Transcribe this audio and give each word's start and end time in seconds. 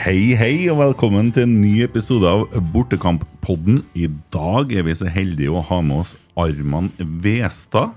Hei, 0.00 0.34
hei, 0.36 0.68
og 0.72 0.78
velkommen 0.80 1.32
til 1.32 1.46
en 1.46 1.56
ny 1.62 1.80
episode 1.84 2.28
av 2.28 2.44
Bortekamp-podden. 2.74 3.80
I 3.96 4.08
dag 4.34 4.72
er 4.72 4.84
vi 4.84 4.94
så 5.00 5.08
heldige 5.08 5.52
å 5.54 5.64
ha 5.64 5.80
med 5.80 6.04
oss 6.04 6.12
Arman 6.36 6.92
Westad. 7.24 7.96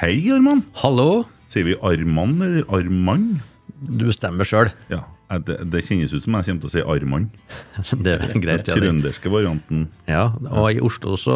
Hei, 0.00 0.16
Arman. 0.32 0.64
Hallo. 0.80 1.26
Sier 1.50 1.68
vi 1.68 1.78
Arman 1.84 2.40
eller 2.40 2.64
Arman? 2.72 3.42
Du 3.78 4.08
bestemmer 4.08 4.48
sjøl. 4.48 4.72
Ja, 4.88 5.04
det, 5.44 5.58
det 5.68 5.82
kjennes 5.84 6.14
ut 6.16 6.24
som 6.24 6.32
jeg 6.38 6.46
kommer 6.48 6.62
til 6.62 6.68
å 6.70 6.72
si 6.72 6.82
Arman. 6.94 7.26
Det 8.06 8.14
er 8.16 8.30
greit. 8.40 8.64
Ja, 8.64 8.74
det. 8.74 8.78
Trønderske 8.80 9.28
varianten. 9.32 9.82
ja, 10.08 10.22
og 10.48 10.70
i 10.72 10.80
Oslo 10.80 11.18
så 11.20 11.34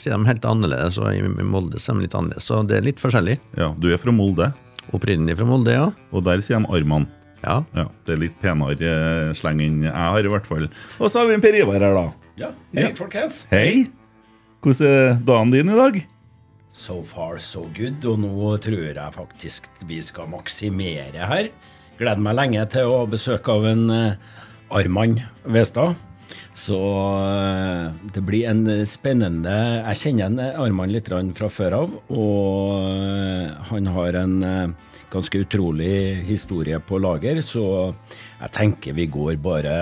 sier 0.00 0.16
de 0.16 0.30
helt 0.30 0.46
annerledes, 0.48 0.96
og 1.02 1.12
i 1.12 1.20
Molde 1.44 1.76
sier 1.82 1.98
de 1.98 2.06
litt 2.06 2.16
annerledes. 2.16 2.48
Så 2.48 2.62
det 2.64 2.78
er 2.80 2.86
litt 2.88 3.02
forskjellig. 3.04 3.36
Ja, 3.60 3.68
du 3.76 3.90
er 3.92 4.00
fra 4.00 4.14
Molde, 4.16 4.48
Opprinnelig 4.96 5.34
fra 5.36 5.44
Molde, 5.44 5.74
ja. 5.76 5.90
og 6.16 6.24
der 6.24 6.40
sier 6.40 6.62
de 6.64 6.70
Arman. 6.72 7.04
Ja, 7.44 7.58
Ja, 7.76 7.84
Det 8.08 8.14
er 8.16 8.22
litt 8.24 8.38
penere 8.40 8.72
eh, 8.80 9.34
sleng 9.36 9.60
enn 9.62 9.82
jeg 9.84 9.92
har, 9.92 10.24
i 10.24 10.30
hvert 10.32 10.48
fall. 10.48 10.64
Og 10.98 11.10
så 11.12 11.20
har 11.20 11.28
vi 11.28 11.36
en 11.36 11.44
Per 11.44 11.54
Ivar 11.60 11.84
her, 11.84 11.92
da. 11.94 12.06
Ja, 12.40 12.48
hei 12.74 12.86
Ja. 12.88 12.94
folkens. 12.96 13.42
Hei. 13.52 13.90
Hvordan 14.64 14.88
er 14.88 15.20
dagen 15.28 15.52
din 15.52 15.68
i 15.70 15.76
dag? 15.76 16.00
So 16.72 17.02
far 17.06 17.38
so 17.38 17.66
good, 17.76 18.02
og 18.08 18.18
nå 18.24 18.56
tror 18.64 18.88
jeg 18.88 19.12
faktisk 19.14 19.68
vi 19.86 20.00
skal 20.02 20.26
maksimere 20.32 21.28
her. 21.30 21.52
Gleder 21.98 22.22
meg 22.22 22.36
lenge 22.38 22.62
til 22.70 22.86
å 22.86 23.00
ha 23.00 23.06
besøk 23.10 23.48
av 23.50 23.64
en 23.66 23.88
eh, 23.90 24.34
Arman 24.78 25.16
Westad. 25.50 25.96
Så 26.54 26.78
eh, 26.78 27.88
det 28.14 28.22
blir 28.26 28.46
en 28.50 28.62
spennende 28.86 29.54
Jeg 29.80 29.98
kjenner 30.04 30.28
en 30.28 30.38
eh, 30.44 30.60
Arman 30.62 30.94
litt 30.94 31.10
fra 31.10 31.50
før 31.50 31.78
av, 31.80 31.96
og 32.14 33.66
han 33.72 33.90
har 33.96 34.20
en 34.20 34.36
ganske 35.10 35.42
utrolig 35.42 36.22
historie 36.28 36.78
på 36.78 37.00
lager, 37.02 37.42
så 37.42 37.64
jeg 38.44 38.54
tenker 38.54 38.94
vi 38.94 39.08
går 39.10 39.34
bare 39.42 39.74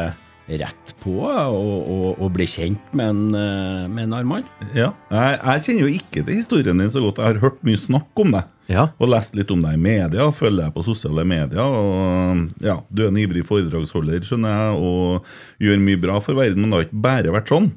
rett 0.46 0.92
på 1.02 1.18
og, 1.20 1.88
og, 1.90 2.10
og 2.22 2.28
bli 2.32 2.46
kjent 2.48 2.92
med 2.96 3.12
en, 3.12 3.90
med 3.92 4.06
en 4.06 4.20
Arman. 4.22 4.48
Ja, 4.70 4.94
jeg, 5.12 5.40
jeg 5.42 5.66
kjenner 5.66 5.84
jo 5.84 5.96
ikke 6.00 6.22
til 6.22 6.40
historien 6.40 6.80
din 6.80 6.94
så 6.94 7.02
godt. 7.04 7.20
Jeg 7.20 7.34
har 7.34 7.44
hørt 7.44 7.64
mye 7.66 7.84
snakk 7.84 8.24
om 8.24 8.38
deg. 8.38 8.52
Ja. 8.66 8.88
Og 8.98 9.10
lest 9.12 9.36
litt 9.38 9.50
om 9.54 9.60
deg 9.62 9.76
i 9.76 9.80
media, 9.80 10.26
følger 10.34 10.64
deg 10.66 10.74
på 10.74 10.82
sosiale 10.86 11.22
medier. 11.28 11.62
Og 11.62 12.64
ja, 12.64 12.80
Du 12.90 13.04
er 13.04 13.12
en 13.12 13.20
ivrig 13.22 13.44
foredragsholder, 13.46 14.24
skjønner 14.26 14.56
jeg, 14.56 14.80
og 14.82 15.62
gjør 15.62 15.82
mye 15.86 16.00
bra 16.02 16.18
for 16.24 16.34
verden, 16.38 16.64
men 16.64 16.72
det 16.72 16.78
har 16.80 16.86
ikke 16.88 17.04
bare 17.06 17.34
vært 17.36 17.52
sånn. 17.52 17.68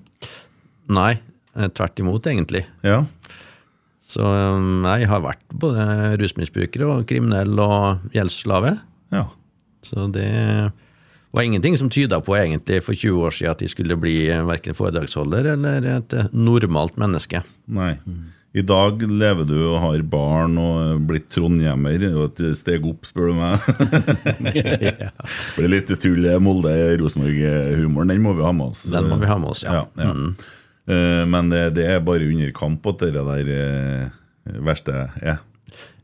Nei, 0.90 1.12
eh, 1.56 1.70
tvert 1.78 2.02
imot, 2.02 2.26
egentlig. 2.32 2.66
Ja, 2.86 3.04
Så 4.10 4.26
um, 4.26 4.82
jeg 4.90 5.06
har 5.06 5.22
vært 5.22 5.44
både 5.54 6.16
rusmisbruker 6.18 6.82
og 6.88 7.04
kriminell 7.06 7.54
og 7.62 8.10
gjeldsslave. 8.16 8.80
ja. 9.14 9.28
Så 9.86 10.10
det 10.12 10.26
var 11.32 11.46
ingenting 11.46 11.78
som 11.78 11.88
tyda 11.90 12.18
på 12.20 12.34
egentlig 12.36 12.82
for 12.84 12.98
20 12.98 13.22
år 13.30 13.32
siden 13.32 13.52
at 13.54 13.62
de 13.62 13.68
skulle 13.72 13.96
bli 13.96 14.16
verken 14.44 14.76
foredragsholder 14.76 15.54
eller 15.54 15.86
et 15.86 16.14
eh, 16.18 16.28
normalt 16.34 16.98
menneske. 17.00 17.44
Nei. 17.70 17.94
I 18.58 18.64
dag 18.66 19.04
lever 19.06 19.46
du 19.46 19.58
og 19.60 19.76
har 19.84 20.02
barn 20.10 20.56
og 20.58 21.04
blitt 21.10 21.28
trondhjemmer. 21.36 22.02
Og 22.16 22.24
et 22.32 22.58
steg 22.58 22.86
opp, 22.90 23.06
spør 23.06 23.30
du 23.30 23.36
meg. 23.38 23.68
Blir 25.58 25.70
litt 25.70 25.94
tull 26.02 26.26
Molde-Rosenborg-humoren. 26.42 28.16
Den 28.16 28.24
må 28.26 28.34
vi 28.40 28.48
ha 28.48 28.54
med 28.56 28.74
oss. 28.74 28.88
Den 28.94 29.12
må 29.12 29.20
vi 29.22 29.30
ha 29.30 29.38
med 29.38 29.54
oss, 29.54 29.66
ja. 29.68 29.84
ja, 30.00 30.16
Eh, 30.90 31.26
Men 31.30 31.52
det, 31.54 31.76
det 31.78 31.86
er 31.86 32.02
bare 32.02 32.26
under 32.26 32.52
kamp 32.56 32.88
at 32.90 33.04
det 33.06 33.14
der 33.14 33.52
eh, 33.54 34.10
verste 34.66 34.96
er. 35.22 35.44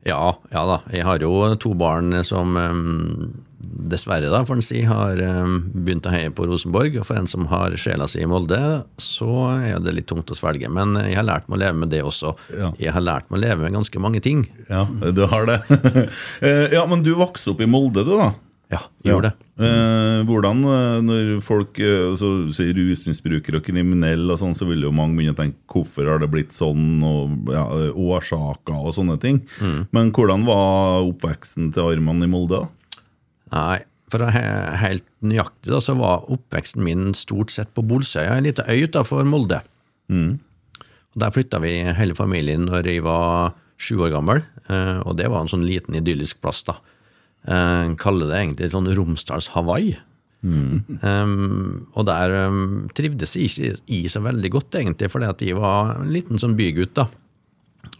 Ja, 0.05 0.35
ja 0.53 0.65
da. 0.69 0.79
Jeg 0.93 1.07
har 1.07 1.23
jo 1.23 1.55
to 1.57 1.73
barn 1.73 2.13
som 2.27 2.53
um, 2.53 3.44
dessverre, 3.65 4.29
da, 4.31 4.43
får 4.47 4.59
en 4.59 4.65
si, 4.65 4.81
har 4.87 5.19
um, 5.21 5.57
begynt 5.73 6.07
å 6.07 6.13
heie 6.13 6.31
på 6.35 6.47
Rosenborg. 6.49 6.99
Og 7.01 7.07
for 7.07 7.19
en 7.19 7.29
som 7.29 7.47
har 7.51 7.75
sjela 7.79 8.07
si 8.11 8.21
i 8.23 8.29
Molde, 8.29 8.59
så 9.01 9.31
er 9.55 9.81
det 9.83 9.95
litt 9.97 10.09
tungt 10.11 10.31
å 10.31 10.37
svelge. 10.37 10.71
Men 10.71 10.97
jeg 11.03 11.17
har 11.19 11.27
lært 11.27 11.49
meg 11.49 11.59
å 11.59 11.63
leve 11.65 11.81
med 11.83 11.93
det 11.93 12.03
også. 12.05 12.35
Ja. 12.55 12.71
Jeg 12.81 12.95
har 12.95 13.05
lært 13.05 13.29
meg 13.29 13.41
å 13.41 13.45
leve 13.45 13.65
med 13.65 13.77
ganske 13.77 14.01
mange 14.01 14.23
ting. 14.25 14.45
Ja, 14.69 14.85
du 14.87 15.25
har 15.31 15.49
det. 15.49 15.61
Eh, 16.45 16.73
ja, 16.73 16.81
men 16.89 17.01
du 17.05 17.11
vokste 17.17 17.53
opp 17.53 17.61
i 17.63 17.67
Molde, 17.69 18.03
du, 18.05 18.11
da? 18.19 18.31
Ja, 18.71 18.79
jeg 19.03 19.13
gjorde 19.13 19.29
det. 19.29 19.45
Eh, 19.65 20.21
hvordan, 20.25 20.63
eh, 20.67 20.95
når 21.05 21.27
folk 21.45 21.77
eh, 21.79 22.15
så, 22.17 22.29
sier 22.55 22.73
rusmisbrukere 22.75 23.61
og 23.61 23.67
kriminelle, 23.67 24.25
og 24.33 24.41
sånn, 24.41 24.55
så 24.57 24.65
vil 24.67 24.87
jo 24.87 24.93
mange 24.95 25.19
begynne 25.19 25.35
å 25.35 25.37
tenke 25.37 25.61
hvorfor 25.71 26.09
har 26.09 26.23
det 26.23 26.31
blitt 26.33 26.55
sånn, 26.55 26.97
og 27.05 27.51
ja, 27.53 27.65
eh, 27.77 27.91
årsaker 27.93 28.79
og 28.79 28.95
sånne 28.97 29.19
ting. 29.21 29.43
Mm. 29.61 29.77
Men 29.95 30.09
hvordan 30.15 30.47
var 30.49 31.05
oppveksten 31.05 31.69
til 31.75 31.93
Arman 31.93 32.25
i 32.25 32.31
Molde? 32.31 32.63
da? 32.65 32.84
Nei, 33.53 33.83
for 34.09 34.25
he- 34.31 34.77
helt 34.81 35.05
nøyaktig, 35.25 35.69
da, 35.73 35.79
så 35.81 35.95
var 35.97 36.25
oppveksten 36.33 36.83
min 36.83 37.13
stort 37.13 37.51
sett 37.53 37.73
på 37.73 37.83
Bolsøya, 37.85 38.37
en 38.37 38.43
liten 38.47 38.65
øy 38.69 38.85
utenfor 38.87 39.25
Molde. 39.25 39.61
Og 40.09 41.19
Der 41.21 41.31
flytta 41.31 41.59
vi 41.63 41.77
hele 41.95 42.15
familien 42.17 42.65
når 42.67 42.85
jeg 42.89 43.03
var 43.05 43.53
sju 43.77 43.97
år 44.05 44.11
gammel, 44.11 44.43
eh, 44.69 44.99
og 45.05 45.15
det 45.17 45.29
var 45.31 45.41
en 45.41 45.51
sånn 45.51 45.65
liten 45.67 45.95
idyllisk 45.95 46.41
plass. 46.41 46.63
da. 46.63 46.77
Eh, 47.47 47.93
kaller 47.95 48.27
det 48.31 48.39
egentlig 48.41 48.71
sånn 48.71 48.89
Romsdals 48.95 49.47
Hawaii. 49.55 49.95
Um, 50.45 51.87
og 51.97 52.05
der 52.05 52.33
um, 52.47 52.87
trivdes 52.93 53.33
jeg 53.35 53.49
ikke 53.49 53.79
i 53.89 54.03
så 54.11 54.21
veldig 54.21 54.51
godt, 54.53 54.75
egentlig, 54.77 55.09
fordi 55.09 55.25
at 55.29 55.41
jeg 55.41 55.55
var 55.57 55.95
en 56.03 56.11
liten 56.13 56.37
sånn 56.41 56.53
bygutt. 56.57 56.93
da. 56.99 57.07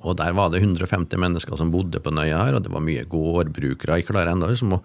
Og 0.05 0.17
der 0.19 0.33
var 0.37 0.51
det 0.53 0.61
150 0.61 1.17
mennesker 1.17 1.57
som 1.57 1.71
bodde 1.73 1.99
på 1.99 2.11
den 2.13 2.21
øya 2.21 2.43
her, 2.45 2.55
og 2.59 2.63
det 2.63 2.71
var 2.73 2.81
mye 2.85 3.05
gårdbrukere. 3.09 3.97
Jeg 3.97 4.07
klarer 4.11 4.33
ennå 4.35 4.49
liksom 4.51 4.75
å 4.77 4.81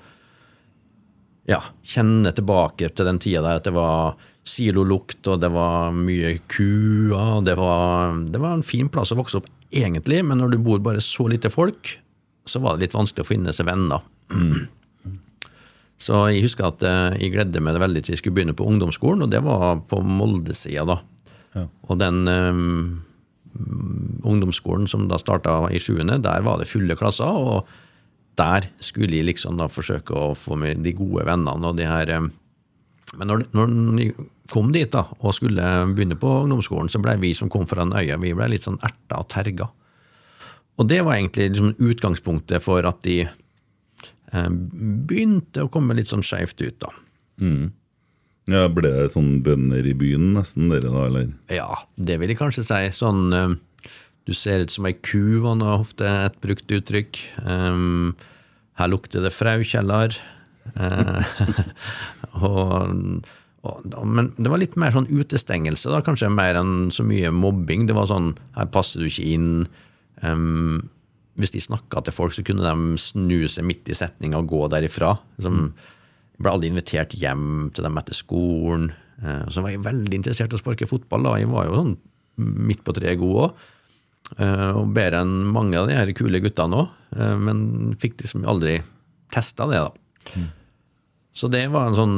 ja, 1.51 1.61
kjenne 1.83 2.33
tilbake 2.37 2.91
til 2.95 3.09
den 3.09 3.19
tida 3.23 3.43
der 3.45 3.61
at 3.61 3.67
det 3.67 3.75
var 3.75 4.19
silolukt, 4.47 5.21
og 5.29 5.41
det 5.43 5.51
var 5.53 5.95
mye 5.95 6.37
kuer, 6.51 7.41
og 7.41 7.47
det 7.47 7.57
var, 7.59 8.17
det 8.33 8.41
var 8.41 8.57
en 8.57 8.67
fin 8.67 8.89
plass 8.93 9.13
å 9.13 9.19
vokse 9.19 9.41
opp, 9.41 9.49
egentlig, 9.71 10.23
men 10.27 10.41
når 10.41 10.55
du 10.55 10.63
bor 10.65 10.83
bare 10.83 11.03
så 11.05 11.29
lite 11.31 11.53
folk, 11.53 11.97
så 12.49 12.63
var 12.63 12.77
det 12.77 12.87
litt 12.87 12.97
vanskelig 12.97 13.27
å 13.27 13.31
finne 13.31 13.55
seg 13.57 13.69
venner. 13.69 14.07
Så 16.01 16.17
jeg 16.33 16.47
husker 16.47 16.71
at 16.71 16.83
eh, 16.87 17.19
jeg 17.21 17.35
gledde 17.35 17.61
meg 17.61 17.77
veldig 17.77 18.01
til 18.01 18.15
jeg 18.15 18.23
skulle 18.23 18.39
begynne 18.39 18.57
på 18.57 18.65
ungdomsskolen, 18.65 19.27
og 19.27 19.35
det 19.35 19.43
var 19.45 19.83
på 19.91 20.01
Molde-sida, 20.01 20.87
da. 20.89 21.67
Og 21.91 21.99
den 22.01 22.23
um, 22.31 23.03
ungdomsskolen 24.25 24.89
som 24.89 25.09
da 25.11 25.19
starta 25.21 25.59
i 25.69 25.81
sjuende, 25.83 26.17
der 26.25 26.47
var 26.47 26.57
det 26.61 26.71
fulle 26.71 26.97
klasser, 26.97 27.29
og 27.29 27.69
der 28.41 28.71
skulle 28.83 29.21
jeg 29.21 29.29
liksom 29.29 29.61
da 29.61 29.69
forsøke 29.71 30.17
å 30.17 30.35
få 30.39 30.57
med 30.59 30.83
de 30.85 30.95
gode 30.97 31.27
vennene 31.29 31.71
og 31.71 31.77
de 31.79 31.89
her 31.89 32.11
eh, 32.17 32.29
Men 33.19 33.27
når, 33.27 33.45
når 33.53 34.01
jeg 34.01 34.15
kom 34.51 34.71
dit 34.75 34.91
da, 34.93 35.05
og 35.19 35.35
skulle 35.35 35.65
begynne 35.95 36.19
på 36.19 36.31
ungdomsskolen, 36.45 36.91
så 36.91 37.01
ble 37.03 37.17
vi 37.23 37.33
som 37.35 37.51
kom 37.51 37.67
fra 37.67 37.83
den 37.83 37.95
øya, 37.97 38.19
vi 38.23 38.31
ble 38.39 38.47
litt 38.53 38.67
sånn 38.67 38.79
erta 38.87 39.19
og 39.23 39.27
terga. 39.33 39.67
Og 40.79 40.87
det 40.89 41.01
var 41.07 41.19
egentlig 41.19 41.51
liksom 41.51 41.75
utgangspunktet 41.91 42.63
for 42.65 42.87
at 42.89 43.03
de 43.03 43.25
eh, 43.27 44.49
begynte 44.51 45.67
å 45.67 45.71
komme 45.73 45.97
litt 45.99 46.11
sånn 46.13 46.25
skeivt 46.27 46.63
ut, 46.63 46.79
da. 46.87 46.93
Ja, 48.51 48.65
Ble 48.73 48.91
det 48.95 49.11
sånn 49.15 49.41
bønder 49.47 49.87
i 49.87 49.95
byen, 49.99 50.31
nesten, 50.35 50.71
dere 50.73 50.91
da, 50.91 51.05
eller? 51.11 51.29
Ja, 51.53 51.83
det 52.01 52.17
vil 52.23 52.33
jeg 52.33 52.39
kanskje 52.41 52.65
si. 52.67 52.81
Sånn 52.97 53.35
eh, 53.37 53.59
Du 54.29 54.35
ser 54.37 54.65
ut 54.65 54.73
som 54.73 54.87
ei 54.89 54.95
ku, 54.95 55.41
var 55.45 55.57
nå 55.59 55.69
ofte 55.79 56.07
et 56.07 56.37
brukt 56.43 56.71
uttrykk. 56.71 57.21
Um, 57.45 58.13
her 58.81 58.91
lukter 58.93 59.25
det 59.25 59.33
fraukjeller. 59.35 60.17
Uh, 60.77 61.25
og, 62.47 63.25
og, 63.65 63.89
men 64.07 64.31
det 64.37 64.53
var 64.53 64.61
litt 64.63 64.77
mer 64.81 64.95
sånn 64.95 65.09
utestengelse, 65.11 65.91
da, 65.93 66.03
kanskje 66.05 66.31
mer 66.33 66.61
enn 66.61 66.91
så 66.95 67.05
mye 67.07 67.33
mobbing. 67.35 67.89
Det 67.89 67.97
var 67.97 68.11
sånn 68.11 68.35
Her 68.59 68.69
passer 68.73 69.03
du 69.03 69.09
ikke 69.09 69.29
inn. 69.35 69.51
Um, 70.21 70.91
hvis 71.41 71.55
de 71.55 71.63
snakka 71.65 72.03
til 72.05 72.15
folk, 72.15 72.37
så 72.37 72.45
kunne 72.45 72.67
de 72.67 73.01
snu 73.01 73.49
seg 73.49 73.65
midt 73.65 73.89
i 73.89 73.97
setninga 73.97 74.43
og 74.43 74.51
gå 74.53 74.67
derifra. 74.73 75.15
Som, 75.41 75.71
jeg 76.37 76.45
ble 76.45 76.53
aldri 76.53 76.71
invitert 76.73 77.17
hjem 77.17 77.71
til 77.75 77.87
dem 77.89 78.01
etter 78.01 78.17
skolen. 78.19 78.91
Uh, 79.25 79.49
Så 79.49 79.65
var 79.65 79.73
jeg 79.73 79.85
veldig 79.89 80.21
interessert 80.21 80.53
i 80.53 80.61
å 80.61 80.63
sparke 80.63 80.89
fotball. 80.91 81.25
da. 81.25 81.37
Jeg 81.41 81.53
var 81.53 81.69
jo 81.69 81.81
sånn 81.81 81.95
midt 82.41 82.85
på 82.85 82.95
treet 82.97 83.21
god 83.21 83.45
òg. 83.49 83.69
Og 84.39 84.93
bedre 84.95 85.25
enn 85.25 85.51
mange 85.51 85.75
av 85.81 85.89
de 85.91 85.97
her 85.99 86.11
kule 86.15 86.39
guttene 86.43 86.85
òg. 86.85 86.93
Men 87.43 87.63
fikk 88.01 88.21
liksom 88.23 88.45
aldri 88.49 88.77
testa 89.35 89.67
det, 89.71 89.81
da. 89.83 90.45
Så 91.33 91.49
det 91.51 91.63
var 91.71 91.89
en 91.89 91.99
sånn 91.99 92.17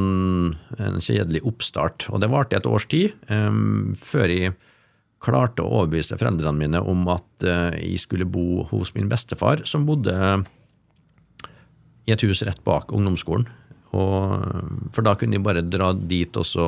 en 0.80 1.00
kjedelig 1.02 1.44
oppstart. 1.48 2.08
Og 2.10 2.22
det 2.22 2.30
varte 2.32 2.56
et 2.58 2.68
års 2.68 2.88
tid, 2.90 3.12
um, 3.28 3.92
før 4.00 4.32
jeg 4.32 4.54
klarte 5.22 5.62
å 5.62 5.82
overbevise 5.82 6.18
foreldrene 6.18 6.58
mine 6.58 6.80
om 6.80 7.04
at 7.12 7.46
uh, 7.46 7.70
jeg 7.76 8.00
skulle 8.02 8.26
bo 8.26 8.64
hos 8.72 8.94
min 8.96 9.10
bestefar, 9.12 9.62
som 9.68 9.86
bodde 9.86 10.16
i 12.08 12.14
et 12.14 12.24
hus 12.26 12.42
rett 12.42 12.62
bak 12.66 12.90
ungdomsskolen. 12.94 13.46
Og, 13.92 14.88
for 14.96 15.04
da 15.04 15.14
kunne 15.20 15.36
de 15.36 15.44
bare 15.44 15.62
dra 15.62 15.92
dit 15.92 16.40
og 16.40 16.48
så 16.48 16.66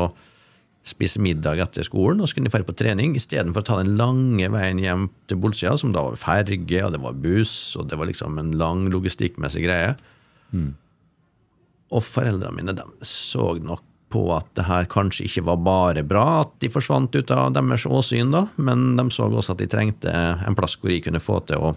spise 0.85 1.21
middag 1.23 1.63
etter 1.65 1.87
skolen, 1.87 2.21
og 2.21 2.29
så 2.29 2.37
kunne 2.37 2.51
de 2.51 2.55
dra 2.55 2.67
på 2.69 2.77
trening 2.77 3.15
istedenfor 3.17 3.65
å 3.65 3.67
ta 3.67 3.79
den 3.81 3.95
lange 3.97 4.51
veien 4.53 4.83
hjem 4.83 5.07
til 5.31 5.41
Bolsøya, 5.41 5.79
som 5.81 5.95
da 5.95 6.03
var 6.05 6.21
ferge, 6.21 6.83
og 6.85 6.93
det 6.93 7.01
var 7.01 7.17
buss, 7.25 7.57
og 7.81 7.89
det 7.89 7.99
var 8.01 8.11
liksom 8.11 8.37
en 8.41 8.53
lang 8.61 8.85
logistikkmessig 8.93 9.65
greie. 9.65 9.95
Og 11.95 12.05
foreldrene 12.05 12.59
mine 12.59 12.77
de 12.77 12.85
så 13.09 13.55
nok 13.65 13.83
på 14.15 14.27
at 14.37 14.47
det 14.55 14.67
her 14.69 14.87
kanskje 14.91 15.25
ikke 15.27 15.47
var 15.49 15.65
bare 15.65 16.05
bra 16.07 16.27
at 16.45 16.53
de 16.63 16.71
forsvant 16.71 17.17
ut 17.17 17.33
av 17.35 17.55
deres 17.57 17.87
åsyn, 17.89 18.31
da, 18.35 18.45
men 18.57 18.93
de 18.99 19.09
så 19.11 19.27
også 19.27 19.57
at 19.57 19.65
de 19.65 19.71
trengte 19.73 20.13
en 20.13 20.59
plass 20.59 20.77
hvor 20.79 20.93
de 20.93 21.01
kunne 21.03 21.23
få 21.23 21.41
til 21.49 21.65
å 21.65 21.73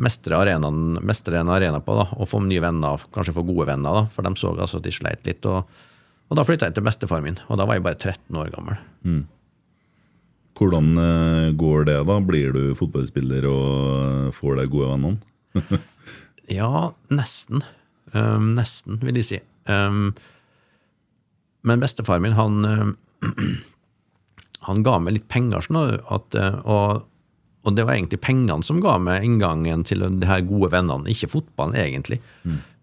mestre, 0.00 0.34
arenaen, 0.38 0.96
mestre 1.04 1.38
en 1.38 1.52
arena 1.52 1.78
på, 1.84 1.94
da, 1.98 2.08
og 2.16 2.28
få 2.30 2.40
nye 2.46 2.62
venner, 2.64 3.04
kanskje 3.14 3.36
få 3.36 3.44
gode 3.46 3.68
venner, 3.68 4.00
da, 4.00 4.02
for 4.10 4.26
de 4.26 4.32
så 4.40 4.54
altså 4.56 4.80
at 4.80 4.88
de 4.88 4.96
sleit 4.96 5.28
litt. 5.28 5.44
og 5.46 5.68
og 6.30 6.38
da 6.38 6.46
flytta 6.46 6.70
jeg 6.70 6.78
til 6.78 6.86
bestefaren 6.86 7.26
min, 7.26 7.38
og 7.50 7.58
da 7.58 7.66
var 7.66 7.78
jeg 7.78 7.84
bare 7.86 7.98
13 7.98 8.38
år 8.38 8.50
gammel. 8.54 8.80
Hvordan 10.60 10.90
eh, 11.00 11.46
går 11.58 11.86
det, 11.88 11.96
da? 12.06 12.18
Blir 12.22 12.52
du 12.54 12.62
fotballspiller 12.78 13.46
og 13.48 14.34
får 14.36 14.60
deg 14.60 14.74
gode 14.74 14.92
venner? 14.94 15.80
Ja, 16.50 16.90
nesten. 17.14 17.62
Um, 18.10 18.56
nesten, 18.56 18.96
vil 19.06 19.20
jeg 19.20 19.26
si. 19.28 19.36
Um, 19.70 20.08
men 21.62 21.82
bestefaren 21.82 22.24
min, 22.24 22.34
han 22.34 22.64
um, 22.66 22.96
Han 24.66 24.82
ga 24.84 24.96
meg 25.00 25.14
litt 25.14 25.28
penger, 25.30 25.62
sånn 25.64 25.78
at, 25.78 26.34
og, 26.68 27.04
og 27.64 27.76
det 27.78 27.86
var 27.86 27.94
egentlig 27.94 28.18
pengene 28.20 28.66
som 28.66 28.82
ga 28.84 28.98
meg 29.00 29.24
inngangen 29.24 29.86
til 29.88 30.04
de 30.04 30.28
her 30.28 30.42
gode 30.44 30.68
vennene, 30.74 31.08
ikke 31.08 31.30
fotballen, 31.32 31.78
egentlig. 31.80 32.18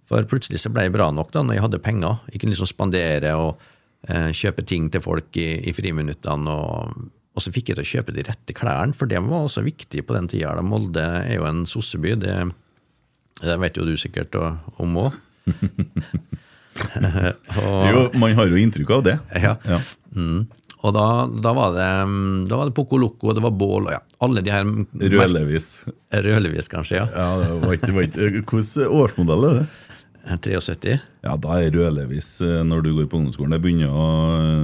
For 0.07 0.24
plutselig 0.30 0.62
så 0.63 0.71
ble 0.71 0.88
jeg 0.88 0.95
bra 0.95 1.09
nok 1.12 1.33
da 1.36 1.44
når 1.44 1.57
jeg 1.57 1.65
hadde 1.65 1.83
penger. 1.83 2.21
Jeg 2.31 2.42
kunne 2.42 2.56
liksom 2.56 2.69
spandere 2.69 3.33
og 3.39 3.63
eh, 4.07 4.30
kjøpe 4.36 4.63
ting 4.68 4.88
til 4.94 5.04
folk 5.04 5.39
i, 5.39 5.50
i 5.68 5.74
friminuttene. 5.75 6.54
Og, 6.54 7.09
og 7.36 7.44
så 7.44 7.51
fikk 7.54 7.74
jeg 7.74 7.80
til 7.80 7.86
å 7.86 7.92
kjøpe 7.92 8.15
de 8.15 8.25
rette 8.27 8.56
klærne, 8.56 8.95
for 8.98 9.12
det 9.12 9.19
var 9.25 9.50
også 9.50 9.65
viktig 9.68 10.06
på 10.07 10.15
den 10.15 10.30
tida. 10.31 10.56
Molde 10.63 11.04
er 11.25 11.36
jo 11.36 11.48
en 11.50 11.65
sosseby, 11.69 12.15
det, 12.24 12.38
det 13.44 13.59
vet 13.62 13.80
jo 13.80 13.88
du 13.88 13.95
sikkert 14.00 14.38
om 14.39 15.01
òg. 15.06 15.18
Jo, 16.77 18.03
man 18.21 18.36
har 18.38 18.51
jo 18.51 18.57
inntrykk 18.62 18.92
av 19.00 19.00
det. 19.07 19.15
Ja. 19.42 19.56
Ja. 19.65 19.80
Mm. 20.13 20.44
Og 20.86 20.94
da, 20.94 21.06
da 21.42 21.53
var 21.57 21.74
det 21.74 21.88
Da 22.50 22.60
var 22.60 22.69
det 22.69 22.75
Poco 22.77 23.00
Loco, 23.01 23.33
det 23.33 23.42
var 23.42 23.53
Bål 23.57 23.88
og 23.88 23.95
ja, 23.95 24.01
alle 24.24 24.44
de 24.45 24.53
her 24.53 24.62
Rødlevis. 24.63 25.71
Rødlevis, 26.13 26.69
kanskje, 26.69 27.00
ja. 27.01 27.07
Ja, 27.10 27.27
det 27.42 27.50
var 27.63 27.74
ikke, 27.74 27.89
det 27.89 27.95
var 27.95 28.07
ikke. 28.07 28.27
Hvilken 28.53 28.94
årsmodell 29.01 29.48
er 29.50 29.60
det? 29.62 29.65
73? 30.27 30.97
Ja, 31.24 31.35
da 31.39 31.57
er 31.62 31.71
rødlevis 31.71 32.29
eh, 32.44 32.62
når 32.68 32.83
du 32.85 32.89
går 32.97 33.07
på 33.12 33.19
ungdomsskolen. 33.21 33.56
Det 33.56 33.62
begynner 33.63 33.94
å 33.94 34.06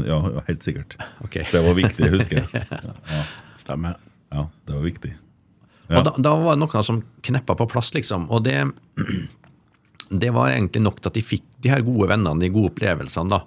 Ja, 0.08 0.18
helt 0.50 0.66
sikkert. 0.66 0.98
Okay. 1.26 1.46
Det 1.52 1.62
var 1.64 1.78
viktig, 1.78 2.10
husker 2.14 2.42
jeg. 2.44 2.66
Ja, 3.14 3.24
Stemmer. 3.60 3.98
ja 4.34 4.48
det 4.68 4.76
var 4.76 4.84
viktig. 4.86 5.14
Ja. 5.88 6.00
Og 6.00 6.08
da, 6.08 6.14
da 6.26 6.34
var 6.42 6.56
det 6.58 6.64
noe 6.64 6.84
som 6.86 7.02
kneppa 7.24 7.56
på 7.60 7.68
plass, 7.72 7.92
liksom. 7.96 8.28
Og 8.34 8.44
det, 8.48 8.58
det 10.24 10.32
var 10.36 10.52
egentlig 10.54 10.84
nok 10.84 11.02
til 11.02 11.12
at 11.12 11.20
de 11.20 11.26
fikk 11.26 11.46
de 11.64 11.72
her 11.74 11.84
gode 11.86 12.10
vennene, 12.12 12.42
de 12.44 12.52
gode 12.54 12.74
opplevelsene. 12.74 13.32
da. 13.38 13.44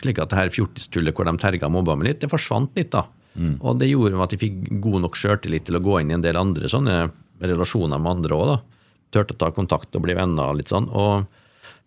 Slik 0.00 0.20
at 0.20 0.32
det 0.32 0.40
her 0.40 0.52
fjortistullet 0.52 1.16
hvor 1.16 1.28
de 1.28 1.36
terga 1.40 1.68
og 1.70 1.76
mobba 1.78 1.96
meg 1.96 2.10
litt, 2.10 2.20
det 2.24 2.32
forsvant 2.32 2.74
litt. 2.76 2.92
da. 2.92 3.06
Og 3.60 3.76
det 3.80 3.90
gjorde 3.90 4.20
at 4.24 4.32
de 4.32 4.38
fikk 4.40 4.60
god 4.84 5.02
nok 5.04 5.16
sjøltillit 5.18 5.66
til 5.68 5.76
å 5.76 5.82
gå 5.84 5.98
inn 6.00 6.12
i 6.12 6.16
en 6.16 6.24
del 6.24 6.38
andre 6.40 6.68
sånne 6.72 7.10
relasjoner 7.44 8.00
med 8.00 8.18
andre 8.18 8.36
òg. 8.36 8.52
Turte 9.12 9.36
å 9.36 9.40
ta 9.40 9.50
kontakt 9.54 9.94
og 9.96 10.04
bli 10.06 10.16
venner 10.16 10.50
og 10.52 10.58
litt 10.60 10.72
sånn. 10.72 10.88
Og, 10.90 11.26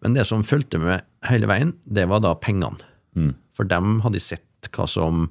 men 0.03 0.15
det 0.15 0.25
som 0.27 0.45
fulgte 0.47 0.79
med 0.81 1.03
hele 1.27 1.49
veien, 1.49 1.73
det 1.83 2.07
var 2.11 2.23
da 2.23 2.35
pengene. 2.39 2.79
For 3.57 3.67
dem 3.67 3.99
hadde 4.05 4.19
jeg 4.19 4.27
sett 4.37 4.69
hva 4.75 4.85
som 4.87 5.25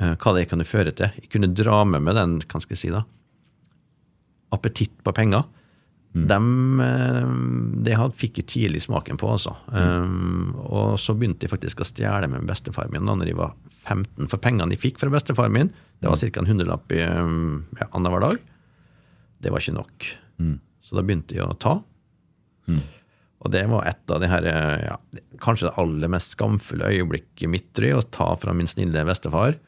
eh, 0.00 0.12
hva 0.20 0.34
det 0.36 0.48
kunne 0.50 0.66
føre 0.68 0.92
til. 0.96 1.14
Jeg 1.16 1.30
kunne 1.32 1.52
dra 1.56 1.80
med 1.88 2.04
meg 2.04 2.18
den 2.18 2.34
hva 2.44 2.60
skal 2.60 2.76
jeg 2.76 2.82
si 2.82 2.90
da, 2.92 3.04
appetitt 4.52 4.92
på 5.04 5.14
penger. 5.16 5.46
Dem, 6.28 6.80
eh, 6.82 7.26
det 7.84 7.96
fikk 8.18 8.42
jeg 8.42 8.48
tidlig 8.52 8.82
smaken 8.84 9.20
på. 9.20 9.30
altså. 9.30 9.54
Um, 9.68 10.54
og 10.66 10.96
så 11.00 11.14
begynte 11.14 11.46
jeg 11.46 11.52
faktisk 11.52 11.82
å 11.84 11.88
stjele 11.88 12.30
med 12.32 12.48
bestefaren 12.48 12.92
min 12.92 13.08
da 13.08 13.14
når 13.16 13.32
jeg 13.32 13.38
var 13.38 13.54
15. 13.86 14.28
For 14.28 14.40
pengene 14.42 14.74
jeg 14.74 14.82
fikk 14.82 15.00
fra 15.00 15.12
bestefaren 15.12 15.54
min, 15.54 15.72
det 16.02 16.10
var 16.10 16.18
ca. 16.20 16.40
en 16.40 16.50
hundrelapp 16.50 16.92
i 16.96 17.02
ja, 17.04 17.88
annenhver 17.92 18.24
dag. 18.24 18.40
Det 19.38 19.52
var 19.54 19.62
ikke 19.62 19.78
nok. 19.78 20.08
Så 20.82 20.96
da 20.96 21.04
begynte 21.04 21.36
jeg 21.36 21.44
å 21.44 21.56
ta. 21.60 21.78
Og 23.44 23.52
det 23.54 23.62
var 23.70 23.86
et 23.86 24.10
av 24.10 24.20
de 24.22 24.30
her, 24.30 24.46
eh, 24.50 24.86
ja, 24.88 24.96
kanskje 25.38 25.68
det 25.68 25.76
aller 25.78 26.10
mest 26.10 26.34
skamfulle 26.34 26.90
øyeblikket 26.90 27.50
mitt, 27.50 27.70
i 27.78 27.94
å 27.94 28.02
ta 28.02 28.32
fra 28.36 28.54
min 28.56 28.70
snille 28.70 29.04
bestefar. 29.06 29.58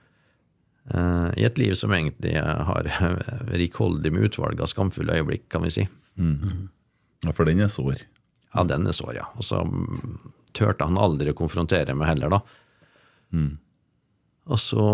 Uh, 0.90 1.30
I 1.38 1.44
et 1.46 1.58
liv 1.60 1.76
som 1.78 1.92
egentlig 1.94 2.32
har 2.40 2.88
rikholdig 3.62 4.10
med 4.10 4.26
utvalg 4.26 4.58
av 4.58 4.72
skamfulle 4.72 5.20
øyeblikk, 5.20 5.46
kan 5.52 5.62
vi 5.62 5.70
si. 5.76 5.84
Ja, 7.22 7.34
for 7.36 7.46
den 7.46 7.62
er 7.62 7.70
sår. 7.70 8.02
Ja, 8.56 8.64
den 8.66 8.88
er 8.90 8.96
sår, 8.96 9.12
ja. 9.20 9.28
Og 9.38 9.46
så 9.46 9.60
mm, 9.62 10.32
turte 10.56 10.88
han 10.88 10.98
aldri 10.98 11.30
å 11.30 11.38
konfrontere 11.38 11.94
meg 11.94 12.10
heller, 12.10 12.40
da. 12.40 12.40
Og 14.50 14.58
så 14.58 14.84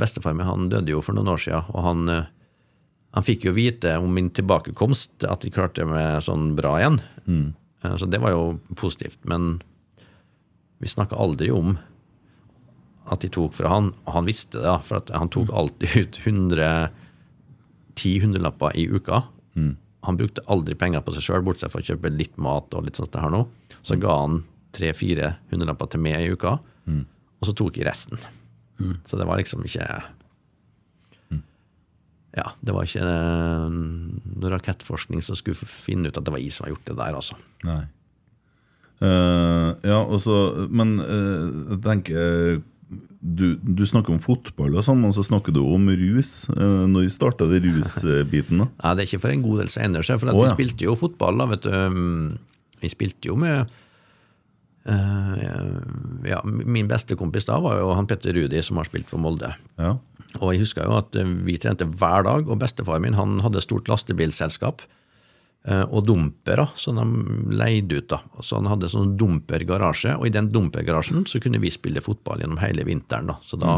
Bestefar 0.00 0.36
min 0.36 0.48
han 0.48 0.68
døde 0.72 0.92
jo 0.92 1.00
for 1.04 1.16
noen 1.16 1.32
år 1.32 1.40
siden, 1.40 1.70
og 1.72 1.86
han, 1.86 2.08
eh, 2.12 2.30
han 3.16 3.26
fikk 3.26 3.46
jo 3.48 3.56
vite 3.56 3.96
om 4.00 4.12
min 4.12 4.30
tilbakekomst, 4.34 5.24
at 5.28 5.44
de 5.44 5.52
klarte 5.54 5.86
meg 5.88 6.22
sånn 6.26 6.52
bra 6.58 6.76
igjen. 6.80 7.00
Eh, 7.24 7.50
Så 7.82 8.06
det 8.06 8.20
var 8.22 8.30
jo 8.34 8.58
positivt. 8.78 9.18
Men 9.28 9.62
vi 10.82 10.88
snakka 10.90 11.16
aldri 11.18 11.50
om 11.54 11.76
at 13.10 13.20
de 13.24 13.28
tok 13.34 13.54
fra 13.58 13.68
han, 13.72 13.90
han 14.06 14.26
visste 14.28 14.60
det, 14.62 14.76
for 14.86 15.02
han 15.10 15.30
tok 15.32 15.50
alltid 15.50 15.96
ut 16.02 16.18
110 16.22 16.92
hundrelapper 18.22 18.76
i 18.78 18.86
uka. 18.86 19.22
Han 20.06 20.18
brukte 20.18 20.42
aldri 20.50 20.74
penger 20.78 21.02
på 21.06 21.14
seg 21.14 21.22
sjøl, 21.26 21.44
bortsett 21.46 21.70
fra 21.74 21.82
å 21.82 21.86
kjøpe 21.86 22.10
litt 22.10 22.36
mat 22.42 22.74
og 22.74 22.86
litt 22.86 22.98
sånt 22.98 23.12
det 23.14 23.22
her 23.22 23.30
nå. 23.34 23.44
Så 23.86 23.98
ga 24.02 24.14
han 24.24 24.40
tre-fire 24.74 25.34
hundrelapper 25.50 25.86
til 25.92 26.00
meg 26.02 26.22
i 26.24 26.32
uka, 26.32 26.56
og 27.38 27.46
så 27.46 27.52
tok 27.58 27.76
jeg 27.78 27.86
resten. 27.86 28.18
Så 29.06 29.18
det 29.20 29.26
var 29.28 29.38
liksom 29.38 29.62
ikke 29.66 29.86
Ja, 32.32 32.54
det 32.64 32.72
var 32.72 32.88
ikke 32.88 33.04
eh, 33.04 33.72
noe 33.72 34.52
rakettforskning 34.54 35.20
som 35.24 35.36
skulle 35.36 35.68
finne 35.68 36.08
ut 36.08 36.16
at 36.16 36.24
det 36.24 36.32
var 36.32 36.40
jeg 36.40 36.54
som 36.54 36.64
hadde 36.64 36.76
gjort 36.78 36.88
det 36.88 36.96
der, 37.00 37.18
altså. 37.18 37.36
Nei. 37.68 37.82
Uh, 39.02 39.72
ja, 39.82 39.96
og 39.98 40.20
så 40.22 40.68
Men 40.70 40.92
uh, 41.02 41.72
jeg 41.72 41.78
tenker 41.82 42.60
du, 43.18 43.56
du 43.58 43.82
snakker 43.88 44.14
om 44.14 44.20
fotball 44.22 44.76
og 44.76 44.84
sånn, 44.86 45.02
og 45.08 45.14
så 45.16 45.24
snakker 45.26 45.54
du 45.56 45.62
om 45.64 45.88
rus. 45.88 46.32
Uh, 46.52 46.84
når 46.90 47.08
starta 47.10 47.48
det 47.50 47.62
rusbiten, 47.64 48.62
da? 48.62 48.66
Nei, 48.82 48.92
det 48.94 49.04
er 49.04 49.08
ikke 49.08 49.22
for 49.24 49.34
en 49.34 49.44
god 49.46 49.62
del 49.62 49.72
senere, 49.72 50.06
så, 50.06 50.18
for 50.20 50.30
at 50.30 50.36
Å, 50.36 50.42
vi 50.42 50.50
ja. 50.50 50.54
spilte 50.54 50.86
jo 50.86 50.96
fotball, 51.00 51.40
da, 51.40 51.48
vet 51.54 51.64
du. 51.64 51.72
Um, 51.72 52.74
Vi 52.82 52.90
spilte 52.92 53.30
jo 53.30 53.38
med 53.38 53.72
eh, 54.88 56.30
ja, 56.30 56.40
Min 56.44 56.88
beste 56.90 57.16
kompis 57.18 57.46
da 57.48 57.58
var 57.62 57.78
jo 57.80 57.92
han 57.96 58.08
Petter 58.10 58.34
Rudi, 58.36 58.62
som 58.62 58.80
har 58.80 58.88
spilt 58.88 59.10
for 59.10 59.22
Molde. 59.22 59.52
Ja. 59.78 59.96
Og 60.40 60.54
jeg 60.54 60.64
husker 60.64 60.88
jo 60.88 60.96
at 60.98 61.16
eh, 61.18 61.36
vi 61.46 61.58
trente 61.60 61.86
hver 61.86 62.26
dag, 62.28 62.48
og 62.48 62.60
bestefaren 62.62 63.04
min 63.04 63.18
han 63.18 63.40
hadde 63.44 63.64
stort 63.64 63.90
lastebilselskap. 63.92 64.84
Uh, 65.62 65.84
Og 65.94 66.02
dumpere 66.08 66.64
som 66.74 66.96
de 66.98 67.54
leide 67.54 68.00
ut. 68.00 68.08
da. 68.10 68.18
Så 68.42 68.58
han 68.58 68.66
hadde 68.66 68.88
sånn 68.90 69.12
dumpergarasje, 69.14 70.16
og 70.18 70.26
i 70.26 70.32
den 70.34 70.48
dumpergarasjen 70.50 71.22
så 71.30 71.38
kunne 71.38 71.60
vi 71.62 71.70
spille 71.70 72.02
fotball 72.02 72.42
gjennom 72.42 72.58
hele 72.58 72.82
vinteren. 72.82 73.30
da. 73.30 73.36
Så 73.46 73.60
da 73.62 73.76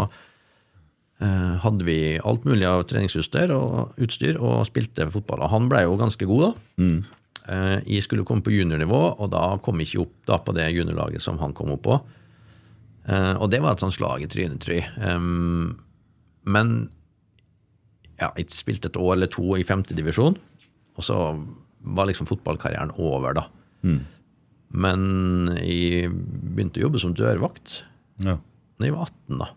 uh, 1.20 1.54
hadde 1.60 1.84
vi 1.84 2.16
alt 2.24 2.46
mulig 2.48 2.64
av 2.64 2.86
treningsutstyr 2.88 3.52
og, 3.52 3.92
utstyr, 4.00 4.40
og 4.40 4.64
spilte 4.70 5.10
fotball. 5.12 5.44
Og 5.44 5.52
han 5.52 5.68
ble 5.68 5.82
jo 5.84 5.98
ganske 6.00 6.24
god, 6.30 6.46
da. 6.46 6.50
Eh, 7.04 7.20
jeg 7.44 8.00
skulle 8.06 8.24
komme 8.24 8.44
på 8.44 8.54
juniornivå, 8.54 9.00
og 9.20 9.28
da 9.34 9.42
kom 9.60 9.80
jeg 9.80 9.90
ikke 9.90 10.04
opp 10.06 10.14
da 10.30 10.38
på 10.40 10.54
det 10.56 10.70
juniorlaget 10.72 11.20
som 11.20 11.36
han 11.42 11.52
kom 11.56 11.74
opp 11.74 11.82
på. 11.84 11.98
Eh, 13.04 13.34
og 13.36 13.50
det 13.52 13.60
var 13.60 13.74
et 13.74 13.84
sånt 13.84 13.96
slag 13.96 14.24
i 14.24 14.28
trynet, 14.30 14.62
tror 14.64 14.78
jeg. 14.78 14.86
Men 16.44 16.72
ja, 18.20 18.30
jeg 18.38 18.48
spilte 18.54 18.88
et 18.90 19.00
år 19.00 19.16
eller 19.16 19.32
to 19.32 19.56
i 19.58 19.66
femtedivisjon, 19.66 20.38
og 20.94 21.04
så 21.04 21.18
var 21.84 22.08
liksom 22.08 22.28
fotballkarrieren 22.30 22.94
over, 22.96 23.36
da. 23.36 23.48
Men 24.74 25.02
jeg 25.60 26.08
begynte 26.10 26.80
å 26.80 26.86
jobbe 26.86 27.02
som 27.02 27.12
dørvakt 27.14 27.82
ja. 28.24 28.38
da 28.38 28.88
jeg 28.88 28.94
var 28.94 29.10
18, 29.10 29.42
da. 29.42 29.50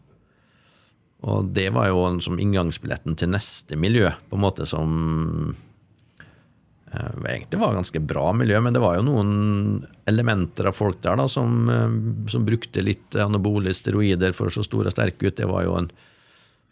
Og 1.27 1.47
det 1.55 1.71
var 1.73 1.87
jo 1.89 2.03
som 2.21 2.37
inngangsbilletten 2.37 3.15
til 3.17 3.31
neste 3.33 3.77
miljø, 3.79 4.11
på 4.29 4.37
en 4.37 4.43
måte 4.43 4.67
som 4.69 4.91
eh, 5.55 5.63
egentlig 6.93 7.59
var 7.59 7.75
ganske 7.75 7.99
bra 7.99 8.29
miljø, 8.33 8.59
men 8.63 8.75
det 8.75 8.81
var 8.83 8.97
jo 8.97 9.05
noen 9.07 9.31
elementer 10.07 10.69
av 10.69 10.77
folk 10.77 11.01
der 11.03 11.17
da, 11.19 11.27
som, 11.31 11.69
eh, 11.69 11.97
som 12.31 12.45
brukte 12.47 12.83
litt 12.85 13.17
anabole 13.19 13.73
steroider 13.75 14.35
for 14.37 14.47
å 14.47 14.55
så 14.55 14.63
store 14.65 14.91
og 14.91 14.95
sterke 14.95 15.27
ut. 15.27 15.35
Det 15.37 15.49
var 15.49 15.65
jo 15.67 15.75
en 15.81 15.91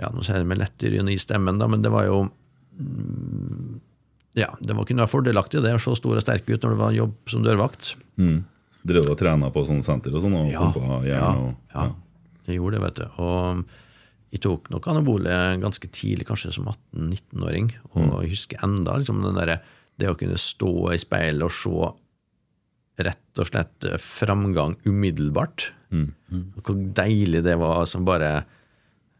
ja, 0.01 0.09
nå 0.11 0.23
sier 0.23 0.39
jeg 0.39 0.43
det 0.43 0.51
med 0.51 0.59
lett 0.59 0.83
ironi 0.83 1.15
i 1.15 1.21
stemmen, 1.21 1.59
da, 1.59 1.69
men 1.71 1.83
det 1.83 1.91
var 1.93 2.07
jo 2.07 2.25
mm, 2.25 3.75
ja, 4.35 4.49
det 4.59 4.75
var 4.75 4.87
kunne 4.87 5.05
være 5.05 5.13
fordelaktig 5.13 5.61
det 5.63 5.71
å 5.77 5.79
se 5.79 5.93
stor 5.95 6.19
og 6.19 6.23
sterk 6.25 6.49
ut 6.49 6.59
når 6.59 6.73
det 6.73 6.81
var 6.81 6.97
jobb 6.97 7.31
som 7.31 7.45
dørvakt. 7.45 7.93
Drev 8.85 9.07
du 9.07 9.13
og 9.13 9.19
trena 9.19 9.47
på 9.53 9.63
sånne 9.65 9.85
senter 9.87 10.13
og 10.13 10.25
sånn? 10.25 10.35
Og 10.35 10.51
Ja, 10.51 10.65
pumpa 10.67 10.99
ja, 11.07 11.15
jern 11.15 11.55
ja, 11.73 11.85
jeg 12.45 12.59
gjorde 12.59 12.77
det, 12.77 12.83
vet 12.83 12.99
du. 12.99 13.05
Og 13.23 13.63
jeg 14.35 14.43
tok 14.43 14.67
nok 14.73 14.89
anabole 14.91 15.37
ganske 15.63 15.87
tidlig, 15.89 16.27
kanskje 16.27 16.51
som 16.53 16.67
18-19-åring. 16.69 17.71
Og 17.95 18.19
jeg 18.25 18.35
husker 18.35 18.61
enda 18.67 18.97
liksom 18.99 19.23
den 19.23 19.39
der, 19.39 19.55
det 20.01 20.09
å 20.11 20.17
kunne 20.19 20.37
stå 20.39 20.71
i 20.93 20.99
speilet 20.99 21.45
og 21.45 21.53
se 21.55 21.91
rett 23.05 23.39
og 23.41 23.49
slett 23.49 23.87
framgang 23.99 24.77
umiddelbart. 24.87 25.69
Og 26.57 26.61
Hvor 26.63 26.77
deilig 26.97 27.41
det 27.45 27.57
var 27.59 27.85
som 27.87 28.05
bare 28.07 28.45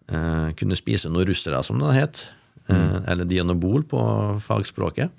eh, 0.08 0.50
kunne 0.60 0.76
spise 0.80 1.10
noen 1.12 1.28
russere, 1.28 1.62
som 1.64 1.80
det 1.80 1.94
het. 1.96 2.26
Eh, 2.68 2.98
Eller 3.12 3.28
dianobol 3.28 3.84
på 3.88 4.00
fagspråket. 4.44 5.12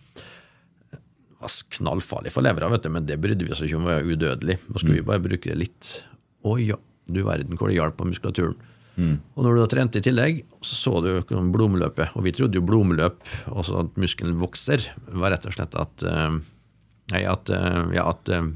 Det 0.90 1.00
var 1.40 1.52
knallfarlig 1.76 2.32
for 2.32 2.42
levra, 2.44 2.68
vet 2.72 2.82
du, 2.84 2.90
men 2.92 3.06
det 3.06 3.20
brydde 3.20 3.44
vi 3.44 3.52
oss 3.52 3.60
ikke 3.64 3.76
om. 3.76 3.84
Vi 3.88 3.92
var 3.96 4.08
udødelig. 4.12 4.58
Nå 4.68 4.80
skulle 4.80 5.00
vi 5.00 5.06
bare 5.12 5.24
bruke 5.24 5.52
det 5.52 5.58
litt. 5.60 5.92
Å 6.44 6.56
ja, 6.60 6.76
du 7.06 7.20
verden 7.26 7.56
hvor 7.60 7.68
det 7.68 7.76
hjalp 7.76 7.96
på 8.00 8.08
muskulaturen. 8.08 8.56
Og 8.96 9.44
når 9.44 9.54
du 9.54 9.60
da 9.60 9.68
trente 9.70 10.00
i 10.00 10.04
tillegg, 10.04 10.42
så 10.64 10.78
så 10.78 11.00
du 11.04 11.10
blodomløpet. 11.52 12.16
Og 12.16 12.24
vi 12.26 12.32
trodde 12.36 12.56
jo 12.58 12.64
blodomløp, 12.64 13.20
altså 13.52 13.82
at 13.84 13.98
muskelen 14.00 14.38
vokser, 14.40 14.88
var 15.12 15.34
rett 15.34 15.48
og 15.48 15.56
slett 15.56 15.76
at 15.78 16.06
eh, 16.06 16.38
Nei, 17.06 17.20
at, 17.30 17.46
eh, 17.54 17.92
ja, 17.94 18.02
at 18.10 18.26
eh, 18.34 18.46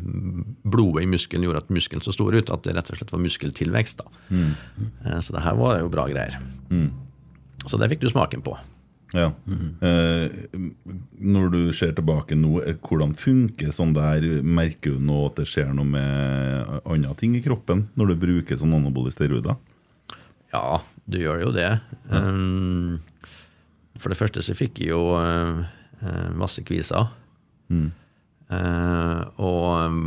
blodet 0.67 1.05
i 1.05 1.11
muskelen 1.13 1.45
gjorde 1.47 1.61
at 1.63 1.69
muskelen 1.71 2.03
så 2.03 2.11
stor 2.11 2.35
ut. 2.35 2.51
At 2.51 2.65
det 2.65 2.75
rett 2.75 2.89
og 2.91 2.99
slett 2.99 3.13
var 3.15 3.23
muskeltilvekst. 3.23 4.03
da. 4.03 4.11
Mm. 4.35 5.21
Så 5.23 5.37
det 5.37 5.45
her 5.45 5.55
var 5.61 5.79
jo 5.79 5.93
bra 5.93 6.09
greier. 6.11 6.35
Så 7.71 7.79
det 7.79 7.93
fikk 7.93 8.03
du 8.03 8.11
smaken 8.11 8.43
på. 8.43 8.57
Ja. 9.15 9.31
Eh, 9.87 10.31
når 11.19 11.49
du 11.51 11.61
ser 11.75 11.95
tilbake 11.97 12.37
nå, 12.39 12.61
hvordan 12.87 13.15
funker 13.19 13.73
sånn 13.75 13.95
der? 13.97 14.27
Merker 14.43 14.97
du 14.97 15.07
nå 15.11 15.25
at 15.29 15.41
det 15.41 15.49
skjer 15.51 15.73
noe 15.75 15.89
med 15.89 16.81
andre 16.85 17.15
ting 17.19 17.35
i 17.39 17.43
kroppen 17.45 17.89
når 17.99 18.13
du 18.13 18.23
bruker 18.27 18.61
sånn 18.61 18.77
anabole 18.79 19.13
steroider? 19.15 19.59
Ja, 20.51 20.81
du 21.11 21.19
gjør 21.21 21.45
jo 21.47 21.55
det. 21.55 21.71
Um, 22.11 22.99
for 24.01 24.13
det 24.13 24.19
første 24.19 24.43
så 24.45 24.57
fikk 24.57 24.81
jeg 24.83 24.93
jo 24.93 25.03
uh, 25.15 25.63
masse 26.39 26.63
kviser. 26.67 27.11
Uh, 28.51 29.23
og 29.39 29.67
um, 29.87 30.01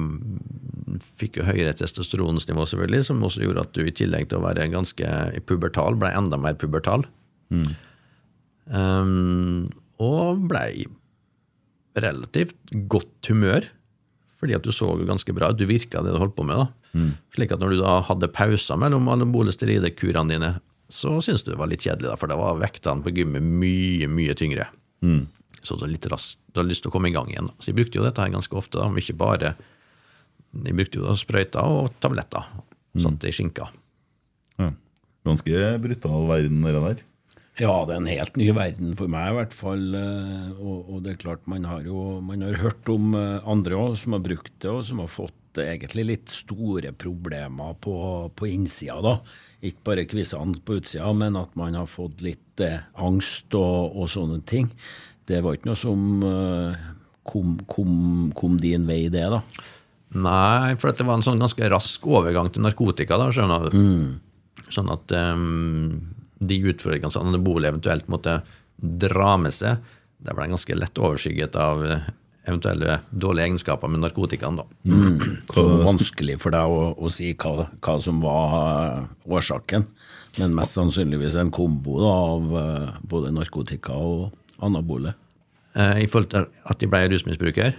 fikk 1.19 1.39
jo 1.39 1.47
høyere 1.47 1.75
testosteronsnivå, 1.79 2.65
selvfølgelig, 2.67 3.07
som 3.07 3.23
også 3.23 3.45
gjorde 3.45 3.63
at 3.63 3.77
du 3.77 3.85
i 3.85 3.95
tillegg 3.95 4.27
til 4.29 4.41
å 4.41 4.45
være 4.47 4.67
ganske 4.73 5.13
pubertal, 5.47 5.95
ble 5.99 6.11
enda 6.11 6.39
mer 6.41 6.57
pubertal. 6.59 7.05
Um, 8.67 9.63
og 10.03 10.43
ble 10.51 10.65
i 10.83 10.89
relativt 12.03 12.57
godt 12.91 13.29
humør, 13.29 13.67
fordi 14.41 14.57
at 14.57 14.65
du 14.65 14.73
så 14.75 14.91
ganske 15.07 15.35
bra 15.35 15.51
ut. 15.53 15.59
Du 15.59 15.67
virka 15.69 16.01
det 16.03 16.15
du 16.15 16.19
holdt 16.19 16.35
på 16.35 16.45
med. 16.47 16.59
da. 16.59 16.82
Slik 17.33 17.51
at 17.55 17.59
når 17.63 17.73
du 17.73 17.79
da 17.81 17.95
hadde 18.05 18.29
pauser 18.29 18.77
mellom 18.77 19.07
anabole 19.09 19.53
steroidekurene 19.55 20.35
dine, 20.35 20.51
så 20.93 21.15
syntes 21.25 21.41
du 21.45 21.51
det 21.53 21.57
var 21.57 21.71
litt 21.71 21.81
kjedelig, 21.85 22.11
da, 22.11 22.17
for 22.19 22.29
da 22.29 22.37
var 22.37 22.59
vektene 22.61 23.01
på 23.01 23.13
gymmet 23.15 23.41
mye, 23.41 24.09
mye 24.11 24.35
tyngre. 24.37 24.67
Så 25.63 25.77
du, 25.79 25.85
hadde 25.87 26.67
lyst 26.69 26.83
til 26.83 26.91
å 26.91 26.93
komme 26.93 27.09
i 27.09 27.15
gang 27.15 27.29
igjen. 27.31 27.47
Så 27.57 27.71
jeg 27.71 27.77
brukte 27.79 27.97
jo 27.97 28.03
dette 28.05 28.21
her 28.21 28.33
ganske 28.33 28.57
ofte. 28.59 28.77
da, 28.77 28.89
men 28.91 29.01
ikke 29.01 29.15
bare 29.17 29.55
Jeg 30.53 30.75
brukte 30.77 30.99
jo 30.99 31.07
da 31.07 31.15
sprøyter 31.17 31.65
og 31.65 31.95
tabletter. 32.03 32.45
Satt 32.99 33.17
det 33.23 33.31
i 33.31 33.37
skinka. 33.39 33.71
Ja. 34.59 34.69
Ganske 35.25 35.63
brutal 35.81 36.27
verden, 36.29 36.61
det 36.61 36.75
der. 36.83 37.01
Ja, 37.61 37.73
det 37.85 37.93
er 37.95 38.01
en 38.01 38.09
helt 38.09 38.37
ny 38.37 38.47
verden 38.53 38.95
for 38.97 39.09
meg 39.09 39.31
i 39.31 39.37
hvert 39.37 39.53
fall. 39.53 39.83
eh, 39.95 40.51
Og, 40.57 40.89
og 40.89 41.03
det 41.05 41.13
er 41.13 41.21
klart, 41.21 41.47
man 41.47 41.65
har 41.69 41.81
jo 41.85 42.19
man 42.21 42.41
har 42.41 42.57
hørt 42.61 42.89
om 42.89 43.13
eh, 43.17 43.39
andre 43.45 43.77
også, 43.77 44.03
som 44.03 44.15
har 44.17 44.23
brukt 44.25 44.53
det, 44.59 44.69
og 44.69 44.83
som 44.85 45.01
har 45.03 45.09
fått 45.09 45.37
eh, 45.61 45.73
egentlig 45.75 46.05
litt 46.09 46.33
store 46.33 46.93
problemer 46.97 47.75
på, 47.83 47.95
på 48.35 48.49
innsida. 48.49 48.99
da. 49.03 49.17
Ikke 49.63 49.87
bare 49.91 50.07
kvisene 50.09 50.59
på 50.65 50.79
utsida, 50.79 51.11
men 51.15 51.37
at 51.39 51.53
man 51.59 51.77
har 51.79 51.89
fått 51.89 52.23
litt 52.25 52.63
eh, 52.63 52.81
angst 52.99 53.55
og, 53.57 53.95
og 53.95 54.11
sånne 54.11 54.41
ting. 54.49 54.71
Det 55.29 55.39
var 55.43 55.55
ikke 55.55 55.71
noe 55.71 55.79
som 55.79 56.25
eh, 56.27 56.83
kom, 57.27 57.55
kom, 57.69 57.93
kom 58.35 58.59
din 58.61 58.87
vei, 58.89 59.05
det, 59.13 59.25
da. 59.31 59.41
Nei, 60.13 60.75
for 60.77 60.93
det 60.93 61.05
var 61.07 61.17
en 61.17 61.25
sånn 61.25 61.41
ganske 61.41 61.69
rask 61.73 62.03
overgang 62.05 62.51
til 62.53 62.65
narkotika. 62.65 63.17
da, 63.17 63.31
skjønner 63.33 63.69
du. 63.71 63.77
Sånn 64.73 64.91
at 64.93 65.11
um, 65.15 66.13
de 66.37 66.59
utfordringene 66.69 67.13
som 67.13 67.29
anabole 67.29 67.71
eventuelt 67.71 68.09
måtte 68.11 68.41
dra 68.77 69.35
med 69.41 69.55
seg, 69.55 69.81
det 70.23 70.35
ble 70.35 70.49
ganske 70.51 70.77
lett 70.77 70.99
overskygget 71.01 71.57
av 71.59 71.81
eh, 71.87 72.11
eventuelle 72.43 72.99
dårlige 73.09 73.47
egenskaper 73.47 73.91
med 73.91 74.03
narkotikaen. 74.03 74.59
da. 74.59 74.65
Så 75.53 75.63
vanskelig 75.83 76.37
for 76.43 76.55
deg 76.55 76.75
å, 76.75 76.85
å 76.97 77.11
si 77.13 77.31
hva, 77.39 77.67
hva 77.79 77.97
som 78.03 78.21
var 78.23 78.55
eh, 78.59 79.03
årsaken. 79.31 79.87
Men 80.41 80.55
mest 80.57 80.75
sannsynligvis 80.75 81.37
en 81.39 81.53
kombo 81.53 81.99
da, 82.01 82.13
av 82.33 82.57
eh, 82.59 82.95
både 83.09 83.33
narkotika 83.35 83.95
og 83.95 84.33
anabole. 84.63 85.15
Eh, 85.77 86.03
I 86.03 86.09
forhold 86.09 86.33
til 86.33 86.49
at 86.49 86.81
de 86.81 86.89
ble 86.91 87.05
rusmisbruker. 87.13 87.77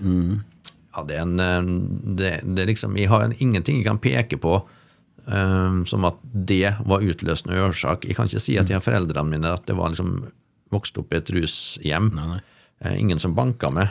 Ja, 0.95 1.03
det 1.09 1.19
er 1.19 1.27
en 1.27 1.75
det, 2.17 2.39
det 2.47 2.63
er 2.63 2.71
liksom, 2.71 2.97
Jeg 2.97 3.11
har 3.11 3.25
en, 3.25 3.35
ingenting 3.43 3.81
jeg 3.81 3.89
kan 3.89 3.99
peke 3.99 4.39
på 4.39 4.61
um, 5.27 5.81
som 5.91 6.07
at 6.07 6.21
det 6.23 6.77
var 6.87 7.03
utløsende 7.03 7.59
årsak. 7.67 8.07
Jeg 8.07 8.17
kan 8.17 8.31
ikke 8.31 8.43
si 8.45 8.55
at 8.61 8.71
jeg 8.71 8.79
har 8.79 8.85
foreldrene 8.85 9.35
mine 9.35 9.51
at 9.51 9.67
det 9.67 9.75
var 9.77 9.91
liksom 9.91 10.21
vokst 10.75 10.97
opp 11.03 11.13
i 11.13 11.19
et 11.19 11.33
rushjem. 11.35 12.13
nei. 12.15 12.29
nei. 12.37 12.95
ingen 12.95 13.19
som 13.23 13.35
banka 13.35 13.73
meg. 13.75 13.91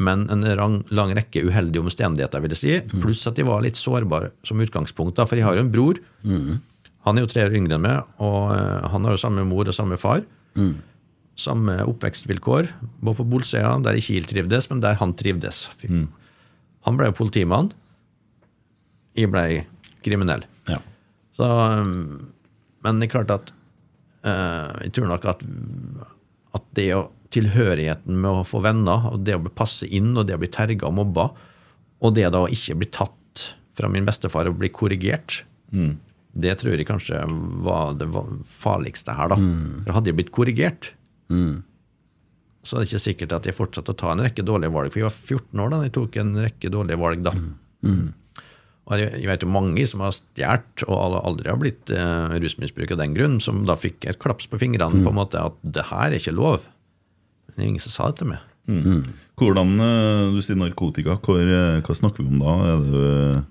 Men 0.00 0.24
en 0.32 0.44
lang, 0.48 1.12
rekke 1.16 1.42
uheldige 1.44 1.82
omstendigheter, 1.84 2.40
vil 2.40 2.54
jeg 2.56 2.60
si. 2.60 2.74
Pluss 3.02 3.26
at 3.28 3.36
de 3.36 3.44
var 3.44 3.60
litt 3.64 3.76
sårbare 3.76 4.30
som 4.48 4.60
utgangspunkt. 4.64 5.18
da, 5.18 5.26
For 5.28 5.36
jeg 5.36 5.44
har 5.44 5.58
jo 5.58 5.64
en 5.66 5.72
bror. 5.72 6.00
Han 7.06 7.16
er 7.18 7.24
jo 7.24 7.30
tre 7.32 7.44
år 7.48 7.56
yngre 7.56 7.76
enn 7.78 7.84
meg, 7.84 8.08
og 8.20 8.52
eh, 8.52 8.88
han 8.92 9.04
har 9.06 9.14
jo 9.16 9.20
samme 9.22 9.44
mor 9.48 9.68
og 9.68 9.76
samme 9.76 9.96
far. 10.00 10.24
Samme 11.40 11.78
oppvekstvilkår. 11.88 12.68
Var 13.06 13.16
på 13.16 13.24
Bolsøya, 13.28 13.76
der 13.84 13.96
ikke 14.00 14.18
jeg 14.18 14.28
trivdes, 14.28 14.68
men 14.72 14.82
der 14.84 14.98
han 15.00 15.14
trivdes. 15.16 15.62
Han 16.88 16.98
ble 16.98 17.08
jo 17.10 17.16
politimann. 17.16 17.70
Jeg 19.16 19.30
ble 19.32 19.64
kriminell. 20.04 20.44
Ja. 20.68 20.78
Så, 21.36 21.44
um, 21.44 22.32
men 22.84 23.00
det 23.00 23.08
er 23.08 23.14
klart 23.16 23.32
at 23.34 23.52
uh, 24.24 24.76
jeg 24.84 24.92
tror 24.96 25.10
nok 25.12 25.24
at, 25.32 25.44
at 26.56 26.68
det 26.76 26.88
å 26.96 27.06
tilhørigheten 27.34 28.16
med 28.20 28.30
å 28.40 28.46
få 28.46 28.60
venner, 28.64 29.06
og 29.12 29.22
det 29.26 29.36
å 29.38 29.42
bli 29.44 29.52
passe 29.54 29.86
inn, 29.86 30.12
og 30.18 30.26
det 30.26 30.34
å 30.36 30.40
bli 30.42 30.48
terga 30.50 30.88
og 30.88 30.96
mobba, 30.98 31.28
og 32.02 32.14
det 32.16 32.26
da 32.34 32.40
å 32.44 32.50
ikke 32.50 32.78
bli 32.80 32.88
tatt 32.90 33.46
fra 33.78 33.88
min 33.88 34.04
bestefar 34.08 34.48
og 34.50 34.58
bli 34.60 34.68
korrigert, 34.74 35.44
det 36.34 36.52
tror 36.60 36.74
jeg 36.78 36.86
kanskje 36.86 37.20
var 37.66 37.94
det 37.98 38.06
farligste 38.46 39.14
her, 39.14 39.28
da. 39.32 39.36
For 39.86 39.96
hadde 39.96 40.10
jeg 40.10 40.18
blitt 40.20 40.32
korrigert, 40.34 40.92
så 42.62 42.76
er 42.76 42.82
det 42.82 42.88
ikke 42.90 43.04
sikkert 43.06 43.32
at 43.32 43.46
jeg 43.48 43.56
fortsatte 43.56 43.94
å 43.94 43.98
ta 43.98 44.10
en 44.12 44.20
rekke 44.20 44.42
dårlige 44.44 44.72
valg. 44.74 44.90
For 44.92 45.00
jeg 45.00 45.06
var 45.08 45.14
14 45.16 45.60
år 45.64 45.70
da 45.70 45.78
jeg 45.86 45.94
tok 45.96 46.16
en 46.20 46.32
rekke 46.44 46.70
dårlige 46.74 46.98
valg 47.00 47.22
da. 47.24 47.32
Og 48.90 48.98
jeg 48.98 49.28
vet 49.30 49.42
jo 49.46 49.48
mange 49.54 49.84
som 49.86 50.00
har 50.02 50.10
stjålet 50.16 50.82
og 50.90 51.20
aldri 51.22 51.46
har 51.52 51.58
blitt 51.62 51.90
eh, 51.94 52.34
rusmisbruk 52.42 52.90
av 52.90 52.98
den 52.98 53.14
grunn, 53.14 53.36
som 53.40 53.62
da 53.68 53.76
fikk 53.78 54.04
et 54.10 54.18
klaps 54.18 54.48
på 54.50 54.58
fingrene 54.58 55.04
på 55.04 55.12
en 55.12 55.18
måte 55.20 55.38
at 55.38 55.54
det 55.62 55.86
her 55.92 56.10
er 56.10 56.18
ikke 56.18 56.34
lov. 56.34 56.64
Det 57.54 57.62
er 57.62 57.68
ingen 57.68 57.82
som 57.82 57.94
sa 57.94 58.10
det 58.10 58.20
til 58.20 58.32
meg. 58.32 58.46
Hvordan, 59.40 59.80
eh, 59.80 60.32
Du 60.34 60.40
sier 60.44 60.56
narkotika. 60.56 61.18
Hvor, 61.20 61.40
eh, 61.40 61.80
hva 61.80 61.96
snakker 61.96 62.22
vi 62.22 62.28
om 62.28 62.38
da? 62.38 62.54
Er 62.70 62.78
det, 62.84 63.44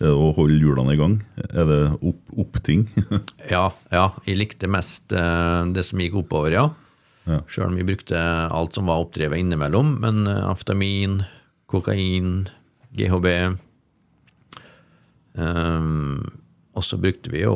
er 0.00 0.06
det 0.06 0.14
å 0.16 0.34
holde 0.36 0.60
hjulene 0.60 0.94
i 0.94 1.00
gang? 1.00 1.22
Er 1.48 1.64
det 1.70 1.80
opp, 2.02 2.22
oppting? 2.36 2.86
Ja, 3.54 3.70
ja, 3.90 4.12
jeg 4.26 4.36
likte 4.38 4.68
mest 4.68 5.12
eh, 5.12 5.64
det 5.72 5.84
som 5.84 6.00
gikk 6.02 6.20
oppover, 6.24 6.52
ja. 6.52 6.68
Ja. 7.28 7.42
Sjøl 7.46 7.68
om 7.70 7.76
vi 7.76 7.86
brukte 7.86 8.18
alt 8.50 8.74
som 8.74 8.88
var 8.90 9.04
oppdrevet 9.04 9.38
innimellom. 9.38 9.98
Men 10.02 10.26
aftamin, 10.26 11.20
amfetamin, 11.20 11.20
kokain, 11.70 12.48
GHB 12.96 13.26
um, 15.38 16.24
Og 16.74 16.82
så 16.82 16.98
brukte 16.98 17.30
vi 17.30 17.44
jo 17.44 17.54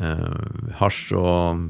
uh, 0.00 0.70
hasj 0.78 1.12
og 1.18 1.66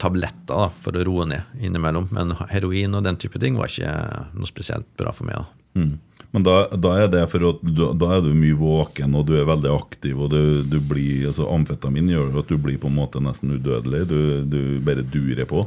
tabletter 0.00 0.54
da, 0.54 0.70
for 0.82 0.96
å 0.96 1.04
roe 1.06 1.26
ned 1.28 1.60
innimellom. 1.60 2.10
Men 2.14 2.34
heroin 2.50 2.96
og 2.96 3.06
den 3.06 3.18
type 3.20 3.40
ting 3.42 3.58
var 3.58 3.72
ikke 3.72 3.92
noe 4.36 4.50
spesielt 4.50 4.88
bra 4.98 5.14
for 5.16 5.28
meg. 5.28 5.40
da. 5.40 5.80
Mm. 5.80 5.94
Men 6.34 6.44
da, 6.44 6.54
da 6.76 6.90
er 7.00 7.06
det 7.12 7.22
for 7.32 7.44
at 7.48 7.60
du, 7.64 7.84
da 7.96 8.08
er 8.16 8.24
du 8.24 8.32
mye 8.36 8.56
våken, 8.58 9.14
og 9.16 9.28
du 9.28 9.36
er 9.38 9.46
veldig 9.48 9.70
aktiv, 9.72 10.18
og 10.20 10.32
du, 10.34 10.64
du 10.68 10.76
blir, 10.84 11.28
altså 11.30 11.46
Amfetamin 11.52 12.10
gjør 12.12 12.42
at 12.42 12.50
du 12.50 12.58
blir 12.60 12.80
på 12.82 12.90
en 12.90 12.98
måte 12.98 13.22
nesten 13.24 13.54
udødelig. 13.56 14.02
Du, 14.10 14.18
du 14.44 14.60
bare 14.84 15.06
durer 15.06 15.48
på. 15.48 15.62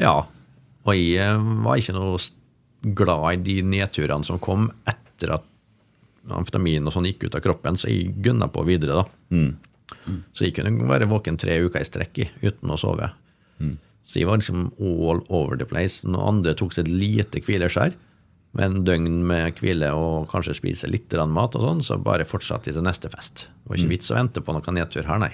Ja, 0.00 0.22
og 0.84 0.96
jeg 0.96 1.42
var 1.64 1.80
ikke 1.80 1.96
noe 1.96 2.16
glad 2.96 3.26
i 3.34 3.42
de 3.44 3.58
nedturene 3.74 4.26
som 4.26 4.40
kom 4.42 4.70
etter 4.88 5.36
at 5.38 5.50
amfetamin 6.32 6.88
og 6.88 6.94
sånn 6.94 7.08
gikk 7.08 7.26
ut 7.26 7.36
av 7.36 7.44
kroppen, 7.44 7.76
så 7.76 7.90
jeg 7.92 8.14
gunna 8.24 8.48
på 8.52 8.64
videre, 8.68 9.02
da. 9.02 9.06
Så 10.32 10.46
jeg 10.46 10.54
kunne 10.56 10.88
være 10.88 11.08
våken 11.10 11.36
tre 11.40 11.58
uker 11.64 11.82
i 11.82 11.88
strekk 11.88 12.22
i, 12.24 12.28
uten 12.44 12.72
å 12.72 12.80
sove. 12.80 13.10
Så 14.04 14.20
jeg 14.20 14.28
var 14.28 14.40
liksom 14.40 14.66
all 14.78 15.22
over 15.32 15.56
the 15.56 15.64
place. 15.68 16.04
Når 16.06 16.28
andre 16.28 16.54
tok 16.58 16.74
seg 16.76 16.84
et 16.84 16.92
lite 16.92 17.40
hvileskjær, 17.44 17.94
med 18.54 18.68
en 18.68 18.84
døgn 18.86 19.22
med 19.26 19.58
hvile 19.58 19.88
og 19.98 20.28
kanskje 20.30 20.54
spise 20.60 20.90
litt 20.90 21.14
mat, 21.26 21.56
og 21.58 21.64
sånn, 21.64 21.82
så 21.82 21.98
bare 21.98 22.26
fortsatte 22.28 22.70
de 22.70 22.76
til 22.76 22.86
neste 22.86 23.10
fest. 23.10 23.48
Det 23.48 23.70
var 23.70 23.80
ikke 23.80 23.94
vits 23.96 24.12
å 24.12 24.18
vente 24.18 24.44
på 24.44 24.54
noen 24.54 24.78
nedtur 24.78 25.08
her, 25.08 25.18
nei. 25.18 25.32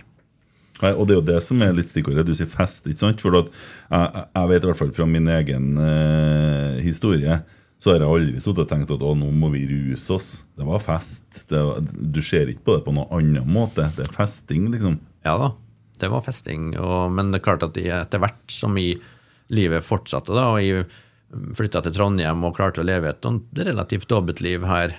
Nei, 0.81 0.95
og 0.95 1.05
det 1.05 1.13
er 1.13 1.19
jo 1.19 1.29
det 1.29 1.41
som 1.45 1.61
er 1.61 1.75
litt 1.77 1.91
stikkordet. 1.93 2.25
Du 2.25 2.33
sier 2.33 2.49
fest, 2.49 2.87
ikke 2.89 3.03
sant? 3.03 3.21
For 3.21 3.37
at 3.43 3.51
jeg, 3.53 4.23
jeg 4.33 4.51
vet 4.53 4.65
i 4.65 4.71
hvert 4.71 4.81
fall 4.81 4.93
fra 4.97 5.07
min 5.11 5.29
egen 5.29 5.75
eh, 5.85 6.79
historie, 6.81 7.43
så 7.81 7.93
har 7.93 8.01
jeg 8.01 8.13
aldri 8.15 8.41
sittet 8.41 8.63
og 8.65 8.71
tenkt 8.71 8.95
at 8.95 9.05
å, 9.05 9.13
nå 9.17 9.29
må 9.37 9.51
vi 9.53 9.67
ruse 9.69 10.15
oss. 10.17 10.31
Det 10.57 10.65
var 10.69 10.81
fest. 10.85 11.45
Det 11.53 11.61
var, 11.61 11.85
du 11.85 12.21
ser 12.25 12.49
ikke 12.53 12.65
på 12.71 12.79
det 12.79 12.87
på 12.89 12.97
noen 12.97 13.13
annen 13.19 13.53
måte. 13.53 13.91
Det 13.97 14.07
er 14.07 14.17
festing, 14.17 14.71
liksom. 14.73 14.97
Ja 15.29 15.37
da, 15.41 15.53
det 16.01 16.11
var 16.13 16.25
festing. 16.27 16.73
Og, 16.81 17.13
men 17.15 17.31
det 17.31 17.41
er 17.41 17.47
klart 17.47 17.65
at 17.67 17.79
etter 17.81 18.23
hvert 18.23 18.55
som 18.55 18.77
i 18.81 18.93
livet 19.51 19.87
fortsatte, 19.87 20.35
da, 20.37 20.51
og 20.55 20.61
jeg 20.63 20.87
flytta 21.57 21.83
til 21.85 21.95
Trondheim 21.95 22.43
og 22.47 22.57
klarte 22.57 22.83
å 22.83 22.87
leve 22.87 23.11
et 23.11 23.27
relativt 23.61 24.09
dobbelt 24.11 24.43
liv 24.43 24.65
her 24.67 24.95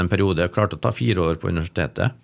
en 0.00 0.10
periode, 0.12 0.44
jeg 0.44 0.52
klarte 0.52 0.76
å 0.76 0.82
ta 0.82 0.92
fire 0.92 1.22
år 1.24 1.38
på 1.40 1.48
universitetet. 1.48 2.16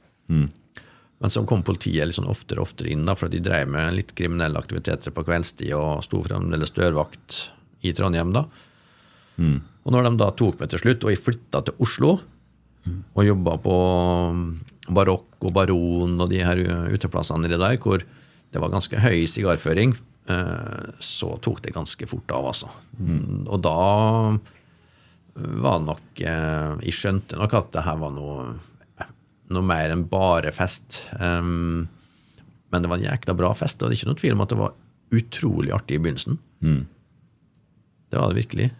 Men 1.23 1.31
så 1.31 1.45
kom 1.47 1.63
politiet 1.65 2.09
litt 2.09 2.17
sånn 2.17 2.29
oftere 2.29 2.61
og 2.61 2.67
oftere 2.67 2.91
inn, 2.93 3.05
da, 3.07 3.15
for 3.17 3.33
de 3.33 3.41
drev 3.41 3.71
med 3.71 3.95
litt 3.97 4.13
kriminelle 4.19 4.59
aktiviteter 4.59 5.15
på 5.15 5.25
kveldstid 5.25 5.73
og 5.79 6.03
sto 6.05 6.21
fremdeles 6.25 6.75
dørvakt 6.77 7.39
i 7.87 7.95
Trondheim. 7.97 8.33
da. 8.35 8.47
Og 9.83 9.95
når 9.95 10.09
de 10.09 10.13
da 10.21 10.31
tok 10.37 10.61
meg 10.61 10.73
til 10.73 10.83
slutt, 10.83 11.05
og 11.07 11.15
jeg 11.15 11.23
flytta 11.23 11.63
til 11.67 11.81
Oslo 11.83 12.13
og 12.91 13.23
jobba 13.25 13.57
på 13.63 13.77
Barokk 14.91 15.45
og 15.47 15.53
Baron 15.55 16.17
og 16.21 16.31
de 16.33 16.41
her 16.43 16.59
uteplassene 16.91 17.51
der, 17.51 17.77
hvor 17.79 18.03
det 18.53 18.61
var 18.61 18.73
ganske 18.73 18.99
høy 19.01 19.25
sigarføring, 19.31 19.95
eh, 20.29 20.91
så 21.01 21.37
tok 21.45 21.63
det 21.65 21.75
ganske 21.77 22.09
fort 22.11 22.35
av, 22.35 22.51
altså. 22.51 22.69
Og 23.47 23.63
da 23.65 23.77
var 25.33 25.79
det 25.79 25.87
nok 25.89 26.21
eh, 26.21 26.73
Jeg 26.85 26.97
skjønte 26.99 27.39
nok 27.41 27.55
at 27.57 27.71
det 27.73 27.85
her 27.87 27.97
var 28.03 28.13
noe, 28.13 28.51
noe 29.53 29.65
mer 29.65 29.95
enn 29.95 30.05
bare 30.11 30.53
fest. 30.53 31.07
Um, 31.17 31.89
men 32.73 32.85
det 32.85 32.91
var 32.91 33.01
en 33.01 33.09
jækla 33.09 33.37
bra 33.37 33.53
fest, 33.57 33.81
og 33.81 33.89
det 33.89 33.97
er 33.97 34.01
ikke 34.01 34.11
noe 34.13 34.21
tvil 34.21 34.37
om 34.37 34.45
at 34.45 34.53
det 34.53 34.61
var 34.61 34.77
utrolig 35.13 35.73
artig 35.77 35.99
i 35.99 36.03
begynnelsen. 36.03 36.39
Det 38.13 38.21
var 38.21 38.33
det 38.33 38.43
virkelig. 38.43 38.71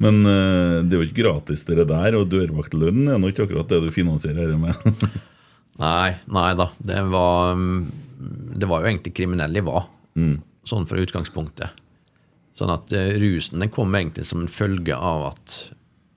Men 0.01 0.21
eh, 0.25 0.77
det 0.85 0.95
er 0.95 1.01
jo 1.01 1.07
ikke 1.09 1.21
gratis, 1.23 1.65
det 1.67 1.87
der. 1.89 2.17
Og 2.19 2.29
dørvaktlønnen 2.31 3.11
er 3.11 3.21
nå 3.21 3.31
ikke 3.31 3.47
akkurat 3.47 3.69
det 3.71 3.81
du 3.85 3.91
finansierer 3.93 4.49
dette 4.49 4.61
med. 4.61 5.19
Nei, 5.81 6.11
nei 6.29 6.49
da. 6.53 6.67
Det 6.77 6.97
var, 7.09 7.55
um, 7.57 7.87
det 8.53 8.67
var 8.69 8.83
jo 8.83 8.89
egentlig 8.91 9.15
kriminell 9.17 9.55
jeg 9.55 9.65
var, 9.65 9.87
sånn 10.67 10.85
fra 10.85 10.99
utgangspunktet. 11.01 11.79
Sånn 12.53 12.69
at 12.69 12.91
eh, 12.93 13.15
rusen 13.17 13.63
den 13.63 13.71
kom 13.73 13.95
egentlig 13.97 14.27
som 14.29 14.43
en 14.43 14.51
følge 14.51 14.93
av 14.93 15.31
at 15.31 15.55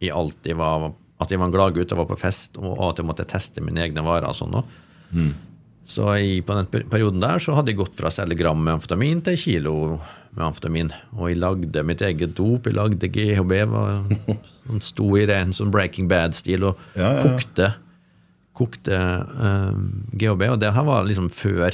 jeg 0.03 0.13
alltid 0.13 0.59
var 0.59 0.91
at 1.23 1.31
jeg 1.31 1.41
var 1.41 1.49
en 1.49 1.55
gladgutt 1.55 1.93
og 1.95 2.03
var 2.03 2.11
på 2.11 2.21
fest, 2.25 2.59
og 2.59 2.81
at 2.91 3.01
jeg 3.01 3.09
måtte 3.09 3.27
teste 3.31 3.63
mine 3.65 3.81
egne 3.85 4.03
varer. 4.05 4.27
og 4.29 4.37
sånn 4.37 4.59
mm. 5.15 5.33
Så 5.87 6.09
i, 6.17 6.41
på 6.45 6.57
den 6.57 6.69
perioden 6.91 7.23
der 7.23 7.41
så 7.43 7.55
hadde 7.57 7.73
jeg 7.73 7.81
gått 7.83 7.97
fra 7.97 8.11
å 8.11 8.15
selge 8.15 8.39
gram 8.41 8.61
med 8.61 8.79
amfetamin 8.79 9.23
til 9.25 9.39
kilo 9.41 9.75
med 10.35 10.45
amfetamin. 10.49 10.91
Og 11.17 11.31
jeg 11.31 11.39
lagde 11.43 11.85
mitt 11.87 12.03
eget 12.03 12.35
dop, 12.39 12.67
jeg 12.67 12.75
lagde 12.77 13.09
GHB, 13.15 13.53
var, 13.71 14.05
som 14.67 14.81
sto 14.83 15.09
i 15.19 15.25
ren 15.31 15.53
sånn 15.55 15.71
Breaking 15.75 16.09
Bad-stil, 16.11 16.65
og 16.71 16.79
Ja, 16.99 17.13
ja, 17.13 17.17
ja. 17.17 17.23
kokte, 17.25 17.69
kokte 18.59 18.99
uh, 18.99 19.73
GHB. 20.15 20.49
Og 20.55 20.61
det 20.63 20.73
her 20.75 20.87
var 20.87 21.07
liksom 21.09 21.29
før 21.35 21.71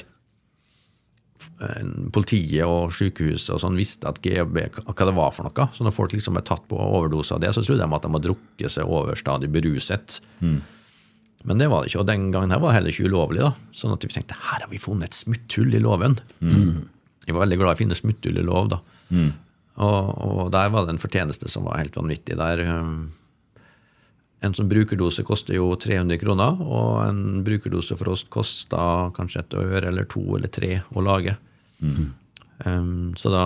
eh, 1.60 1.84
politiet 2.12 2.64
og 2.68 2.92
sykehuset 2.96 3.54
og 3.56 3.62
sånn 3.64 3.78
visste 3.80 4.08
at 4.10 4.20
GHB, 4.24 4.58
hva 4.84 5.06
det 5.08 5.16
var 5.16 5.32
for 5.36 5.48
noe. 5.48 5.68
Så 5.76 5.84
når 5.86 5.96
folk 5.96 6.12
liksom 6.16 6.36
ble 6.36 6.44
tatt 6.48 6.64
på 6.70 6.76
overdose 6.80 7.36
av 7.36 7.40
det, 7.44 7.52
så 7.56 7.64
trodde 7.64 7.80
de 7.84 7.96
at 7.96 8.04
de 8.06 8.12
hadde 8.14 8.26
drukket 8.28 8.76
seg 8.76 8.88
overstadig 8.88 9.50
beruset. 9.52 10.20
Men 10.40 11.56
det 11.60 11.70
var 11.72 11.80
det 11.84 11.88
ikke. 11.94 12.02
Og 12.02 12.08
den 12.10 12.28
gangen 12.34 12.52
her 12.52 12.60
var 12.60 12.72
det 12.74 12.78
heller 12.80 12.92
ikke 12.92 13.08
ulovlig. 13.08 13.40
da. 13.46 13.54
Sånn 13.72 13.94
at 13.94 14.04
vi 14.04 14.12
tenkte 14.12 14.36
her 14.36 14.60
har 14.66 14.68
vi 14.72 14.80
funnet 14.82 15.08
et 15.08 15.16
smutthull 15.22 15.72
i 15.72 15.80
loven. 15.80 16.18
Jeg 17.30 17.36
var 17.38 17.46
veldig 17.46 17.58
glad 17.62 17.72
i 17.72 17.78
å 17.78 17.80
finne 17.84 17.96
smutthull 17.98 18.40
i 18.42 18.44
lov, 18.46 18.68
da. 18.74 18.80
Og, 19.80 20.10
og 20.26 20.50
der 20.52 20.68
var 20.74 20.84
det 20.84 20.96
en 20.96 21.00
fortjeneste 21.02 21.48
som 21.48 21.64
var 21.64 21.78
helt 21.80 21.96
vanvittig. 21.96 22.36
Der 22.36 22.60
um, 22.68 23.12
En 24.44 24.54
sånn 24.56 24.68
brukerdose 24.70 25.22
koster 25.28 25.56
jo 25.56 25.70
300 25.76 26.16
kroner, 26.20 26.60
og 26.64 27.02
en 27.04 27.42
brukerdose 27.44 27.96
for 28.00 28.12
oss 28.12 28.22
kosta 28.32 29.10
kanskje 29.16 29.42
et 29.42 29.56
øre 29.60 29.86
eller 29.92 30.08
to 30.08 30.22
eller 30.36 30.48
tre 30.52 30.78
å 30.96 31.04
lage. 31.04 31.36
Um, 32.64 33.12
så 33.16 33.32
da 33.32 33.44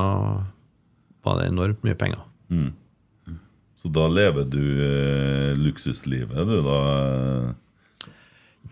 var 1.24 1.38
det 1.40 1.48
enormt 1.52 1.82
mye 1.86 1.96
penger. 1.98 2.22
Så 3.80 3.90
da 3.92 4.06
lever 4.08 4.46
du 4.48 4.62
eh, 4.80 5.50
luksuslivet, 5.60 6.38
du, 6.48 6.56
da. 6.64 6.78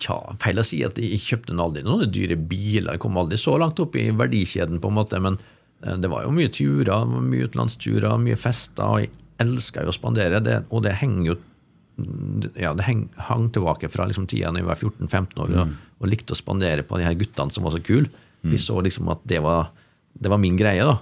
Tja, 0.01 0.17
feil 0.41 0.61
å 0.61 0.65
si 0.65 0.81
at 0.87 0.97
jeg 1.01 1.21
kjøpte 1.21 1.57
aldri 1.61 1.83
noen 1.85 2.09
dyre 2.13 2.37
biler. 2.37 2.95
Jeg 2.95 3.03
kom 3.03 3.19
aldri 3.21 3.37
så 3.41 3.59
langt 3.61 3.81
opp 3.83 3.97
i 4.01 4.09
verdikjeden, 4.17 4.81
på 4.81 4.89
en 4.89 4.97
måte, 4.97 5.21
men 5.21 5.39
eh, 5.85 5.97
det 6.01 6.11
var 6.13 6.25
jo 6.25 6.33
mye 6.35 6.53
turer, 6.53 7.07
mye 7.13 7.49
utenlandsturer, 7.49 8.17
mye 8.23 8.39
fester. 8.41 8.85
og 8.89 9.05
Jeg 9.05 9.13
elska 9.45 9.85
jo 9.85 9.93
å 9.93 9.97
spandere, 9.97 10.41
det, 10.45 10.63
og 10.71 10.85
det 10.87 10.97
henger 11.03 11.33
jo 11.33 11.39
ja, 12.57 12.71
det 12.73 12.87
heng, 12.87 13.03
hang 13.21 13.51
tilbake 13.53 13.91
fra 13.93 14.07
liksom 14.09 14.25
tida 14.27 14.49
da 14.51 14.63
jeg 14.63 14.67
var 14.67 14.79
14-15 14.81 15.43
år 15.45 15.51
og, 15.61 15.75
og 16.01 16.09
likte 16.09 16.33
å 16.33 16.39
spandere 16.39 16.83
på 16.89 16.97
de 16.99 17.05
her 17.05 17.15
guttene 17.21 17.53
som 17.53 17.67
var 17.67 17.75
så 17.77 17.83
kule. 17.85 18.09
Vi 18.49 18.57
så 18.59 18.81
liksom 18.83 19.11
at 19.13 19.21
det 19.29 19.43
var, 19.45 19.69
det 20.17 20.31
var 20.33 20.41
min 20.41 20.57
greie, 20.57 20.83
da. 20.89 20.97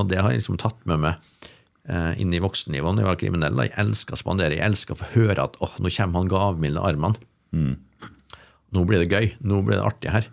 Og 0.00 0.08
det 0.08 0.18
har 0.18 0.32
jeg 0.32 0.40
liksom 0.40 0.56
tatt 0.58 0.80
med 0.88 1.02
meg 1.04 1.14
eh, 1.86 2.16
inn 2.22 2.32
i 2.34 2.40
voksennivået 2.42 2.96
når 2.96 3.04
jeg 3.04 3.10
var 3.10 3.20
kriminell. 3.20 3.60
Da. 3.60 3.66
Jeg 3.68 3.76
elska 3.84 4.16
å 4.16 4.22
spandere. 4.22 4.56
Jeg 4.56 4.64
elska 4.66 4.96
å 4.96 4.98
få 5.02 5.10
høre 5.12 5.44
at 5.44 5.60
åh, 5.62 5.76
nå 5.78 5.92
kommer 5.92 6.22
han 6.22 6.32
gavmilde 6.32 6.82
armene. 6.88 7.20
Nå 8.76 8.84
blir 8.86 9.02
det 9.02 9.10
gøy. 9.10 9.32
Nå 9.42 9.62
blir 9.66 9.78
det 9.78 9.86
artig 9.86 10.14
her. 10.14 10.30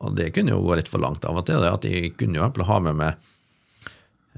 Og 0.00 0.16
det 0.16 0.30
kunne 0.36 0.54
jo 0.54 0.62
gå 0.64 0.78
litt 0.78 0.88
for 0.88 1.02
langt 1.02 1.24
av 1.28 1.36
og 1.40 1.46
til. 1.48 1.64
At 1.66 1.84
jeg 1.84 2.14
kunne 2.20 2.40
jo 2.40 2.66
ha 2.68 2.78
med 2.80 2.96
meg 2.96 3.30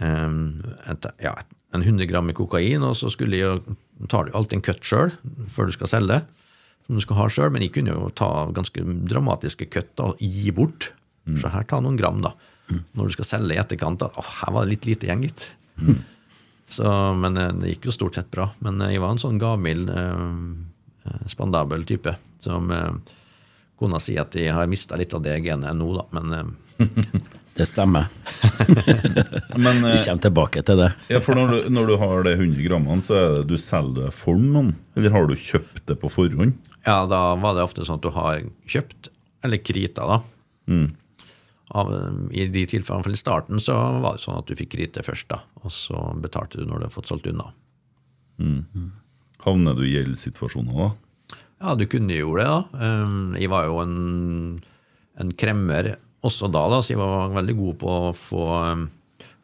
um, 0.02 0.62
et, 0.90 1.06
ja, 1.22 1.36
en 1.72 1.84
100 1.84 2.08
gram 2.10 2.26
med 2.26 2.36
kokain, 2.38 2.82
og 2.82 2.96
så 2.98 3.10
skulle 3.12 3.38
jeg 3.38 3.76
tar 4.10 4.26
du 4.26 4.34
alltid 4.34 4.58
en 4.58 4.64
cut 4.66 4.86
sjøl 4.86 5.12
før 5.46 5.68
du 5.68 5.76
skal 5.76 5.90
selge, 5.92 6.18
det. 6.18 6.48
som 6.86 6.98
du 6.98 7.04
skal 7.04 7.20
ha 7.20 7.28
selv, 7.30 7.52
Men 7.54 7.62
jeg 7.62 7.74
kunne 7.76 7.94
jo 7.94 8.10
ta 8.10 8.48
ganske 8.50 8.82
dramatiske 8.82 9.70
kutt 9.70 10.02
og 10.02 10.18
gi 10.18 10.50
bort. 10.50 10.90
Så 11.38 11.52
her, 11.54 11.62
ta 11.62 11.78
noen 11.78 11.96
gram, 11.96 12.18
da. 12.24 12.34
Når 12.96 13.06
du 13.06 13.14
skal 13.14 13.28
selge 13.28 13.54
i 13.54 13.60
etterkant. 13.62 14.00
Da, 14.02 14.10
Åh, 14.18 14.32
her 14.42 14.52
var 14.56 14.66
det 14.66 14.74
litt 14.74 14.88
lite 14.88 15.06
igjen, 15.06 15.22
gitt. 15.22 15.52
Så, 16.72 16.88
men 17.20 17.36
eh, 17.36 17.52
det 17.60 17.74
gikk 17.74 17.90
jo 17.90 17.94
stort 17.94 18.16
sett 18.16 18.30
bra. 18.32 18.48
Men 18.64 18.80
eh, 18.80 18.94
jeg 18.94 19.02
var 19.04 19.12
en 19.12 19.20
sånn 19.20 19.38
gavmild, 19.38 19.90
eh, 19.92 20.22
eh, 21.06 21.24
spandabel 21.30 21.84
type 21.86 22.16
som 22.42 22.70
eh, 22.74 22.90
kona 23.78 24.00
sier 24.02 24.24
at 24.24 24.34
de 24.34 24.48
har 24.52 24.68
mista 24.70 24.98
litt 25.00 25.14
av 25.16 25.22
det 25.24 25.38
genet 25.44 25.78
nå, 25.78 25.88
da. 26.00 26.04
Men 26.18 26.34
eh, 26.38 26.88
Det 27.52 27.66
stemmer. 27.68 28.06
Men 29.60 29.82
Vi 29.84 29.90
eh, 29.92 30.04
kommer 30.06 30.22
tilbake 30.24 30.62
til 30.64 30.78
det. 30.80 30.86
ja, 31.12 31.18
for 31.20 31.36
når 31.36 31.50
du, 31.52 31.58
når 31.76 31.90
du 31.90 31.94
har 32.00 32.22
det 32.24 32.32
100 32.38 32.62
grammene, 32.64 33.04
så 33.04 33.18
er 33.18 33.26
det 33.36 33.42
du 33.50 33.58
selger 33.60 34.06
det 34.06 34.14
for 34.16 34.40
noen? 34.40 34.70
Eller 34.96 35.12
har 35.12 35.28
du 35.28 35.34
kjøpt 35.36 35.82
det 35.90 35.98
på 36.00 36.08
forhånd? 36.10 36.54
ja, 36.86 37.02
da 37.06 37.18
var 37.38 37.52
det 37.54 37.62
ofte 37.66 37.84
sånn 37.86 38.00
at 38.00 38.06
du 38.06 38.10
har 38.16 38.40
kjøpt, 38.72 39.10
eller 39.44 39.60
krita, 39.62 40.06
da. 40.08 40.16
Av, 41.76 41.92
I 42.32 42.48
de 42.52 42.64
tilfellene, 42.72 43.04
for 43.04 43.12
i 43.14 43.20
starten 43.20 43.60
så 43.62 43.76
var 44.02 44.16
det 44.16 44.24
sånn 44.24 44.40
at 44.40 44.48
du 44.48 44.56
fikk 44.58 44.72
krite 44.74 45.04
først, 45.04 45.28
da. 45.30 45.42
Og 45.62 45.70
så 45.76 46.00
betalte 46.24 46.58
du 46.58 46.66
når 46.66 46.82
du 46.82 46.88
har 46.88 46.96
fått 46.96 47.12
solgt 47.12 47.28
unna. 47.30 47.52
Havner 49.44 49.76
du 49.78 49.84
i 49.86 49.92
gjeldssituasjoner 49.94 50.80
da? 50.86 50.88
Ja, 51.62 51.76
du 51.78 51.86
kunne 51.86 52.16
jo 52.16 52.34
det, 52.38 52.48
da. 52.48 52.64
Um, 52.74 53.36
Jeg 53.38 53.50
var 53.52 53.68
jo 53.68 53.78
en, 53.84 54.58
en 55.22 55.30
kremmer 55.38 55.94
også 56.22 56.50
da, 56.50 56.64
da, 56.70 56.80
så 56.82 56.94
jeg 56.94 57.00
var 57.00 57.34
veldig 57.34 57.54
god 57.58 57.78
på 57.78 57.94
å 57.94 58.12
få, 58.18 58.46
um, 58.74 58.84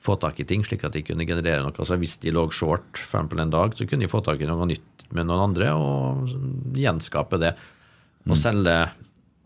få 0.03 0.19
tak 0.23 0.39
i 0.43 0.47
ting, 0.47 0.65
slik 0.67 0.85
at 0.87 0.99
jeg 0.99 1.07
kunne 1.07 1.27
generere 1.27 1.63
noe. 1.63 1.75
Altså, 1.75 1.99
hvis 1.99 2.19
de 2.23 2.35
lå 2.35 2.49
short 2.55 2.99
for 2.99 3.21
eksempel 3.21 3.43
en 3.43 3.55
dag, 3.55 3.75
så 3.75 3.87
kunne 3.87 4.07
jeg 4.07 4.13
få 4.13 4.23
tak 4.27 4.43
i 4.43 4.51
noe 4.51 4.67
nytt 4.67 5.07
med 5.15 5.29
noen 5.29 5.47
andre 5.51 5.71
og 5.79 6.35
gjenskape 6.77 7.39
det. 7.41 7.55
Og 8.29 8.37
selge 8.37 8.77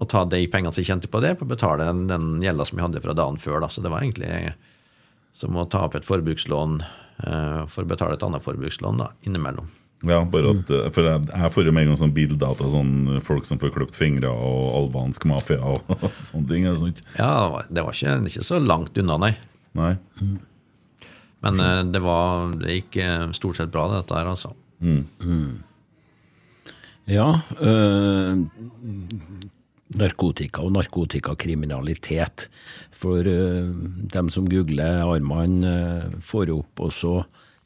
og 0.02 0.08
ta 0.10 0.24
de 0.26 0.40
pengene 0.50 0.72
som 0.74 0.82
jeg 0.82 0.88
tjente 0.88 1.10
på 1.12 1.20
det, 1.22 1.36
på 1.38 1.46
å 1.46 1.52
betale 1.52 1.86
den, 1.86 2.06
den 2.10 2.40
gjelda 2.42 2.66
som 2.66 2.80
jeg 2.80 2.86
hadde 2.88 3.02
fra 3.04 3.14
dagen 3.14 3.38
før. 3.38 3.60
Da. 3.62 3.68
Så 3.70 3.84
det 3.84 3.92
var 3.92 4.02
egentlig 4.02 4.56
som 5.38 5.54
å 5.56 5.68
ta 5.70 5.84
opp 5.86 5.94
et 5.94 6.08
forbrukslån 6.08 6.80
eh, 6.82 7.60
for 7.70 7.84
å 7.84 7.90
betale 7.92 8.18
et 8.18 8.26
annet 8.26 8.42
forbrukslån 8.42 8.98
da, 8.98 9.12
innimellom. 9.28 9.70
Ja, 10.02 10.22
bare 10.26 10.50
at, 10.56 10.70
eh, 10.74 10.88
for 10.94 11.06
jeg, 11.06 11.26
jeg 11.30 11.52
får 11.54 11.68
jo 11.68 11.74
med 11.74 11.84
en 11.84 11.92
gang 11.92 12.00
sånn 12.00 12.14
bilder 12.16 12.48
av 12.50 12.62
sånn 12.72 13.20
folk 13.22 13.46
som 13.46 13.60
får 13.62 13.74
kløpt 13.76 13.98
fingre 13.98 14.30
og 14.32 14.64
albansk 14.80 15.26
mafia 15.30 15.60
og 15.62 15.92
sånne 16.28 16.48
ting. 16.50 16.66
Er 16.66 16.80
det? 16.80 17.04
Ja, 17.18 17.62
det 17.70 17.84
var, 17.86 17.94
ikke, 17.94 18.16
ikke 18.32 18.46
så 18.46 18.58
langt 18.62 18.98
unna, 18.98 19.18
nei. 19.22 19.34
Nei. 19.78 19.92
Men 21.42 21.60
eh, 21.62 21.82
det, 21.94 22.02
var, 22.02 22.50
det 22.58 22.80
gikk 22.80 22.98
eh, 23.02 23.28
stort 23.38 23.60
sett 23.60 23.72
bra, 23.74 23.88
dette 23.94 24.16
her, 24.18 24.32
altså. 24.34 24.54
Ja. 27.10 27.28
øh, 27.62 28.42
narkotika 29.98 30.62
og 30.62 30.74
narkotikakriminalitet. 30.76 32.48
For 33.02 33.26
øh, 33.26 33.70
dem 34.14 34.30
som 34.30 34.46
googler 34.50 35.02
Arman, 35.02 35.64
øh, 35.64 36.20
får 36.22 36.52
opp 36.54 36.80
også 36.90 37.22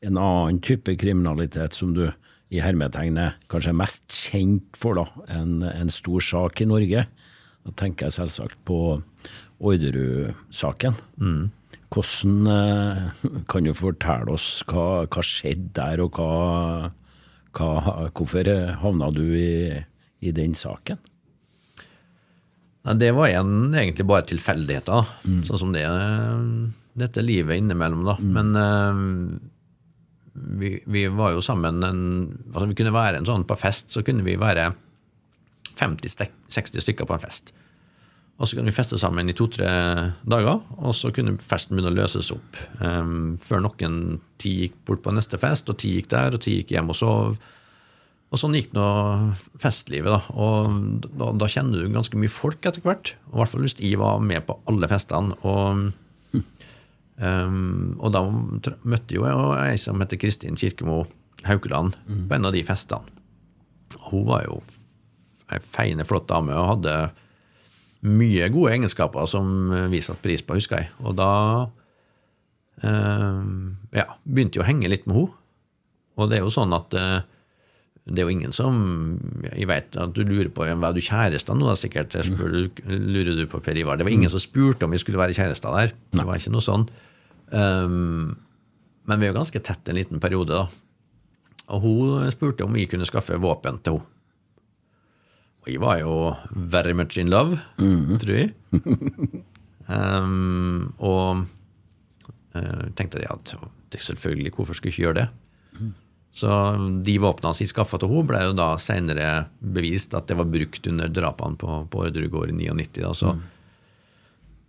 en 0.07 0.17
annen 0.21 0.61
type 0.61 0.97
kriminalitet 0.97 1.75
som 1.75 1.95
du 1.97 2.09
i 2.55 2.61
hermetegnet 2.63 3.41
kanskje 3.51 3.73
er 3.73 3.81
mest 3.81 4.05
kjent 4.15 4.79
for, 4.79 4.99
da, 5.01 5.07
en, 5.35 5.63
en 5.67 5.91
stor 5.93 6.23
sak 6.23 6.63
i 6.63 6.69
Norge. 6.69 7.07
Da 7.67 7.75
tenker 7.79 8.07
jeg 8.07 8.19
selvsagt 8.21 8.59
på 8.69 9.01
Orderud-saken. 9.59 10.95
Mm. 11.19 11.49
Hvordan 11.91 12.53
eh, 12.53 13.27
kan 13.51 13.67
du 13.67 13.73
fortelle 13.75 14.35
oss 14.35 14.61
hva, 14.71 15.07
hva 15.11 15.25
skjedde 15.27 15.75
der, 15.79 16.03
og 16.05 16.19
hva, 16.19 16.93
hva, 17.57 17.69
hvorfor 18.15 18.51
havna 18.83 19.11
du 19.15 19.25
i, 19.35 19.83
i 20.23 20.35
den 20.35 20.55
saken? 20.59 21.03
Det 22.87 23.11
var 23.17 23.33
en, 23.35 23.75
egentlig 23.75 24.07
bare 24.07 24.29
tilfeldigheter, 24.29 25.09
sånn 25.49 25.59
som 25.59 25.73
det 25.75 25.83
dette 26.97 27.23
livet 27.25 27.59
innimellom, 27.59 28.07
da. 28.07 28.15
Men 28.23 28.55
eh, 28.57 29.01
vi, 30.61 30.73
vi 30.87 31.07
var 31.13 31.35
jo 31.35 31.45
sammen 31.45 31.85
en 31.85 32.03
altså 32.53 32.67
Vi 32.71 32.77
kunne 32.79 32.95
være 32.95 33.21
en 33.21 33.29
sånn 33.29 33.47
på 33.49 33.57
fest, 33.61 33.91
så 33.95 34.03
kunne 34.07 34.27
vi 34.27 34.39
være 34.41 34.71
50-60 35.77 36.85
stykker 36.85 37.09
på 37.09 37.17
en 37.17 37.23
fest. 37.23 37.53
Og 38.37 38.49
så 38.49 38.57
kunne 38.57 38.69
vi 38.69 38.77
feste 38.77 38.99
sammen 39.01 39.31
i 39.33 39.35
to-tre 39.37 39.69
dager, 40.29 40.61
og 40.77 40.95
så 40.97 41.09
kunne 41.15 41.39
festen 41.41 41.77
begynne 41.77 41.95
å 41.95 41.97
løses 41.97 42.29
opp. 42.35 42.59
Um, 42.85 43.37
før 43.41 43.63
noen 43.65 44.19
ti 44.41 44.53
gikk 44.63 44.77
bort 44.89 45.05
på 45.07 45.15
neste 45.17 45.41
fest, 45.41 45.71
og 45.73 45.79
ti 45.81 45.95
gikk 45.97 46.11
der, 46.13 46.37
og 46.37 46.45
ti 46.45 46.59
gikk 46.59 46.75
hjem 46.77 46.93
og 46.93 46.99
sov. 47.01 47.39
Og 48.27 48.41
sånn 48.41 48.57
gikk 48.59 48.75
nå 48.77 48.87
festlivet, 49.63 50.13
da. 50.13 50.21
Og 50.37 51.09
da, 51.17 51.31
da 51.33 51.49
kjenner 51.49 51.81
du 51.81 51.95
ganske 51.95 52.21
mye 52.21 52.33
folk 52.33 52.69
etter 52.69 52.85
hvert. 52.85 53.15
I 53.15 53.41
hvert 53.41 53.55
fall 53.55 53.65
hvis 53.65 53.79
jeg 53.81 54.01
var 54.03 54.21
med 54.21 54.45
på 54.49 54.59
alle 54.69 54.91
festene. 54.93 55.39
Og, 55.47 56.43
um, 57.21 57.97
og 58.01 58.13
da 58.15 58.23
møtte 58.85 59.17
jo 59.17 59.27
jeg 59.27 59.53
ei 59.63 59.77
som 59.81 60.01
heter 60.03 60.21
Kristin 60.21 60.59
Kirkemo 60.59 61.05
Haukeland 61.47 61.95
på 62.29 62.35
en 62.37 62.49
av 62.49 62.55
de 62.57 62.65
festene. 62.67 63.13
Hun 64.11 64.27
var 64.27 64.47
jo 64.49 64.61
ei 65.53 65.61
feine, 65.63 66.05
flott 66.07 66.27
dame 66.29 66.55
og 66.57 66.73
hadde 66.75 66.97
mye 68.07 68.49
gode 68.55 68.75
egenskaper 68.75 69.29
som 69.31 69.71
vi 69.91 70.03
satte 70.05 70.23
pris 70.25 70.43
på, 70.43 70.59
husker 70.59 70.83
jeg. 70.83 70.91
Og 71.03 71.17
da 71.19 71.31
um, 72.83 73.77
ja, 73.95 74.09
begynte 74.27 74.59
jeg 74.59 74.65
å 74.65 74.69
henge 74.69 74.91
litt 74.91 75.07
med 75.07 75.21
henne. 75.21 75.43
Og 76.17 76.31
det 76.31 76.39
er 76.39 76.47
jo 76.47 76.53
sånn 76.53 76.73
at 76.73 76.95
uh, 76.97 77.19
det 78.07 78.23
er 78.23 78.29
jo 78.29 78.33
ingen 78.37 78.55
som 78.55 78.77
Jeg 79.51 79.67
vet 79.67 79.97
at 79.99 80.13
du 80.15 80.23
lurer 80.23 80.49
på 80.55 80.67
hvem 80.67 80.85
er 80.87 80.95
du 80.95 81.03
kjæreste 81.03 81.55
nå, 81.55 81.67
da, 81.67 81.75
sikkert. 81.79 82.15
Spør, 82.15 82.55
lurer 82.87 83.35
du 83.35 83.45
på 83.51 83.61
Per 83.65 83.79
Ivar. 83.79 83.99
Det 83.99 84.07
var 84.07 84.15
ingen 84.15 84.33
som 84.33 84.43
spurte 84.43 84.87
om 84.87 84.95
vi 84.95 85.01
skulle 85.03 85.21
være 85.21 85.35
kjærester 85.37 85.75
der. 85.75 85.95
Det 86.15 86.27
var 86.27 86.39
ikke 86.39 86.55
noe 86.55 86.65
sånn. 86.65 86.87
Um, 87.53 88.37
men 89.07 89.21
vi 89.21 89.29
er 89.29 89.33
jo 89.33 89.39
ganske 89.39 89.63
tett 89.63 89.89
en 89.89 89.99
liten 89.99 90.23
periode, 90.23 90.57
da. 90.57 90.67
Og 91.75 91.83
hun 91.83 92.31
spurte 92.31 92.67
om 92.67 92.75
vi 92.75 92.87
kunne 92.91 93.07
skaffe 93.09 93.39
våpen 93.43 93.81
til 93.83 94.01
henne. 94.01 94.13
Og 95.67 95.73
jeg 95.73 95.83
var 95.83 95.97
jo 95.99 96.17
very 96.55 96.93
much 96.95 97.19
in 97.19 97.31
love, 97.33 97.59
tror 98.23 98.37
jeg. 98.37 98.55
Um, 99.87 100.89
og 100.99 101.45
uh, 102.59 102.87
tenkte 102.99 103.21
jeg 103.23 103.31
at 103.31 103.53
det 103.95 104.01
selvfølgelig, 104.03 104.51
hvorfor 104.57 104.75
skulle 104.75 104.91
jeg 104.91 104.97
ikke 104.97 105.05
gjøre 105.05 105.19
det? 105.21 105.27
Så 106.37 106.51
de 107.07 107.15
våpnene 107.23 107.57
jeg 107.63 107.71
skaffa 107.71 108.01
til 108.03 108.11
henne, 108.13 108.29
ble 108.29 108.41
jo 108.45 108.57
da 108.59 108.73
senere 108.83 109.29
bevist 109.61 110.17
at 110.19 110.27
det 110.29 110.37
var 110.37 110.51
brukt 110.51 110.89
under 110.91 111.13
drapene 111.13 111.57
på, 111.61 111.79
på 111.93 112.03
Orderud 112.03 112.33
gård 112.35 112.51
i 112.53 112.57
99. 112.59 112.99
Da. 112.99 113.13
Så 113.17 113.37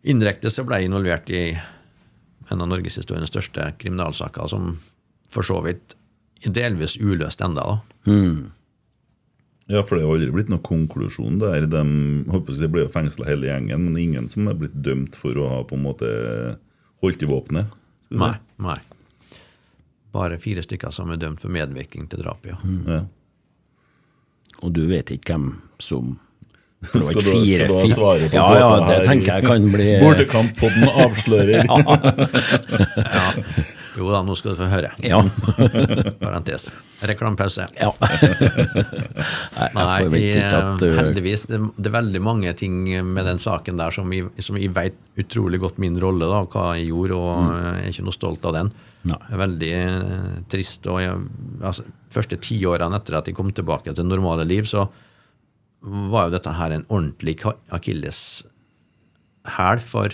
indirekte 0.07 0.53
så 0.53 0.63
ble 0.67 0.79
jeg 0.79 0.91
involvert 0.91 1.33
i 1.33 1.41
en 2.51 2.63
av 2.63 2.69
norgeshistoriens 2.71 3.31
største 3.31 3.71
kriminalsaker, 3.81 4.47
som 4.51 4.77
for 5.31 5.45
så 5.47 5.60
vidt 5.65 5.97
delvis 6.45 6.97
uløst 6.99 7.41
enda 7.43 7.65
da. 7.65 7.79
Ja, 9.67 9.81
for 9.83 9.97
det 9.97 10.05
har 10.05 10.13
aldri 10.15 10.31
blitt 10.31 10.51
noen 10.51 10.63
konklusjon 10.63 11.41
der. 11.41 11.65
De 11.67 11.81
håper 12.31 12.55
jeg, 12.55 12.71
ble 12.71 12.86
fengsla 12.91 13.27
hele 13.27 13.49
gjengen, 13.49 13.89
men 13.89 13.99
ingen 13.99 14.29
som 14.31 14.47
er 14.47 14.55
blitt 14.60 14.77
dømt 14.86 15.17
for 15.19 15.36
å 15.36 15.49
ha 15.51 15.57
på 15.67 15.75
en 15.75 15.83
måte 15.83 16.12
holdt 17.03 17.25
i 17.25 17.27
våpenet. 17.27 17.73
si. 18.07 18.15
Nei. 18.21 18.38
nei. 18.63 18.77
Bare 20.15 20.39
fire 20.39 20.63
stykker 20.63 20.93
som 20.95 21.12
er 21.12 21.19
dømt 21.19 21.43
for 21.43 21.51
medvirkning 21.51 22.07
til 22.07 22.23
drapet, 22.23 22.55
ja. 22.55 22.77
Ja. 22.88 23.01
Og 24.63 24.71
du 24.73 24.88
vet 24.89 25.12
ikke 25.13 25.36
hvem 25.36 25.49
som 25.83 26.15
For 26.91 27.00
det 27.00 27.06
var 27.08 27.13
ikke 27.13 27.32
fire- 27.32 27.65
skal 27.65 27.67
du 27.67 27.78
ha 27.78 27.88
svaret 27.95 28.28
på 28.32 28.36
Ja, 28.38 28.45
dette 28.52 28.62
ja, 28.62 28.67
det 28.78 28.97
her? 28.97 29.06
tenker 29.12 29.30
jeg 29.34 29.43
kan 29.47 29.62
bli 29.73 29.88
Bortekamp-podden 30.04 30.86
avslører. 31.06 31.63
Jo 33.97 34.12
da, 34.13 34.19
nå 34.21 34.36
skal 34.38 34.54
du 34.54 34.60
få 34.60 34.67
høre. 34.69 34.91
Ja. 35.02 35.17
Parentes. 36.21 36.67
Reklamepause. 37.10 37.65
ja. 37.80 37.89
Nei, 39.58 39.69
jeg 39.73 40.12
Nei, 40.13 40.43
at 40.45 40.82
du 40.82 40.91
heldigvis. 40.93 41.47
Det, 41.50 41.58
det 41.78 41.89
er 41.89 41.95
veldig 41.95 42.21
mange 42.21 42.54
ting 42.60 42.84
med 43.08 43.26
den 43.26 43.41
saken 43.41 43.80
der 43.80 43.95
som 43.95 44.13
jeg, 44.13 44.30
som 44.43 44.60
jeg 44.62 44.69
vet 44.76 45.00
utrolig 45.17 45.60
godt 45.63 45.82
min 45.82 45.97
rolle, 46.02 46.30
da, 46.30 46.43
hva 46.45 46.67
jeg 46.78 46.91
gjorde, 46.91 47.17
og 47.17 47.50
jeg 47.56 47.73
er 47.88 47.89
ikke 47.95 48.06
noe 48.06 48.17
stolt 48.19 48.45
av 48.45 48.54
den. 48.60 48.71
Nei. 49.10 49.19
Er 49.34 49.41
veldig 49.41 49.73
eh, 49.82 50.30
trist. 50.52 50.86
og 50.91 51.02
jeg, 51.02 51.17
altså, 51.65 51.88
første 52.13 52.38
ti 52.43 52.60
årene 52.69 53.02
etter 53.02 53.17
at 53.17 53.30
jeg 53.32 53.38
kom 53.38 53.50
tilbake 53.56 53.97
til 53.97 54.06
normale 54.10 54.45
liv, 54.45 54.69
så 54.69 54.86
var 55.81 56.27
jo 56.27 56.35
dette 56.35 56.57
her 56.57 56.71
en 56.73 56.85
ordentlig 56.89 57.35
akilleshæl 57.73 59.79
for 59.83 60.09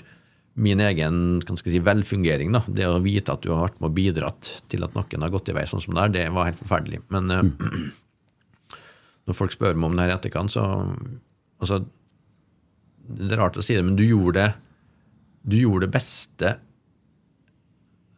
min 0.53 0.79
egen 0.85 1.41
si, 1.57 1.79
velfungering. 1.81 2.53
Da. 2.53 2.61
Det 2.67 2.85
å 2.85 3.01
vite 3.01 3.33
at 3.33 3.43
du 3.45 3.49
har 3.53 3.63
vært 3.67 3.79
med 3.81 3.89
og 3.89 3.97
bidratt 3.97 4.43
til 4.69 4.85
at 4.85 4.95
noen 4.97 5.23
har 5.25 5.33
gått 5.33 5.49
i 5.49 5.57
vei 5.57 5.65
sånn 5.69 5.81
som 5.81 5.93
det 5.97 6.03
er, 6.03 6.13
det 6.13 6.33
var 6.35 6.49
helt 6.49 6.61
forferdelig. 6.61 6.99
Men 7.13 7.23
mm. 7.31 7.47
når 9.25 9.39
folk 9.39 9.51
spør 9.55 9.75
meg 9.77 9.87
om 9.89 9.95
det 9.97 10.03
her 10.05 10.13
i 10.13 10.17
etterkant, 10.19 10.49
så 10.53 10.63
altså, 11.63 11.75
Det 13.03 13.31
er 13.31 13.41
rart 13.41 13.57
å 13.57 13.65
si 13.65 13.75
det, 13.75 13.85
men 13.85 13.99
du 13.99 14.05
gjorde 14.05 14.39
det 14.39 14.51
du 15.43 15.57
gjorde 15.59 15.87
det 15.87 15.95
beste 15.97 16.49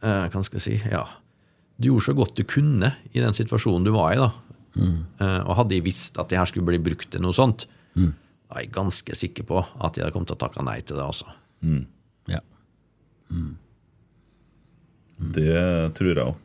eh, 0.06 0.26
Hva 0.30 0.44
jeg 0.44 0.62
si 0.62 0.76
ja, 0.78 1.06
Du 1.78 1.90
gjorde 1.90 2.10
så 2.10 2.18
godt 2.18 2.38
du 2.38 2.44
kunne 2.48 2.94
i 3.12 3.24
den 3.24 3.34
situasjonen 3.34 3.88
du 3.88 3.92
var 3.96 4.14
i. 4.14 4.22
da. 4.22 4.30
Eh, 5.22 5.42
og 5.48 5.56
hadde 5.62 5.76
jeg 5.78 5.86
visst 5.86 6.18
at 6.20 6.30
det 6.30 6.38
her 6.38 6.46
skulle 6.50 6.68
bli 6.68 6.80
brukt 6.84 7.10
til 7.14 7.22
noe 7.24 7.34
sånt, 7.34 7.68
da 8.50 8.56
er 8.60 8.66
jeg 8.68 8.74
ganske 8.76 9.16
sikker 9.16 9.44
på 9.48 9.60
at 9.64 9.96
jeg 9.98 10.04
hadde 10.04 10.14
kommet 10.14 10.28
til 10.28 10.36
å 10.38 10.44
takke 10.46 10.64
nei 10.68 10.80
til 10.82 10.98
det. 11.00 11.06
altså. 11.06 11.26
ja. 12.30 12.42
Det 15.36 15.94
tror 15.98 16.12
jeg 16.12 16.26
òg. 16.26 16.36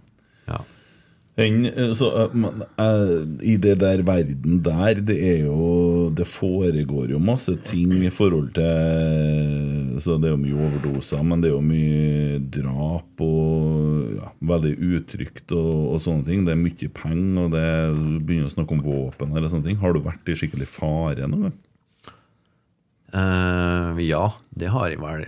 Ja. 1.41 1.71
Eh, 1.71 1.93
så, 1.93 2.09
eh, 2.23 2.35
men, 2.35 2.63
eh, 2.77 3.47
I 3.53 3.57
det 3.57 3.79
der 3.81 4.03
verden 4.05 4.63
der, 4.63 5.01
det 5.01 5.17
er 5.17 5.47
jo 5.47 6.11
Det 6.15 6.27
foregår 6.29 7.11
jo 7.11 7.19
masse 7.19 7.55
ting 7.65 7.93
i 8.05 8.11
forhold 8.13 8.53
til 8.55 10.01
Så 10.01 10.19
det 10.21 10.29
er 10.29 10.35
jo 10.35 10.43
mye 10.43 10.59
overdoser, 10.69 11.23
men 11.25 11.41
det 11.41 11.51
er 11.51 11.55
jo 11.55 11.65
mye 11.65 12.39
drap 12.53 13.21
og 13.21 14.15
ja, 14.17 14.31
veldig 14.53 14.75
utrygt 14.97 15.53
og, 15.53 15.95
og 15.95 15.99
sånne 16.01 16.25
ting. 16.25 16.45
Det 16.47 16.55
er 16.55 16.61
mye 16.61 16.89
penger, 16.97 17.43
og 17.45 17.53
det 17.53 17.67
begynner 18.25 18.49
å 18.49 18.55
snakke 18.55 18.77
om 18.77 18.83
våpen 18.85 19.35
eller 19.35 19.53
sånne 19.53 19.69
ting. 19.69 19.79
Har 19.83 19.93
du 19.93 20.01
vært 20.05 20.31
i 20.33 20.37
skikkelig 20.39 20.69
fare 20.71 21.29
noen 21.29 21.51
gang? 21.51 21.59
Uh, 23.13 24.01
ja, 24.01 24.25
det 24.57 24.73
har 24.73 24.89
jeg 24.89 25.03
vel 25.03 25.27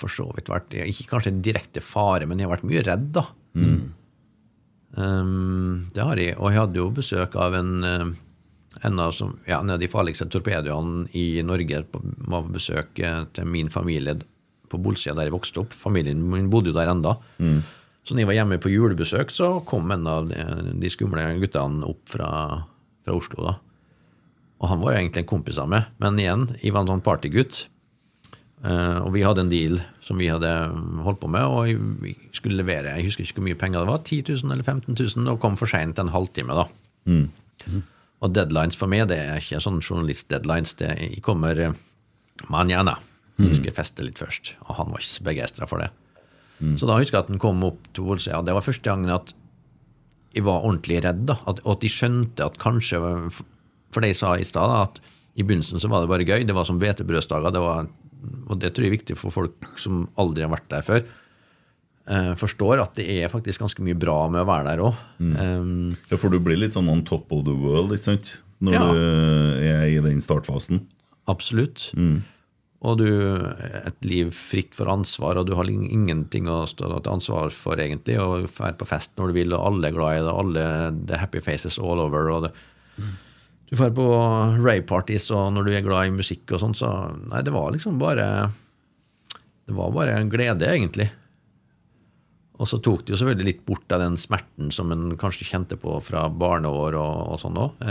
for 0.00 0.12
så 0.12 0.26
vidt 0.34 0.50
vært. 0.50 0.74
Ikke 0.74 1.12
kanskje 1.14 1.36
direkte 1.38 1.84
fare, 1.84 2.26
men 2.26 2.40
jeg 2.40 2.48
har 2.48 2.56
vært 2.56 2.68
mye 2.68 2.84
redd, 2.90 3.08
da. 3.20 3.28
Um, 4.96 5.86
det 5.94 6.04
har 6.04 6.20
jeg. 6.20 6.36
Og 6.38 6.52
jeg 6.52 6.60
hadde 6.62 6.80
jo 6.80 6.88
besøk 6.94 7.36
av 7.36 7.56
en, 7.58 7.72
eh, 7.84 8.06
en, 8.82 8.98
av, 9.02 9.12
som, 9.12 9.34
ja, 9.48 9.60
en 9.60 9.74
av 9.74 9.80
de 9.82 9.90
farligste 9.90 10.28
torpedoene 10.32 11.06
i 11.18 11.42
Norge. 11.44 11.82
På, 11.92 12.02
var 12.30 12.46
på 12.46 12.56
besøk 12.56 13.02
eh, 13.04 13.24
til 13.36 13.50
min 13.50 13.70
familie 13.72 14.16
på 14.68 14.80
Bolsøya, 14.84 15.14
der 15.16 15.28
jeg 15.28 15.36
vokste 15.36 15.62
opp. 15.64 15.76
Familien 15.76 16.24
min 16.32 16.50
bodde 16.52 16.72
jo 16.72 16.76
der 16.76 16.90
enda. 16.92 17.16
Så 18.04 18.14
når 18.16 18.22
jeg 18.22 18.28
var 18.30 18.36
hjemme 18.38 18.60
på 18.64 18.72
julebesøk, 18.72 19.32
så 19.32 19.48
kom 19.68 19.90
en 19.92 20.06
av 20.08 20.28
de, 20.30 20.44
de 20.80 20.90
skumle 20.92 21.24
guttene 21.42 21.84
opp 21.88 22.08
fra, 22.08 22.28
fra 23.04 23.16
Oslo. 23.16 23.44
da. 23.44 23.58
Og 24.58 24.70
han 24.72 24.80
var 24.82 24.94
jo 24.94 25.00
egentlig 25.02 25.22
en 25.22 25.30
kompis 25.30 25.58
av 25.60 25.68
meg, 25.70 25.90
men 26.02 26.18
igjen, 26.18 26.46
jeg 26.62 26.72
var 26.74 26.84
en 26.84 26.94
sånn 26.94 27.04
partygutt. 27.04 27.66
Eh, 28.64 28.98
og 29.04 29.12
vi 29.14 29.22
hadde 29.22 29.44
en 29.44 29.50
deal 29.52 29.76
som 30.02 30.18
vi 30.18 30.26
hadde 30.32 30.48
holdt 31.04 31.20
på 31.22 31.28
med, 31.30 31.44
og 31.46 31.68
vi 32.02 32.16
skulle 32.34 32.56
levere 32.58 32.96
jeg 32.96 33.04
husker 33.06 33.22
ikke 33.22 33.38
hvor 33.38 33.46
mye 33.46 33.58
penger 33.60 33.84
det 33.84 33.90
var, 33.92 34.00
10 34.02 34.22
000 34.42 34.50
eller 34.54 34.64
15 34.66 34.96
000, 34.98 35.28
og 35.30 35.38
kom 35.40 35.54
for 35.60 35.70
seint 35.70 35.98
en 36.02 36.10
halvtime. 36.10 36.56
da. 36.58 36.64
Og 38.20 38.32
deadlines 38.34 38.74
for 38.76 38.90
meg, 38.90 39.06
det 39.08 39.18
er 39.22 39.38
ikke 39.38 39.60
sånn 39.62 39.78
journalist-deadlines. 39.78 40.74
det 40.80 40.90
Jeg 40.98 41.22
kommer 41.22 41.58
eh, 41.68 41.76
manjana. 42.50 42.96
Skal 43.38 43.68
jeg 43.70 43.76
feste 43.76 44.02
litt 44.02 44.18
først. 44.18 44.56
Og 44.66 44.74
han 44.74 44.88
var 44.90 44.98
ikke 44.98 45.14
så 45.20 45.22
begeistra 45.28 45.66
for 45.70 45.78
det. 45.78 45.92
Så 46.80 46.88
da 46.90 46.96
husker 46.98 47.14
jeg 47.20 47.22
at 47.22 47.28
han 47.30 47.38
kom 47.38 47.62
opp 47.62 47.84
til 47.94 48.02
Bolsøya. 48.08 48.40
Det 48.42 48.50
var 48.56 48.64
første 48.66 48.82
gangen 48.82 49.12
at 49.14 49.30
jeg 50.34 50.42
var 50.42 50.64
ordentlig 50.66 50.98
redd. 51.04 51.20
da, 51.30 51.36
at, 51.46 51.60
Og 51.64 51.76
at 51.76 51.80
de 51.84 51.88
skjønte 51.88 52.42
at 52.44 52.58
kanskje 52.58 52.98
For 53.94 54.00
det 54.02 54.10
jeg 54.10 54.16
sa 54.18 54.32
i 54.34 54.42
stad, 54.44 54.74
at 54.82 54.98
i 55.38 55.44
begynnelsen 55.46 55.78
så 55.78 55.88
var 55.88 56.02
det 56.02 56.10
bare 56.10 56.26
gøy. 56.26 56.42
Det 56.44 56.54
var 56.56 56.64
som 56.66 56.80
hvetebrødsdager. 56.82 57.52
det 57.54 57.60
var- 57.62 57.86
Og 58.48 58.58
det 58.58 58.72
tror 58.74 58.84
jeg 58.86 58.92
er 58.92 58.96
viktig 58.98 59.16
for 59.16 59.30
folk 59.34 59.66
som 59.80 60.08
aldri 60.18 60.42
har 60.46 60.50
vært 60.52 60.68
der 60.72 60.82
før. 60.82 61.04
eh, 62.08 62.32
forstår 62.40 62.80
at 62.80 62.94
det 62.96 63.04
er 63.22 63.28
faktisk 63.28 63.60
ganske 63.60 63.82
mye 63.84 63.98
bra 63.98 64.28
med 64.32 64.40
å 64.40 64.48
være 64.48 64.64
der 64.70 64.78
òg. 64.80 64.94
Um, 65.20 65.90
Ja, 66.10 66.16
For 66.16 66.30
du 66.32 66.38
blir 66.40 66.56
litt 66.56 66.72
sånn 66.72 66.88
on 66.88 67.02
top 67.04 67.30
of 67.32 67.44
the 67.44 67.52
world 67.54 67.92
ikke 67.92 68.04
sant? 68.16 68.42
når 68.62 68.72
Ja. 68.72 68.92
du 68.92 68.98
er 69.62 69.84
i 69.86 70.00
den 70.00 70.20
startfasen. 70.20 70.86
absolutt. 71.28 71.92
Og 72.80 72.96
du 72.98 73.06
et 73.84 74.00
liv 74.02 74.30
fritt 74.32 74.72
for 74.74 74.86
ansvar, 74.86 75.36
og 75.36 75.46
du 75.46 75.54
har 75.54 75.64
ingenting 75.66 76.46
å 76.46 76.62
stå 76.66 77.02
til 77.02 77.12
ansvar 77.12 77.50
for, 77.52 77.74
egentlig. 77.76 78.16
Og 78.18 78.46
drar 78.54 78.72
på 78.78 78.86
fest 78.86 79.10
når 79.18 79.26
du 79.28 79.32
vil, 79.34 79.52
og 79.52 79.66
alle 79.66 79.88
er 79.88 79.92
glad 79.92 80.18
i 80.18 80.24
det, 80.24 80.32
alle 80.32 81.06
the 81.06 81.16
happy 81.18 81.40
faces 81.40 81.78
all 81.78 81.98
over. 82.00 82.30
og 82.30 82.42
det, 82.44 82.52
Du 83.68 83.76
drar 83.76 83.92
på 83.92 84.06
rave-parties, 84.64 85.28
og 85.36 85.52
når 85.52 85.66
du 85.66 85.72
er 85.76 85.84
glad 85.84 86.08
i 86.08 86.16
musikk 86.16 86.54
og 86.56 86.62
sånn, 86.62 86.76
så 86.76 86.90
Nei, 87.28 87.42
det 87.44 87.52
var 87.52 87.72
liksom 87.74 87.98
bare 88.00 88.48
Det 89.68 89.76
var 89.76 89.92
bare 89.92 90.14
en 90.16 90.30
glede, 90.32 90.64
egentlig. 90.72 91.10
Og 92.58 92.66
så 92.66 92.80
tok 92.82 93.04
det 93.04 93.12
jo 93.12 93.18
selvfølgelig 93.20 93.46
litt 93.46 93.66
bort 93.68 93.92
av 93.94 94.00
den 94.02 94.16
smerten 94.18 94.72
som 94.74 94.90
en 94.94 95.12
kanskje 95.20 95.46
kjente 95.46 95.76
på 95.78 95.98
fra 96.02 96.24
barneår 96.32 96.96
og, 96.98 97.34
og 97.34 97.42
sånn 97.42 97.60
òg. 97.60 97.84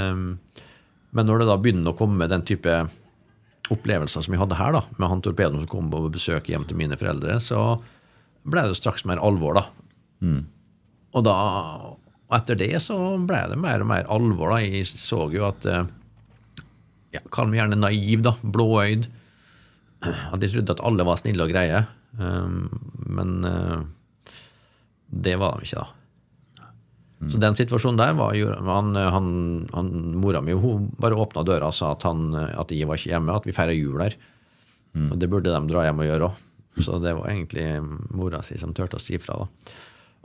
men 1.15 1.29
når 1.29 1.39
det 1.39 1.47
da 1.47 1.59
begynner 1.61 1.93
å 1.93 1.97
komme 1.97 2.27
den 2.27 2.43
type 2.43 2.73
opplevelser 3.71 4.25
som 4.25 4.33
vi 4.33 4.39
hadde 4.41 4.57
her, 4.59 4.73
da, 4.75 4.81
med 4.97 5.09
han 5.11 5.21
torpedoen 5.23 5.61
som 5.63 5.69
kom 5.71 5.87
på 5.91 6.01
besøk 6.11 6.49
hjem 6.51 6.65
til 6.67 6.79
mine 6.79 6.97
foreldre, 6.99 7.37
så 7.43 7.77
ble 8.47 8.65
det 8.67 8.75
straks 8.79 9.05
mer 9.07 9.21
alvor, 9.23 9.55
da. 9.59 9.63
Og 11.15 11.23
da 11.23 11.37
og 12.27 12.35
etter 12.35 12.59
det 12.59 12.73
så 12.83 12.97
ble 13.23 13.39
det 13.53 13.59
mer 13.59 13.83
og 13.83 13.89
mer 13.91 14.07
alvor. 14.11 14.51
da. 14.51 14.63
Jeg 14.63 14.87
så 14.89 15.27
jo 15.31 15.45
at 15.47 15.67
eh, 15.69 15.85
ja, 17.15 17.21
Kall 17.31 17.47
meg 17.47 17.61
gjerne 17.61 17.79
naiv, 17.79 18.23
da. 18.25 18.35
Blåøyd. 18.43 19.07
At 20.33 20.43
jeg 20.43 20.51
trodde 20.53 20.75
at 20.75 20.83
alle 20.85 21.05
var 21.07 21.17
snille 21.17 21.45
og 21.47 21.49
greie. 21.49 21.85
Um, 22.19 22.67
men 23.07 23.31
eh, 23.47 23.79
det 25.07 25.37
var 25.39 25.57
de 25.57 25.69
ikke, 25.69 25.85
da. 25.85 25.93
Så 27.31 27.39
den 27.41 27.55
situasjonen 27.57 27.97
der 27.97 28.11
var 28.13 28.35
jo 28.37 28.51
han, 28.53 28.91
han, 28.93 29.29
han, 29.73 29.87
Mora 30.21 30.37
mi 30.45 30.53
hun 30.53 30.91
bare 31.01 31.17
åpna 31.17 31.41
døra 31.47 31.71
og 31.71 31.73
sa 31.73 31.95
at, 31.95 32.03
han, 32.05 32.35
at 32.37 32.69
jeg 32.69 32.85
var 32.85 32.99
ikke 32.99 33.09
hjemme, 33.09 33.33
at 33.33 33.47
vi 33.47 33.55
feira 33.57 33.73
jul 33.73 33.97
der. 34.03 34.13
Og 35.07 35.15
det 35.17 35.29
burde 35.31 35.49
de 35.49 35.71
dra 35.71 35.87
hjem 35.87 36.03
og 36.03 36.09
gjøre 36.11 36.27
òg. 36.29 36.43
Så 36.85 36.99
det 37.01 37.15
var 37.17 37.31
egentlig 37.31 37.65
mora 38.13 38.43
si 38.45 38.59
som 38.61 38.75
turte 38.77 38.99
å 38.99 39.01
si 39.01 39.17
fra. 39.17 39.39
da. 39.41 39.73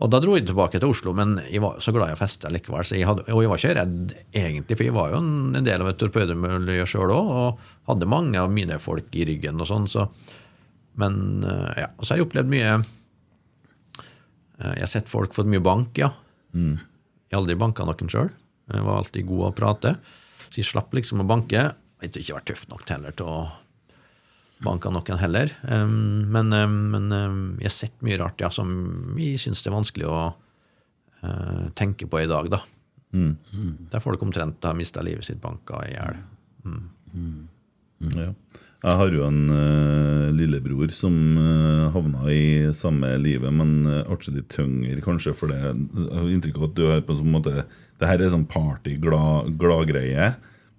Og 0.03 0.11
da 0.11 0.19
dro 0.19 0.35
jeg 0.35 0.49
tilbake 0.49 0.81
til 0.83 0.91
Oslo, 0.91 1.13
men 1.15 1.37
jeg 1.47 1.63
var 1.63 1.77
så 1.83 1.93
glad 1.95 2.11
i 2.11 2.17
å 2.17 2.19
feste 2.19 2.51
likevel. 2.51 2.83
Så 2.87 2.97
jeg 2.99 3.07
hadde, 3.07 3.23
og 3.31 3.45
jeg 3.45 3.51
var 3.53 3.61
ikke 3.61 3.75
redd 3.79 4.15
egentlig, 4.35 4.79
for 4.79 4.87
jeg 4.89 4.97
var 4.97 5.13
jo 5.13 5.21
en, 5.23 5.35
en 5.59 5.69
del 5.69 5.85
av 5.85 5.91
et 5.93 6.01
torpedomiljø 6.01 6.87
sjøl 6.91 7.13
òg, 7.15 7.31
og 7.31 7.93
hadde 7.93 8.09
mange 8.11 8.41
av 8.41 8.51
mine 8.51 8.81
folk 8.83 9.15
i 9.15 9.27
ryggen 9.29 9.63
og 9.63 9.71
sånn. 9.71 9.87
Så, 9.93 10.09
men 10.99 11.47
eh, 11.47 11.85
ja, 11.85 11.93
og 11.95 12.03
så 12.03 12.15
har 12.15 12.21
jeg 12.21 12.27
opplevd 12.27 12.51
mye 12.51 12.73
eh, 12.75 14.73
Jeg 14.73 14.83
har 14.83 14.91
sett 14.91 15.13
folk 15.13 15.39
fått 15.39 15.51
mye 15.53 15.63
bank, 15.63 15.95
ja. 16.03 16.11
Jeg 16.53 17.37
har 17.37 17.45
aldri 17.45 17.61
banka 17.63 17.87
noen 17.87 18.11
sjøl. 18.13 18.35
Jeg 18.73 18.85
var 18.89 18.99
alltid 18.99 19.31
god 19.31 19.47
å 19.47 19.55
prate. 19.57 19.95
Så 20.49 20.61
jeg 20.61 20.69
slapp 20.69 20.93
liksom 20.99 21.23
å 21.23 21.29
banke. 21.31 21.69
Jeg 22.03 22.11
har 22.11 22.25
ikke 22.25 22.41
vært 22.41 22.51
tøff 22.51 22.67
nok 22.75 22.91
heller 22.91 23.15
til 23.17 23.31
å 23.31 23.39
banke 24.65 24.91
noen 24.93 25.21
heller. 25.21 25.53
Um, 25.69 26.29
men 26.33 26.53
um, 26.57 26.79
men 26.95 27.11
um, 27.13 27.43
jeg 27.61 27.71
har 27.71 27.77
sett 27.77 28.05
mye 28.07 28.19
rart 28.21 28.43
ja, 28.43 28.51
som 28.53 28.71
jeg 29.19 29.41
syns 29.43 29.65
det 29.65 29.73
er 29.73 29.77
vanskelig 29.77 30.09
å 30.11 30.21
uh, 30.33 31.67
tenke 31.79 32.09
på 32.11 32.23
i 32.23 32.31
dag, 32.31 32.51
da. 32.53 32.63
Der 33.93 34.01
folk 34.01 34.23
omtrent 34.25 34.65
har 34.65 34.77
mista 34.79 35.03
livet 35.05 35.27
sitt 35.29 35.43
banka 35.43 35.83
i 35.85 35.93
hjel. 35.93 36.23
Ja. 38.17 38.31
Jeg 38.83 38.99
har 38.99 39.13
jo 39.15 39.27
en 39.29 39.43
uh, 39.47 40.33
lillebror 40.35 40.91
som 40.97 41.15
uh, 41.39 41.91
havna 41.95 42.25
i 42.35 42.73
samme 42.75 43.13
livet, 43.23 43.53
men 43.55 43.85
uh, 43.87 44.01
atskillig 44.11 44.49
tyngre, 44.51 44.99
kanskje, 45.05 45.37
for 45.39 45.53
det 45.53 45.61
Jeg 45.61 46.09
har 46.11 46.33
inntrykk 46.33 46.59
av 46.59 46.65
at 46.67 46.75
du 46.79 46.83
er 46.89 47.05
på 47.07 47.15
en 47.15 47.21
sånn 47.21 47.31
måte 47.37 47.53
Det 48.01 48.09
her 48.11 48.19
er 48.19 48.33
sånn 48.33 48.49
party-gladgreie. 48.51 50.33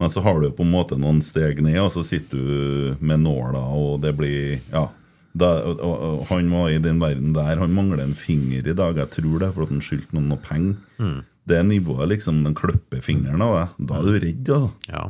Men 0.04 0.12
så 0.12 0.20
har 0.26 0.42
du 0.42 0.50
på 0.52 0.66
en 0.66 0.74
måte 0.74 0.98
noen 1.00 1.22
steg 1.24 1.62
ned, 1.64 1.78
og 1.80 1.94
så 1.96 2.02
sitter 2.04 2.36
du 2.36 2.98
med 3.00 3.22
nåla, 3.24 3.62
og 3.72 4.02
det 4.04 4.12
blir 4.20 4.60
Ja. 4.74 4.90
Da, 5.34 5.48
og, 5.66 5.80
og, 5.82 6.18
han 6.30 6.50
var 6.52 6.68
i 6.70 6.82
den 6.84 7.00
verden 7.02 7.32
der. 7.34 7.56
Han 7.58 7.72
mangler 7.74 8.04
en 8.04 8.12
finger 8.14 8.68
i 8.70 8.76
dag. 8.78 9.00
Jeg 9.00 9.10
tror 9.16 9.40
det 9.42 9.48
for 9.56 9.66
at 9.66 9.72
han 9.74 9.82
skyldte 9.82 10.14
noen 10.14 10.28
noe 10.30 10.42
penger. 10.44 11.24
Det 11.50 11.62
nivået, 11.66 12.06
liksom. 12.12 12.44
Den 12.46 12.54
klipper 12.54 13.02
fingeren 13.02 13.42
av 13.42 13.56
deg. 13.56 13.80
Da 13.90 13.96
er 13.98 14.06
du 14.06 14.20
redd, 14.28 14.52
altså. 14.58 14.92
Ja. 14.92 15.06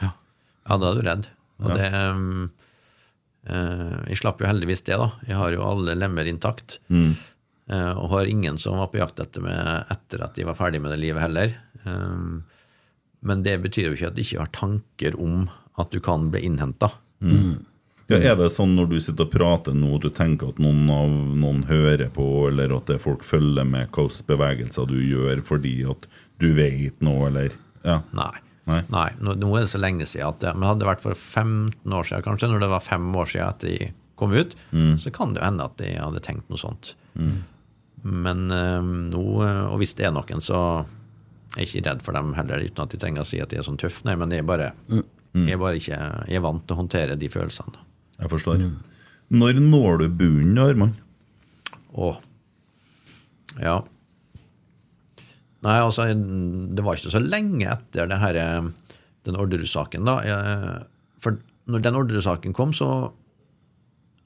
ja. 0.00 0.10
da 0.72 0.88
er 0.88 0.98
du 0.98 1.04
redd. 1.06 1.28
Og 1.60 1.70
det 1.76 1.86
um, 1.92 2.48
uh, 3.46 4.00
Jeg 4.08 4.18
slapp 4.24 4.42
jo 4.42 4.48
heldigvis 4.50 4.82
det, 4.88 4.98
da. 4.98 5.12
Jeg 5.28 5.38
har 5.38 5.54
jo 5.54 5.62
alle 5.68 5.94
lemmer 6.00 6.32
intakt. 6.32 6.80
Eh, 7.70 7.92
og 7.94 8.10
har 8.16 8.26
ingen 8.26 8.56
som 8.58 8.80
var 8.80 8.88
på 8.90 8.98
jakt 8.98 9.20
etter 9.22 9.44
meg 9.44 9.92
etter 9.92 10.24
at 10.26 10.34
de 10.34 10.48
var 10.48 10.58
ferdig 10.58 10.80
med 10.82 10.90
det 10.96 11.02
livet 11.04 11.22
heller. 11.22 11.54
Um, 11.84 12.40
men 13.20 13.42
det 13.46 13.58
betyr 13.64 13.90
jo 13.90 13.96
ikke 13.96 14.10
at 14.10 14.16
du 14.16 14.22
ikke 14.24 14.44
har 14.44 14.52
tanker 14.56 15.18
om 15.20 15.48
at 15.80 15.92
du 15.92 16.00
kan 16.04 16.28
bli 16.32 16.42
innhenta. 16.48 16.92
Ja, 18.10 18.18
er 18.18 18.34
det 18.34 18.48
sånn 18.50 18.72
når 18.74 18.88
du 18.90 18.96
sitter 18.98 19.28
og 19.28 19.32
prater 19.32 19.76
nå, 19.76 19.92
du 20.02 20.08
tenker 20.10 20.50
at 20.50 20.58
noen, 20.62 20.82
av, 20.90 21.12
noen 21.38 21.62
hører 21.68 22.08
på, 22.10 22.26
eller 22.48 22.72
at 22.74 22.88
det 22.90 22.96
er 22.98 23.04
folk 23.04 23.22
følger 23.26 23.68
med 23.68 23.92
hvilke 23.94 24.26
bevegelser 24.32 24.88
du 24.90 24.98
gjør 24.98 25.44
fordi 25.46 25.76
at 25.86 26.08
du 26.42 26.48
vet 26.56 27.04
noe, 27.04 27.28
eller 27.28 27.54
ja. 27.84 28.00
Nei. 28.16 28.32
Nei. 28.68 28.80
Nei. 28.92 29.06
Nå, 29.22 29.36
nå 29.40 29.52
er 29.54 29.64
det 29.64 29.72
så 29.72 29.80
lenge 29.80 30.06
siden 30.08 30.28
at 30.28 30.42
det, 30.42 30.50
Men 30.56 30.68
hadde 30.68 30.82
det 30.84 30.90
vært 30.90 31.04
for 31.04 31.16
15 31.16 31.94
år 31.96 32.08
siden, 32.08 32.26
kanskje, 32.26 32.50
når 32.50 32.64
det 32.64 32.72
var 32.74 32.84
fem 32.84 33.06
år 33.16 33.30
siden 33.30 33.46
at 33.46 33.64
de 33.64 33.92
kom 34.20 34.34
ut, 34.36 34.52
så 35.00 35.12
kan 35.16 35.32
det 35.32 35.40
jo 35.40 35.46
hende 35.46 35.64
at 35.70 35.78
de 35.80 35.94
hadde 35.96 36.20
tenkt 36.26 36.50
noe 36.52 36.60
sånt. 36.60 36.92
Men 38.02 38.50
øh, 38.52 38.90
nå, 39.12 39.22
eh, 39.44 39.64
og 39.68 39.80
hvis 39.80 39.94
det 39.98 40.06
er 40.08 40.12
noen, 40.16 40.42
så 40.44 40.60
er 41.56 41.66
ikke 41.66 41.82
redd 41.86 42.02
for 42.06 42.14
dem 42.16 42.34
heller, 42.36 42.62
uten 42.62 42.84
at 42.84 42.92
de 42.94 43.00
trenger 43.02 43.24
å 43.24 43.28
si 43.28 43.40
at 43.42 43.50
de 43.50 43.58
er 43.58 43.66
sånn 43.66 43.78
tøff. 43.80 44.02
Nei, 44.06 44.14
men 44.18 44.30
jeg 44.34 44.44
er 44.44 44.48
bare, 44.48 44.72
jeg 44.90 45.54
er 45.56 45.60
bare 45.62 45.80
ikke 45.80 45.98
jeg 46.30 46.38
er 46.38 46.44
vant 46.44 46.62
til 46.66 46.76
å 46.76 46.80
håndtere 46.82 47.18
de 47.18 47.30
følelsene. 47.32 47.86
Jeg 48.20 48.30
forstår. 48.32 48.64
Når 49.30 49.60
når 49.62 50.02
du 50.02 50.08
bunnen, 50.20 50.58
Arman? 50.62 50.92
Å. 51.94 52.10
Ja. 53.62 53.80
Nei, 55.66 55.76
altså, 55.82 56.06
det 56.14 56.84
var 56.86 56.96
ikke 56.96 57.12
så 57.12 57.22
lenge 57.22 57.68
etter 57.68 58.08
det 58.10 58.18
her, 58.22 58.38
eh, 58.40 58.68
den 59.28 59.36
Orderud-saken, 59.36 60.06
da. 60.08 60.18
For 61.20 61.36
når 61.70 61.82
den 61.84 61.98
Orderud-saken 61.98 62.54
kom, 62.56 62.72
så, 62.76 63.10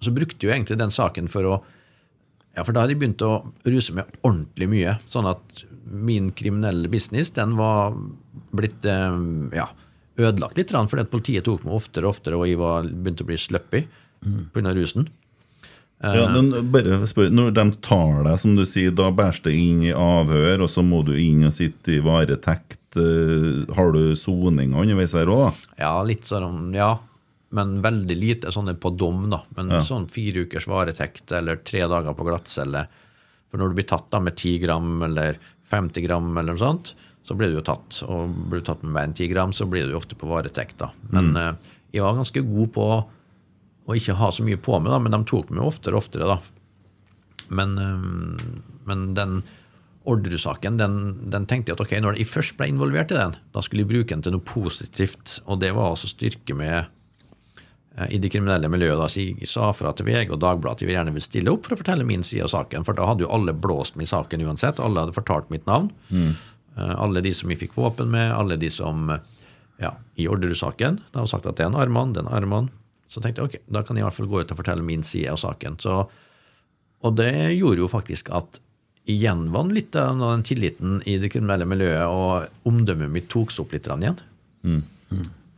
så 0.05 0.13
brukte 0.15 0.47
jo 0.47 0.53
egentlig 0.55 0.79
den 0.79 0.95
saken 0.95 1.31
for 1.33 1.55
å 1.55 1.63
Ja, 2.55 2.63
for 2.63 2.71
da 2.71 2.85
hadde 2.85 2.95
jeg 2.95 3.01
begynt 3.01 3.23
å 3.27 3.51
ruse 3.67 3.91
meg 3.97 4.13
ordentlig 4.23 4.69
mye. 4.71 4.93
Sånn 5.11 5.27
at 5.27 5.65
min 5.91 6.31
kriminelle 6.33 6.89
business, 6.89 7.31
den 7.37 7.57
var 7.57 7.95
blitt 8.57 8.85
eh, 8.85 9.19
ja, 9.57 9.69
ødelagt 10.17 10.59
litt, 10.59 10.71
fordi 10.73 11.05
politiet 11.11 11.45
tok 11.45 11.65
meg 11.67 11.75
oftere 11.77 12.07
og 12.09 12.15
oftere, 12.17 12.39
og 12.39 12.49
jeg 12.49 12.59
var, 12.61 12.89
begynte 12.89 13.25
å 13.27 13.29
bli 13.29 13.37
sluppy 13.41 13.85
pga. 14.55 14.73
rusen. 14.75 15.09
Ja, 16.05 16.27
men 16.29 16.51
bare 16.73 16.99
spør, 17.09 17.31
Når 17.33 17.53
de 17.55 17.63
tar 17.81 18.25
deg, 18.27 18.39
som 18.43 18.57
du 18.59 18.65
sier, 18.69 18.91
da 18.93 19.07
bæres 19.15 19.39
det 19.45 19.55
inn 19.57 19.83
i 19.87 19.93
avhør, 19.95 20.65
og 20.67 20.69
så 20.73 20.83
må 20.85 21.03
du 21.07 21.15
inn 21.17 21.47
og 21.47 21.55
sitte 21.57 21.95
i 21.97 22.01
varetekt. 22.05 22.81
eh, 22.97 23.65
Har 23.75 23.93
du 23.93 24.15
soninga 24.15 24.83
underveis 24.83 25.15
her 25.17 25.27
òg? 25.33 25.55
Ja, 25.79 26.03
litt 26.03 26.25
sånn, 26.29 26.75
ja. 26.75 26.99
Men 27.55 27.81
veldig 27.81 28.17
lite 28.19 28.53
sånne 28.53 28.75
på 28.79 28.91
dom, 28.97 29.31
da. 29.31 29.43
Men 29.57 29.71
Ja. 29.71 29.81
sånn 29.81 30.11
fire 30.11 30.45
ukers 30.45 30.67
varetekt 30.67 31.31
eller 31.33 31.57
tre 31.57 31.81
dager 31.87 32.13
på 32.13 32.25
glattcelle. 32.27 32.87
For 33.51 33.59
når 33.59 33.69
du 33.71 33.75
blir 33.77 33.87
tatt 33.87 34.11
da 34.11 34.19
med 34.21 34.37
ti 34.37 34.59
gram 34.59 35.01
eller 35.03 35.39
50 35.75 36.07
gram 36.07 36.31
eller 36.33 36.55
noe 36.55 36.63
sånt, 36.63 36.95
så 37.25 37.37
blir 37.39 37.51
du 37.51 37.59
jo 37.59 37.67
tatt. 37.67 38.03
Og 38.07 38.33
blir 38.51 38.63
du 38.63 38.69
tatt 38.69 38.85
med 38.85 38.95
mer 38.95 39.09
enn 39.09 39.17
10 39.17 39.33
gram, 39.33 39.53
så 39.57 39.67
blir 39.69 39.87
du 39.87 39.95
jo 39.95 40.01
ofte 40.01 40.19
på 40.19 40.29
varetekt, 40.31 40.79
da. 40.83 40.91
Men 41.11 41.33
mm. 41.35 41.69
jeg 41.95 42.05
var 42.05 42.19
ganske 42.19 42.45
god 42.47 42.73
på 42.77 42.89
å 43.85 43.97
ikke 43.99 44.17
ha 44.17 44.31
så 44.33 44.45
mye 44.47 44.61
på 44.61 44.79
meg, 44.81 44.93
da, 44.93 45.01
men 45.03 45.15
de 45.17 45.21
tok 45.29 45.53
meg 45.53 45.67
oftere 45.67 45.97
og 45.97 46.05
oftere, 46.05 46.29
da. 46.31 46.39
Men, 47.55 47.77
eh, 47.79 48.49
men 48.89 49.07
den 49.17 49.43
Orderud-saken, 50.05 50.77
den, 50.77 50.97
den 51.33 51.47
tenkte 51.49 51.73
jeg 51.73 51.79
at 51.79 51.85
ok, 51.87 51.95
når 52.05 52.19
jeg 52.21 52.29
først 52.29 52.59
ble 52.59 52.69
involvert 52.69 53.13
i 53.15 53.17
den, 53.17 53.39
da 53.55 53.63
skulle 53.65 53.85
jeg 53.85 53.93
bruke 53.93 54.13
den 54.13 54.25
til 54.25 54.35
noe 54.37 54.45
positivt. 54.45 55.39
Og 55.49 55.63
det 55.63 55.73
var 55.77 55.95
altså 55.95 56.11
styrke 56.13 56.57
med 56.57 56.75
eh, 56.77 56.91
i 57.95 58.19
det 58.19 58.31
kriminelle 58.35 58.69
miljøet. 58.71 58.99
Da, 58.99 59.47
sa 59.47 59.69
fra 59.77 59.93
til 59.95 60.09
VG 60.09 60.33
og 60.35 60.41
Dagbladet 60.43 60.83
at 60.83 60.83
de 60.83 60.97
gjerne 60.97 61.15
vil 61.15 61.23
stille 61.23 61.53
opp 61.53 61.67
for 61.67 61.77
å 61.77 61.79
fortelle 61.79 62.07
min 62.07 62.25
side 62.27 62.47
av 62.47 62.51
saken. 62.51 62.87
For 62.87 62.99
da 62.99 63.07
hadde 63.07 63.23
jo 63.23 63.31
alle 63.35 63.55
blåst 63.55 63.95
meg 63.95 64.09
i 64.09 64.11
saken 64.11 64.43
uansett. 64.49 64.83
Alle 64.83 65.05
hadde 65.05 65.15
fortalt 65.15 65.53
mitt 65.55 65.67
navn. 65.71 65.93
Mm. 66.11 66.35
alle 66.75 67.21
de 67.23 67.31
som 67.31 67.51
jeg 67.53 67.61
fikk 67.61 67.77
våpen 67.79 68.09
med, 68.11 68.33
alle 68.35 68.57
de 68.59 68.67
som 68.73 69.11
eh, 69.15 69.21
ja, 69.79 69.93
I 70.19 70.27
Orderud-saken. 70.27 70.99
De 71.13 71.21
har 71.21 71.29
sagt 71.31 71.47
at 71.47 71.55
det 71.55 71.63
er 71.63 71.71
en 71.71 71.79
Arman, 71.79 72.15
det 72.15 72.25
er 72.25 72.27
en 72.27 72.35
Arman. 72.35 72.71
Så 73.07 73.23
tenkte 73.23 73.45
jeg 73.45 73.51
ok, 73.51 73.57
da 73.71 73.85
kan 73.87 73.95
jeg 73.95 74.03
i 74.03 74.07
hvert 74.09 74.17
fall 74.17 74.31
gå 74.33 74.43
ut 74.43 74.51
og 74.51 74.59
fortelle 74.59 74.83
min 74.83 75.05
side 75.07 75.31
av 75.31 75.39
saken. 75.39 75.79
Så, 75.83 76.01
og 77.07 77.17
det 77.21 77.31
gjorde 77.55 77.85
jo 77.85 77.91
faktisk 77.93 78.33
at 78.35 78.59
jeg 79.05 79.21
gjenvant 79.21 79.75
litt 79.77 79.95
av 80.01 80.19
den 80.19 80.43
tilliten 80.49 80.99
i 81.07 81.19
det 81.21 81.31
kriminelle 81.31 81.69
miljøet, 81.69 82.09
og 82.09 82.67
omdømmet 82.67 83.13
mitt 83.13 83.31
tok 83.31 83.53
seg 83.55 83.67
opp 83.67 83.77
litt 83.77 83.87
igjen. 83.87 84.19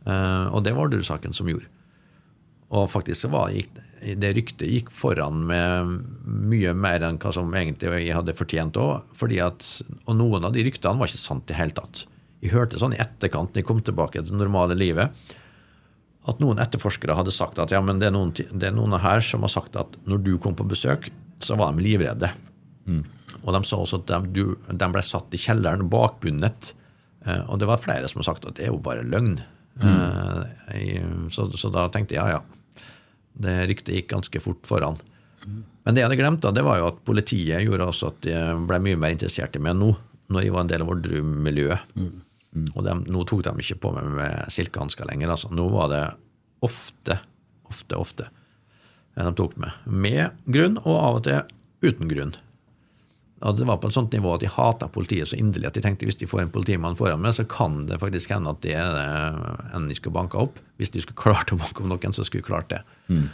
Eh, 0.05 0.45
og 0.53 0.61
det 0.67 0.75
var 0.75 0.85
Orderud-saken 0.85 1.33
som 1.33 1.49
gjorde. 1.49 1.71
Og 2.75 2.89
faktisk 2.91 3.23
så 3.23 3.31
var, 3.31 3.53
gikk, 3.55 3.71
det 4.19 4.33
ryktet 4.35 4.67
gikk 4.67 4.91
foran 4.91 5.45
med 5.47 5.93
mye 6.27 6.73
mer 6.75 7.05
enn 7.07 7.19
hva 7.21 7.31
som 7.35 7.53
egentlig 7.55 7.93
jeg 8.03 8.15
hadde 8.17 8.35
fortjent 8.35 8.79
òg. 8.81 9.17
Og 9.23 10.13
noen 10.17 10.47
av 10.47 10.55
de 10.55 10.65
ryktene 10.67 10.99
var 10.99 11.07
ikke 11.07 11.21
sant 11.21 11.47
i 11.47 11.53
det 11.53 11.59
hele 11.61 11.77
tatt. 11.77 12.03
Jeg 12.43 12.53
hørte 12.53 12.79
sånn 12.81 12.93
i 12.93 13.01
etterkant, 13.01 13.53
når 13.53 13.63
jeg 13.63 13.67
kom 13.69 13.79
tilbake 13.81 14.21
til 14.21 14.35
det 14.35 14.41
normale 14.43 14.75
livet, 14.77 15.15
at 16.27 16.41
noen 16.43 16.59
etterforskere 16.59 17.15
hadde 17.15 17.31
sagt 17.31 17.59
at 17.63 17.71
ja, 17.71 17.79
men 17.83 18.01
det 18.01 18.09
er 18.09 18.15
noen, 18.17 18.33
det 18.35 18.67
er 18.67 18.75
noen 18.75 18.97
her 18.99 19.23
som 19.23 19.45
har 19.47 19.53
sagt 19.53 19.79
at 19.79 19.95
når 20.09 20.25
du 20.25 20.33
kom 20.43 20.57
på 20.59 20.67
besøk, 20.67 21.07
så 21.39 21.55
var 21.55 21.71
de 21.71 21.85
livredde. 21.85 22.29
Mm. 22.87 23.05
Og 23.43 23.53
de 23.55 23.61
sa 23.67 23.79
også 23.79 24.01
at 24.01 24.11
de, 24.11 24.19
du, 24.35 24.57
de, 24.67 24.89
ble 24.91 25.03
satt 25.05 25.33
i 25.35 25.39
kjelleren 25.39 25.87
bakbundet. 25.91 26.73
Eh, 27.23 27.43
og 27.47 27.61
det 27.61 27.69
var 27.69 27.79
flere 27.79 28.09
som 28.11 28.19
har 28.19 28.27
sagt 28.33 28.47
at 28.49 28.57
det 28.59 28.67
er 28.67 28.73
jo 28.73 28.81
bare 28.83 29.05
løgn. 29.07 29.37
Mm. 29.79 29.87
Eh, 30.73 31.09
så, 31.31 31.47
så, 31.53 31.71
da 31.71 31.87
tenkte 31.93 32.17
jeg 32.17 32.23
ja, 32.23 32.39
ja. 32.39 32.56
Det 33.37 33.55
ryktet 33.69 33.95
gikk 33.95 34.11
ganske 34.15 34.41
fort 34.43 34.67
foran. 34.67 34.99
Men 35.47 35.95
det 35.95 36.01
jeg 36.01 36.09
hadde 36.09 36.19
glemt, 36.19 36.41
da, 36.43 36.51
det 36.51 36.65
var 36.65 36.81
jo 36.81 36.87
at 36.89 37.03
politiet 37.07 37.63
gjorde 37.63 37.87
også 37.87 38.11
at 38.11 38.23
de 38.25 38.39
ble 38.67 38.79
mye 38.83 38.99
mer 38.99 39.13
interessert 39.15 39.55
i 39.55 39.61
meg 39.63 39.77
nå, 39.79 39.93
når 40.33 40.43
jeg 40.43 40.55
var 40.55 40.65
en 40.65 40.71
del 40.71 40.83
av 40.83 40.89
Orderud-miljøet. 40.91 41.93
Mm. 41.95 42.09
Mm. 42.57 42.65
Og 42.73 42.81
de, 42.83 42.95
nå 43.13 43.21
tok 43.29 43.45
de 43.45 43.53
ikke 43.63 43.79
på 43.85 43.93
meg 43.95 44.09
med 44.17 44.51
silkehansker 44.51 45.07
lenger. 45.07 45.31
Altså. 45.35 45.51
Nå 45.55 45.69
var 45.71 45.91
det 45.93 46.01
ofte, 46.65 47.19
ofte, 47.69 48.01
ofte 48.01 48.27
de 49.17 49.31
tok 49.37 49.55
med. 49.61 49.73
Med 49.85 50.35
grunn, 50.45 50.77
og 50.83 50.97
av 50.97 51.19
og 51.21 51.23
til 51.25 51.39
uten 51.85 52.11
grunn. 52.11 52.35
Og 53.45 53.57
det 53.59 53.67
var 53.69 53.77
på 53.77 53.89
et 53.91 53.93
sånt 53.93 54.15
nivå 54.15 54.31
at 54.33 54.41
de 54.41 54.49
hata 54.49 54.87
politiet 54.89 55.29
så 55.29 55.37
inderlig 55.37 55.69
at 55.69 55.75
de 55.77 55.83
tenkte 55.85 56.07
hvis 56.09 56.17
de 56.17 56.29
får 56.29 56.45
en 56.45 56.53
politimann 56.53 56.97
foran 56.97 57.21
meg, 57.21 57.35
så 57.37 57.45
kan 57.49 57.83
det 57.89 57.99
faktisk 58.01 58.33
hende 58.33 58.49
at 58.55 58.63
det 58.65 58.73
er 58.79 59.37
en 59.77 59.85
de 59.89 59.97
skulle 59.97 60.15
banka 60.15 60.41
opp. 60.47 60.57
Hvis 60.81 60.93
de 60.95 61.03
skulle 61.03 61.21
klart 61.25 61.53
å 61.53 61.59
banke 61.59 61.83
opp 61.83 61.91
noen, 61.91 62.15
så 62.17 62.25
skulle 62.25 62.41
de 62.41 62.49
klart 62.49 62.71
det. 62.73 62.81
Mm. 63.13 63.27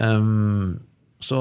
Um, 0.00 0.74
så 1.22 1.40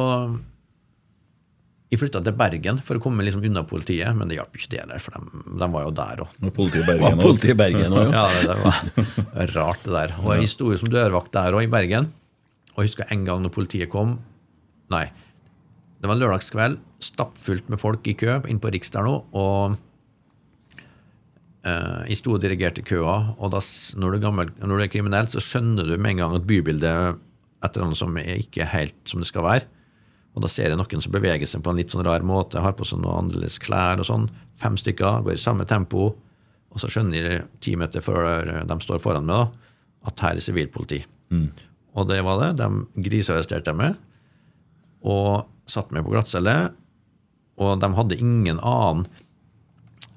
jeg 1.89 1.97
flytta 1.97 2.21
til 2.21 2.35
Bergen 2.37 2.77
for 2.85 2.99
å 2.99 3.01
komme 3.01 3.25
liksom 3.25 3.41
unna 3.47 3.63
politiet, 3.65 4.13
men 4.13 4.29
det 4.29 4.37
hjalp 4.37 4.57
ikke 4.59 4.69
det 4.75 4.83
der, 4.91 5.01
for 5.01 5.15
de, 5.15 5.41
de 5.57 5.69
var 5.73 5.87
jo 5.87 5.93
der 5.97 6.21
òg. 6.21 6.35
Politiet 6.53 6.83
i 6.83 6.89
Bergen, 6.91 7.21
politi 7.25 7.55
Bergen 7.57 7.95
også, 7.97 8.11
ja. 8.13 8.25
det, 8.35 8.43
det, 8.45 8.57
var 9.33 9.55
rart, 9.55 9.81
det 9.87 9.95
der. 9.95 10.13
Og 10.21 10.35
jeg 10.37 10.51
sto 10.53 10.69
jo 10.69 10.77
som 10.77 10.91
dørvakt 10.93 11.33
der 11.33 11.57
òg, 11.57 11.65
i 11.65 11.71
Bergen. 11.71 12.11
Og 12.75 12.83
jeg 12.83 12.91
husker 12.91 13.09
en 13.09 13.25
gang 13.25 13.41
når 13.41 13.55
politiet 13.55 13.89
kom 13.91 14.19
Nei, 14.89 15.03
det 15.99 16.07
var 16.07 16.15
en 16.15 16.21
lørdagskveld, 16.21 16.79
stappfullt 17.03 17.69
med 17.71 17.81
folk 17.81 18.07
i 18.07 18.15
kø 18.19 18.39
inn 18.47 18.61
på 18.63 18.71
Riks 18.71 18.91
der 18.93 19.03
nå. 19.03 19.15
og 19.35 19.75
uh, 21.67 22.01
Jeg 22.07 22.19
sto 22.21 22.35
og 22.37 22.43
dirigerte 22.43 22.85
køa, 22.87 23.35
og 23.35 23.51
da, 23.51 23.59
når, 23.99 24.13
du 24.13 24.19
er 24.19 24.23
gammel, 24.23 24.53
når 24.61 24.75
du 24.75 24.85
er 24.85 24.93
kriminell, 24.93 25.27
så 25.31 25.43
skjønner 25.43 25.89
du 25.89 25.97
med 25.97 26.15
en 26.15 26.23
gang 26.23 26.37
at 26.37 26.47
bybildet 26.47 27.19
etter 27.67 27.83
annet 27.83 27.99
som 27.99 28.15
er 28.21 28.39
ikke 28.39 28.69
helt 28.71 28.95
som 29.09 29.19
det 29.19 29.27
skal 29.27 29.43
være. 29.43 29.67
Og 30.37 30.45
da 30.45 30.49
ser 30.51 30.71
jeg 30.71 30.79
noen 30.79 31.03
som 31.03 31.11
beveger 31.11 31.49
seg 31.49 31.63
på 31.65 31.73
en 31.73 31.79
litt 31.81 31.91
sånn 31.91 32.05
rar 32.07 32.23
måte, 32.23 32.61
har 32.63 32.77
på 32.77 32.87
seg 32.87 33.01
noe 33.03 33.17
annerledes 33.19 33.59
klær 33.59 33.99
og 33.99 34.07
sånn. 34.07 34.29
Fem 34.61 34.77
stykker, 34.79 35.25
går 35.25 35.35
i 35.35 35.41
samme 35.41 35.65
tempo. 35.67 36.13
Og 36.69 36.79
så 36.79 36.87
skjønner 36.87 37.17
jeg 37.17 37.47
ti 37.65 37.73
meter 37.79 38.03
før 38.05 38.45
de 38.69 38.77
står 38.85 39.01
foran 39.03 39.27
meg, 39.27 39.49
da, 39.49 39.73
at 40.07 40.23
her 40.23 40.39
er 40.39 40.45
sivilpoliti. 40.45 41.01
Mm. 41.33 41.49
Og 41.99 42.07
det 42.07 42.21
var 42.23 42.39
det. 42.39 42.51
De 42.61 43.03
grisearresterte 43.09 43.73
meg 43.75 43.97
og 44.99 45.47
satte 45.71 45.95
meg 45.95 46.05
på 46.05 46.13
glattcelle. 46.13 46.55
Og 47.59 47.79
de 47.81 47.89
hadde 47.95 48.19
ingen 48.19 48.61
annen 48.63 49.05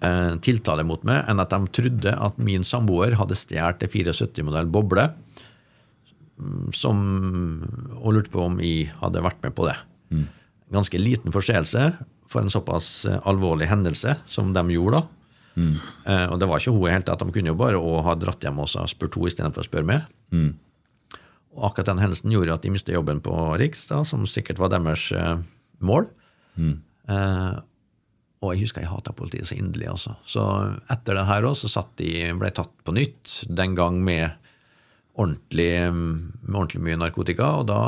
eh, 0.03 0.35
tiltale 0.45 0.85
mot 0.87 1.03
meg 1.07 1.27
enn 1.31 1.43
at 1.43 1.55
de 1.55 1.75
trodde 1.75 2.15
at 2.15 2.39
min 2.43 2.67
samboer 2.67 3.17
hadde 3.19 3.39
stjålet 3.39 3.87
en 3.87 3.95
74-modell 3.95 4.71
boble. 4.73 5.09
Mm, 6.43 6.71
som, 6.75 7.01
og 8.01 8.17
lurte 8.17 8.33
på 8.33 8.47
om 8.47 8.61
jeg 8.63 8.91
hadde 9.03 9.25
vært 9.25 9.43
med 9.45 9.55
på 9.57 9.69
det. 9.69 9.77
Mm. 10.15 10.27
Ganske 10.73 11.01
liten 11.01 11.35
forseelse 11.35 11.91
for 12.33 12.43
en 12.43 12.53
såpass 12.53 13.05
eh, 13.09 13.21
alvorlig 13.29 13.69
hendelse 13.71 14.17
som 14.27 14.55
de 14.57 14.65
gjorde 14.75 15.03
da. 15.03 15.09
Mm. 15.53 15.73
Eh, 16.09 16.27
og 16.33 16.39
det 16.41 16.49
var 16.49 16.63
ikke 16.63 16.75
hun 16.75 16.89
i 16.89 16.95
hele 16.95 17.07
tatt. 17.07 17.23
De 17.23 17.35
kunne 17.35 17.53
jo 17.53 17.59
bare 17.59 17.81
ha 18.07 18.15
dratt 18.19 18.45
hjem 18.45 18.63
og 18.63 18.71
spurt 18.71 19.19
henne 19.19 19.33
istedenfor 19.33 19.65
å 19.65 19.69
spørre 19.69 19.89
meg. 19.89 20.07
Mm. 20.33 20.53
Og 21.53 21.69
akkurat 21.69 21.91
den 21.93 22.01
hendelsen 22.01 22.33
gjorde 22.33 22.55
at 22.55 22.65
de 22.65 22.73
mistet 22.73 22.97
jobben 22.97 23.21
på 23.25 23.35
Riks, 23.61 23.85
da, 23.91 24.01
som 24.09 24.25
sikkert 24.29 24.61
var 24.63 24.73
deres 24.73 25.11
eh, 25.17 25.43
mål. 25.85 26.09
Mm. 26.57 26.79
Eh, 27.13 27.59
og 28.43 28.55
jeg 28.55 28.65
husker 28.65 28.83
jeg 28.83 28.91
hata 28.91 29.15
politiet 29.15 29.47
så 29.51 29.57
inderlig. 29.59 29.91
Altså. 29.93 30.17
Så 30.27 30.45
etter 30.91 31.19
det 31.19 31.27
her 31.29 31.47
òg, 31.47 31.55
så 31.59 31.71
satt 31.71 31.93
de, 32.01 32.11
ble 32.39 32.51
tatt 32.55 32.73
på 32.83 32.95
nytt, 32.97 33.43
den 33.53 33.77
gang 33.79 34.01
med 34.03 34.33
ordentlig, 35.13 35.71
med 35.93 36.57
ordentlig 36.57 36.83
mye 36.89 36.99
narkotika. 36.99 37.53
Og 37.61 37.69
da, 37.71 37.83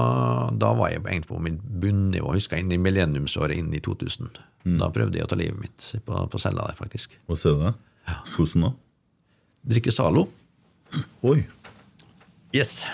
da, 0.53 0.75
var 0.79 0.93
jeg 0.93 1.03
egentlig 1.03 1.31
på 1.33 1.41
mitt 1.43 1.65
bunnivå. 1.83 2.37
Husker 2.37 2.59
jeg 2.61 2.67
inn 2.67 2.77
i 2.77 2.83
millenniumsåret 2.85 3.59
inn 3.59 3.73
i 3.75 3.83
2000. 3.83 4.31
Mm. 4.69 4.79
Da 4.83 4.93
prøvde 4.95 5.19
jeg 5.19 5.27
å 5.27 5.33
ta 5.33 5.41
livet 5.41 5.59
mitt 5.61 5.89
på, 6.07 6.21
på 6.31 6.43
cella 6.43 6.69
der, 6.69 6.79
faktisk. 6.79 7.17
Hva 7.27 7.39
ser 7.41 7.59
du 7.59 7.67
da? 7.67 7.75
Hvordan 8.37 8.69
da? 8.69 8.73
Drikke 9.75 9.95
Zalo. 9.97 10.29
Oi. 11.25 11.41
Yes. 12.55 12.85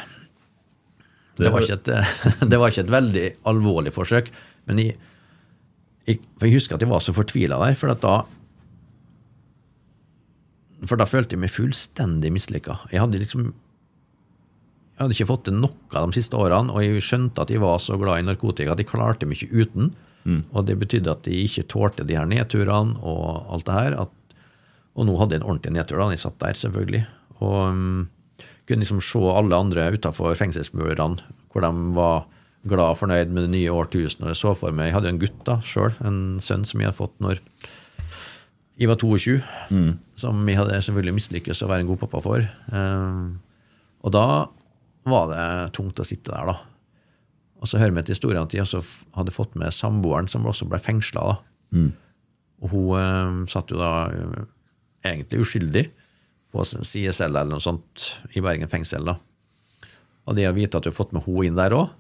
Det, 1.41 1.53
var 1.55 1.65
et, 1.65 1.91
det, 2.51 2.59
var 2.61 2.73
ikke 2.73 2.85
et, 2.87 2.93
veldig 2.97 3.25
alvorlig 3.51 3.95
forsøk. 3.95 4.29
Men 4.69 4.83
jeg, 4.83 4.99
jeg, 6.09 6.21
jeg 6.43 6.55
husker 6.55 6.77
at 6.77 6.85
jeg 6.85 6.93
var 6.93 7.03
så 7.05 7.17
fortvila 7.17 7.61
der. 7.65 7.79
For 7.79 7.93
da 7.95 8.21
for 10.89 11.01
da 11.01 11.07
følte 11.09 11.37
jeg 11.37 11.43
meg 11.43 11.53
fullstendig 11.53 12.31
mislykka. 12.33 12.79
Jeg 12.93 13.03
hadde 13.03 13.21
liksom 13.21 13.51
jeg 15.01 15.07
hadde 15.07 15.17
ikke 15.17 15.31
fått 15.31 15.47
til 15.49 15.57
noe 15.57 16.01
de 16.05 16.13
siste 16.13 16.37
årene, 16.37 16.75
og 16.77 16.85
jeg 16.85 17.01
skjønte 17.05 17.41
at 17.41 17.49
jeg 17.49 17.63
var 17.63 17.79
så 17.81 17.97
glad 17.97 18.21
i 18.21 18.25
narkotika 18.27 18.75
at 18.75 18.83
jeg 18.83 18.89
klarte 18.91 19.25
meg 19.29 19.41
ikke 19.41 19.65
uten. 19.65 19.95
Mm. 20.29 20.43
Og 20.53 20.67
det 20.69 20.77
betydde 20.77 21.15
at 21.15 21.25
jeg 21.25 21.47
ikke 21.49 21.65
tålte 21.73 22.05
de 22.05 22.19
her 22.19 22.29
nedturene 22.29 23.01
og 23.01 23.49
alt 23.49 23.65
det 23.65 23.77
her. 23.79 23.97
At, 24.05 24.35
og 24.93 25.09
nå 25.09 25.15
hadde 25.17 25.39
jeg 25.39 25.41
en 25.41 25.47
ordentlig 25.49 25.73
nedtur 25.73 26.03
da 26.03 26.11
jeg 26.13 26.21
satt 26.21 26.37
der, 26.45 26.59
selvfølgelig. 26.61 27.01
Og 27.41 27.57
um, 27.73 28.03
kunne 28.71 28.85
liksom 28.85 29.03
se 29.05 29.21
alle 29.35 29.59
andre 29.59 29.91
utafor 29.95 30.39
fengselsmurene, 30.39 31.25
hvor 31.51 31.67
de 31.67 31.73
var 31.97 32.25
glad 32.69 32.93
og 32.93 32.99
fornøyd 33.01 33.33
med 33.33 33.47
det 33.47 33.53
nye 33.55 33.75
årtusenet. 33.75 34.33
Jeg 34.33 34.41
så 34.41 34.55
for 34.59 34.75
meg, 34.77 34.91
jeg 34.91 34.99
hadde 34.99 35.11
jo 35.11 35.15
en 35.17 35.23
gutt 35.23 35.45
da 35.49 35.59
sjøl, 35.65 35.93
en 36.05 36.21
sønn 36.45 36.67
som 36.69 36.81
jeg 36.81 36.91
hadde 36.91 37.01
fått 37.01 37.17
når 37.25 37.41
jeg 38.81 38.89
var 38.89 38.97
22, 39.01 39.37
mm. 39.77 39.93
som 40.17 40.41
jeg 40.49 40.57
hadde 40.57 40.81
selvfølgelig 40.87 41.17
mislykkes 41.19 41.63
å 41.65 41.69
være 41.69 41.85
en 41.85 41.91
god 41.91 42.01
pappa 42.01 42.23
for. 42.25 42.45
Um, 42.73 43.41
og 44.01 44.15
da 44.17 44.27
var 45.11 45.33
det 45.33 45.47
tungt 45.77 46.01
å 46.01 46.07
sitte 46.07 46.33
der, 46.33 46.53
da. 46.53 46.57
Og 47.61 47.69
så 47.69 47.81
hører 47.81 47.93
vi 47.93 48.05
til 48.07 48.17
historien 48.17 48.47
at 48.47 48.55
de 48.55 48.63
også 48.63 48.81
hadde 49.19 49.35
fått 49.35 49.57
med 49.61 49.75
samboeren, 49.77 50.31
som 50.33 50.49
også 50.49 50.69
ble 50.69 50.81
fengsla. 50.81 51.35
Mm. 51.77 51.91
Og 52.65 52.73
hun 52.73 52.95
eh, 52.97 53.35
satt 53.53 53.73
jo 53.73 53.81
da 53.81 53.91
eh, 54.09 54.47
egentlig 55.11 55.43
uskyldig 55.45 55.85
på 56.51 56.65
CSL 56.67 57.31
eller 57.31 57.53
noe 57.53 57.65
sånt 57.65 58.07
i 58.35 58.43
Bergen 58.43 58.71
fengsel. 58.71 59.07
da. 59.07 59.17
Og 60.27 60.37
det 60.37 60.49
å 60.49 60.55
vite 60.57 60.79
at 60.79 60.87
du 60.87 60.91
har 60.91 60.97
fått 60.97 61.15
med 61.17 61.25
henne 61.27 61.47
inn 61.49 61.59
der 61.59 61.77
òg, 61.77 61.91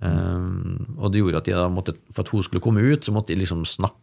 um, 0.00 0.96
og 0.98 1.12
det 1.12 1.22
gjorde 1.22 1.42
at 1.42 1.50
de 1.50 1.56
da 1.58 1.68
måtte, 1.72 1.96
for 2.12 2.24
at 2.24 2.32
hun 2.34 2.46
skulle 2.46 2.64
komme 2.64 2.82
ut, 2.82 3.04
så 3.04 3.14
måtte 3.14 3.34
de 3.34 3.40
liksom 3.42 3.66
snakke, 3.68 3.98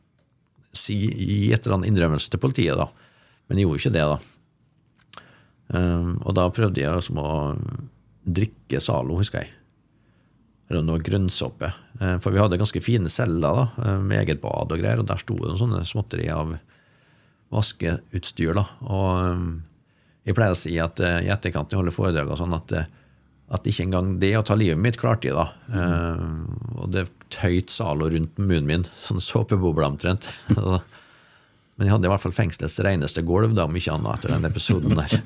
si, 0.75 0.97
gi 1.07 1.53
et 1.55 1.63
eller 1.63 1.79
annet 1.79 1.93
innrømmelse 1.93 2.31
til 2.31 2.41
politiet. 2.43 2.75
da. 2.75 2.89
Men 3.47 3.57
de 3.57 3.65
gjorde 3.65 3.83
ikke 3.83 3.95
det, 3.95 4.07
da. 4.11 5.25
Um, 5.75 6.17
og 6.21 6.35
da 6.37 6.49
prøvde 6.53 6.81
jeg 6.81 6.93
liksom 6.93 7.21
å 7.23 7.29
drikke 8.25 8.81
Zalo, 8.83 9.17
husker 9.21 9.45
jeg. 9.45 9.53
Eller 10.69 10.85
noe 10.85 11.01
grønnsoppe. 11.03 11.69
Eh, 12.01 12.15
for 12.23 12.33
vi 12.33 12.41
hadde 12.41 12.57
ganske 12.57 12.81
fine 12.81 13.09
celler 13.13 13.59
da, 13.59 13.65
eh, 13.85 13.99
med 14.01 14.23
eget 14.23 14.41
bad 14.41 14.73
og 14.73 14.81
greier, 14.81 15.01
og 15.01 15.07
der 15.09 15.21
sto 15.21 15.37
det 15.37 15.51
noen 15.51 15.61
sånne 15.61 15.83
småtteri 15.85 16.25
av 16.33 16.55
vaskeutstyr. 17.53 18.55
da, 18.57 18.65
og 18.81 19.09
eh, 19.21 19.43
Jeg 20.25 20.37
pleier 20.37 20.55
å 20.55 20.57
si 20.57 20.73
at 20.81 20.99
i 20.99 21.29
etterkant 21.29 21.71
jeg 21.71 21.77
holder 21.79 21.93
foredrag 21.93 22.31
og 22.33 22.39
sånn, 22.39 22.55
at, 22.57 22.73
at 23.53 23.67
ikke 23.69 23.85
engang 23.85 24.15
det 24.21 24.31
å 24.39 24.43
ta 24.45 24.57
livet 24.57 24.81
mitt 24.81 24.97
klarte 24.97 25.29
jeg. 25.29 25.37
da. 25.37 25.51
Og 26.81 26.89
det 26.95 27.05
tøyt 27.33 27.69
Zalo 27.73 28.09
rundt 28.09 28.39
munnen 28.41 28.69
min, 28.69 28.85
sånn 29.05 29.23
såpebobler 29.23 29.87
omtrent. 29.91 30.29
Men 31.75 31.89
jeg 31.89 31.91
hadde 31.91 32.07
i 32.07 32.11
hvert 32.13 32.23
fall 32.23 32.35
fengselets 32.35 32.79
reneste 32.85 33.23
gulv, 33.27 33.51
da, 33.55 33.67
om 33.67 33.75
ikke 33.75 33.97
annet, 33.97 34.23
etter 34.23 34.31
den 34.31 34.47
episoden 34.47 34.95
der. 34.95 35.17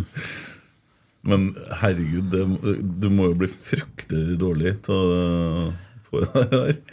Men 1.28 1.50
herregud, 1.82 2.32
det, 2.32 2.46
du 2.80 3.08
må 3.12 3.28
jo 3.28 3.40
bli 3.42 3.50
fryktelig 3.52 4.38
dårlig 4.40 4.78
til 4.86 5.74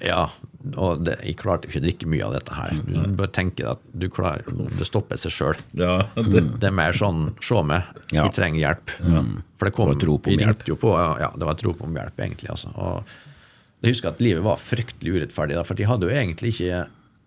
Ja, 0.04 0.28
og 0.76 1.04
det, 1.06 1.16
jeg 1.26 1.38
klarte 1.40 1.70
ikke 1.70 1.80
å 1.80 1.86
drikke 1.86 2.10
mye 2.12 2.26
av 2.28 2.34
dette 2.36 2.58
her. 2.58 2.82
Du 2.86 2.98
bør 3.20 3.30
tenke 3.34 3.66
at 3.72 3.82
du 3.98 4.08
klarer, 4.14 4.44
det 4.48 4.88
stopper 4.88 5.20
seg 5.22 5.34
sjøl. 5.34 5.62
Ja, 5.80 6.02
det. 6.18 6.44
det. 6.58 6.68
er 6.70 6.76
mer 6.76 6.98
sånn 6.98 7.32
se 7.44 7.62
meg, 7.66 7.88
vi 8.12 8.20
ja. 8.20 8.28
trenger 8.34 8.62
hjelp. 8.62 8.94
Ja. 9.06 9.24
For 9.58 9.70
det 9.70 9.76
kom 9.78 9.94
tro 10.02 10.18
på 10.22 10.34
om 10.34 10.44
hjelp. 10.44 10.68
Jo 10.70 10.78
på, 10.80 10.92
ja, 11.22 11.32
det 11.34 11.48
var 11.48 11.58
et 11.58 11.66
rop 11.66 11.82
om 11.88 11.98
hjelp, 11.98 12.22
egentlig. 12.28 12.52
Altså. 12.54 12.74
Og 12.76 13.86
jeg 13.86 13.96
husker 13.96 14.12
at 14.12 14.22
livet 14.24 14.46
var 14.46 14.62
fryktelig 14.62 15.18
urettferdig, 15.18 15.58
da, 15.60 15.66
for 15.68 15.80
de 15.80 15.88
hadde 15.88 16.08
jo 16.10 16.14
egentlig 16.14 16.56
ikke 16.56 16.86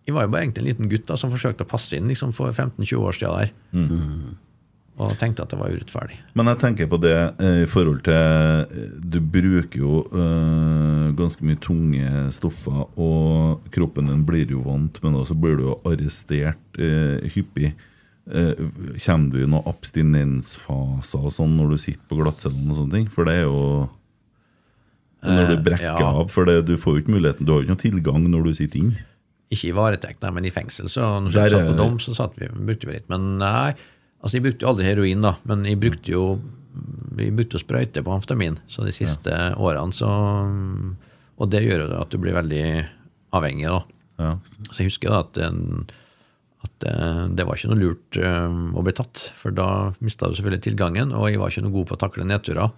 Jeg 0.08 0.14
var 0.16 0.24
jo 0.24 0.30
bare 0.32 0.42
egentlig 0.46 0.62
en 0.64 0.70
liten 0.70 0.88
gutt 0.90 1.04
da, 1.06 1.16
som 1.20 1.30
forsøkte 1.30 1.66
å 1.66 1.70
passe 1.70 1.98
inn 1.98 2.08
liksom, 2.10 2.32
for 2.34 2.50
15-20 2.50 3.04
år 3.04 3.18
siden 3.18 3.36
der. 3.36 3.52
Mm. 3.76 4.38
Og 5.00 5.14
tenkte 5.16 5.44
at 5.46 5.52
det 5.52 5.56
var 5.56 5.72
urettferdig. 5.72 6.18
Men 6.36 6.50
jeg 6.50 6.58
tenker 6.60 6.88
på 6.90 6.98
det 7.00 7.14
eh, 7.16 7.62
i 7.62 7.68
forhold 7.70 8.02
til 8.04 8.16
eh, 8.16 8.96
Du 9.00 9.20
bruker 9.22 9.80
jo 9.80 10.00
øh, 10.12 11.14
ganske 11.16 11.46
mye 11.46 11.60
tunge 11.62 12.24
stoffer, 12.36 12.82
og 13.00 13.62
kroppen 13.72 14.10
din 14.10 14.26
blir 14.28 14.50
jo 14.52 14.64
vant 14.66 15.00
med 15.02 15.14
det, 15.14 15.22
og 15.22 15.30
så 15.30 15.36
blir 15.38 15.56
du 15.56 15.64
jo 15.70 15.78
arrestert 15.88 16.80
øh, 16.82 17.22
hyppig. 17.32 17.72
Eh, 18.30 18.60
kommer 19.06 19.32
du 19.32 19.40
i 19.40 19.46
noen 19.48 19.64
abstinensfaser 19.70 21.24
og 21.24 21.32
sånn 21.34 21.56
når 21.56 21.72
du 21.72 21.80
sitter 21.80 22.04
på 22.10 22.20
glattcellen 22.20 22.68
og 22.70 22.82
sånne 22.82 22.98
ting? 22.98 23.08
For 23.10 23.26
det 23.26 23.40
er 23.40 23.48
jo 23.48 23.88
Når 25.24 25.48
du 25.48 25.54
Eh, 25.54 25.62
brekker 25.64 26.00
ja. 26.00 26.12
av, 26.20 26.28
for 26.32 26.48
det, 26.48 26.62
du 26.68 26.76
får 26.80 26.94
jo 26.94 27.02
ikke 27.02 27.12
muligheten 27.12 27.44
Du 27.46 27.52
har 27.52 27.60
jo 27.60 27.66
ikke 27.66 27.74
noen 27.74 27.82
tilgang 27.82 28.28
når 28.32 28.44
du 28.46 28.52
sitter 28.56 28.80
inne. 28.80 29.06
Ikke 29.50 29.68
i 29.68 29.74
varetekt, 29.74 30.20
nei, 30.22 30.30
men 30.30 30.46
i 30.46 30.52
fengsel. 30.54 30.86
Så 30.88 31.02
når 31.24 31.32
vi 31.34 31.48
satt 31.50 31.66
på 31.66 31.76
dom, 31.76 31.96
så 31.98 32.14
satt 32.14 32.36
vi, 32.38 32.46
brukte 32.54 32.86
vi 32.86 32.94
litt. 32.94 33.08
Men 33.10 33.32
nei, 33.40 33.72
altså 34.20 34.36
jeg 34.36 34.46
brukte 34.46 34.66
jo 34.66 34.72
aldri 34.72 34.88
heroin, 34.88 35.24
da. 35.24 35.34
Men 35.48 35.66
jeg 35.68 35.80
brukte 35.82 36.14
jo 36.14 36.24
vi 37.18 37.30
brukte 37.34 37.58
å 37.58 37.62
sprøyte 37.62 38.02
på 38.04 38.12
amfetamin 38.14 38.58
så 38.70 38.84
de 38.86 38.94
siste 38.94 39.32
årene. 39.58 39.94
Så, 39.96 40.10
og 41.40 41.50
det 41.52 41.64
gjør 41.64 41.84
jo 41.84 41.88
at 41.98 42.12
du 42.12 42.20
blir 42.22 42.36
veldig 42.36 42.64
avhengig. 43.36 43.66
da. 43.66 43.80
Ja. 44.20 44.30
Så 44.70 44.82
jeg 44.82 44.92
husker 44.92 45.12
da 45.12 45.22
at, 45.24 45.40
at 46.66 46.86
eh, 46.90 47.22
det 47.36 47.46
var 47.46 47.58
ikke 47.58 47.72
noe 47.72 47.80
lurt 47.80 48.20
eh, 48.20 48.58
å 48.76 48.84
bli 48.86 48.94
tatt, 48.96 49.30
for 49.38 49.54
da 49.56 49.90
mista 49.98 50.28
du 50.30 50.38
selvfølgelig 50.38 50.68
tilgangen, 50.68 51.14
og 51.16 51.28
jeg 51.30 51.40
var 51.40 51.52
ikke 51.52 51.66
noe 51.66 51.76
god 51.78 51.90
på 51.90 51.98
å 51.98 52.02
takle 52.04 52.28
nedturer. 52.28 52.74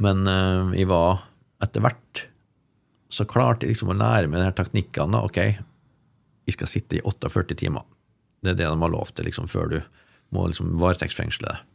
Men 0.00 0.26
eh, 0.30 0.76
jeg 0.80 0.90
var 0.90 1.24
etter 1.64 1.84
hvert 1.84 2.26
så 3.10 3.26
klarte 3.26 3.66
jeg 3.66 3.74
liksom 3.74 3.90
å 3.90 3.98
lære 3.98 4.30
meg 4.30 4.38
de 4.38 4.46
her 4.46 4.54
teknikkene. 4.54 5.24
Ok, 5.26 5.40
jeg 6.46 6.54
skal 6.54 6.70
sitte 6.70 7.00
i 7.00 7.02
48 7.02 7.58
timer. 7.58 7.82
Det 8.40 8.54
er 8.54 8.60
det 8.60 8.68
de 8.70 8.84
har 8.84 8.92
lov 8.92 9.10
til 9.12 9.26
liksom, 9.26 9.48
før 9.50 9.72
du 9.72 9.80
må 10.34 10.46
liksom 10.48 10.76
varetektsfengsle 10.80 11.48
deg. 11.48 11.66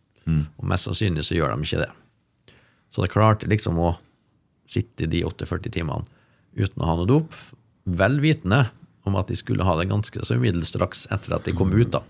Og 0.57 0.67
mest 0.69 0.87
sannsynlig 0.87 1.25
så 1.27 1.37
gjør 1.37 1.53
de 1.53 1.67
ikke 1.67 1.83
det. 1.83 1.91
Så 2.93 3.03
jeg 3.03 3.13
klarte 3.13 3.49
liksom 3.51 3.77
å 3.81 3.95
sitte 4.71 5.07
de 5.11 5.21
48 5.27 5.71
timene 5.75 6.07
uten 6.55 6.81
å 6.81 6.87
ha 6.87 6.95
noe 6.97 7.09
dop, 7.09 7.35
vel 7.85 8.17
vitende 8.23 8.63
om 9.05 9.17
at 9.19 9.29
de 9.29 9.37
skulle 9.37 9.65
ha 9.67 9.75
det 9.77 9.89
ganske 9.91 10.23
så 10.25 10.37
middels 10.41 10.71
straks 10.73 11.05
etter 11.13 11.35
at 11.37 11.45
de 11.45 11.53
kom 11.53 11.73
ut. 11.75 11.91
da. 11.93 12.01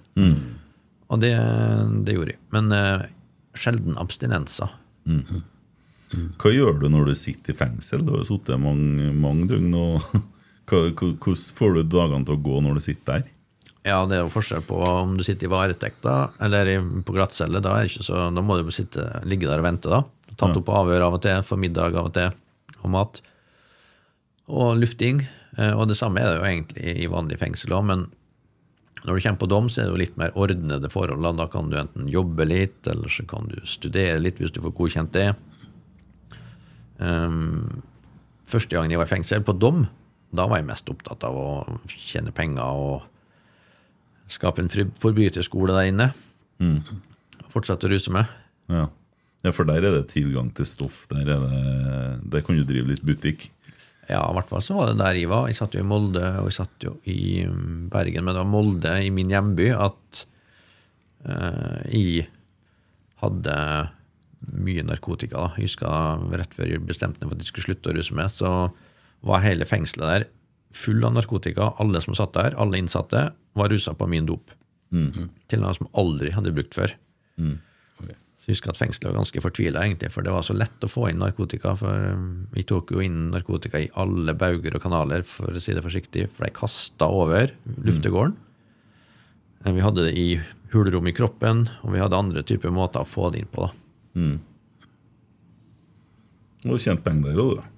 Og 1.12 1.20
det, 1.22 1.34
det 2.06 2.16
gjorde 2.16 2.32
de. 2.34 2.38
Men 2.56 2.72
uh, 2.72 3.04
sjelden 3.58 3.98
abstinenser. 4.02 4.72
Hva 6.40 6.54
gjør 6.54 6.80
du 6.80 6.88
når 6.94 7.12
du 7.12 7.16
sitter 7.20 7.54
i 7.54 7.58
fengsel? 7.58 8.06
Du 8.06 8.14
har 8.16 8.24
jo 8.24 8.30
sittet 8.30 8.62
mange, 8.62 9.12
mange 9.12 9.50
døgn. 9.52 9.74
og 9.76 10.06
Hvordan 10.70 11.44
får 11.58 11.76
du 11.76 11.82
dagene 11.84 12.26
til 12.26 12.38
å 12.38 12.44
gå 12.46 12.62
når 12.64 12.80
du 12.80 12.86
sitter 12.86 13.12
der? 13.12 13.32
Ja, 13.86 14.00
det 14.10 14.18
er 14.18 14.24
jo 14.24 14.32
forskjell 14.34 14.64
på 14.66 14.80
om 14.82 15.14
du 15.20 15.24
sitter 15.26 15.46
i 15.46 15.52
varetekt 15.52 16.02
da, 16.02 16.32
eller 16.42 16.72
på 17.06 17.14
glattcelle. 17.14 17.62
Da, 17.62 17.76
så, 17.88 18.28
da 18.34 18.42
må 18.42 18.58
du 18.58 18.72
sitte, 18.74 19.06
ligge 19.30 19.46
der 19.46 19.62
og 19.62 19.68
vente. 19.68 19.92
da. 19.94 20.02
Tatt 20.36 20.58
opp 20.58 20.72
avhør 20.74 21.06
av 21.06 21.18
og 21.20 21.22
til, 21.24 21.44
få 21.46 21.58
middag 21.62 21.94
av 21.96 22.10
og 22.10 22.14
til, 22.18 22.34
og 22.82 22.90
mat. 22.96 23.22
Og 24.50 24.74
lufting. 24.82 25.22
Eh, 25.58 25.72
Og 25.78 25.86
det 25.88 25.98
samme 25.98 26.20
er 26.20 26.32
det 26.32 26.40
jo 26.40 26.48
egentlig 26.50 26.98
i 27.06 27.08
vanlig 27.14 27.38
fengsel 27.40 27.78
òg, 27.78 27.86
men 27.86 28.08
når 29.06 29.14
du 29.20 29.22
kommer 29.22 29.42
på 29.44 29.52
dom, 29.54 29.70
så 29.70 29.82
er 29.82 29.86
det 29.86 29.94
jo 29.94 30.02
litt 30.02 30.18
mer 30.18 30.34
ordnede 30.34 30.90
forhold. 30.90 31.38
Da 31.38 31.46
kan 31.54 31.70
du 31.70 31.78
enten 31.78 32.10
jobbe 32.10 32.46
litt, 32.50 32.82
eller 32.90 33.08
så 33.08 33.26
kan 33.30 33.46
du 33.52 33.60
studere 33.70 34.18
litt 34.20 34.42
hvis 34.42 34.52
du 34.56 34.64
får 34.66 34.74
godkjent 34.74 35.14
det. 35.14 35.28
Um, 36.98 37.84
første 38.50 38.74
gangen 38.74 38.90
jeg 38.94 38.98
var 39.02 39.06
i 39.06 39.14
fengsel, 39.14 39.44
på 39.46 39.54
dom, 39.62 39.86
da 40.36 40.48
var 40.50 40.58
jeg 40.58 40.70
mest 40.72 40.90
opptatt 40.90 41.24
av 41.28 41.38
å 41.38 41.50
tjene 41.92 42.34
penger 42.34 42.66
og 42.66 43.04
skape 44.32 44.64
en 44.64 44.72
forbryterskole 45.02 45.76
der 45.76 45.90
inne. 45.92 46.12
Fortsette 47.54 47.88
å 47.88 47.92
ruse 47.92 48.14
meg. 48.14 48.32
Ja. 48.72 48.88
ja, 49.46 49.52
for 49.54 49.68
der 49.70 49.86
er 49.86 50.00
det 50.00 50.08
tilgang 50.14 50.50
til 50.56 50.68
stoff. 50.70 51.04
Der, 51.12 51.28
er 51.36 51.44
det, 51.44 52.30
der 52.34 52.46
kan 52.46 52.58
du 52.58 52.66
drive 52.68 52.90
litt 52.90 53.06
butikk. 53.06 53.50
Ja, 54.06 54.22
i 54.22 54.36
hvert 54.38 54.52
fall 54.52 54.62
så 54.62 54.78
var 54.78 54.92
det 54.92 55.00
der 55.02 55.18
jeg 55.18 55.30
var. 55.32 55.48
Jeg 55.50 55.58
satt 55.58 55.76
jo 55.78 55.82
i 55.82 55.88
Molde, 55.88 56.24
og 56.42 56.50
jeg 56.52 56.58
satt 56.60 56.86
jo 56.86 56.96
i 57.10 57.46
um, 57.50 57.88
Bergen, 57.94 58.26
men 58.26 58.36
det 58.36 58.42
var 58.44 58.52
Molde, 58.52 58.94
i 59.02 59.12
min 59.14 59.32
hjemby, 59.34 59.72
at 59.74 60.26
uh, 61.26 61.82
jeg 61.90 62.28
hadde 63.24 63.56
mye 64.54 64.86
narkotika. 64.86 65.40
da. 65.40 65.54
Jeg 65.58 65.72
husker 65.72 66.28
rett 66.38 66.54
før 66.54 66.70
jeg 66.70 66.86
bestemte 66.86 67.24
meg 67.24 67.32
for 67.32 67.40
at 67.40 67.46
jeg 67.46 67.54
skulle 67.54 67.70
slutte 67.72 67.94
å 67.94 67.98
ruse 67.98 68.18
meg, 68.18 68.30
så 68.34 68.52
var 69.26 69.46
hele 69.46 69.66
fengselet 69.66 70.12
der 70.12 70.28
full 70.76 71.02
av 71.08 71.16
narkotika. 71.16 71.72
Alle 71.82 72.02
som 72.04 72.18
satt 72.18 72.36
der, 72.38 72.58
alle 72.62 72.78
innsatte, 72.82 73.30
var 73.56 73.72
rusa 73.72 73.94
på 73.98 74.08
min 74.12 74.28
dop. 74.30 74.52
Til 75.52 75.64
noe 75.64 75.74
som 75.76 75.90
aldri 75.98 76.32
hadde 76.36 76.54
brukt 76.56 76.76
før. 76.78 76.94
Så 78.46 78.52
jeg 78.52 78.60
husker 78.60 78.70
at 78.76 78.78
fengselet 78.78 79.08
var 79.10 79.16
ganske 79.18 79.42
fortvila, 79.42 79.82
egentlig, 79.82 80.12
for 80.14 80.22
det 80.22 80.30
var 80.30 80.44
så 80.46 80.54
lett 80.54 80.84
å 80.86 80.90
få 80.92 81.08
inn 81.10 81.18
narkotika. 81.18 81.72
For 81.80 82.12
vi 82.54 82.64
tok 82.70 82.92
jo 82.94 83.02
inn 83.02 83.32
narkotika 83.34 83.82
i 83.82 83.90
alle 83.98 84.36
bauger 84.38 84.78
og 84.78 84.84
kanaler, 84.84 85.26
for 85.26 85.50
å 85.50 85.64
si 85.64 85.74
det 85.74 85.82
forsiktig, 85.82 86.28
for 86.30 86.46
de 86.46 86.52
kasta 86.54 87.08
over 87.10 87.56
luftegården. 87.88 88.36
Mm. 89.66 89.72
Vi 89.74 89.82
hadde 89.82 90.06
det 90.06 90.14
i 90.22 90.28
hulrom 90.76 91.10
i 91.10 91.16
kroppen, 91.18 91.66
og 91.82 91.96
vi 91.96 92.04
hadde 92.04 92.20
andre 92.22 92.44
typer 92.46 92.70
måter 92.76 93.02
å 93.02 93.10
få 93.10 93.32
det 93.34 93.42
inn 93.42 93.50
på. 93.50 93.66
da. 93.66 93.72
Du 96.66 96.70
har 96.76 96.84
tjent 96.86 97.04
penger 97.06 97.32
der 97.32 97.42
òg, 97.42 97.56
du. 97.58 97.75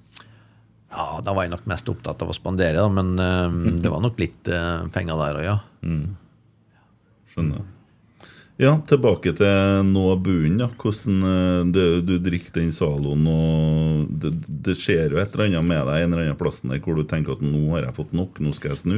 Ja, 0.94 1.20
Da 1.24 1.34
var 1.36 1.46
jeg 1.46 1.54
nok 1.54 1.66
mest 1.70 1.90
opptatt 1.92 2.22
av 2.24 2.32
å 2.32 2.36
spandere, 2.36 2.80
da, 2.80 2.88
men 2.92 3.18
um, 3.20 3.58
det 3.82 3.92
var 3.92 4.04
nok 4.04 4.20
litt 4.22 4.48
uh, 4.52 4.88
penger 4.94 5.20
der 5.20 5.40
òg, 5.42 5.48
ja. 5.48 5.58
Skjønner. 7.34 7.66
Ja, 8.58 8.72
tilbake 8.90 9.36
til 9.38 9.84
nå 9.86 10.06
bunnen. 10.26 10.64
Ja. 10.64 10.68
Hvordan 10.82 11.70
du, 11.76 11.82
du 12.02 12.16
drikker 12.26 12.56
den 12.56 12.72
Zaloen, 12.74 13.28
og 13.30 14.08
det, 14.24 14.32
det 14.48 14.74
skjer 14.82 15.14
jo 15.14 15.20
et 15.22 15.36
eller 15.36 15.52
annet 15.52 15.68
med 15.70 15.84
deg 15.92 16.06
en 16.06 16.16
eller 16.16 16.24
annen 16.24 16.40
plass 16.40 16.64
der 16.64 16.82
hvor 16.82 16.98
du 16.98 17.04
tenker 17.06 17.36
at 17.36 17.44
nå 17.46 17.68
har 17.76 17.86
jeg 17.86 17.98
fått 18.00 18.16
nok, 18.18 18.42
nå 18.42 18.56
skal 18.58 18.74
jeg 18.74 18.82
snu. 18.82 18.98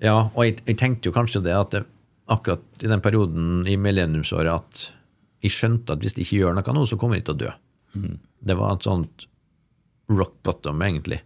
Ja, 0.00 0.30
og 0.32 0.46
jeg, 0.46 0.62
jeg 0.64 0.78
tenkte 0.80 1.10
jo 1.10 1.16
kanskje 1.18 1.42
det 1.44 1.52
at 1.52 1.74
det, 1.76 1.82
akkurat 2.32 2.64
i 2.80 2.88
den 2.88 3.02
perioden 3.04 3.66
i 3.68 3.76
millenniumsåret 3.76 4.54
at 4.54 4.86
jeg 5.44 5.52
skjønte 5.52 5.96
at 5.96 6.04
hvis 6.04 6.16
jeg 6.16 6.24
ikke 6.24 6.40
gjør 6.40 6.56
noe 6.56 6.74
nå, 6.76 6.86
så 6.88 6.96
kommer 7.00 7.18
jeg 7.18 7.26
til 7.28 7.36
å 7.36 7.40
dø. 7.42 7.52
Det 8.40 8.56
var 8.56 8.76
et 8.76 8.86
sånt 8.86 9.26
rock 10.10 10.40
bottom, 10.46 10.82
egentlig. 10.82 11.20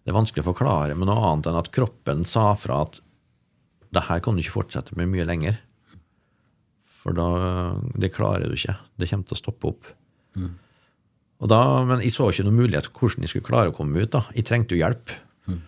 Det 0.00 0.12
er 0.12 0.16
vanskelig 0.16 0.44
å 0.44 0.50
forklare 0.52 0.96
med 0.96 1.10
noe 1.10 1.20
annet 1.28 1.50
enn 1.50 1.58
at 1.60 1.72
kroppen 1.74 2.24
sa 2.28 2.52
fra 2.58 2.84
at 2.86 3.00
det 3.90 4.06
her 4.06 4.22
kan 4.22 4.36
du 4.36 4.42
ikke 4.42 4.56
fortsette 4.60 4.96
med 4.98 5.10
mye 5.10 5.26
lenger. 5.26 5.58
For 7.00 7.16
da 7.16 7.76
Det 7.96 8.12
klarer 8.14 8.48
du 8.48 8.54
ikke. 8.56 8.76
Det 8.96 9.08
kommer 9.10 9.26
til 9.26 9.36
å 9.36 9.40
stoppe 9.40 9.72
opp. 9.72 9.88
Og 11.40 11.48
da, 11.48 11.60
men 11.88 12.02
jeg 12.04 12.12
så 12.12 12.28
ikke 12.28 12.44
noen 12.46 12.60
mulighet 12.60 12.88
for 12.90 13.06
hvordan 13.06 13.24
jeg 13.24 13.32
skulle 13.32 13.48
klare 13.48 13.72
å 13.72 13.76
komme 13.76 14.02
ut. 14.02 14.12
da. 14.12 14.24
Jeg 14.36 14.46
trengte 14.48 14.76
jo 14.76 14.82
hjelp. 14.82 15.12
Mm. 15.48 15.60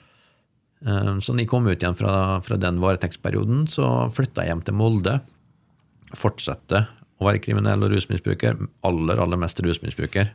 Så 1.24 1.32
når 1.32 1.44
jeg 1.44 1.50
kom 1.52 1.68
ut 1.68 1.76
igjen 1.78 1.96
fra, 1.96 2.40
fra 2.44 2.58
den 2.60 2.80
varetektsperioden, 2.82 3.66
så 3.72 4.10
flytta 4.12 4.44
jeg 4.44 4.52
hjem 4.52 4.64
til 4.68 4.76
Molde. 4.76 5.20
Fortsatte 6.12 6.86
å 7.18 7.28
være 7.28 7.40
kriminell 7.40 7.86
og 7.86 7.94
rusmisbruker. 7.94 8.60
Aller, 8.84 9.22
aller 9.24 9.40
mest 9.40 9.62
rusmisbruker. 9.64 10.34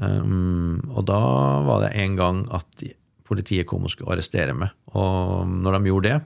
Um, 0.00 0.80
og 0.94 1.04
da 1.10 1.20
var 1.66 1.84
det 1.84 1.94
en 2.00 2.16
gang 2.16 2.42
at 2.54 2.84
politiet 3.28 3.68
kom 3.68 3.84
og 3.86 3.92
skulle 3.92 4.14
arrestere 4.14 4.54
meg. 4.56 4.72
Og 4.96 5.48
når 5.48 5.78
de 5.78 5.90
gjorde 5.90 6.10
det, 6.10 6.20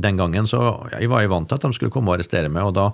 den 0.00 0.16
gangen 0.16 0.46
så 0.46 0.60
Jeg 0.94 1.10
var 1.10 1.24
jeg 1.24 1.32
vant 1.32 1.48
til 1.50 1.58
at 1.58 1.64
de 1.66 1.74
skulle 1.74 1.92
komme 1.92 2.12
og 2.12 2.18
arrestere 2.18 2.50
meg, 2.52 2.62
og 2.62 2.76
da 2.78 2.90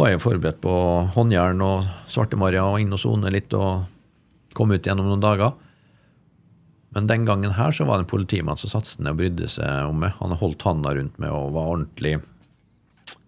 var 0.00 0.10
jeg 0.10 0.22
forberedt 0.24 0.62
på 0.64 0.72
håndjern 1.14 1.60
og 1.62 1.84
svartemarja 2.10 2.64
og 2.66 2.80
inn 2.82 2.96
og 2.96 2.98
sone 2.98 3.30
litt 3.30 3.52
og 3.54 3.84
komme 4.56 4.78
ut 4.78 4.86
igjen 4.86 5.02
om 5.02 5.12
noen 5.12 5.22
dager. 5.22 5.52
Men 6.94 7.06
den 7.10 7.26
gangen 7.26 7.54
her 7.54 7.74
så 7.74 7.86
var 7.86 7.98
det 7.98 8.06
en 8.06 8.10
politimann 8.10 8.58
som 8.58 8.72
satte 8.72 8.90
seg 8.90 9.04
ned 9.04 9.14
og 9.14 9.20
brydde 9.20 9.50
seg 9.50 9.90
om 9.90 10.02
meg. 10.02 10.14
Han 10.20 10.34
holdt 10.38 10.66
handa 10.66 10.94
rundt 10.96 11.20
meg 11.22 11.34
og 11.34 11.54
var 11.54 11.70
ordentlig 11.76 12.16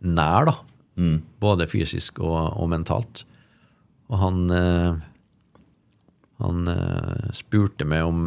nær, 0.06 0.50
da. 0.50 0.56
Både 1.42 1.66
fysisk 1.70 2.20
og, 2.24 2.56
og 2.56 2.70
mentalt. 2.72 3.24
Og 4.10 4.18
han 4.22 4.42
eh, 4.54 4.98
Han 6.42 6.68
eh, 6.68 7.30
spurte 7.36 7.86
meg 7.88 8.04
om 8.06 8.26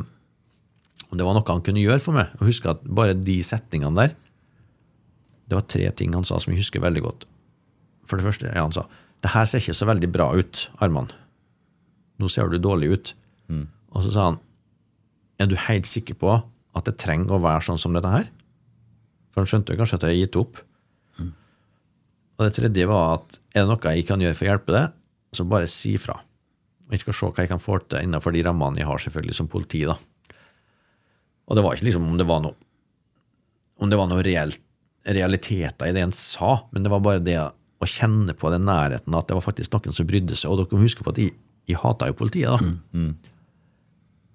om 1.10 1.18
det 1.18 1.26
var 1.26 1.34
noe 1.34 1.50
han 1.50 1.64
kunne 1.66 1.82
gjøre 1.82 2.04
for 2.04 2.14
meg. 2.14 2.30
Og 2.38 2.52
husker 2.52 2.76
at 2.76 2.84
bare 2.86 3.16
de 3.18 3.40
setningene 3.42 3.98
der 3.98 4.12
Det 5.50 5.58
var 5.58 5.66
tre 5.66 5.88
ting 5.98 6.14
han 6.14 6.28
sa 6.28 6.38
som 6.38 6.54
jeg 6.54 6.62
husker 6.62 6.84
veldig 6.84 7.02
godt. 7.02 7.24
For 8.06 8.20
det 8.20 8.28
første, 8.28 8.46
ja, 8.46 8.62
han 8.62 8.76
sa 8.76 8.86
det 9.20 9.34
her 9.34 9.48
ser 9.50 9.60
ikke 9.60 9.76
så 9.76 9.88
veldig 9.90 10.08
bra 10.16 10.30
ut, 10.32 10.62
Arman. 10.80 11.10
Nå 12.22 12.30
ser 12.32 12.48
du 12.48 12.56
dårlig 12.62 12.92
ut. 12.94 13.10
Og 13.92 14.06
så 14.06 14.14
sa 14.14 14.28
han 14.30 14.38
er 15.40 15.50
du 15.50 15.56
helt 15.60 15.88
sikker 15.88 16.16
på 16.20 16.30
at 16.38 16.88
det 16.88 16.98
trenger 17.02 17.36
å 17.36 17.42
være 17.44 17.66
sånn 17.66 17.80
som 17.82 17.96
dette 17.96 18.12
her? 18.12 18.30
For 19.32 19.42
han 19.42 19.50
skjønte 19.50 19.74
jo 19.74 19.80
kanskje 19.82 19.98
at 20.00 20.06
jeg 20.06 20.14
hadde 20.14 20.24
gitt 20.24 20.40
opp. 20.40 20.62
Og 22.40 22.46
det 22.46 22.54
tredje 22.56 22.88
var 22.88 23.18
at 23.18 23.40
er 23.52 23.66
det 23.66 23.70
noe 23.72 23.94
jeg 23.96 24.08
kan 24.08 24.24
gjøre 24.24 24.38
for 24.38 24.46
å 24.46 24.52
hjelpe 24.54 24.76
deg, 24.76 24.98
så 25.36 25.46
bare 25.46 25.70
si 25.70 25.96
fra. 26.02 26.18
Jeg 26.90 27.04
skal 27.04 27.16
se 27.16 27.30
hva 27.30 27.44
jeg 27.46 27.52
kan 27.52 27.62
få 27.62 27.78
til 27.86 28.02
innenfor 28.06 28.34
de 28.34 28.42
rammene 28.48 28.82
jeg 28.82 28.90
har 28.90 29.02
selvfølgelig 29.04 29.38
som 29.38 29.50
politi. 29.52 29.84
da. 29.86 29.98
Og 31.50 31.58
det 31.58 31.64
var 31.66 31.78
ikke 31.78 31.90
liksom 31.90 32.08
om 32.10 32.18
det 32.18 32.28
var 32.30 32.42
noe 32.46 32.58
om 33.80 33.88
det 33.88 33.96
var 33.96 34.10
noe 34.12 34.24
reelt, 34.26 34.60
realiteter 35.08 35.88
i 35.88 35.94
det 35.96 36.02
en 36.04 36.12
sa, 36.12 36.66
men 36.74 36.84
det 36.84 36.92
var 36.92 37.00
bare 37.00 37.22
det 37.24 37.38
å 37.40 37.88
kjenne 37.88 38.34
på 38.36 38.50
den 38.52 38.66
nærheten, 38.68 39.16
at 39.16 39.30
det 39.30 39.38
var 39.38 39.46
faktisk 39.46 39.72
noen 39.72 39.96
som 39.96 40.08
brydde 40.10 40.36
seg. 40.36 40.52
Og 40.52 40.60
dere 40.60 40.76
må 40.76 40.84
huske 40.84 41.06
på 41.06 41.14
at 41.14 41.22
jeg, 41.22 41.32
jeg 41.70 41.80
hata 41.80 42.10
jo 42.10 42.18
politiet, 42.20 42.52
da. 42.52 42.60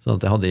Så 0.05 0.15
at 0.17 0.25
jeg 0.25 0.33
hadde, 0.33 0.49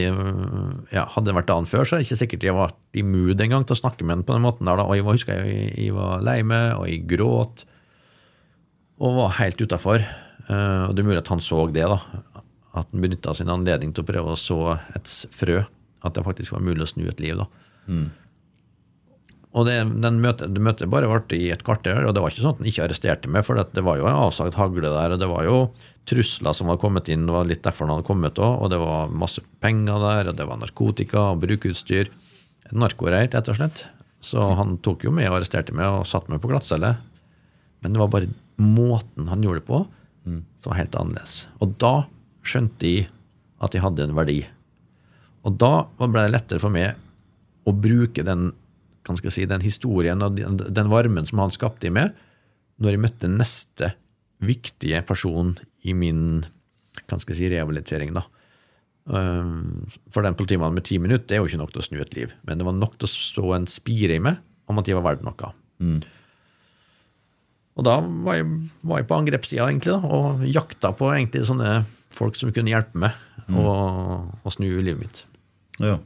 ja, 0.94 1.04
hadde 1.10 1.28
det 1.30 1.34
vært 1.36 1.50
dagen 1.50 1.66
før, 1.70 1.82
så 1.86 1.94
er 1.94 2.00
det 2.02 2.08
ikke 2.08 2.20
sikkert 2.22 2.46
jeg 2.46 2.54
var 2.56 2.72
i 2.94 3.04
mood 3.06 3.42
en 3.42 3.52
gang 3.52 3.66
til 3.66 3.76
å 3.76 3.78
snakke 3.82 4.06
med 4.06 4.16
ham 4.16 4.24
på 4.26 4.34
den 4.34 4.42
måten. 4.46 4.66
der 4.66 4.78
da, 4.78 4.86
Og 4.86 4.96
jeg 4.98 5.04
var, 5.06 5.18
husker 5.18 5.42
jeg, 5.42 5.68
jeg 5.78 5.94
var 5.94 6.24
lei 6.26 6.40
meg, 6.42 6.72
og 6.78 6.88
jeg 6.90 7.04
gråt, 7.10 7.62
og 8.98 9.18
var 9.18 9.36
helt 9.38 9.62
utafor. 9.62 10.06
Og 10.48 10.92
det 10.94 11.02
er 11.02 11.08
mulig 11.08 11.22
at 11.22 11.30
han 11.32 11.42
så 11.44 11.62
det, 11.72 11.86
da. 11.88 12.00
At 12.74 12.90
han 12.90 13.04
benytta 13.04 13.34
sin 13.38 13.52
anledning 13.52 13.94
til 13.94 14.04
å 14.04 14.08
prøve 14.08 14.34
å 14.34 14.40
så 14.40 14.58
et 14.96 15.08
frø. 15.32 15.62
At 16.04 16.16
det 16.16 16.26
faktisk 16.26 16.52
var 16.52 16.64
mulig 16.66 16.84
å 16.84 16.90
snu 16.90 17.06
et 17.08 17.22
liv, 17.22 17.38
da. 17.40 17.48
Og 19.54 19.68
det, 19.68 19.76
den 20.02 20.16
møtet, 20.18 20.50
det 20.50 20.62
møtet 20.66 20.90
bare 20.90 21.06
varte 21.06 21.36
i 21.38 21.46
et 21.54 21.62
kvarter, 21.62 22.02
og 22.02 22.14
det 22.16 22.22
var 22.24 22.32
ikke 22.32 22.42
sånn 22.42 22.56
at 22.56 22.62
han 22.64 22.70
ikke 22.72 22.84
arresterte 22.88 23.30
meg, 23.30 23.44
for 23.46 23.54
det 23.54 23.84
var 23.86 24.00
jo 24.00 24.08
en 24.10 24.22
avsagt 24.24 24.56
hagle 24.58 24.90
der, 24.90 25.14
og 25.14 25.20
det 25.22 25.28
var 25.30 25.44
jo 25.46 25.58
trusler 26.10 26.56
som 26.58 26.72
var 26.72 26.80
kommet 26.82 27.08
inn, 27.12 27.28
det 27.28 27.36
var 27.36 27.46
litt 27.46 27.62
derfor 27.62 27.86
han 27.86 27.94
hadde 27.94 28.08
kommet 28.08 28.40
òg, 28.42 28.64
og 28.64 28.72
det 28.72 28.80
var 28.82 29.14
masse 29.14 29.44
penger 29.62 30.02
der, 30.02 30.32
og 30.32 30.40
det 30.40 30.48
var 30.50 30.58
narkotika 30.58 31.28
og 31.30 31.44
brukerutstyr. 31.46 32.10
Narkoreir, 32.74 33.30
rett 33.30 33.52
og 33.52 33.60
slett. 33.60 33.84
Så 34.24 34.42
han 34.58 34.78
tok 34.82 35.06
jo 35.06 35.12
med 35.14 35.28
og 35.30 35.38
arresterte 35.38 35.76
meg 35.76 36.00
og 36.00 36.08
satte 36.08 36.32
meg 36.32 36.42
på 36.42 36.50
glattcelle. 36.50 36.96
Men 37.84 37.94
det 37.94 38.00
var 38.02 38.10
bare 38.10 38.32
måten 38.58 39.28
han 39.30 39.44
gjorde 39.44 39.62
det 39.62 39.68
på, 39.68 39.84
som 40.24 40.72
var 40.72 40.80
helt 40.80 40.96
annerledes. 40.98 41.46
Og 41.62 41.76
da 41.80 41.94
skjønte 42.44 42.88
jeg 42.88 43.08
at 43.64 43.74
jeg 43.76 43.84
hadde 43.84 44.06
en 44.06 44.16
verdi. 44.16 44.40
Og 45.44 45.56
da 45.60 45.86
ble 46.00 46.24
det 46.24 46.32
lettere 46.32 46.62
for 46.62 46.72
meg 46.72 46.96
å 47.68 47.72
bruke 47.76 48.24
den, 48.24 48.50
si, 49.28 49.44
den 49.48 49.64
historien 49.64 50.24
og 50.24 50.36
den, 50.36 50.92
varmen 50.92 51.28
som 51.28 51.42
han 51.44 51.52
skapte 51.54 51.88
i 51.88 51.94
meg, 51.94 52.12
når 52.80 52.96
jeg 52.96 53.02
møtte 53.04 53.30
neste 53.30 53.92
viktige 54.44 55.00
person 55.06 55.54
i 55.84 55.94
min 55.96 56.42
si, 57.04 57.48
rehabilitering. 57.48 58.12
da. 58.16 58.24
Um, 59.04 59.84
For 60.12 60.24
den 60.24 60.36
politimannen 60.36 60.76
med 60.76 60.88
ti 60.88 60.98
minutter 60.98 61.28
det 61.28 61.36
er 61.36 61.42
jo 61.42 61.48
ikke 61.50 61.60
nok 61.60 61.72
til 61.74 61.82
å 61.82 61.86
snu 61.88 62.00
et 62.00 62.16
liv, 62.16 62.32
men 62.48 62.60
det 62.60 62.66
var 62.66 62.76
nok 62.76 62.96
til 62.96 63.08
å 63.08 63.12
så 63.12 63.50
en 63.56 63.68
spire 63.68 64.16
i 64.16 64.22
meg 64.22 64.40
om 64.70 64.80
at 64.80 64.88
jeg 64.88 64.96
var 64.96 65.04
verdt 65.10 65.24
noe. 65.26 65.52
Og 67.74 67.86
da 67.86 67.98
var 67.98 68.38
jeg, 68.38 68.48
var 68.86 69.00
jeg 69.00 69.08
på 69.10 69.16
angrepssida 69.18 69.66
egentlig, 69.66 69.96
da, 69.96 70.10
og 70.14 70.44
jakta 70.46 70.92
på 70.94 71.10
egentlig 71.10 71.42
sånne 71.48 71.80
folk 72.14 72.36
som 72.38 72.52
kunne 72.54 72.70
hjelpe 72.70 73.00
meg 73.02 73.16
å, 73.50 73.72
å 74.30 74.52
snu 74.54 74.68
livet 74.68 75.00
mitt. 75.00 75.22
Ja. 75.82 75.98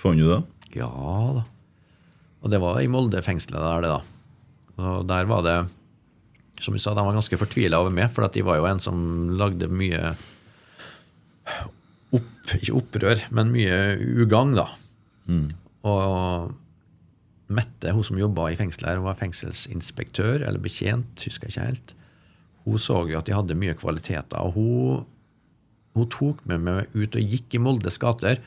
Fant 0.00 0.18
du 0.18 0.26
det? 0.26 0.40
Ja 0.74 0.90
da. 1.36 1.44
Og 2.40 2.52
det 2.52 2.60
var 2.62 2.80
i 2.80 2.88
Molde-fengselet 2.90 3.60
der, 3.60 3.84
det, 3.84 3.90
da. 3.92 4.00
Og 4.80 5.04
der 5.04 5.26
var 5.28 5.42
det 5.44 5.56
Som 6.60 6.72
vi 6.72 6.80
sa, 6.80 6.94
de 6.96 7.02
var 7.04 7.12
ganske 7.16 7.36
fortvila 7.40 7.80
over 7.82 7.92
meg, 7.92 8.10
for 8.12 8.24
at 8.24 8.34
de 8.36 8.42
var 8.44 8.58
jo 8.58 8.66
en 8.68 8.80
som 8.80 8.96
lagde 9.36 9.68
mye 9.68 10.14
opp, 12.16 12.32
Ikke 12.56 12.74
opprør, 12.80 13.22
men 13.30 13.52
mye 13.54 13.76
ugagn, 14.24 14.56
da. 14.58 14.66
Og 15.86 16.50
Mette, 17.50 17.90
hun 17.90 18.06
som 18.06 18.18
jobba 18.18 18.50
i 18.52 18.58
fengselet, 18.58 19.00
hun 19.00 19.08
var 19.08 19.18
fengselsinspektør 19.18 20.44
eller 20.46 20.62
betjent, 20.62 21.24
husker 21.26 21.48
jeg 21.48 21.56
ikke 21.56 21.66
helt. 21.66 21.94
Hun 22.66 22.78
så 22.78 23.00
jo 23.10 23.18
at 23.18 23.26
de 23.26 23.34
hadde 23.34 23.58
mye 23.58 23.74
kvaliteter, 23.74 24.38
og 24.38 24.54
hun, 24.54 25.04
hun 25.98 26.10
tok 26.12 26.44
med 26.46 26.62
meg 26.62 26.94
ut 26.94 27.18
og 27.18 27.34
gikk 27.34 27.56
i 27.56 27.62
Moldes 27.62 27.98
gater 27.98 28.38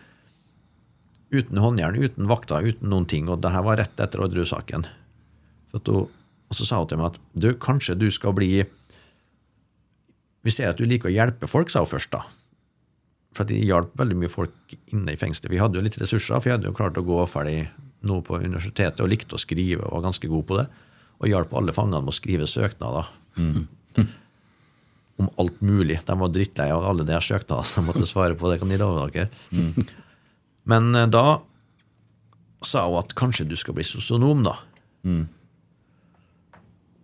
uten 1.33 1.57
håndjern, 1.57 1.97
uten 1.97 2.29
vakter, 2.29 2.63
uten 2.63 2.91
noen 2.93 3.07
ting. 3.09 3.27
Og 3.27 3.41
det 3.41 3.51
her 3.51 3.65
var 3.65 3.81
rett 3.81 3.99
etter 3.99 4.21
hun- 4.21 6.09
Og 6.53 6.57
så 6.57 6.65
sa 6.65 6.77
hun 6.77 6.87
til 6.87 6.97
meg 6.97 7.13
at 7.13 7.19
du, 7.33 7.53
kanskje 7.55 7.97
du 7.97 8.11
skal 8.11 8.33
bli 8.33 8.65
Vi 10.43 10.51
ser 10.51 10.69
at 10.69 10.77
du 10.77 10.83
liker 10.83 11.07
å 11.09 11.13
hjelpe 11.13 11.47
folk, 11.47 11.69
sa 11.69 11.79
hun 11.79 11.87
først, 11.87 12.11
da. 12.11 12.25
For 13.33 13.45
de 13.45 13.55
hjalp 13.63 13.95
veldig 13.95 14.17
mye 14.17 14.29
folk 14.29 14.75
inne 14.91 15.13
i 15.13 15.15
fengselet. 15.15 15.49
Vi 15.49 15.57
hadde 15.57 15.75
jo 15.75 15.81
litt 15.81 15.97
ressurser, 15.97 16.35
for 16.35 16.49
jeg 16.49 16.57
hadde 16.57 16.67
jo 16.67 16.73
klart 16.73 16.99
å 16.99 17.05
gå 17.05 17.25
ferdig 17.31 17.69
noe 18.07 18.23
på 18.25 18.39
universitetet 18.39 19.01
og 19.03 19.11
likte 19.11 19.37
å 19.37 19.41
skrive 19.41 19.85
og 19.85 19.97
var 19.97 20.07
ganske 20.09 20.29
god 20.31 20.45
på 20.49 20.57
det. 20.59 20.67
Og 21.23 21.29
hjalp 21.31 21.53
alle 21.55 21.75
fangene 21.75 22.01
med 22.03 22.11
å 22.11 22.17
skrive 22.17 22.47
søknader. 22.49 23.09
Om 25.21 25.29
alt 25.39 25.61
mulig. 25.61 25.99
De 26.07 26.15
var 26.19 26.31
drittlei 26.33 26.71
av 26.73 26.85
alle 26.89 27.05
de 27.07 27.19
søknadene 27.21 27.69
som 27.69 27.83
de 27.83 27.91
måtte 27.91 28.09
svare 28.09 28.35
på. 28.35 28.49
Det 28.51 28.59
kan 28.63 28.71
de 28.73 28.79
love 28.81 29.07
dere. 29.13 29.29
Men 30.69 30.95
eh, 30.95 31.07
da 31.11 31.41
sa 32.63 32.85
hun 32.87 32.99
at 33.01 33.15
kanskje 33.19 33.47
du 33.47 33.55
skal 33.59 33.75
bli 33.77 33.83
sosionom, 33.87 34.43
da. 34.47 34.57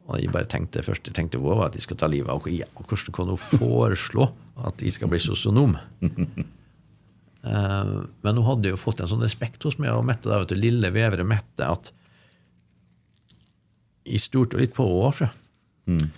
Og 0.09 0.17
jeg 0.17 0.31
bare 0.33 0.47
tenkte 0.49 0.81
først 0.81 1.05
jeg 1.05 1.13
tenkte 1.15 1.37
wow, 1.43 1.65
at 1.67 1.75
de 1.75 1.81
skal 1.83 1.99
ta 1.99 2.07
livet 2.09 2.31
av 2.33 2.41
henne. 2.47 2.65
Hvordan 2.79 3.13
kan 3.13 3.29
hun 3.29 3.37
foreslå 3.37 4.31
at 4.65 4.81
jeg 4.81 4.95
skal 4.95 5.11
bli 5.11 5.19
sosionom? 5.21 5.77
Eh, 7.49 7.91
Men 8.21 8.37
hun 8.39 8.47
hadde 8.47 8.73
jo 8.73 8.79
fått 8.79 9.01
en 9.01 9.09
sånn 9.09 9.25
respekt 9.25 9.65
hos 9.65 9.79
meg 9.81 9.93
og 9.95 10.05
Mette, 10.07 10.29
da, 10.29 10.41
vet 10.43 10.53
du, 10.53 10.59
lille 10.59 10.91
vevre 10.93 11.25
Mette, 11.27 11.65
at 11.65 11.91
jeg 14.09 14.21
stolte 14.23 14.57
litt 14.57 14.75
på 14.77 14.85
henne. 14.87 15.29
Mm. 15.89 16.09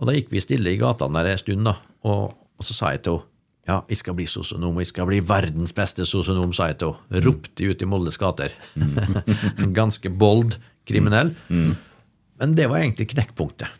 Og 0.00 0.08
da 0.08 0.14
gikk 0.16 0.32
vi 0.32 0.42
stille 0.42 0.72
i 0.72 0.80
gatene 0.80 1.22
der 1.22 1.34
en 1.34 1.40
stund, 1.40 1.68
da. 1.68 1.78
Og, 2.08 2.34
og 2.34 2.66
så 2.66 2.76
sa 2.76 2.92
jeg 2.94 3.06
til 3.06 3.20
henne 3.20 3.30
ja, 3.64 3.78
jeg 3.88 3.96
skal 3.96 4.12
bli 4.12 4.26
sosionom, 4.28 4.74
og 4.76 4.82
jeg 4.82 4.90
skal 4.90 5.06
bli 5.08 5.22
verdens 5.24 5.72
beste 5.72 6.04
sosionom, 6.04 6.50
sa 6.52 6.66
jeg 6.68 6.82
til 6.82 6.90
henne. 6.98 7.22
Ropte 7.24 7.64
ut 7.64 7.80
i 7.80 7.86
Moldes 7.88 8.18
gater. 8.20 8.52
En 8.76 9.72
Ganske 9.78 10.10
bold 10.12 10.58
kriminell. 10.84 11.30
Men 11.48 12.52
det 12.58 12.66
var 12.68 12.82
egentlig 12.82 13.06
knekkpunktet. 13.14 13.72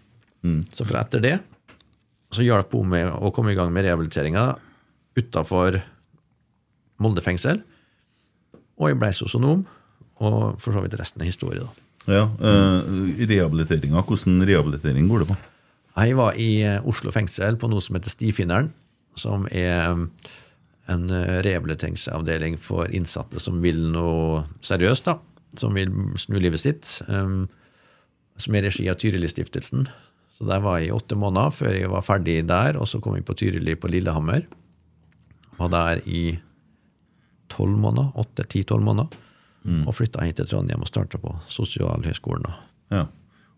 Så 0.73 0.87
fra 0.89 1.03
etter 1.05 1.21
det 1.21 1.35
så 2.35 2.45
hjalp 2.45 2.73
hun 2.75 2.89
med 2.91 3.13
å 3.13 3.29
komme 3.35 3.53
i 3.53 3.59
gang 3.59 3.69
med 3.77 3.85
rehabiliteringa 3.85 4.55
utafor 5.21 5.77
Molde 7.03 7.25
fengsel. 7.25 7.63
Og 8.81 8.91
jeg 8.91 8.99
ble 9.01 9.11
sosionom, 9.15 9.65
og 10.23 10.61
for 10.63 10.75
så 10.75 10.83
vidt 10.83 10.97
resten 10.99 11.23
er 11.23 11.31
historie, 11.31 11.63
da. 11.63 11.85
Ja. 12.05 12.25
Eh, 12.29 13.27
Rehabiliteringa, 13.31 14.03
hvordan 14.05 14.45
rehabilitering 14.45 15.09
går 15.09 15.25
det 15.25 15.29
på? 15.33 15.37
Jeg 15.95 16.17
var 16.19 16.39
i 16.41 16.49
eh, 16.67 16.87
Oslo 16.91 17.13
fengsel 17.15 17.57
på 17.61 17.71
noe 17.71 17.83
som 17.85 17.97
heter 17.97 18.13
Stifinneren, 18.13 18.73
som 19.17 19.47
er 19.55 19.93
um, 19.95 20.09
en 20.91 21.07
eh, 21.15 21.39
rehabiliteringsavdeling 21.47 22.59
for 22.61 22.91
innsatte 22.91 23.41
som 23.41 23.63
vil 23.65 23.79
noe 23.95 24.43
seriøst, 24.67 25.07
da. 25.07 25.19
Som 25.61 25.79
vil 25.79 25.93
snu 26.19 26.41
livet 26.43 26.65
sitt. 26.65 26.89
Um, 27.07 27.47
som 28.43 28.57
er 28.57 28.65
i 28.65 28.69
regi 28.69 28.89
av 28.91 28.99
Tyrilistiftelsen. 28.99 29.87
Så 30.35 30.47
der 30.49 30.63
var 30.65 30.81
jeg 30.81 30.91
i 30.91 30.95
åtte 30.97 31.15
måneder 31.19 31.55
før 31.55 31.77
jeg 31.77 31.93
var 31.93 32.03
ferdig 32.03 32.41
der, 32.49 32.75
og 32.75 32.91
så 32.91 32.99
kom 32.99 33.15
jeg 33.15 33.27
på 33.29 33.37
Tyrili 33.39 33.77
på 33.79 33.91
Lillehammer. 33.93 34.49
Var 35.61 35.71
der 35.71 36.03
i 36.11 36.25
tolv 37.55 37.79
måneder. 37.81 38.13
Åtte-ti-tolv 38.21 38.85
måneder. 38.85 39.21
Og 39.89 39.95
flytta 39.97 40.21
hit 40.27 40.37
til 40.37 40.49
Trondheim 40.51 40.83
og 40.85 40.91
starta 40.91 41.17
på 41.17 41.31
Sosialhøgskolen. 41.49 42.45
Ja. 42.93 43.07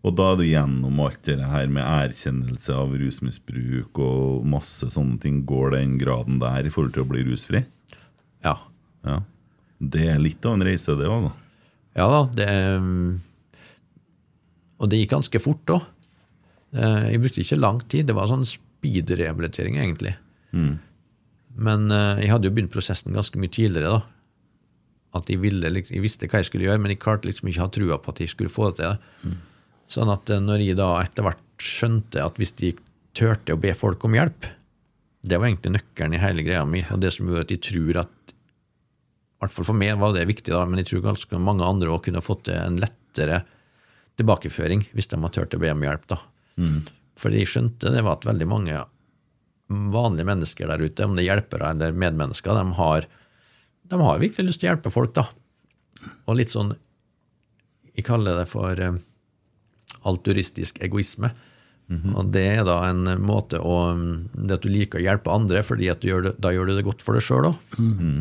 Og 0.07 0.13
da 0.15 0.29
er 0.31 0.37
du 0.39 0.43
gjennom 0.47 1.01
alt 1.03 1.25
det 1.27 1.35
her 1.41 1.67
med 1.67 1.83
erkjennelse 1.83 2.71
av 2.77 2.93
rusmisbruk 2.95 3.99
og 3.99 4.45
masse 4.47 4.87
sånne 4.93 5.17
ting. 5.19 5.41
Går 5.49 5.73
den 5.75 5.97
graden 5.99 6.37
der 6.39 6.63
i 6.63 6.71
forhold 6.71 6.93
til 6.95 7.03
å 7.03 7.09
bli 7.09 7.25
rusfri? 7.27 7.65
Ja. 8.45 8.53
Ja. 9.03 9.17
Det 9.77 10.05
er 10.13 10.21
litt 10.21 10.45
av 10.47 10.55
en 10.55 10.63
reise, 10.69 10.95
det 10.95 11.09
òg, 11.11 11.27
da. 11.27 11.33
Ja 11.97 12.05
da, 12.13 12.21
det 12.37 12.47
um, 12.77 13.17
Og 14.79 14.89
det 14.93 15.01
gikk 15.01 15.15
ganske 15.17 15.41
fort 15.43 15.75
òg. 15.75 15.91
Jeg 16.77 17.19
brukte 17.23 17.41
ikke 17.41 17.59
lang 17.59 17.81
tid. 17.89 18.07
Det 18.07 18.15
var 18.15 18.29
sånn 18.29 18.47
speed-rehabilitering, 18.47 19.79
egentlig. 19.81 20.15
Men 21.57 21.89
eh, 21.91 22.23
jeg 22.25 22.31
hadde 22.33 22.49
jo 22.49 22.53
begynt 22.55 22.73
prosessen 22.73 23.15
ganske 23.17 23.39
mye 23.41 23.49
tidligere. 23.53 23.97
da. 23.97 24.01
At 25.17 25.29
jeg, 25.31 25.39
ville, 25.41 25.69
liksom- 25.73 25.95
jeg 25.97 26.03
visste 26.03 26.27
hva 26.29 26.41
jeg 26.43 26.49
skulle 26.51 26.67
gjøre, 26.67 26.81
men 26.83 26.91
jeg 26.93 26.99
klarte 27.01 27.25
liksom 27.29 27.49
ikke 27.49 27.63
å 27.63 27.65
ha 27.67 27.73
trua 27.73 27.97
på 28.03 28.13
at 28.13 28.19
jeg 28.21 28.29
skulle 28.33 28.53
få 28.53 28.69
det 28.71 28.83
til. 28.83 29.37
Sånn 29.89 30.11
at 30.13 30.29
eh, 30.29 30.39
når 30.43 30.65
jeg 30.65 30.77
da 30.77 30.91
etter 31.01 31.23
hvert 31.25 31.43
skjønte 31.63 32.21
at 32.23 32.35
hvis 32.37 32.51
de 32.59 32.73
turte 33.17 33.55
å 33.55 33.59
be 33.59 33.71
folk 33.73 34.03
om 34.05 34.13
hjelp, 34.13 34.45
det 35.27 35.39
var 35.39 35.47
egentlig 35.49 35.73
nøkkelen 35.79 36.13
i 36.13 36.21
hele 36.21 36.43
greia 36.45 36.65
mi, 36.69 36.83
og 36.93 36.99
det 37.01 37.09
som 37.15 37.25
gjorde 37.27 37.47
at 37.47 37.53
jeg 37.55 37.61
tror 37.65 37.97
at 38.03 38.13
i 39.37 39.39
hvert 39.41 39.53
fall 39.53 39.65
for 39.65 39.77
meg 39.77 39.97
var 39.99 40.13
det 40.13 40.27
viktig, 40.29 40.53
da, 40.53 40.63
men 40.65 40.79
jeg 40.81 40.87
tror 40.91 41.01
ganske 41.11 41.39
mange 41.41 41.65
andre 41.65 41.89
òg 41.93 42.03
kunne 42.05 42.21
fått 42.25 42.47
en 42.53 42.77
lettere 42.81 43.41
tilbakeføring 44.17 44.85
hvis 44.93 45.09
de 45.11 45.17
hadde 45.19 45.33
turt 45.35 45.57
å 45.57 45.59
be 45.61 45.71
om 45.73 45.83
hjelp. 45.85 46.05
da. 46.09 46.19
For 47.17 47.33
de 47.33 47.43
skjønte 47.49 47.91
det 47.93 48.03
var 48.05 48.17
at 48.19 48.25
veldig 48.29 48.47
mange 48.49 48.77
vanlige 49.67 50.27
mennesker 50.29 50.69
der 50.71 50.83
ute, 50.83 51.05
om 51.05 51.15
det 51.15 51.25
er 51.25 51.33
hjelpere 51.35 51.73
eller 51.73 51.95
medmennesker, 51.97 52.55
de 52.55 52.77
har, 52.79 53.07
de 53.91 53.99
har 53.99 54.21
virkelig 54.21 54.47
lyst 54.51 54.61
til 54.61 54.69
å 54.69 54.71
hjelpe 54.73 54.93
folk. 54.93 55.13
da. 55.17 55.27
Og 56.27 56.37
litt 56.39 56.53
sånn 56.53 56.75
Jeg 57.97 58.05
kaller 58.05 58.37
det 58.37 58.45
for 58.47 58.77
eh, 58.79 58.99
alturistisk 60.05 60.77
egoisme. 60.85 61.31
Og 62.19 62.31
det 62.35 62.43
er 62.59 62.65
da 62.67 62.81
en 62.89 63.07
måte 63.23 63.57
å 63.63 63.95
Det 64.35 64.57
at 64.57 64.61
du 64.65 64.69
liker 64.69 64.99
å 64.99 65.05
hjelpe 65.05 65.31
andre, 65.31 65.63
fordi 65.63 65.87
gjør 65.87 66.25
det, 66.27 66.33
da 66.37 66.51
gjør 66.51 66.67
du 66.67 66.75
det 66.75 66.83
godt 66.85 67.01
for 67.01 67.15
deg 67.17 67.23
sjøl 67.23 67.47
òg. 67.49 67.55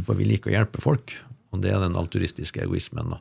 For 0.06 0.14
vi 0.14 0.24
liker 0.24 0.50
å 0.50 0.54
hjelpe 0.54 0.80
folk, 0.80 1.12
og 1.52 1.60
det 1.62 1.72
er 1.74 1.82
den 1.82 1.98
alturistiske 1.98 2.62
egoismen. 2.62 3.10
da. 3.10 3.20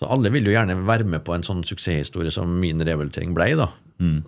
Så 0.00 0.08
alle 0.08 0.30
vil 0.32 0.46
jo 0.46 0.54
gjerne 0.54 0.78
være 0.86 1.04
med 1.04 1.24
på 1.26 1.34
en 1.34 1.42
sånn 1.44 1.60
suksesshistorie 1.66 2.30
som 2.32 2.48
min 2.60 2.80
rehabilitering 2.80 3.34
ble. 3.36 3.50
da. 3.58 3.68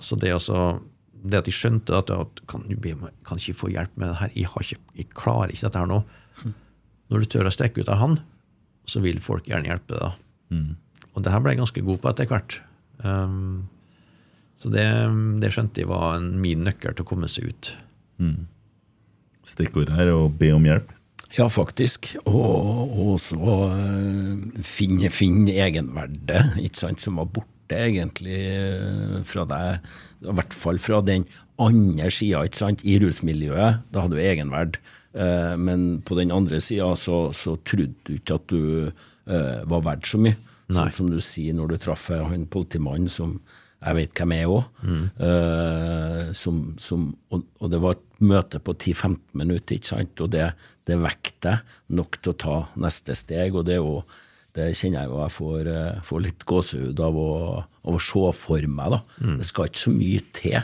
Så 0.01 0.19
det, 0.21 0.35
også, 0.35 0.83
det 1.23 1.39
at 1.39 1.49
de 1.49 1.55
skjønte 1.55 1.95
at, 1.97 2.11
at 2.11 2.43
kan 2.51 2.65
du 2.67 2.75
be 2.81 2.95
meg, 2.99 3.15
kan 3.27 3.41
ikke 3.41 3.61
få 3.61 3.71
hjelp 3.73 3.95
med 4.01 4.11
det 4.11 4.19
her, 4.21 4.35
jeg, 4.37 4.51
har 4.53 4.67
ikke, 4.67 4.95
jeg 4.99 5.11
klarer 5.15 5.55
ikke 5.55 5.67
dette 5.69 5.83
her 5.83 5.91
nå. 5.91 6.01
Når 7.13 7.23
du 7.23 7.29
tør 7.29 7.51
å 7.51 7.53
strekke 7.55 7.85
ut 7.85 7.93
av 7.93 8.01
han, 8.01 8.17
så 8.89 9.03
vil 9.05 9.21
folk 9.23 9.51
gjerne 9.51 9.69
hjelpe 9.71 9.99
deg. 9.99 10.23
Mm. 10.53 10.71
Og 11.13 11.25
det 11.25 11.35
her 11.35 11.43
ble 11.45 11.55
jeg 11.55 11.61
ganske 11.61 11.85
god 11.87 12.01
på 12.03 12.11
etter 12.11 12.31
hvert. 12.31 12.59
Um, 13.05 13.69
så 14.59 14.71
det, 14.73 14.87
det 15.43 15.53
skjønte 15.53 15.83
jeg 15.83 15.91
var 15.91 16.17
en, 16.17 16.33
min 16.41 16.65
nøkkel 16.67 16.97
til 16.97 17.05
å 17.05 17.11
komme 17.13 17.31
seg 17.31 17.53
ut. 17.53 17.73
Stikkordet 19.47 19.97
her 19.99 20.11
er 20.11 20.17
å 20.17 20.29
be 20.31 20.53
om 20.55 20.67
hjelp. 20.67 20.93
Ja, 21.33 21.49
faktisk. 21.51 22.13
Og 22.29 22.93
og 22.93 23.15
også 23.17 23.39
eh, 23.73 24.63
finne, 24.67 25.11
finne 25.13 25.55
egenverdet, 25.65 26.59
ikke 26.61 26.83
sant, 26.83 27.03
som 27.03 27.19
var 27.21 27.31
borte 27.33 27.79
egentlig 27.79 28.39
eh, 28.53 29.19
fra 29.29 29.47
deg. 29.49 29.93
I 30.23 30.35
hvert 30.39 30.55
fall 30.55 30.79
fra 30.83 31.01
den 31.05 31.25
andre 31.63 32.11
sida, 32.15 32.45
ikke 32.47 32.61
sant, 32.63 32.85
i 32.87 32.99
rusmiljøet. 33.03 33.83
Da 33.93 34.05
hadde 34.05 34.17
du 34.19 34.23
egenverd. 34.23 34.79
Eh, 35.15 35.57
Men 35.59 36.01
på 36.07 36.17
den 36.19 36.31
andre 36.33 36.61
sida 36.61 36.93
så, 36.97 37.33
så 37.37 37.57
trodde 37.67 37.95
du 38.07 38.15
ikke 38.17 38.39
at 38.39 38.47
du 38.49 38.63
eh, 39.27 39.61
var 39.69 39.83
verdt 39.85 40.07
så 40.09 40.19
mye. 40.23 40.39
Sånn 40.73 40.93
som 40.95 41.11
du 41.13 41.19
sier 41.21 41.53
når 41.59 41.75
du 41.75 41.77
traff 41.83 42.07
han 42.09 42.47
politimannen 42.49 43.11
som 43.13 43.35
jeg 43.83 43.97
vet 43.99 44.15
hvem 44.15 44.33
jeg 44.33 44.45
er 44.47 44.53
òg. 44.55 44.65
som, 46.39 46.61
som, 46.79 47.09
og, 47.35 47.43
og 47.61 47.71
det 47.73 47.81
var 47.83 47.97
et 47.99 48.23
møte 48.23 48.61
på 48.63 48.75
10-15 48.79 49.19
minutter, 49.43 49.77
ikke 49.77 49.91
sant? 49.91 50.23
og 50.23 50.31
det, 50.33 50.53
det 50.89 50.99
vekket 51.03 51.39
deg 51.45 51.75
nok 51.99 52.19
til 52.23 52.33
å 52.33 52.39
ta 52.45 52.57
neste 52.81 53.17
steg. 53.19 53.57
og 53.59 53.67
det 53.69 53.75
er 53.77 53.83
jo 53.83 54.03
det 54.55 54.71
kjenner 54.77 55.03
jeg 55.05 55.09
jo 55.11 55.21
jeg 55.23 55.33
får, 55.33 55.69
eh, 55.73 56.01
får 56.05 56.21
litt 56.27 56.45
gåsehud 56.49 57.01
av 57.01 57.17
å, 57.17 57.29
av 57.89 57.95
å 57.97 58.01
se 58.03 58.25
for 58.37 58.67
meg. 58.69 58.91
da. 58.97 59.03
Det 59.39 59.47
skal 59.49 59.71
ikke 59.71 59.85
så 59.87 59.93
mye 59.97 60.21
til. 60.37 60.59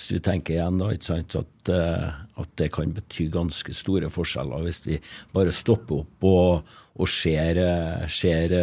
Hvis 0.00 0.10
vi 0.14 0.18
tenker 0.24 0.54
igjen 0.56 0.78
da, 0.80 0.90
sant, 1.04 1.36
at, 1.36 1.68
eh, 1.72 2.10
at 2.40 2.52
det 2.56 2.70
kan 2.72 2.92
bety 2.96 3.28
ganske 3.32 3.72
store 3.76 4.08
forskjeller 4.12 4.62
hvis 4.64 4.82
vi 4.86 4.98
bare 5.32 5.52
stopper 5.52 6.02
opp 6.04 6.24
og, 6.28 6.70
og 7.00 7.08
ser, 7.08 7.56
eh, 7.60 8.06
ser, 8.08 8.54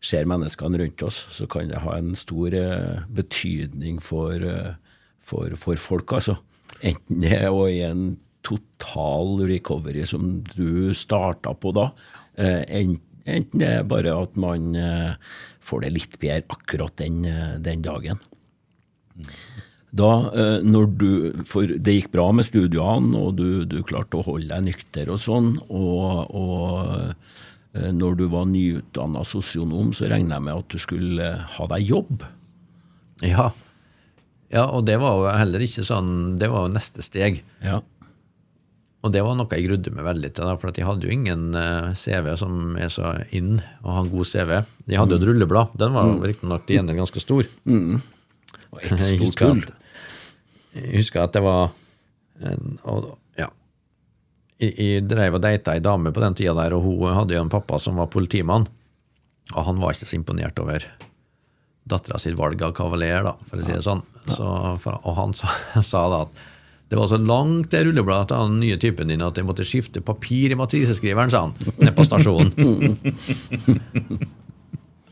ser 0.00 0.28
menneskene 0.30 0.78
rundt 0.78 1.02
oss, 1.06 1.24
så 1.34 1.46
kan 1.50 1.68
det 1.70 1.80
ha 1.82 1.96
en 1.98 2.14
stor 2.18 2.54
betydning 3.14 3.98
for, 4.02 4.42
for, 5.26 5.54
for 5.58 5.76
folk. 5.82 6.12
altså. 6.18 6.36
Enten 6.86 7.22
det 7.24 7.32
er 7.40 7.50
i 7.70 7.80
en 7.86 8.16
total 8.46 9.40
recovery 9.48 10.04
som 10.06 10.38
du 10.54 10.94
starta 10.96 11.54
på 11.58 11.72
da, 11.74 11.90
eh, 12.38 12.62
en- 12.68 13.00
enten 13.36 13.62
det 13.62 13.70
er 13.78 13.86
bare 13.88 14.14
at 14.16 14.36
man 14.40 14.74
eh, 14.78 15.14
får 15.64 15.84
det 15.84 15.94
litt 15.94 16.18
bedre 16.22 16.56
akkurat 16.56 16.94
den, 17.00 17.24
eh, 17.28 17.56
den 17.62 17.84
dagen. 17.84 18.20
Da, 19.90 20.10
eh, 20.36 20.58
når 20.64 20.88
du, 21.00 21.10
for 21.48 21.68
det 21.68 21.96
gikk 21.96 22.10
bra 22.14 22.28
med 22.36 22.48
studiene, 22.48 23.12
og 23.18 23.38
du, 23.40 23.64
du 23.68 23.80
klarte 23.86 24.20
å 24.20 24.26
holde 24.26 24.50
deg 24.52 24.66
nykter 24.68 25.12
og 25.12 25.22
sånn, 25.22 25.54
og, 25.68 26.34
og 26.36 27.86
når 27.94 28.18
du 28.18 28.24
var 28.32 28.48
nyutdanna 28.48 29.22
sosionom, 29.28 29.92
så 29.94 30.08
regna 30.10 30.38
jeg 30.38 30.46
med 30.48 30.60
at 30.64 30.72
du 30.72 30.82
skulle 30.82 31.32
ha 31.54 31.66
deg 31.74 31.90
jobb. 31.92 32.24
Ja. 33.26 33.50
ja, 34.52 34.64
og 34.64 34.86
det 34.88 34.96
var 35.02 35.18
jo 35.18 35.30
heller 35.34 35.62
ikke 35.64 35.82
sånn 35.82 36.36
Det 36.38 36.46
var 36.52 36.68
jo 36.68 36.74
neste 36.76 37.02
steg. 37.02 37.40
Ja. 37.64 37.80
Og 39.06 39.12
det 39.14 39.22
var 39.22 39.36
noe 39.38 39.54
jeg 39.54 39.68
grudde 39.68 39.92
meg 39.94 40.06
veldig 40.08 40.30
til, 40.34 40.48
da, 40.48 40.56
for 40.58 40.72
at 40.72 40.78
jeg 40.80 40.86
hadde 40.88 41.06
jo 41.06 41.14
ingen 41.14 41.52
eh, 41.54 41.90
CV 41.94 42.32
som 42.40 42.74
er 42.82 42.90
så 42.90 43.12
inn 43.34 43.60
å 43.86 43.94
ha 43.94 44.02
en 44.02 44.10
god 44.10 44.26
CV. 44.26 44.56
Jeg 44.90 44.98
hadde 44.98 45.14
jo 45.14 45.20
et 45.20 45.26
rulleblad. 45.28 45.76
Den 45.78 45.94
var 45.94 46.08
mm. 46.08 46.24
riktignok 46.26 46.64
til 46.66 46.80
gjengjeld 46.80 47.02
ganske 47.04 47.22
stor. 47.22 47.50
Og 48.72 48.80
et 48.82 49.04
stort 49.04 49.44
hull. 49.46 49.62
jeg 50.74 50.96
husker 50.96 51.22
at 51.22 51.38
det 51.38 51.44
var 51.46 51.70
en, 52.48 52.74
og, 52.90 53.12
ja. 53.38 53.48
Jeg, 54.58 54.74
jeg 54.74 55.06
drev 55.06 55.38
og 55.38 55.46
data 55.46 55.78
ei 55.78 55.84
dame 55.84 56.10
på 56.14 56.24
den 56.24 56.38
tida 56.38 56.56
der, 56.58 56.74
og 56.74 56.82
hun 56.88 57.14
hadde 57.14 57.38
jo 57.38 57.44
en 57.46 57.54
pappa 57.54 57.78
som 57.82 58.02
var 58.02 58.10
politimann. 58.10 58.66
Og 59.54 59.62
han 59.64 59.78
var 59.78 59.94
ikke 59.94 60.10
så 60.10 60.18
imponert 60.18 60.58
over 60.58 60.84
dattera 61.88 62.18
sitt 62.20 62.36
valg 62.36 62.60
av 62.66 62.74
kavaler, 62.76 63.22
da, 63.24 63.38
for 63.46 63.62
å 63.62 63.64
si 63.64 63.78
det 63.78 63.84
sånn. 63.86 64.02
Så, 64.28 64.44
og 64.98 65.12
han 65.16 65.38
sa, 65.38 65.54
sa 65.86 66.08
da 66.10 66.24
at 66.26 66.46
det 66.88 66.96
var 66.96 67.08
så 67.10 67.18
langt 67.20 67.68
det 67.72 67.82
rullebladet 67.84 68.30
til 68.30 68.48
den 68.48 68.60
nye 68.62 68.78
typen 68.80 69.10
din 69.12 69.24
at 69.24 69.36
jeg 69.36 69.46
måtte 69.48 69.66
skifte 69.68 70.00
papir 70.04 70.54
i 70.54 70.56
matriseskriveren, 70.56 71.32
sa 71.32 71.42
han, 71.44 71.52
nede 71.76 71.92
på 71.96 72.06
stasjonen. 72.08 72.52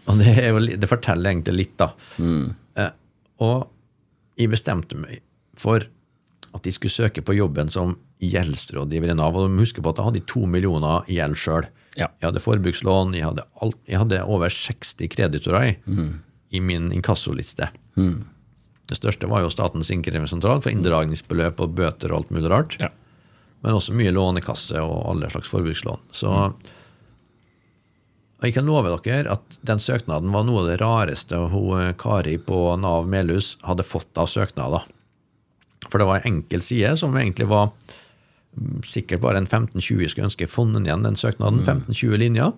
og 0.09 0.15
det, 0.23 0.33
jo, 0.41 0.63
det 0.65 0.89
forteller 0.89 1.35
egentlig 1.35 1.57
litt, 1.59 1.77
da. 1.83 1.91
Eh, 2.81 2.93
og 3.45 3.59
jeg 4.41 4.53
bestemte 4.53 4.97
meg 5.01 5.21
for 5.61 5.85
at 6.57 6.65
de 6.65 6.73
skulle 6.73 6.95
søke 6.95 7.21
på 7.25 7.37
jobben 7.37 7.69
som 7.73 7.99
gjeldsrådgiver 8.25 9.13
i 9.13 9.17
Nav. 9.19 9.37
Og 9.37 9.45
de 9.45 9.61
husker 9.61 9.61
huske 9.61 9.85
på 9.85 9.93
at 9.93 10.01
jeg 10.01 10.09
hadde 10.09 10.25
to 10.33 10.43
millioner 10.49 11.05
i 11.13 11.19
gjeld 11.19 11.37
sjøl. 11.41 11.69
Ja. 11.97 12.09
Jeg 12.21 12.31
hadde 12.31 12.45
forbrukslån, 12.45 13.13
jeg 13.17 13.25
hadde, 13.29 13.45
alt, 13.65 13.79
jeg 13.89 14.01
hadde 14.01 14.23
over 14.25 14.49
60 14.53 15.13
kreditorer 15.13 15.75
i, 15.75 15.77
i 16.57 16.59
min 16.65 16.89
inkassoliste. 16.97 17.69
Det 18.87 18.99
største 18.99 19.29
var 19.31 19.43
jo 19.43 19.51
Statens 19.51 19.91
innkrevingssentral 19.91 20.63
for 20.63 20.71
inndragningsbeløp 20.71 21.61
og 21.65 21.75
bøter 21.79 22.13
og 22.13 22.23
alt 22.23 22.35
mulig 22.35 22.51
rart. 22.53 22.79
Ja. 22.83 22.93
Men 23.65 23.79
også 23.79 23.97
mye 23.97 24.13
lånekasse 24.15 24.79
og 24.83 25.09
alle 25.11 25.31
slags 25.33 25.51
forbrukslån. 25.51 26.05
Så 26.15 26.33
og 28.37 28.45
jeg 28.45 28.53
kan 28.59 28.67
love 28.69 28.93
dere 29.05 29.33
at 29.33 29.55
den 29.65 29.81
søknaden 29.81 30.33
var 30.35 30.45
noe 30.45 30.61
av 30.63 30.67
det 30.69 30.81
rareste 30.83 31.39
hun 31.53 31.81
eh, 31.81 31.95
Kari 31.97 32.37
på 32.37 32.59
Nav 32.81 33.09
Melhus 33.09 33.55
hadde 33.65 33.87
fått 33.87 34.21
av 34.21 34.29
søknader. 34.29 34.85
For 35.87 36.01
det 36.01 36.09
var 36.09 36.21
en 36.21 36.35
enkel 36.35 36.65
side 36.65 36.93
som 37.01 37.17
egentlig 37.17 37.49
var 37.49 37.71
mm, 37.71 38.83
sikkert 38.85 39.23
bare 39.25 39.41
en 39.41 39.49
15-20 39.49 40.05
jeg 40.05 40.13
skulle 40.13 40.29
ønske 40.29 40.51
funnet 40.53 40.85
igjen 40.85 41.07
den 41.07 41.17
søknaden. 41.17 41.63
15-20 41.65 42.21
linjer. 42.27 42.53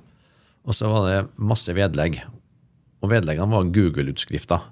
Og 0.66 0.74
så 0.74 0.90
var 0.90 1.06
det 1.06 1.20
masse 1.38 1.72
vedlegg. 1.76 2.18
Og 2.98 3.12
vedleggene 3.12 3.54
var 3.54 3.70
Google-utskrifter. 3.70 4.66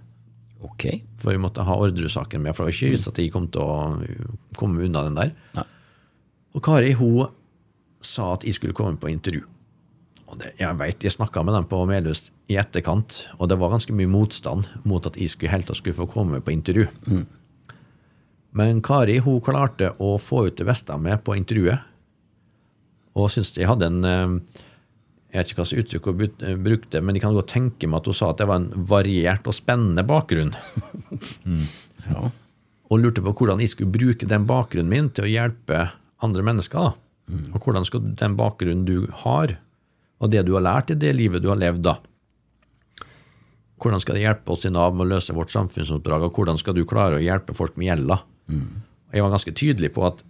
Ok. 0.65 0.87
For 1.21 1.35
vi 1.35 1.41
måtte 1.43 1.65
ha 1.67 1.77
Orderud-saken 1.77 2.43
med, 2.43 2.57
for 2.57 2.65
det 2.65 2.73
var 2.73 2.77
ikke 2.79 2.95
vits 2.95 3.09
at 3.11 3.19
de 3.19 3.27
kom 3.33 3.49
til 3.53 3.65
å 3.65 4.55
komme 4.57 4.87
unna 4.87 5.05
den 5.09 5.19
der. 5.19 5.35
Nei. 5.59 5.67
Og 6.57 6.65
Kari 6.65 6.95
hun 6.97 7.29
sa 8.05 8.33
at 8.37 8.47
jeg 8.47 8.57
skulle 8.57 8.77
komme 8.77 8.97
på 9.01 9.11
intervju. 9.13 9.45
Og 10.27 10.39
det, 10.41 10.55
jeg 10.59 10.79
vet, 10.81 11.05
jeg 11.05 11.15
snakka 11.15 11.43
med 11.47 11.55
dem 11.55 11.67
på 11.71 11.83
Melhus 11.87 12.31
i 12.51 12.57
etterkant, 12.59 13.27
og 13.39 13.51
det 13.51 13.59
var 13.61 13.71
ganske 13.75 13.95
mye 13.95 14.11
motstand 14.11 14.67
mot 14.89 15.05
at 15.07 15.19
jeg 15.21 15.31
skulle 15.31 15.53
helt 15.53 15.71
og 15.71 15.79
skulle 15.79 15.99
få 15.99 16.09
komme 16.11 16.41
på 16.43 16.55
intervju. 16.55 16.89
Men 18.57 18.81
Kari 18.83 19.19
hun 19.23 19.43
klarte 19.45 19.93
å 20.03 20.17
få 20.19 20.47
ut 20.49 20.57
det 20.59 20.67
beste 20.67 20.95
av 20.95 21.03
meg 21.05 21.21
på 21.27 21.37
intervjuet. 21.37 21.93
Og 23.17 23.31
syntes 23.33 23.55
jeg 23.57 23.69
hadde 23.69 23.89
en 23.89 24.09
eh, 24.09 24.65
Jeg 25.33 25.41
vet 25.41 25.51
ikke 25.51 25.61
hva 25.61 25.67
slags 25.69 25.83
uttrykk 25.83 26.09
hun 26.09 26.23
eh, 26.27 26.59
brukte, 26.69 27.03
men 27.03 27.17
jeg 27.17 27.25
kan 27.25 27.35
godt 27.37 27.51
tenke 27.53 27.89
meg 27.91 28.01
at 28.01 28.11
hun 28.11 28.17
sa 28.17 28.31
at 28.33 28.41
det 28.41 28.49
var 28.49 28.61
en 28.63 28.87
variert 28.89 29.49
og 29.49 29.57
spennende 29.57 30.07
bakgrunn. 30.07 30.55
Ja. 32.07 32.29
og 32.87 33.01
lurte 33.03 33.19
på 33.19 33.33
hvordan 33.35 33.59
jeg 33.59 33.73
skulle 33.73 33.91
bruke 33.91 34.29
den 34.31 34.45
bakgrunnen 34.47 34.93
min 34.93 35.09
til 35.11 35.25
å 35.27 35.31
hjelpe 35.33 35.79
andre 36.23 36.45
mennesker. 36.47 36.93
Da. 36.93 37.41
Og 37.51 37.65
hvordan 37.65 37.83
skal 37.89 38.05
den 38.21 38.37
bakgrunnen 38.39 38.85
du 38.87 39.09
har, 39.25 39.57
og 40.23 40.31
det 40.31 40.45
du 40.47 40.53
har 40.55 40.63
lært 40.63 40.93
i 40.95 40.99
det 41.03 41.11
livet 41.19 41.43
du 41.43 41.51
har 41.51 41.59
levd, 41.59 41.83
da 41.89 41.97
Hvordan 43.83 44.01
skal 44.01 44.17
det 44.17 44.23
hjelpe 44.23 44.55
oss 44.55 44.65
i 44.65 44.71
Nav 44.73 44.95
med 44.97 45.05
å 45.05 45.11
løse 45.17 45.35
vårt 45.37 45.51
samfunnsoppdrag, 45.53 46.23
og 46.25 46.39
hvordan 46.39 46.57
skal 46.57 46.79
du 46.79 46.87
klare 46.89 47.19
å 47.19 47.25
hjelpe 47.25 47.53
folk 47.57 47.75
med 47.77 47.91
gjelda? 47.91 48.17
Mm. 48.49 48.71
Jeg 49.13 49.25
var 49.27 49.35
ganske 49.35 49.53
tydelig 49.53 49.91
på 49.93 50.07
at 50.07 50.23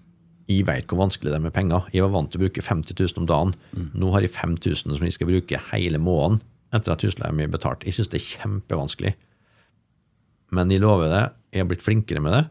jeg 0.47 0.67
vet 0.69 0.87
hvor 0.87 1.01
vanskelig 1.03 1.33
det 1.33 1.39
er 1.41 1.47
med 1.47 1.55
penger. 1.55 1.89
Jeg 1.95 2.05
var 2.05 2.13
vant 2.15 2.31
til 2.31 2.39
å 2.39 2.45
bruke 2.45 2.63
50 2.63 2.95
000 2.95 3.23
om 3.23 3.27
dagen. 3.27 3.55
Nå 3.99 4.13
har 4.15 4.23
jeg 4.23 4.35
5000 4.37 4.95
som 4.95 5.07
jeg 5.07 5.17
skal 5.17 5.31
bruke 5.31 5.63
hele 5.73 5.99
måneden 5.99 6.43
etter 6.75 6.93
at 6.93 7.03
husleia 7.03 7.35
mi 7.35 7.47
er 7.47 7.51
betalt. 7.51 7.87
Jeg 7.87 7.97
syns 7.97 8.11
det 8.13 8.21
er 8.21 8.29
kjempevanskelig. 8.43 9.15
Men 10.55 10.71
jeg 10.71 10.83
lover 10.83 11.11
det, 11.11 11.25
jeg 11.55 11.65
har 11.65 11.69
blitt 11.71 11.83
flinkere 11.83 12.23
med 12.23 12.37
det. 12.37 12.45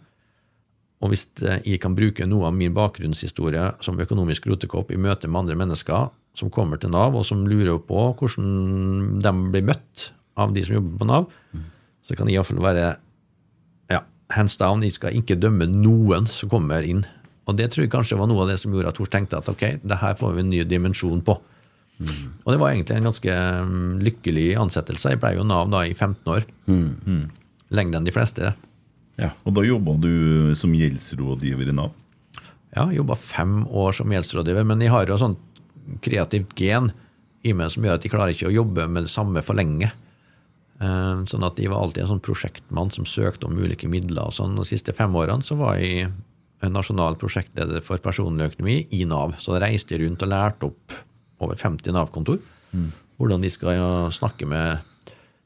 Og 1.03 1.11
hvis 1.11 1.27
jeg 1.43 1.79
kan 1.83 1.95
bruke 1.95 2.25
noe 2.27 2.49
av 2.49 2.55
min 2.55 2.73
bakgrunnshistorie 2.75 3.65
som 3.83 3.99
økonomisk 4.01 4.47
rotekopp 4.49 4.91
i 4.91 4.99
møte 4.99 5.29
med 5.29 5.43
andre 5.43 5.57
mennesker 5.59 6.09
som 6.35 6.51
kommer 6.51 6.79
til 6.81 6.91
Nav, 6.91 7.15
og 7.15 7.25
som 7.27 7.45
lurer 7.47 7.77
på 7.79 8.09
hvordan 8.19 9.19
de 9.23 9.33
blir 9.53 9.67
møtt 9.71 10.09
av 10.35 10.55
de 10.55 10.63
som 10.65 10.77
jobber 10.79 10.99
på 10.99 11.07
Nav, 11.07 11.27
så 12.03 12.15
kan 12.15 12.27
jeg 12.27 12.37
iallfall 12.37 12.63
være 12.63 12.87
ja, 13.91 14.01
hands 14.35 14.57
down. 14.59 14.83
Jeg 14.83 14.97
skal 14.97 15.15
ikke 15.15 15.39
dømme 15.39 15.67
noen 15.71 16.27
som 16.27 16.51
kommer 16.51 16.83
inn. 16.83 17.05
Og 17.45 17.57
det 17.57 17.69
tror 17.71 17.85
jeg 17.85 17.93
kanskje 17.93 18.17
var 18.17 18.29
noe 18.29 18.43
av 18.45 18.49
det 18.49 18.57
som 18.61 18.73
gjorde 18.73 18.91
at 18.93 18.97
Tors 18.97 19.11
tenkte 19.13 19.37
at 19.37 19.49
ok, 19.51 19.65
det 19.85 19.99
her 20.01 20.15
får 20.17 20.33
vi 20.33 20.43
en 20.43 20.49
ny 20.49 20.63
dimensjon 20.65 21.21
på. 21.25 21.37
Og 22.43 22.49
det 22.51 22.59
var 22.59 22.73
egentlig 22.73 22.97
en 22.97 23.09
ganske 23.09 23.35
mm, 23.69 23.91
lykkelig 24.03 24.47
ansettelse. 24.59 25.13
Jeg 25.13 25.21
ble 25.21 25.35
jo 25.37 25.45
Nav 25.47 25.69
da 25.71 25.85
i 25.87 25.93
15 25.93 26.31
år. 26.31 26.47
Lenger 27.75 27.99
enn 27.99 28.07
de 28.07 28.13
fleste. 28.15 28.51
Ja. 29.21 29.31
Og 29.47 29.55
da 29.55 29.63
jobba 29.63 29.95
du 30.01 30.55
som 30.59 30.73
gjeldsrådgiver 30.75 31.71
i 31.71 31.75
Nav? 31.75 31.93
Ja, 32.75 32.89
jobba 32.91 33.15
fem 33.15 33.61
år 33.71 33.95
som 33.95 34.11
gjeldsrådgiver, 34.11 34.65
men 34.67 34.83
jeg 34.83 34.91
har 34.91 35.07
jo 35.07 35.19
sånn 35.21 35.37
kreativt 36.03 36.55
gen. 36.59 36.91
i 37.45 37.53
meg 37.53 37.69
som 37.69 37.83
gjør 37.85 37.99
at 37.99 38.05
jeg 38.05 38.09
klarer 38.09 38.33
ikke 38.33 38.47
å 38.49 38.55
jobbe 38.55 38.87
med 38.89 39.05
det 39.05 39.11
samme 39.13 39.43
for 39.45 39.53
lenge. 39.53 39.91
Eh, 40.81 41.19
sånn 41.29 41.45
at 41.45 41.59
jeg 41.61 41.69
var 41.69 41.83
alltid 41.85 42.03
en 42.03 42.15
sånn 42.15 42.23
prosjektmann 42.25 42.89
som 42.91 43.05
søkte 43.05 43.45
om 43.45 43.53
ulike 43.55 43.87
midler. 43.87 44.25
og 44.25 44.33
sånn. 44.33 44.55
De 44.57 44.65
siste 44.65 44.93
fem 44.97 45.13
årene 45.13 45.45
så 45.45 45.55
var 45.55 45.77
jeg 45.77 46.09
nasjonal 46.63 47.15
prosjektleder 47.19 47.83
for 47.85 47.97
personlig 48.03 48.51
økonomi 48.51 48.87
i 48.95 49.03
Nav. 49.05 49.35
Så 49.39 49.53
jeg 49.55 49.63
reiste 49.65 49.99
rundt 50.01 50.23
og 50.23 50.31
lærte 50.31 50.69
opp 50.69 50.95
over 51.43 51.55
50 51.59 51.91
Nav-kontor 51.93 52.39
hvordan 53.17 53.41
de 53.41 53.49
skal 53.49 54.11
snakke 54.11 54.45
med 54.45 54.83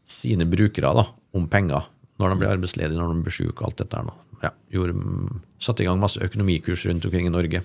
sine 0.10 0.46
brukere 0.50 0.90
da, 0.98 1.04
om 1.38 1.46
penger 1.48 1.86
når 2.20 2.30
de 2.34 2.40
blir 2.42 2.50
arbeidsledige, 2.50 2.98
når 2.98 3.14
de 3.14 3.24
blir 3.28 3.36
syke 3.36 3.62
og 3.62 3.70
alt 3.70 3.78
dette 3.84 3.96
her 3.96 4.08
nå. 4.08 4.16
Ja, 4.42 4.50
gjorde, 4.74 4.96
satte 5.62 5.84
i 5.84 5.88
gang 5.88 6.00
masse 6.02 6.20
økonomikurs 6.24 6.86
rundt 6.90 7.06
omkring 7.06 7.28
i 7.28 7.34
Norge. 7.34 7.62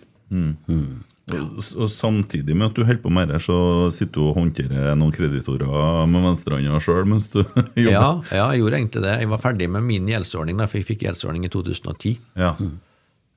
Og, 1.33 1.61
og 1.81 1.89
samtidig 1.89 2.53
med 2.53 2.67
at 2.69 2.77
du 2.77 2.85
holder 2.85 3.01
på 3.01 3.11
med 3.15 3.31
det, 3.33 3.41
så 3.43 3.57
sitter 3.95 4.13
du 4.19 4.25
og 4.29 4.37
håndterer 4.37 4.95
noen 4.99 5.15
kreditorer 5.15 6.05
med 6.11 6.27
venstrehånda 6.27 6.81
sjøl 6.85 7.07
mens 7.09 7.31
du 7.33 7.41
jobber. 7.45 7.89
Ja, 7.89 8.09
ja, 8.29 8.49
jeg 8.53 8.61
gjorde 8.61 8.81
egentlig 8.83 9.05
det. 9.07 9.15
Jeg 9.23 9.31
var 9.33 9.41
ferdig 9.41 9.71
med 9.73 9.87
min 9.89 10.11
gjeldsordning, 10.11 10.61
da, 10.61 10.69
for 10.69 10.83
jeg 10.83 10.89
fikk 10.91 11.07
gjeldsordning 11.07 11.47
i 11.49 11.53
2010. 11.55 12.19
Ja. 12.37 12.53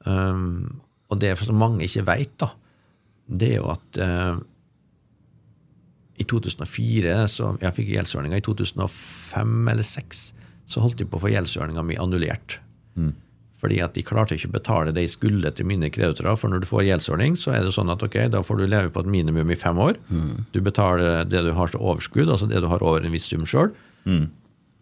Um, 0.08 0.80
og 1.12 1.20
det 1.20 1.34
som 1.40 1.60
mange 1.60 1.84
ikke 1.86 2.06
veit, 2.08 2.34
da, 2.40 2.52
det 3.28 3.50
er 3.54 3.60
jo 3.60 3.72
at 3.74 4.00
uh, 4.00 4.38
i 6.18 6.26
2004 6.26 7.16
så 7.30 7.52
Jeg 7.62 7.76
fikk 7.76 7.90
gjeldsordninga 7.94 8.40
i 8.40 8.46
2005 8.46 9.52
eller 9.70 9.86
2006. 9.86 10.22
Så 10.68 10.82
holdt 10.84 11.00
de 11.00 11.06
på 11.08 11.20
å 11.20 11.24
få 11.24 11.32
gjeldsordninga 11.32 11.84
mi 11.86 12.00
annullert. 12.02 12.58
Fordi 13.58 13.78
at 13.82 13.96
de 13.96 14.04
klarte 14.06 14.36
ikke 14.36 14.50
å 14.50 14.56
betale 14.58 14.92
det 14.92 15.02
de 15.06 15.10
skulle 15.10 15.50
til 15.56 15.66
mine 15.70 15.90
kreditorer. 15.94 16.36
For 16.38 16.52
når 16.52 16.62
du 16.62 16.68
får 16.70 16.84
gjeldsordning, 16.88 17.38
så 17.40 17.54
er 17.56 17.64
det 17.66 17.72
sånn 17.74 17.90
at 17.94 18.04
ok, 18.06 18.18
da 18.34 18.42
får 18.46 18.60
du 18.60 18.66
leve 18.68 18.92
på 18.94 19.02
et 19.06 19.10
minimum 19.14 19.50
i 19.54 19.58
fem 19.58 19.78
år. 19.82 19.98
Du 20.54 20.60
betaler 20.62 21.24
det 21.26 21.42
du 21.46 21.54
har 21.58 21.72
til 21.74 21.82
overskudd, 21.82 22.30
altså 22.30 22.50
det 22.50 22.62
du 22.62 22.68
har 22.70 22.84
over 22.86 23.06
en 23.06 23.16
viss 23.16 23.30
sum 23.32 23.46
sjøl. 23.50 23.72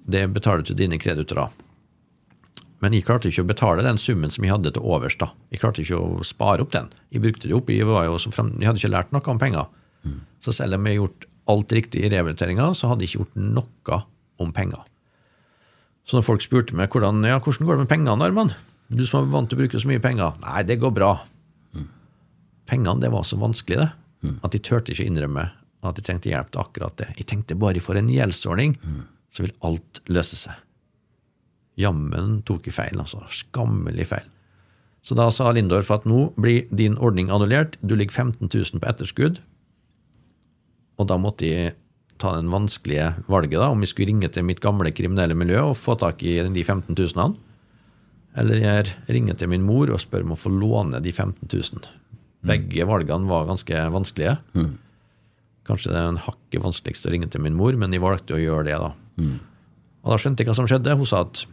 Det 0.06 0.26
betaler 0.34 0.64
du 0.64 0.72
til 0.72 0.80
dine 0.82 1.00
kreditorer. 1.02 1.54
Men 2.84 2.94
jeg 2.94 3.06
klarte 3.08 3.30
ikke 3.32 3.46
å 3.46 3.48
betale 3.50 3.86
den 3.86 3.98
summen 4.02 4.32
som 4.34 4.44
jeg 4.44 4.52
hadde 4.52 4.74
til 4.76 4.84
overs. 4.84 5.16
da. 5.18 5.30
Jeg 5.54 5.62
klarte 5.62 5.82
ikke 5.82 6.00
å 6.00 6.24
spare 6.28 6.66
opp 6.66 6.74
den. 6.76 6.90
Jeg 7.14 7.24
brukte 7.24 7.48
det 7.48 7.56
opp. 7.56 7.70
Jeg, 7.72 7.86
frem, 8.36 8.52
jeg 8.60 8.68
hadde 8.68 8.82
ikke 8.82 8.92
lært 8.92 9.14
noe 9.16 9.32
om 9.32 9.40
penger. 9.42 9.70
Så 10.44 10.54
selv 10.54 10.76
om 10.78 10.86
jeg 10.86 10.98
har 11.00 11.06
gjort 11.08 11.26
alt 11.50 11.72
riktig 11.78 12.04
i 12.04 12.10
rehabiliteringa, 12.12 12.74
så 12.78 12.90
hadde 12.92 13.06
jeg 13.06 13.14
ikke 13.16 13.24
gjort 13.24 13.40
noe 13.40 14.02
om 14.44 14.52
penger. 14.54 14.84
Så 16.06 16.18
når 16.20 16.26
folk 16.28 16.44
spurte 16.44 16.76
meg 16.78 16.92
hvordan, 16.94 17.24
ja, 17.26 17.40
hvordan 17.42 17.66
går 17.66 17.78
det 17.80 17.86
med 17.86 17.90
pengene, 17.90 18.28
Arman? 18.28 18.52
Du 18.94 19.02
som 19.10 19.24
er 19.24 19.32
vant 19.34 19.50
til 19.50 19.58
å 19.58 19.64
bruke 19.64 19.80
så 19.82 19.90
mye 19.90 20.02
penger. 20.04 20.36
Nei, 20.44 20.62
det 20.68 20.78
går 20.84 20.94
bra. 20.94 21.14
Pengene, 22.70 23.00
det 23.02 23.10
var 23.14 23.24
så 23.26 23.38
vanskelig, 23.42 23.80
det. 23.82 23.90
At 24.46 24.54
de 24.54 24.60
turte 24.62 24.94
ikke 24.94 25.06
innrømme 25.06 25.48
at 25.86 25.98
de 26.00 26.02
trengte 26.06 26.30
hjelp 26.32 26.48
til 26.54 26.62
akkurat 26.64 26.96
det. 26.98 27.12
Jeg 27.20 27.28
tenkte 27.30 27.58
bare 27.62 27.82
for 27.82 27.98
en 27.98 28.08
gjeldsordning, 28.10 28.76
så 29.30 29.46
vil 29.46 29.54
alt 29.66 30.00
løse 30.10 30.38
seg. 30.40 30.54
Jammen 31.80 32.40
tok 32.48 32.68
jeg 32.70 32.76
feil, 32.78 33.00
altså. 33.02 33.24
Skammelig 33.32 34.08
feil. 34.14 34.28
Så 35.06 35.14
da 35.18 35.28
sa 35.34 35.52
Lindorf 35.54 35.92
at 35.94 36.06
nå 36.10 36.32
blir 36.42 36.66
din 36.74 36.96
ordning 36.98 37.30
annullert. 37.30 37.76
Du 37.86 37.94
ligger 37.96 38.24
15 38.26 38.48
000 38.50 38.82
på 38.82 38.90
etterskudd. 38.90 39.42
Og 40.98 41.10
da 41.12 41.18
måtte 41.22 41.46
jeg 41.46 41.76
ta 42.18 42.32
den 42.38 42.48
vanskelige 42.50 43.10
valget 43.28 43.60
da, 43.60 43.68
om 43.74 43.82
jeg 43.84 43.92
skulle 43.92 44.08
ringe 44.14 44.30
til 44.32 44.46
mitt 44.48 44.62
gamle 44.64 44.90
kriminelle 44.96 45.36
miljø 45.36 45.60
og 45.74 45.76
få 45.78 45.98
tak 46.00 46.24
i 46.24 46.38
de 46.48 46.64
15 46.64 46.96
000. 46.96 47.36
Eller 48.40 48.62
jeg 48.64 48.94
ringer 49.12 49.36
til 49.40 49.52
min 49.52 49.64
mor 49.68 49.92
og 49.92 50.00
spør 50.02 50.24
om 50.26 50.34
å 50.36 50.40
få 50.40 50.50
låne 50.56 51.02
de 51.04 51.12
15 51.12 51.44
000. 51.52 51.86
Begge 52.46 52.88
valgene 52.88 53.28
var 53.30 53.46
ganske 53.50 53.84
vanskelige. 53.94 54.38
Kanskje 55.66 55.92
det 55.92 56.00
er 56.00 56.08
en 56.14 56.22
hakket 56.24 56.64
vanskeligst 56.64 57.06
å 57.08 57.12
ringe 57.14 57.28
til 57.34 57.42
min 57.44 57.56
mor, 57.58 57.76
men 57.80 57.94
jeg 57.94 58.04
valgte 58.04 58.36
å 58.38 58.42
gjøre 58.42 58.66
det. 58.72 58.80
da. 58.80 58.92
Og 60.06 60.12
da 60.14 60.18
skjønte 60.22 60.42
jeg 60.44 60.50
hva 60.50 60.56
som 60.58 60.68
skjedde. 60.70 60.96
Hun 61.00 61.08
sa 61.10 61.24
at 61.26 61.46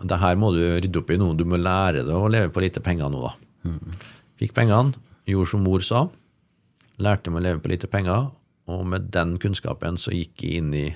det 0.00 0.18
her 0.18 0.38
må 0.40 0.50
du 0.54 0.62
rydde 0.64 1.02
opp 1.02 1.12
i 1.12 1.18
nå. 1.20 1.32
Du 1.36 1.44
må 1.48 1.60
lære 1.60 2.04
deg 2.06 2.16
å 2.16 2.30
leve 2.32 2.50
på 2.54 2.64
lite 2.64 2.82
penger 2.84 3.12
nå, 3.12 3.22
da. 3.28 3.72
Fikk 4.40 4.54
pengene, 4.56 4.96
gjorde 5.28 5.52
som 5.52 5.62
mor 5.66 5.84
sa. 5.86 6.06
Lærte 7.02 7.30
meg 7.30 7.42
å 7.42 7.46
leve 7.46 7.62
på 7.62 7.72
lite 7.72 7.90
penger. 7.90 8.30
Og 8.72 8.82
med 8.88 9.10
den 9.14 9.36
kunnskapen 9.42 9.98
så 10.00 10.14
gikk 10.14 10.42
jeg 10.42 10.62
inn 10.62 10.72
i, 10.74 10.88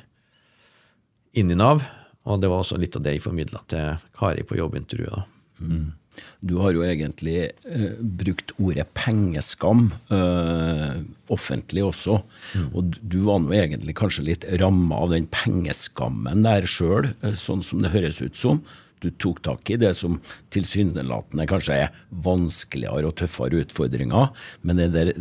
inn 1.39 1.53
i 1.53 1.59
Nav. 1.59 1.85
Og 2.27 2.43
det 2.43 2.51
var 2.51 2.65
også 2.65 2.79
litt 2.81 2.97
av 2.99 3.05
det 3.05 3.17
jeg 3.17 3.27
formidla 3.27 3.63
til 3.71 4.03
Kari 4.19 4.43
på 4.47 4.59
jobbintervjuet. 4.59 5.33
Mm. 5.63 5.95
Du 6.41 6.57
har 6.63 6.73
jo 6.73 6.85
egentlig 6.85 7.37
eh, 7.69 7.99
brukt 8.01 8.55
ordet 8.57 8.87
pengeskam 8.97 9.91
eh, 10.13 11.03
offentlig 11.33 11.85
også. 11.85 12.19
Og 12.73 12.97
du 13.01 13.19
var 13.27 13.43
nå 13.43 13.53
egentlig 13.57 13.97
kanskje 13.99 14.27
litt 14.31 14.47
ramma 14.63 15.03
av 15.05 15.13
den 15.13 15.29
pengeskammen 15.33 16.45
der 16.47 16.69
sjøl, 16.71 17.13
eh, 17.21 17.37
sånn 17.39 17.65
som 17.67 17.85
det 17.85 17.93
høres 17.95 18.23
ut 18.25 18.39
som. 18.39 18.63
Du 19.05 19.11
tok 19.23 19.43
tak 19.45 19.71
i 19.71 19.79
det 19.81 19.93
som 19.99 20.19
tilsynelatende 20.55 21.47
kanskje 21.51 21.81
er 21.87 22.03
vanskeligere 22.25 23.11
og 23.11 23.17
tøffere 23.21 23.63
utfordringer, 23.67 24.31
men 24.63 24.83
den 24.83 24.95
der 24.95 25.13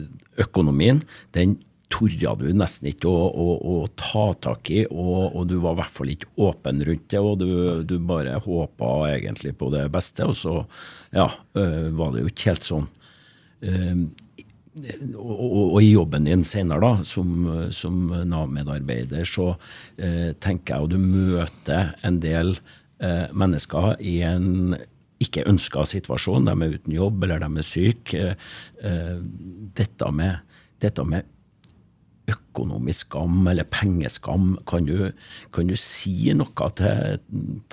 økonomien, 0.41 1.03
den 1.35 1.57
torde 1.91 2.33
du 2.39 2.49
nesten 2.55 2.89
ikke 2.89 3.09
å, 3.09 3.27
å, 3.29 3.47
å 3.75 3.75
ta 3.99 4.25
tak 4.47 4.71
i, 4.73 4.83
og, 4.89 5.35
og 5.37 5.47
du 5.51 5.57
var 5.63 5.75
i 5.75 5.81
hvert 5.81 5.95
fall 5.95 6.11
ikke 6.11 6.31
åpen 6.47 6.81
rundt 6.87 7.07
det, 7.13 7.21
og 7.21 7.39
du, 7.39 7.49
du 7.87 7.95
bare 8.01 8.39
håpa 8.41 8.91
egentlig 9.13 9.55
på 9.59 9.69
det 9.73 9.85
beste, 9.93 10.27
og 10.27 10.35
så 10.39 10.57
ja, 11.15 11.29
øh, 11.59 11.89
var 11.95 12.15
det 12.15 12.25
jo 12.25 12.31
ikke 12.33 12.51
helt 12.51 12.67
sånn. 12.67 12.87
Um, 13.65 14.07
og, 14.75 15.35
og, 15.39 15.59
og 15.77 15.77
i 15.79 15.93
jobben 15.93 16.25
din 16.27 16.43
senere, 16.47 16.81
da, 16.83 17.05
som, 17.07 17.45
som 17.71 18.09
Nav-medarbeider, 18.27 19.23
så 19.29 19.53
eh, 19.95 20.33
tenker 20.43 20.73
jeg 20.73 20.89
at 20.89 20.91
du 20.91 20.97
møter 20.99 21.93
en 22.03 22.19
del 22.19 22.57
mennesker 22.99 23.97
i 23.99 24.19
en 24.23 24.75
ikke 25.23 25.45
ønska 25.49 25.85
situasjon. 25.89 26.47
De 26.47 26.55
er 26.55 26.75
uten 26.75 26.95
jobb, 26.95 27.23
eller 27.25 27.43
de 27.43 27.61
er 27.61 27.67
syke. 27.67 28.25
Eh, 28.33 28.89
eh, 28.89 29.15
dette, 29.77 30.11
med, 30.11 30.57
dette 30.83 31.05
med 31.07 31.31
økonomisk 32.31 33.11
skam 33.11 33.45
eller 33.51 33.67
pengeskam, 33.69 34.55
kan 34.67 34.87
du, 34.87 35.11
kan 35.53 35.69
du 35.69 35.75
si 35.77 36.33
noe 36.33 36.71
til, 36.77 37.21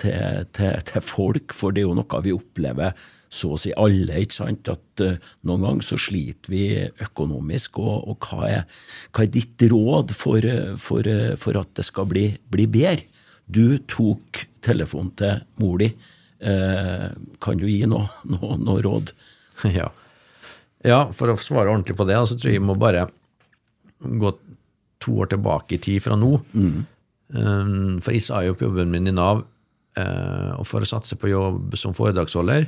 til, 0.01 0.45
til, 0.53 0.79
til 0.89 1.05
folk? 1.05 1.55
For 1.57 1.73
det 1.73 1.83
er 1.83 1.89
jo 1.89 1.97
noe 1.97 2.23
vi 2.25 2.35
opplever 2.35 2.95
så 3.33 3.55
å 3.55 3.57
si 3.57 3.71
alle, 3.73 4.19
ikke 4.21 4.35
sant? 4.35 4.69
At 4.69 5.01
eh, 5.01 5.17
noen 5.49 5.65
ganger 5.65 5.87
så 5.87 5.97
sliter 5.97 6.53
vi 6.53 6.65
økonomisk. 7.01 7.81
Og, 7.81 8.11
og 8.13 8.29
hva, 8.29 8.49
er, 8.59 8.83
hva 9.09 9.25
er 9.25 9.33
ditt 9.33 9.67
råd 9.73 10.13
for, 10.15 10.45
eh, 10.45 10.75
for, 10.77 11.09
eh, 11.09 11.33
for 11.41 11.57
at 11.59 11.73
det 11.79 11.87
skal 11.89 12.07
bli, 12.11 12.27
bli 12.53 12.69
bedre? 12.69 13.09
Du 13.43 13.75
tok 13.91 14.45
telefonen 14.65 15.11
til 15.19 15.41
mor 15.61 15.77
di. 15.81 15.89
Eh, 16.43 17.05
kan 17.43 17.59
du 17.59 17.67
gi 17.69 17.83
noe, 17.89 18.07
noe, 18.29 18.57
noe 18.61 18.83
råd? 18.85 19.13
Ja. 19.69 19.85
ja, 20.83 20.97
for 21.13 21.29
å 21.29 21.35
svare 21.39 21.69
ordentlig 21.69 21.93
på 21.95 22.07
det, 22.09 22.17
så 22.27 22.35
tror 22.35 22.49
jeg 22.49 22.57
vi 22.59 22.65
må 22.67 22.73
bare 22.79 23.05
gå 24.01 24.31
to 25.03 25.13
år 25.23 25.29
tilbake 25.31 25.77
i 25.77 25.81
tid 25.83 26.01
fra 26.03 26.17
nå. 26.19 26.31
Um, 26.53 28.01
for 28.03 28.11
jeg 28.15 28.23
sa 28.25 28.41
jo 28.43 28.55
på 28.57 28.65
jobben 28.65 28.91
min 28.91 29.07
i 29.07 29.13
Nav 29.15 29.43
eh, 29.99 30.49
og 30.57 30.65
for 30.67 30.83
å 30.83 30.89
satse 30.89 31.15
på 31.21 31.29
jobb 31.31 31.77
som 31.79 31.95
foredragsholder, 31.95 32.65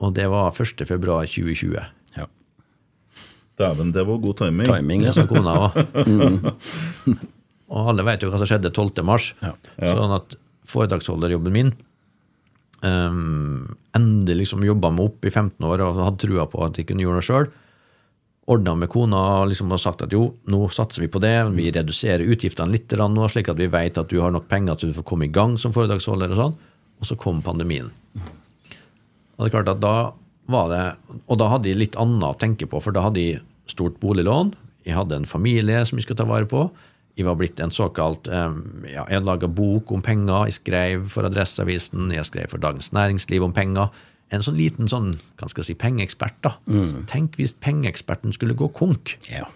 og 0.00 0.16
det 0.16 0.26
var 0.32 0.50
1. 0.50 0.82
februar 0.88 1.28
2020. 1.28 1.76
Ja. 2.16 2.26
Dæven, 3.60 3.92
det 3.94 4.04
var 4.08 4.20
god 4.24 4.40
timing. 4.42 4.68
Timing, 4.72 5.04
Det 5.06 5.12
ja. 5.12 5.16
sa 5.20 5.26
kona 5.28 5.54
òg. 5.68 5.78
Og 7.68 7.90
alle 7.92 8.04
vet 8.06 8.22
jo 8.24 8.30
hva 8.32 8.38
som 8.40 8.48
skjedde 8.48 8.70
12. 8.72 9.02
mars. 9.04 9.32
Ja. 9.44 9.50
Sånn 9.76 10.14
at 10.16 10.38
foredragsholderjobben 10.68 11.54
min 11.54 11.72
um, 12.82 13.76
Endelig 13.96 14.44
liksom 14.44 14.66
jobba 14.66 14.90
meg 14.94 15.08
opp 15.08 15.26
i 15.26 15.32
15 15.32 15.64
år 15.66 15.82
og 15.86 16.02
hadde 16.04 16.22
trua 16.22 16.46
på 16.50 16.62
at 16.66 16.78
jeg 16.78 16.88
kunne 16.88 17.02
gjøre 17.02 17.18
noe 17.18 17.26
sjøl. 17.26 17.48
Ordna 18.48 18.74
med 18.78 18.88
kona 18.92 19.44
liksom, 19.48 19.72
og 19.74 19.80
sagt 19.82 20.04
at 20.06 20.14
jo, 20.14 20.30
nå 20.48 20.60
satser 20.72 21.04
vi 21.04 21.10
på 21.12 21.20
det. 21.20 21.34
Vi 21.56 21.68
reduserer 21.74 22.24
utgiftene 22.24 22.72
litt 22.72 22.94
nå, 22.96 23.26
slik 23.28 23.50
at 23.52 23.58
vi 23.58 23.68
vet 23.72 23.98
at 24.00 24.08
du 24.08 24.20
har 24.22 24.32
nok 24.32 24.46
penger 24.48 24.78
til 24.78 24.92
du 24.92 24.96
får 24.96 25.08
komme 25.10 25.26
i 25.26 25.32
gang 25.32 25.58
som 25.60 25.74
foredragsholder. 25.74 26.32
Og 26.32 26.40
sånn. 26.40 26.56
Og 26.98 27.10
så 27.10 27.18
kom 27.18 27.42
pandemien. 27.44 27.90
Og 29.38 29.44
det 29.44 29.50
er 29.50 29.54
klart 29.58 29.74
at 29.74 29.82
da 29.82 30.12
var 30.48 30.70
det, 30.72 30.84
og 31.28 31.36
da 31.38 31.50
hadde 31.52 31.68
jeg 31.68 31.78
litt 31.78 31.98
annet 32.00 32.24
å 32.24 32.38
tenke 32.40 32.66
på, 32.70 32.80
for 32.80 32.96
da 32.96 33.04
hadde 33.04 33.20
jeg 33.20 33.42
stort 33.68 33.98
boliglån. 34.00 34.54
Jeg 34.88 34.96
hadde 34.96 35.18
en 35.18 35.28
familie 35.28 35.82
som 35.84 35.98
jeg 35.98 36.06
skulle 36.06 36.22
ta 36.22 36.28
vare 36.28 36.48
på. 36.48 36.64
Jeg 37.18 37.26
var 37.26 37.34
blitt 37.40 37.58
en 37.60 37.72
såkalt 37.74 38.28
ja, 38.30 39.02
Jeg 39.10 39.24
laga 39.26 39.48
bok 39.50 39.90
om 39.92 40.02
penger. 40.06 40.46
Jeg 40.46 40.54
skrev 40.60 41.08
for 41.10 41.26
Adresseavisen, 41.26 42.12
jeg 42.14 42.24
skrev 42.28 42.46
for 42.52 42.62
Dagens 42.62 42.92
Næringsliv 42.94 43.42
om 43.42 43.52
penger. 43.56 43.90
En 44.30 44.42
sånn 44.44 44.58
liten 44.58 44.86
sånn, 44.90 45.14
hva 45.40 45.48
skal 45.50 45.62
jeg 45.64 45.70
si, 45.72 45.74
pengeekspert. 45.80 46.36
da. 46.44 46.52
Tenk 47.10 47.34
hvis 47.40 47.54
pengeeksperten 47.64 48.30
skulle 48.36 48.54
gå 48.54 48.68
konk. 48.76 49.16
Ja. 49.32 49.48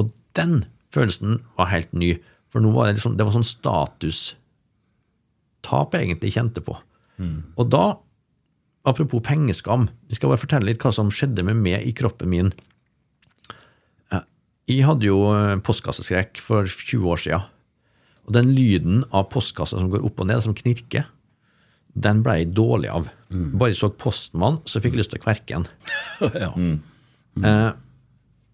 Og 0.00 0.10
den 0.34 0.64
følelsen 0.90 1.38
var 1.58 1.66
helt 1.70 1.92
ny. 1.92 2.14
For 2.50 2.58
nå 2.64 2.72
var 2.74 2.86
det 2.88 2.96
liksom, 2.98 3.14
det 3.18 3.24
var 3.28 3.34
sånn 3.36 3.46
statustap 3.46 4.34
jeg 5.94 6.08
egentlig 6.08 6.32
kjente 6.34 6.60
på. 6.64 6.74
Og 7.60 7.68
da, 7.70 7.84
apropos 8.88 9.20
pengeskam, 9.22 9.88
jeg 10.08 10.16
skal 10.18 10.30
bare 10.32 10.40
fortelle 10.42 10.66
litt 10.72 10.82
hva 10.82 10.90
som 10.96 11.10
skjedde 11.12 11.44
med 11.46 11.56
meg 11.60 11.84
i 11.86 11.92
kroppen 11.94 12.28
min. 12.32 12.50
Jeg 14.70 14.86
hadde 14.86 15.08
jo 15.08 15.22
eh, 15.34 15.56
postkasseskrekk 15.66 16.40
for 16.42 16.68
20 16.68 17.08
år 17.10 17.22
siden. 17.24 17.48
Og 18.28 18.34
den 18.36 18.52
lyden 18.54 19.02
av 19.16 19.30
postkassa 19.32 19.80
som 19.80 19.90
går 19.90 20.04
opp 20.06 20.22
og 20.22 20.28
ned, 20.30 20.42
som 20.44 20.54
knirker, 20.54 21.08
den 21.98 22.20
ble 22.22 22.36
jeg 22.38 22.52
dårlig 22.54 22.90
av. 22.92 23.08
Bare 23.58 23.72
jeg 23.72 23.80
så 23.80 23.90
postmann, 23.90 24.60
så 24.70 24.82
fikk 24.82 24.94
jeg 24.94 25.02
lyst 25.02 25.14
til 25.14 25.18
å 25.18 25.24
kverke 25.24 25.56
den. 25.56 25.66
ja. 26.44 26.50
Eh, 27.50 27.70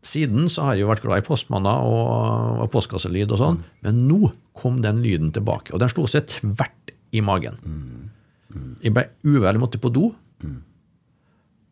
siden 0.07 0.49
så 0.53 0.65
har 0.65 0.77
jeg 0.77 0.87
jo 0.87 0.91
vært 0.93 1.05
glad 1.05 1.21
i 1.21 1.27
postmanner 1.27 1.85
og, 1.85 2.63
og 2.65 2.71
postkasselyd 2.73 3.35
og 3.35 3.43
sånn, 3.43 3.61
men 3.85 4.05
nå 4.09 4.31
kom 4.57 4.81
den 4.85 5.03
lyden 5.05 5.35
tilbake. 5.37 5.75
Og 5.75 5.83
den 5.83 5.93
slo 5.93 6.07
seg 6.09 6.31
tvert 6.39 6.95
i 7.13 7.21
magen. 7.25 7.59
Jeg 8.81 8.95
ble 8.97 9.09
uvel, 9.27 9.61
måtte 9.61 9.81
på 9.83 9.93
do. 9.93 10.09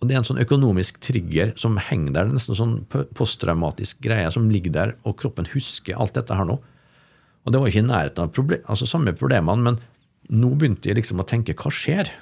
Og 0.05 0.11
det 0.11 0.19
er 0.19 0.21
en 0.21 0.27
sånn 0.29 0.43
økonomisk 0.43 0.99
trigger 1.01 1.55
som 1.57 1.79
henger 1.81 2.13
der. 2.13 2.29
Er 2.29 2.37
nesten 2.37 2.59
sånn 2.59 2.75
posttraumatisk 3.17 4.03
greie 4.05 4.29
som 4.35 4.51
ligger 4.53 4.75
der, 4.75 4.93
og 5.09 5.17
kroppen 5.23 5.49
husker 5.55 5.97
alt 5.97 6.13
dette 6.19 6.37
her 6.37 6.45
nå. 6.45 6.59
Og 7.45 7.53
det 7.53 7.61
var 7.61 7.73
ikke 7.73 7.81
i 7.81 7.89
nærheten 7.89 8.27
av 8.27 8.33
problem, 8.37 8.61
altså 8.69 8.89
samme 8.89 9.17
problemene, 9.17 9.65
men 9.65 9.81
nå 10.29 10.51
begynte 10.61 10.91
jeg 10.91 10.99
liksom 11.01 11.25
å 11.25 11.29
tenke 11.29 11.57
hva 11.57 11.73
skjer? 11.73 12.13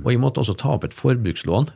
Og 0.00 0.08
jeg 0.08 0.20
måtte 0.22 0.40
også 0.40 0.56
ta 0.56 0.72
opp 0.72 0.86
et 0.88 0.96
forbrukslån. 0.96 1.68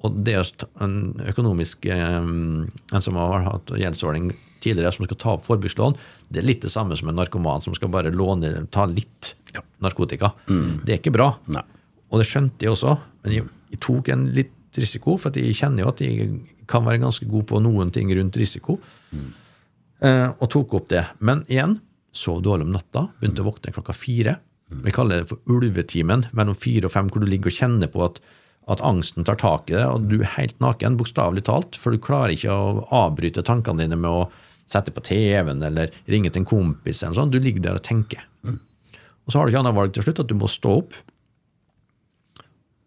Og 0.00 0.20
det 0.26 0.34
er 0.34 0.48
en 0.82 0.94
økonomisk 1.28 1.84
eh, 1.92 2.16
En 2.18 3.04
som 3.04 3.18
har 3.20 3.44
hatt 3.44 3.70
gjeldsordning 3.76 4.32
tidligere, 4.64 4.90
som 4.96 5.06
skal 5.06 5.18
ta 5.20 5.34
opp 5.36 5.44
forbrukslån, 5.46 5.94
det 6.28 6.42
er 6.42 6.46
litt 6.48 6.64
det 6.64 6.72
samme 6.72 6.96
som 6.98 7.08
en 7.08 7.16
narkoman 7.20 7.62
som 7.64 7.76
skal 7.76 7.92
bare 7.92 8.10
låne, 8.12 8.66
ta 8.72 8.84
litt 8.90 9.34
narkotika. 9.80 10.32
Det 10.84 10.94
er 10.96 10.98
ikke 11.00 11.14
bra. 11.14 11.30
Nei. 11.52 11.62
Og 12.10 12.20
det 12.20 12.26
skjønte 12.28 12.66
jeg 12.66 12.74
også, 12.74 12.96
men 13.22 13.36
jeg, 13.36 13.46
jeg 13.70 13.80
tok 13.82 14.10
en 14.12 14.26
litt 14.36 14.78
risiko, 14.78 15.16
for 15.18 15.34
jeg 15.34 15.56
kjenner 15.58 15.84
jo 15.84 15.92
at 15.92 16.02
jeg 16.04 16.30
kan 16.70 16.84
være 16.86 17.02
ganske 17.02 17.26
god 17.30 17.46
på 17.50 17.60
noen 17.62 17.90
ting 17.94 18.10
rundt 18.14 18.38
risiko, 18.38 18.76
mm. 19.10 19.30
og 20.38 20.46
tok 20.52 20.76
opp 20.78 20.90
det. 20.92 21.02
Men 21.26 21.42
igjen, 21.50 21.78
sov 22.14 22.38
dårlig 22.46 22.68
om 22.68 22.74
natta, 22.76 23.08
begynte 23.18 23.42
å 23.42 23.48
våkne 23.48 23.74
klokka 23.74 23.96
fire. 23.96 24.36
Vi 24.70 24.94
kaller 24.94 25.22
det 25.22 25.32
for 25.32 25.42
ulvetimen, 25.50 26.28
mellom 26.36 26.58
fire 26.58 26.86
og 26.86 26.94
fem, 26.94 27.10
hvor 27.10 27.22
du 27.22 27.30
ligger 27.30 27.50
og 27.50 27.58
kjenner 27.58 27.90
på 27.90 28.04
at, 28.06 28.20
at 28.70 28.84
angsten 28.86 29.26
tar 29.26 29.40
tak 29.42 29.72
i 29.72 29.78
det, 29.78 29.86
og 29.86 30.06
du 30.10 30.20
er 30.20 30.36
helt 30.36 30.58
naken, 30.62 30.98
bokstavelig 31.00 31.48
talt, 31.50 31.78
for 31.78 31.90
du 31.90 32.02
klarer 32.02 32.36
ikke 32.36 32.54
å 32.54 32.86
avbryte 33.02 33.46
tankene 33.46 33.82
dine 33.82 33.98
med 33.98 34.10
å 34.10 34.28
sette 34.70 34.94
på 34.94 35.02
TV-en 35.02 35.62
eller 35.66 35.90
ringe 36.10 36.30
til 36.30 36.44
en 36.44 36.50
kompis. 36.50 37.02
eller 37.02 37.18
sånn. 37.18 37.32
Du 37.34 37.40
ligger 37.42 37.64
der 37.64 37.80
og 37.80 37.86
tenker. 37.86 38.22
Og 38.46 39.32
så 39.32 39.38
har 39.38 39.46
du 39.46 39.52
ikke 39.52 39.62
annet 39.64 39.76
valg 39.76 39.94
til 39.94 40.06
slutt, 40.06 40.22
at 40.22 40.30
du 40.30 40.36
må 40.38 40.48
stå 40.50 40.76
opp. 40.80 40.94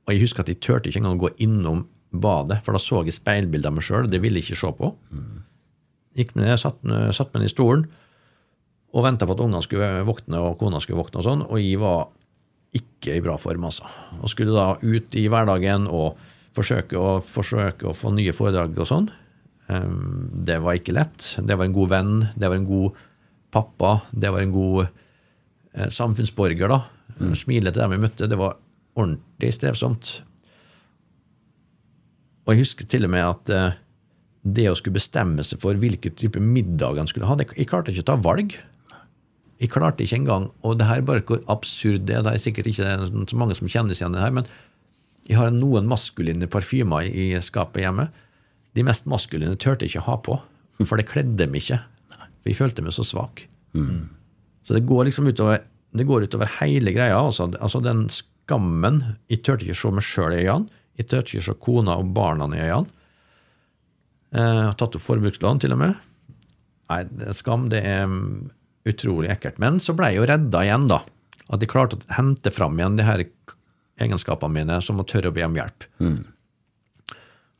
Og 0.03 0.13
jeg 0.13 0.23
husker 0.25 0.43
at 0.43 0.51
jeg 0.51 0.61
turte 0.63 0.89
ikke 0.89 0.99
engang 1.01 1.19
å 1.19 1.23
gå 1.25 1.33
innom 1.43 1.85
badet, 2.13 2.59
for 2.65 2.75
da 2.75 2.81
så 2.81 3.01
jeg 3.07 3.15
speilbildet 3.15 3.69
av 3.69 3.77
meg 3.77 3.85
sjøl. 3.87 4.09
Det 4.11 4.19
ville 4.21 4.41
jeg 4.41 4.51
ikke 4.51 4.61
se 4.61 4.71
på. 4.77 4.91
Gikk 6.19 6.35
ned, 6.37 6.53
satt, 6.61 6.81
satt 7.15 7.31
meg 7.33 7.41
ned 7.41 7.49
i 7.49 7.53
stolen 7.53 7.87
og 8.93 9.07
venta 9.07 9.25
på 9.25 9.33
at 9.33 9.41
ungene 9.41 9.63
skulle 9.65 10.03
våkne 10.05 10.37
og 10.37 10.59
kona 10.59 10.77
skulle 10.83 10.99
våkne, 10.99 11.23
og 11.23 11.25
sånn, 11.25 11.41
og 11.47 11.57
jeg 11.57 11.79
var 11.81 12.11
ikke 12.77 13.15
i 13.17 13.23
bra 13.25 13.39
form, 13.41 13.65
altså. 13.65 13.87
Og 14.19 14.29
skulle 14.29 14.53
da 14.53 14.75
ut 14.81 15.15
i 15.17 15.23
hverdagen 15.33 15.87
og 15.89 16.19
forsøke 16.53 16.99
å, 16.99 17.15
forsøke 17.25 17.89
å 17.89 17.95
få 17.97 18.11
nye 18.13 18.33
foredrag 18.37 18.77
og 18.77 18.89
sånn. 18.89 19.09
Det 20.45 20.59
var 20.61 20.77
ikke 20.77 20.93
lett. 20.93 21.25
Det 21.41 21.57
var 21.57 21.65
en 21.65 21.73
god 21.73 21.89
venn, 21.89 22.13
det 22.37 22.49
var 22.49 22.59
en 22.59 22.69
god 22.69 23.01
pappa, 23.53 23.95
det 24.11 24.29
var 24.33 24.45
en 24.45 24.53
god 24.53 24.83
eh, 24.85 25.89
samfunnsborger, 25.93 26.69
da. 26.69 26.81
Smilet 27.37 27.73
til 27.73 27.83
dem 27.83 27.93
jeg 27.95 28.03
møtte. 28.05 28.29
Det 28.29 28.37
var 28.39 28.57
ordentlig 28.99 29.53
strevsomt. 29.55 30.19
Og 32.43 32.53
jeg 32.53 32.65
husker 32.65 32.87
til 32.89 33.07
og 33.07 33.13
med 33.13 33.23
at 33.25 33.53
eh, 33.53 33.79
det 34.43 34.67
å 34.69 34.75
skulle 34.75 34.99
bestemme 34.99 35.43
seg 35.47 35.61
for 35.63 35.79
hvilken 35.79 36.15
type 36.19 36.41
middag 36.43 36.99
han 36.99 37.09
skulle 37.09 37.29
ha 37.29 37.37
det, 37.39 37.47
Jeg 37.55 37.69
klarte 37.71 37.93
ikke 37.93 38.03
å 38.03 38.09
ta 38.11 38.19
valg. 38.19 38.55
Jeg 39.61 39.71
klarte 39.71 40.03
ikke 40.03 40.17
engang 40.19 40.49
Og 40.65 40.75
det 40.77 40.89
her 40.89 40.99
er 40.99 41.07
bare 41.07 41.23
hvor 41.23 41.39
absurd 41.47 42.03
det 42.09 42.17
er. 42.17 42.25
Det 42.25 42.33
er 42.33 42.43
sikkert 42.43 42.67
ikke 42.67 42.97
så 43.31 43.39
mange 43.39 43.55
som 43.55 43.69
kjenner 43.69 43.95
seg 43.95 44.05
igjen 44.05 44.17
i 44.17 44.19
det 44.19 44.25
her, 44.25 44.37
men 44.41 44.49
jeg 45.23 45.39
har 45.39 45.53
noen 45.55 45.87
maskuline 45.87 46.49
parfymer 46.51 47.07
i 47.07 47.31
skapet 47.39 47.85
hjemme. 47.85 48.09
De 48.75 48.83
mest 48.83 49.05
maskuline 49.07 49.55
turte 49.55 49.85
jeg 49.85 49.93
ikke 49.93 50.07
ha 50.09 50.17
på, 50.19 50.35
for 50.83 50.99
det 50.99 51.07
kledde 51.07 51.37
dem 51.39 51.55
ikke. 51.55 51.77
For 52.11 52.51
jeg 52.51 52.59
følte 52.59 52.83
meg 52.83 52.91
så 52.91 53.05
svak. 53.07 53.45
Så 54.67 54.75
det 54.75 54.83
går 54.89 55.07
liksom 55.07 55.29
utover, 55.31 55.61
det 55.95 56.07
går 56.09 56.27
utover 56.27 56.51
hele 56.59 56.91
greia. 56.91 57.15
Altså, 57.15 57.47
altså 57.55 57.79
den 57.79 58.09
skammen 58.43 59.01
Jeg 59.31 59.43
turte 59.43 59.65
ikke 59.65 59.77
se 59.79 59.93
meg 59.93 60.05
sjøl 60.07 60.35
i 60.35 60.43
øynene. 60.43 60.81
Jeg 60.99 61.09
turte 61.09 61.31
ikke 61.31 61.47
se 61.47 61.55
kona 61.63 61.97
og 61.99 62.11
barna 62.15 62.49
i 62.51 62.59
øynene. 62.67 62.99
Eh, 64.33 64.69
tatt 64.77 64.97
opp 64.97 65.03
forbrukslån, 65.03 65.61
til 65.61 65.75
og 65.75 65.81
med. 65.83 65.97
Nei, 66.89 67.01
det 67.05 67.35
skam, 67.37 67.67
det 67.69 67.83
er 67.85 68.07
mm, 68.09 68.49
utrolig 68.89 69.29
ekkelt. 69.33 69.59
Men 69.61 69.79
så 69.81 69.93
ble 69.97 70.11
jeg 70.11 70.21
jo 70.21 70.29
redda 70.29 70.63
igjen, 70.65 70.87
da. 70.89 71.03
At 71.53 71.61
jeg 71.61 71.69
klarte 71.69 71.99
å 71.99 72.15
hente 72.17 72.53
fram 72.53 72.79
igjen 72.79 72.97
de 72.97 73.05
her 73.05 73.25
egenskapene 74.01 74.57
mine, 74.57 74.79
som 74.81 75.01
å 75.01 75.05
tørre 75.07 75.29
å 75.29 75.35
be 75.35 75.45
om 75.45 75.59
hjelp. 75.59 75.85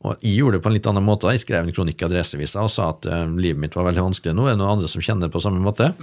Og 0.04 0.18
jeg 0.20 0.34
gjorde 0.40 0.58
det 0.58 0.64
på 0.64 0.68
en 0.72 0.74
litt 0.76 0.88
annen 0.90 1.06
måte. 1.06 1.30
Jeg 1.32 1.44
skrev 1.44 1.64
en 1.64 1.76
kronikk 1.76 2.02
i 2.02 2.08
Adresseavisa 2.08 2.66
og 2.66 2.72
sa 2.74 2.90
at 2.92 3.06
eh, 3.08 3.22
livet 3.38 3.62
mitt 3.62 3.78
var 3.78 3.86
veldig 3.88 4.10
vanskelig 4.10 4.34
nå. 4.36 4.48
Er 4.48 4.58
det 4.58 4.60
noen 4.60 4.74
andre 4.76 4.90
som 4.90 5.04
kjenner 5.04 5.30
det 5.30 5.36
på 5.36 5.40
samme 5.40 5.62
måte? 5.64 5.94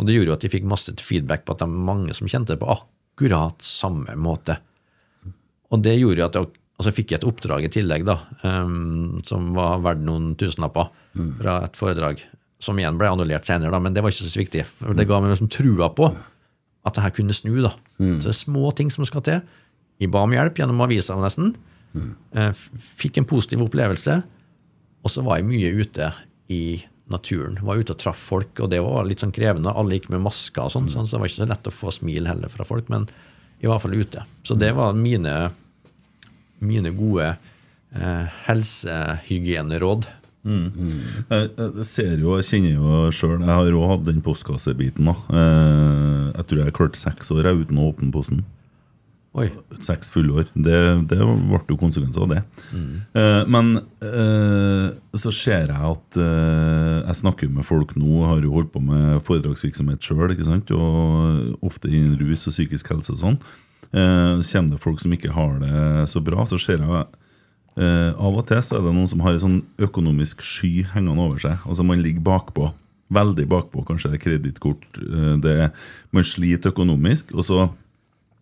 Og 0.00 0.08
det 0.08 0.16
gjorde 0.16 0.32
jo 0.32 0.38
at 0.40 0.46
jeg 0.46 0.54
fikk 0.56 0.66
masse 0.72 0.96
feedback 1.04 1.44
på 1.44 1.54
at 1.54 1.60
det 1.60 1.68
er 1.68 1.86
mange 1.92 2.16
som 2.16 2.30
kjente 2.30 2.56
det 2.56 2.62
på 2.64 2.72
akkurat 2.72 2.98
samme 3.62 4.16
måte. 4.16 4.58
Og 5.72 5.80
det 5.82 5.98
gjorde 5.98 6.20
jo 6.20 6.26
at 6.26 6.34
jeg, 6.36 6.48
altså 6.78 6.90
jeg 6.90 6.98
fikk 6.98 7.12
et 7.12 7.24
oppdrag 7.24 7.64
i 7.64 7.72
tillegg, 7.72 8.04
da, 8.04 8.18
um, 8.42 9.18
som 9.24 9.52
var 9.56 9.80
verdt 9.84 10.04
noen 10.04 10.34
tusenlapper 10.36 10.90
fra 11.38 11.64
et 11.66 11.76
foredrag, 11.76 12.22
som 12.62 12.78
igjen 12.78 12.98
ble 12.98 13.08
annullert 13.10 13.44
senere, 13.46 13.72
da, 13.72 13.80
men 13.82 13.94
det 13.94 14.02
var 14.02 14.12
ikke 14.12 14.28
så 14.28 14.42
viktig. 14.42 14.64
For 14.64 14.94
det 14.94 15.08
ga 15.08 15.20
meg 15.20 15.34
liksom 15.34 15.50
trua 15.52 15.90
på 15.94 16.10
at 16.82 16.94
det 16.94 17.02
her 17.02 17.14
kunne 17.14 17.34
snu. 17.34 17.62
da. 17.62 17.74
Så 17.98 18.28
det 18.28 18.32
er 18.32 18.38
små 18.38 18.70
ting 18.74 18.90
som 18.90 19.04
skal 19.06 19.22
til. 19.22 19.42
Jeg 20.02 20.10
ba 20.10 20.22
om 20.26 20.34
hjelp 20.34 20.58
gjennom 20.58 20.82
avisa 20.82 21.14
nesten. 21.18 21.54
Mm. 21.94 22.14
Fikk 22.98 23.20
en 23.20 23.28
positiv 23.28 23.62
opplevelse. 23.62 24.22
Og 25.02 25.10
så 25.10 25.22
var 25.26 25.38
jeg 25.38 25.48
mye 25.50 25.70
ute 25.82 26.10
i 26.50 26.62
naturen. 27.12 27.58
Var 27.62 27.82
ute 27.82 27.94
og 27.94 28.00
traff 28.02 28.18
folk, 28.32 28.58
og 28.64 28.70
det 28.72 28.80
var 28.84 29.04
litt 29.08 29.22
sånn 29.22 29.34
krevende. 29.34 29.72
Alle 29.76 29.98
gikk 29.98 30.08
med 30.12 30.24
masker 30.24 30.66
og 30.66 30.72
sånn, 30.74 30.88
sånn, 30.92 31.06
så 31.06 31.16
det 31.16 31.20
var 31.22 31.30
ikke 31.30 31.42
så 31.44 31.50
lett 31.52 31.68
å 31.70 31.74
få 31.76 31.92
smil 31.94 32.26
heller 32.30 32.50
fra 32.52 32.64
folk, 32.68 32.88
men 32.92 33.06
i 33.62 33.68
hvert 33.70 33.82
fall 33.84 33.94
ute. 33.94 34.24
Så 34.48 34.56
det 34.58 34.72
var 34.74 34.96
mine, 34.98 35.36
mine 36.64 36.90
gode 36.96 37.28
eh, 37.94 38.26
helsehygieneråd. 38.48 40.08
Jeg, 40.42 41.50
jeg 41.54 41.84
ser 41.86 42.16
jo, 42.18 42.32
jeg 42.40 42.48
kjenner 42.48 42.72
jo 42.74 42.94
sjøl 43.14 43.36
Jeg 43.44 43.46
har 43.54 43.68
jo 43.70 43.84
hatt 43.86 44.02
den 44.08 44.18
postkassebiten. 44.26 45.06
da 45.06 45.14
Eh, 45.30 46.32
Jeg 46.40 46.46
tror 46.50 46.64
jeg 46.64 46.74
klarte 46.74 46.98
seks 46.98 47.30
år 47.30 47.46
uten 47.52 47.78
å 47.78 47.92
åpne 47.92 48.10
posten. 48.10 48.42
Oi. 49.32 49.46
Seks 49.80 50.10
fulle 50.12 50.34
år. 50.42 50.48
Det, 50.52 50.78
det 51.08 51.16
ble 51.24 51.60
jo 51.70 51.78
konsekvenser 51.80 52.26
av 52.26 52.32
det. 52.34 52.42
Eh, 53.16 53.42
men 53.48 53.70
eh, 54.04 54.90
så 55.16 55.32
ser 55.32 55.70
jeg 55.72 55.78
at 55.92 56.18
eh, 56.20 56.98
Jeg 57.06 57.16
snakker 57.22 57.48
jo 57.48 57.54
med 57.56 57.64
folk 57.64 57.94
nå, 57.96 58.26
har 58.28 58.44
jo 58.44 58.52
holdt 58.52 58.74
på 58.74 58.82
med 58.84 59.22
foredragsvirksomhet 59.24 60.04
sjøl, 60.04 60.36
og 60.76 61.64
ofte 61.64 61.88
innen 61.88 62.18
rus 62.20 62.44
og 62.50 62.52
psykisk 62.52 62.92
helse 62.92 63.16
og 63.16 63.22
sånn. 63.24 63.40
Eh, 63.92 64.44
kommer 64.44 64.76
det 64.76 64.82
folk 64.84 65.00
som 65.00 65.16
ikke 65.16 65.32
har 65.32 65.56
det 65.64 66.06
så 66.12 66.20
bra. 66.24 66.44
Så 66.48 66.60
ser 66.60 66.84
jeg 66.84 67.04
Eh, 67.72 68.10
av 68.20 68.36
og 68.36 68.44
til 68.44 68.60
så 68.60 68.76
er 68.76 68.82
det 68.84 68.90
noen 68.92 69.08
som 69.08 69.22
har 69.24 69.32
en 69.32 69.40
sånn 69.40 69.60
økonomisk 69.80 70.42
sky 70.44 70.82
hengende 70.92 71.24
over 71.24 71.38
seg. 71.40 71.62
Altså 71.64 71.84
Man 71.88 72.02
ligger 72.04 72.20
bakpå. 72.26 72.66
Veldig 73.12 73.46
bakpå. 73.48 73.84
Kanskje 73.88 74.10
det 74.12 74.18
er 74.18 74.24
kredittkort. 74.26 74.84
eh, 75.00 75.70
Man 76.12 76.24
sliter 76.24 76.72
økonomisk. 76.72 77.32
Og 77.32 77.44
så, 77.48 77.70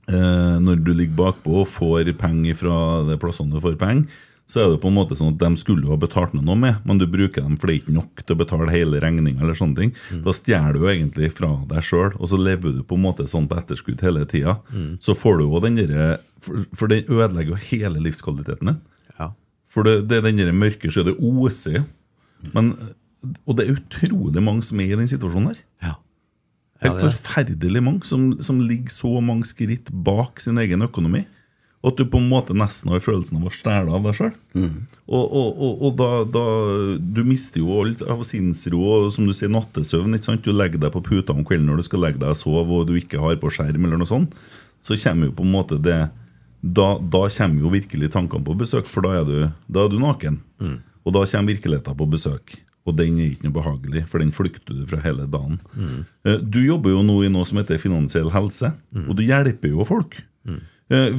når 0.09 0.81
du 0.83 0.91
ligger 0.95 1.15
bakpå 1.19 1.61
og 1.61 1.69
får 1.71 2.09
penger 2.19 2.57
fra 2.59 2.77
de 3.07 3.19
plassene 3.21 3.53
du 3.55 3.61
får 3.63 3.77
penger, 3.79 4.09
så 4.51 4.65
er 4.65 4.73
det 4.73 4.81
på 4.83 4.91
en 4.91 4.97
måte 4.97 5.15
sånn 5.15 5.37
at 5.37 5.43
de 5.43 5.51
skulle 5.61 5.87
jo 5.87 5.93
ha 5.93 5.99
betalt 6.01 6.33
noe 6.35 6.57
med, 6.59 6.81
men 6.89 6.99
du 6.99 7.05
bruker 7.07 7.45
dem 7.45 7.55
for 7.61 7.71
det 7.71 7.77
er 7.77 7.81
ikke 7.85 7.95
nok 7.95 8.23
til 8.25 8.35
å 8.35 8.41
betale 8.41 8.73
hele 8.73 8.99
regninga. 9.03 9.45
eller 9.45 9.55
sånne 9.55 9.79
ting. 9.79 9.93
Da 10.25 10.35
stjeler 10.35 10.75
du 10.75 10.81
jo 10.83 10.91
egentlig 10.91 11.31
fra 11.37 11.53
deg 11.71 11.87
sjøl, 11.87 12.17
og 12.19 12.33
så 12.33 12.41
lever 12.41 12.75
du 12.75 12.83
på 12.83 12.99
en 12.99 13.05
måte 13.05 13.29
sånn 13.31 13.47
på 13.51 13.59
etterskudd 13.61 14.03
hele 14.03 14.25
tida. 14.27 14.57
Så 14.99 15.15
får 15.15 15.39
du 15.39 15.45
jo 15.47 15.63
den 15.63 15.79
derre 15.79 16.09
for, 16.43 16.65
for 16.75 16.91
det 16.91 17.05
ødelegger 17.07 17.55
jo 17.55 17.63
hele 17.69 18.03
livskvaliteten 18.03 18.73
din. 18.73 18.81
Ja. 19.21 19.31
For 19.71 19.87
det, 19.87 20.09
det 20.11 20.19
er 20.19 20.27
den 20.27 20.41
derre 20.43 20.57
mørke 20.57 20.91
sjøen. 20.91 21.13
det 21.13 21.19
oser. 21.21 21.85
Men, 22.57 22.73
og 23.45 23.55
det 23.55 23.67
er 23.69 23.77
utrolig 23.77 24.43
mange 24.43 24.67
som 24.67 24.81
er 24.81 24.95
i 24.95 24.99
den 24.99 25.11
situasjonen 25.11 25.53
her. 25.53 25.63
Helt 26.81 26.97
er 27.03 27.13
forferdelig 27.13 27.83
mange 27.85 28.09
som, 28.09 28.31
som 28.43 28.61
ligger 28.65 28.93
så 28.95 29.21
mange 29.21 29.45
skritt 29.49 29.91
bak 29.93 30.41
sin 30.41 30.59
egen 30.63 30.83
økonomi. 30.87 31.27
Og 31.81 31.95
at 31.95 31.97
du 31.97 32.05
på 32.13 32.19
en 32.21 32.29
måte 32.29 32.53
nesten 32.53 32.91
har 32.93 33.01
følelsen 33.01 33.39
av 33.39 33.47
å 33.49 33.53
stjele 33.55 33.93
av 33.97 34.05
deg 34.05 34.17
sjøl. 34.19 34.33
Og, 35.09 35.25
og, 35.25 35.61
og, 35.65 35.83
og 35.87 35.95
da, 35.97 36.09
da 36.29 36.43
Du 37.01 37.23
mister 37.25 37.63
jo 37.63 37.79
alt 37.81 38.03
av 38.05 38.21
sinnsro 38.29 38.81
og 38.85 39.07
som 39.15 39.25
du 39.29 39.33
sier, 39.33 39.49
nattesøvn. 39.53 40.13
ikke 40.19 40.29
sant? 40.29 40.45
Du 40.45 40.53
legger 40.53 40.81
deg 40.83 40.93
på 40.93 41.01
puta 41.07 41.33
om 41.33 41.45
kvelden 41.49 41.71
når 41.73 41.81
du 41.81 41.87
skal 41.89 42.05
legge 42.05 42.21
deg 42.21 42.35
og 42.35 42.41
sove, 42.41 42.67
og 42.83 42.89
du 42.91 42.99
ikke 43.01 43.21
har 43.23 43.39
på 43.41 43.53
skjerm, 43.57 43.85
eller 43.89 43.97
noe 44.01 44.09
sånt. 44.11 44.37
Så 44.85 44.97
kommer 45.01 45.31
jo 45.31 45.37
på 45.41 45.45
en 45.49 45.55
måte 45.57 45.81
det 45.81 46.01
Da, 46.61 46.99
da 47.01 47.23
kommer 47.33 47.65
jo 47.65 47.71
virkelig 47.73 48.11
tankene 48.13 48.45
på 48.45 48.59
besøk, 48.61 48.85
for 48.85 49.01
da 49.01 49.15
er 49.23 49.25
du, 49.25 49.37
da 49.73 49.87
er 49.87 49.89
du 49.89 49.97
naken. 50.01 50.37
Og 51.05 51.15
da 51.17 51.25
kommer 51.25 51.55
virkeligheten 51.55 51.97
på 51.97 52.09
besøk. 52.13 52.59
Og 52.89 52.97
den 52.97 53.19
er 53.21 53.29
ikke 53.31 53.47
noe 53.47 53.57
behagelig, 53.59 54.07
for 54.09 54.23
den 54.23 54.33
flykter 54.33 54.75
du 54.75 54.85
fra 54.89 55.03
hele 55.05 55.27
dagen. 55.31 55.59
Mm. 55.77 56.05
Du 56.49 56.61
jobber 56.65 56.95
jo 56.95 57.03
nå 57.05 57.19
i 57.27 57.33
noe 57.33 57.47
som 57.47 57.61
heter 57.61 57.81
finansiell 57.83 58.31
helse, 58.33 58.73
og 59.05 59.13
du 59.19 59.25
hjelper 59.27 59.75
jo 59.75 59.85
folk. 59.87 60.17
Mm. 60.49 60.63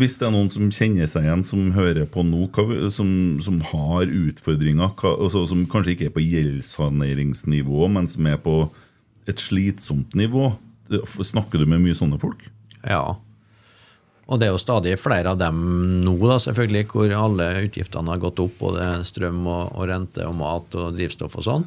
Hvis 0.01 0.17
det 0.19 0.25
er 0.27 0.33
noen 0.33 0.49
som 0.51 0.67
kjenner 0.73 1.07
seg 1.07 1.23
igjen, 1.23 1.45
som 1.47 1.69
hører 1.71 2.07
på 2.11 2.25
nå, 2.27 2.43
som, 2.91 3.11
som 3.39 3.61
har 3.69 4.09
utfordringer, 4.09 4.91
altså, 5.13 5.45
som 5.47 5.61
kanskje 5.71 5.93
ikke 5.93 6.09
er 6.09 6.15
på 6.17 6.25
gjeldssaneringsnivå, 6.25 7.85
men 7.93 8.09
som 8.11 8.27
er 8.27 8.41
på 8.43 8.65
et 9.31 9.39
slitsomt 9.39 10.17
nivå, 10.17 10.49
eh, 10.91 11.15
snakker 11.31 11.61
du 11.61 11.69
med 11.71 11.85
mye 11.85 11.95
sånne 11.95 12.19
folk? 12.19 12.43
Ja. 12.83 13.15
Og 14.31 14.39
det 14.39 14.47
er 14.47 14.53
jo 14.53 14.61
stadig 14.63 14.93
flere 14.99 15.33
av 15.33 15.39
dem 15.41 15.57
nå, 16.05 16.13
da, 16.23 16.37
selvfølgelig, 16.39 16.85
hvor 16.93 17.11
alle 17.17 17.47
utgiftene 17.65 18.13
har 18.13 18.21
gått 18.23 18.39
opp, 18.39 18.53
både 18.61 18.85
strøm 19.07 19.41
og, 19.43 19.73
og 19.75 19.89
rente 19.91 20.23
og 20.27 20.37
mat 20.39 20.77
og 20.79 20.93
drivstoff 20.95 21.35
og 21.41 21.43
sånn. 21.49 21.65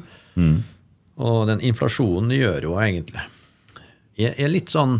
Og 1.21 1.45
den 1.47 1.61
inflasjonen 1.63 2.33
gjør 2.35 2.65
jo 2.67 2.73
egentlig 2.83 3.21
Jeg 4.19 4.33
er 4.35 4.49
litt 4.51 4.67
sånn 4.73 4.97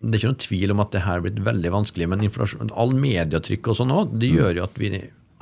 Det 0.00 0.14
er 0.14 0.16
ikke 0.16 0.30
noen 0.30 0.38
tvil 0.46 0.72
om 0.72 0.80
at 0.80 0.94
det 0.94 1.02
her 1.04 1.18
er 1.18 1.24
blitt 1.26 1.42
veldig 1.44 1.72
vanskelig, 1.74 2.06
men 2.08 2.22
inflasjon, 2.24 2.70
all 2.72 2.94
medietrykk 2.96 3.68
og 3.68 3.76
sånn 3.82 3.92
òg, 3.92 4.14
det 4.22 4.30
gjør 4.32 4.62
jo 4.62 4.64
at 4.64 4.78
vi, 4.80 4.94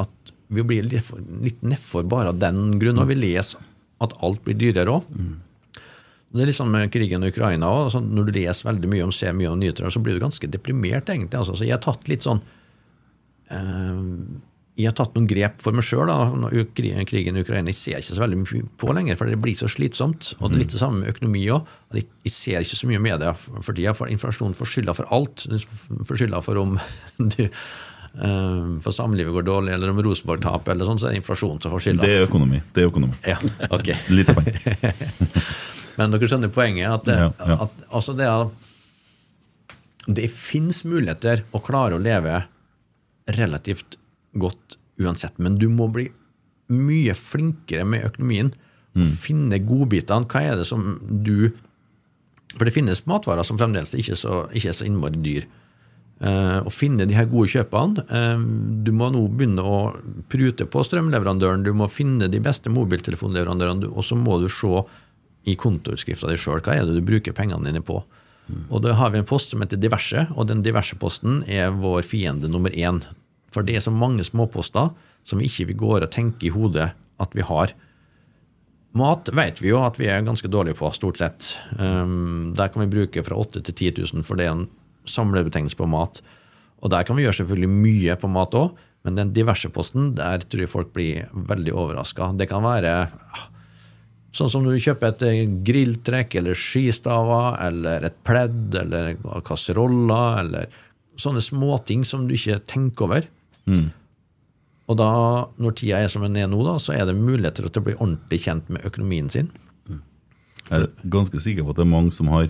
at 0.03 0.33
vi 0.49 0.65
blir 0.67 0.89
litt, 0.89 1.13
litt 1.45 1.63
nedfor 1.63 2.09
bare 2.11 2.33
av 2.33 2.41
den 2.43 2.81
grunn, 2.81 2.99
og 2.99 3.07
vi 3.13 3.21
leser 3.21 3.63
at 4.03 4.17
alt 4.19 4.43
blir 4.47 4.59
dyrere 4.59 4.97
òg. 4.99 5.07
Det 6.29 6.45
er 6.45 6.51
litt 6.51 6.59
sånn 6.59 6.73
med 6.73 6.91
krigen 6.93 7.25
i 7.25 7.31
Ukraina 7.33 7.71
også, 7.73 7.85
altså 7.89 8.01
Når 8.05 8.27
du 8.29 8.35
leser 8.37 8.69
veldig 8.69 8.91
mye 8.93 9.07
om 9.07 9.15
ser 9.17 9.37
mye 9.37 9.49
om 9.49 9.61
nyheter, 9.61 9.89
så 9.89 10.03
blir 10.05 10.19
du 10.19 10.27
ganske 10.27 10.51
deprimert, 10.53 11.09
egentlig. 11.09 11.41
Altså, 11.41 11.57
så 11.57 11.65
jeg 11.65 11.73
har 11.79 11.81
tatt 11.85 12.11
litt 12.11 12.27
sånn 12.27 12.43
eh, 13.55 14.03
Jeg 14.77 14.91
har 14.91 14.97
tatt 14.99 15.17
noen 15.17 15.29
grep 15.31 15.65
for 15.65 15.77
meg 15.77 15.87
sjøl. 15.89 16.13
Krigen 16.77 17.41
i 17.41 17.45
Ukraina 17.47 17.73
jeg 17.73 17.81
ser 17.81 18.03
ikke 18.03 18.19
så 18.19 18.27
veldig 18.27 18.41
mye 18.43 18.69
på 18.79 18.93
lenger, 18.99 19.17
for 19.21 19.33
det 19.33 19.41
blir 19.41 19.57
så 19.57 19.71
slitsomt. 19.73 20.35
Og 20.39 20.51
det 20.51 20.59
er 20.59 20.65
litt 20.67 20.77
det 20.77 20.83
samme 20.83 21.01
med 21.01 21.15
økonomi 21.17 21.47
òg. 21.55 21.73
Jeg 21.97 22.35
ser 22.35 22.61
ikke 22.61 22.81
så 22.83 22.91
mye 22.93 23.03
media 23.09 23.33
for 23.39 23.73
tida, 23.73 23.97
for 23.97 24.13
inflasjonen 24.13 24.59
får 24.59 24.73
skylda 24.75 24.97
for 25.01 25.09
alt. 25.17 25.47
Får 25.49 26.21
skylda 26.21 26.43
for 26.45 26.61
om 26.61 26.77
du 27.39 27.41
eh, 27.49 28.69
for 28.85 28.93
samlivet 28.93 29.33
går 29.33 29.49
dårlig, 29.49 29.73
eller 29.79 29.97
om 29.97 30.05
Rosenborg 30.05 30.45
taper, 30.45 30.77
eller 30.77 30.93
sånn, 30.93 31.01
så 31.01 31.09
er 31.09 31.17
det 31.17 31.25
inflasjonen 31.25 31.65
som 31.65 31.73
får 31.73 31.87
skylda. 31.89 32.05
Det 32.05 32.21
er 32.21 32.29
økonomi. 32.29 32.61
Det 32.77 32.85
er 32.85 32.93
økonomi. 32.93 33.17
Ja, 33.25 33.41
ok. 33.73 33.95
Lite 34.13 34.37
poeng. 34.37 34.55
Men 35.99 36.15
dere 36.15 36.31
skjønner 36.31 36.53
poenget? 36.55 36.89
At 36.95 37.09
det, 37.09 37.19
Ja. 37.19 37.59
At, 37.67 37.85
altså 37.91 38.15
det, 38.17 38.29
det 40.07 40.31
fins 40.33 40.85
muligheter 40.87 41.45
å 41.53 41.61
klare 41.65 41.99
å 41.99 42.03
leve 42.03 42.45
relativt 43.37 43.99
godt 44.39 44.79
uansett, 44.99 45.37
men 45.39 45.59
du 45.59 45.69
må 45.71 45.89
bli 45.93 46.09
mye 46.73 47.15
flinkere 47.17 47.85
med 47.89 48.07
økonomien. 48.13 48.53
Og 48.99 49.07
finne 49.07 49.61
godbitene. 49.63 50.27
Hva 50.27 50.41
er 50.43 50.57
det 50.59 50.65
som 50.67 50.97
du 51.07 51.53
For 52.57 52.65
det 52.67 52.73
finnes 52.75 53.05
matvarer 53.07 53.45
som 53.47 53.59
fremdeles 53.61 53.93
ikke 53.95 54.15
er 54.17 54.19
så, 54.19 54.39
ikke 54.57 54.71
er 54.73 54.75
så 54.75 54.87
innmari 54.89 55.21
dyr. 55.23 55.45
Eh, 56.19 56.59
å 56.67 56.71
finne 56.73 57.07
de 57.07 57.15
her 57.15 57.29
gode 57.31 57.53
kjøpene. 57.53 58.03
Eh, 58.09 58.41
du 58.83 58.91
må 58.97 59.11
nå 59.15 59.21
begynne 59.29 59.63
å 59.63 59.77
prute 60.33 60.67
på 60.67 60.83
strømleverandøren, 60.83 61.63
du 61.63 61.71
må 61.77 61.87
finne 61.93 62.27
de 62.33 62.41
beste 62.43 62.73
mobiltelefonleverandørene, 62.75 63.93
og 63.93 64.03
så 64.03 64.19
må 64.19 64.41
du 64.43 64.49
se 64.51 64.83
i 65.49 65.57
kontoutskrifta 65.59 66.31
di 66.31 66.39
sjøl 66.41 66.63
hva 66.65 66.77
er 66.77 66.87
det 66.87 66.99
du 66.99 67.05
bruker 67.05 67.37
pengene 67.37 67.67
dine 67.67 67.85
på. 67.85 68.03
Og 68.73 68.83
da 68.85 68.95
har 68.97 69.13
vi 69.13 69.21
en 69.21 69.29
post 69.29 69.53
som 69.53 69.63
heter 69.63 69.81
diverse, 69.81 70.25
og 70.35 70.49
den 70.49 70.63
diverse-posten 70.65 71.43
er 71.51 71.75
vår 71.75 72.07
fiende 72.09 72.49
nummer 72.49 72.73
én. 72.73 73.03
For 73.53 73.65
det 73.65 73.77
er 73.77 73.85
så 73.85 73.93
mange 73.93 74.25
småposter 74.25 74.93
som 75.29 75.41
vi 75.41 75.49
ikke 75.49 75.69
vil 75.71 75.81
går 75.83 76.07
og 76.07 76.13
tenker 76.15 76.49
i 76.49 76.55
hodet 76.55 76.91
at 77.21 77.37
vi 77.37 77.45
har. 77.45 77.75
Mat 78.97 79.29
vet 79.37 79.61
vi 79.61 79.71
jo 79.73 79.83
at 79.85 79.99
vi 80.01 80.09
er 80.09 80.25
ganske 80.25 80.49
dårlige 80.49 80.79
på, 80.79 80.89
stort 80.97 81.21
sett. 81.21 81.53
Um, 81.77 82.55
der 82.57 82.73
kan 82.73 82.85
vi 82.85 82.93
bruke 82.93 83.25
fra 83.25 83.37
8 83.37 83.63
til 83.69 83.75
10 83.93 83.93
000, 84.15 84.25
for 84.25 84.41
det 84.41 84.49
er 84.49 84.57
en 84.57 84.69
samlebetegnelse 85.09 85.77
på 85.77 85.89
mat. 85.91 86.23
Og 86.81 86.93
der 86.95 87.05
kan 87.05 87.19
vi 87.19 87.27
gjøre 87.27 87.41
selvfølgelig 87.41 87.73
mye 87.75 88.17
på 88.21 88.31
mat 88.33 88.57
òg, 88.57 88.81
men 89.07 89.19
den 89.19 89.35
diverse-posten, 89.37 90.15
der 90.17 90.43
tror 90.45 90.65
jeg 90.65 90.73
folk 90.73 90.91
blir 90.97 91.29
veldig 91.33 91.75
overraska. 91.77 92.33
Det 92.39 92.49
kan 92.51 92.65
være 92.65 92.95
ah, 93.09 93.47
sånn 94.39 94.51
som 94.53 94.65
når 94.65 94.77
du 94.79 94.85
kjøper 94.87 95.13
et 95.13 95.25
eh, 95.29 95.45
grilltrekk 95.67 96.39
eller 96.41 96.59
skistaver 96.59 97.59
eller 97.67 98.07
et 98.09 98.19
pledd 98.27 98.77
eller 98.79 99.17
kasseroller 99.47 100.43
eller 100.45 100.79
sånne 101.19 101.43
småting 101.43 102.05
som 102.07 102.29
du 102.29 102.37
ikke 102.37 102.61
tenker 102.71 103.09
over. 103.09 103.29
Og 104.89 104.97
da, 104.97 105.11
når 105.61 105.75
tida 105.77 106.01
er 106.01 106.09
som 106.13 106.25
den 106.25 106.39
er 106.41 106.49
nå, 106.49 106.63
da, 106.65 106.79
så 106.81 106.95
er 106.97 107.05
det 107.09 107.19
muligheter 107.19 107.67
til 107.69 107.83
å 107.83 107.87
bli 107.91 107.97
ordentlig 107.99 108.41
kjent 108.47 108.71
med 108.73 108.87
økonomien 108.89 109.29
sin. 109.33 109.51
Jeg 110.69 110.85
er 110.85 110.89
ganske 111.13 111.41
sikker 111.41 111.65
på 111.65 111.75
at 111.75 111.81
det 111.81 111.85
er 111.85 111.93
mange 111.93 112.15
som 112.17 112.31
har 112.33 112.49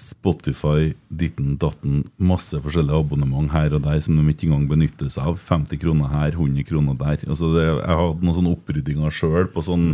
Spotify, 0.00 0.92
ditten 1.12 1.56
datten, 1.60 2.04
masse 2.16 2.56
forskjellige 2.62 3.02
abonnement 3.02 3.50
her 3.52 3.74
og 3.76 3.82
der 3.84 3.98
som 4.04 4.16
de 4.16 4.32
ikke 4.32 4.46
engang 4.48 4.68
benytter 4.70 5.10
seg 5.12 5.28
av. 5.32 5.42
50 5.42 5.80
kroner 5.82 6.08
her, 6.12 6.32
100 6.32 6.64
kroner 6.68 6.96
der. 7.00 7.26
Altså 7.26 7.50
det, 7.56 7.66
jeg 7.66 7.84
har 7.90 8.00
hatt 8.06 8.24
noen 8.24 8.38
sånne 8.38 8.54
oppryddinger 8.54 9.14
sjøl 9.14 9.50
på 9.52 9.64
sånn 9.66 9.92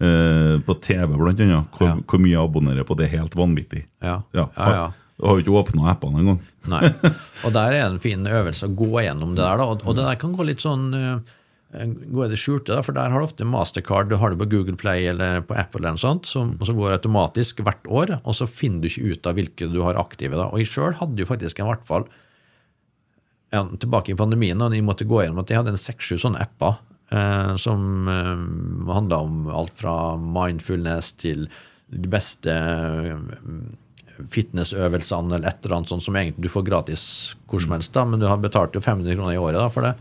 eh, 0.00 0.56
på 0.66 0.76
TV, 0.82 1.16
blant 1.16 1.40
annet. 1.40 1.70
Hvor, 1.76 1.88
Ja. 1.88 1.96
hvor 2.04 2.20
mye 2.22 2.34
jeg 2.34 2.42
abonnerer 2.44 2.84
på. 2.88 2.96
Det 2.98 3.06
er 3.08 3.18
helt 3.18 3.34
vanvittig. 3.38 3.86
Ja, 4.02 4.22
Ja, 4.32 4.48
ja, 4.56 4.70
ja. 4.76 4.86
Jeg 5.16 5.24
har 5.30 5.38
jo 5.38 5.42
ikke 5.46 5.56
åpna 5.62 5.86
appene 5.94 6.20
engang. 6.20 6.40
Nei. 6.68 6.90
Og 7.46 7.52
der 7.54 7.72
er 7.72 7.86
en 7.86 7.98
fin 8.04 8.26
øvelse 8.28 8.66
å 8.68 8.74
gå 8.76 9.00
gjennom 9.00 9.30
det 9.32 9.40
der. 9.40 9.56
Da. 9.56 9.64
Og, 9.64 9.80
og 9.88 9.96
det 9.96 10.04
der 10.04 10.18
kan 10.20 10.34
gå 10.36 10.44
litt 10.44 10.60
sånn 10.60 10.90
eh, 10.92 11.86
gå 12.12 12.24
i 12.24 12.28
det 12.28 12.36
skjulte, 12.36 12.74
da, 12.76 12.82
for 12.84 12.92
der 12.92 13.08
har 13.10 13.20
du 13.20 13.24
ofte 13.24 13.46
Mastercard, 13.48 14.10
du 14.10 14.16
har 14.20 14.30
det 14.34 14.38
på 14.42 14.48
Google 14.52 14.76
Play 14.76 15.06
eller 15.08 15.40
på 15.40 15.56
Apple, 15.56 15.80
eller 15.80 15.96
noe 15.96 16.02
sånt, 16.04 16.28
som, 16.28 16.52
som 16.64 16.76
går 16.76 16.94
automatisk 16.98 17.62
hvert 17.64 17.88
år, 17.88 18.12
og 18.24 18.36
så 18.36 18.46
finner 18.48 18.84
du 18.84 18.90
ikke 18.90 19.08
ut 19.16 19.26
av 19.32 19.34
hvilke 19.40 19.68
du 19.72 19.80
har 19.84 19.96
aktive. 20.00 20.36
da. 20.36 20.46
Og 20.52 20.60
jeg 20.60 20.68
sjøl 20.70 20.94
hadde 21.00 21.20
jo 21.24 21.28
faktisk 21.28 21.60
en 21.64 21.68
hvert 21.72 21.84
fall 21.88 22.06
ja, 23.52 23.64
tilbake 23.80 24.12
i 24.12 24.18
pandemien, 24.18 24.58
da 24.60 24.68
jeg 24.72 24.84
måtte 24.86 25.06
gå 25.08 25.22
gjennom 25.24 25.40
at 25.42 25.50
jeg 25.52 25.60
hadde 25.62 25.72
en 25.74 25.80
seks-sju 25.80 26.16
sånne 26.22 26.44
apper 26.44 26.76
som 27.62 28.08
eh, 28.08 28.92
handla 28.92 29.16
om 29.22 29.46
alt 29.54 29.78
fra 29.78 30.16
mindfulness 30.18 31.12
til 31.22 31.46
de 31.86 32.10
beste 32.10 32.50
eh, 32.50 33.14
fitnessøvelsene 34.32 35.36
eller 35.36 35.48
et 35.50 35.64
eller 35.64 35.76
annet 35.78 35.92
sånt 35.92 36.04
som 36.06 36.16
egentlig 36.18 36.48
du 36.48 36.50
får 36.50 36.66
gratis 36.66 37.04
hvor 37.46 37.62
som 37.62 37.76
helst, 37.76 37.92
da, 37.94 38.06
men 38.08 38.22
du 38.22 38.26
har 38.26 38.40
betalt 38.42 38.74
jo 38.74 38.82
500 38.82 39.14
kroner 39.18 39.36
i 39.36 39.40
året 39.40 39.60
da, 39.60 39.68
for 39.70 39.86
det. 39.86 39.94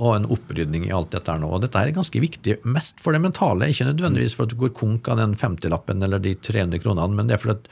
Og 0.00 0.14
en 0.16 0.28
opprydning 0.32 0.86
i 0.88 0.94
alt 0.96 1.12
dette 1.12 1.32
her 1.32 1.40
nå. 1.42 1.48
Og 1.52 1.60
dette 1.64 1.76
her 1.80 1.90
er 1.90 1.96
ganske 1.96 2.22
viktig, 2.22 2.58
mest 2.64 3.00
for 3.04 3.12
det 3.12 3.20
mentale. 3.20 3.68
Ikke 3.68 3.88
nødvendigvis 3.88 4.36
for 4.36 4.48
at 4.48 4.52
du 4.52 4.56
går 4.62 4.72
konk 4.76 5.10
av 5.12 5.20
den 5.20 5.36
50-lappen 5.36 6.04
eller 6.04 6.22
de 6.24 6.32
300 6.40 6.80
kronene, 6.80 7.16
men 7.16 7.28
det 7.28 7.36
er 7.36 7.42
fordi 7.42 7.58
at 7.58 7.68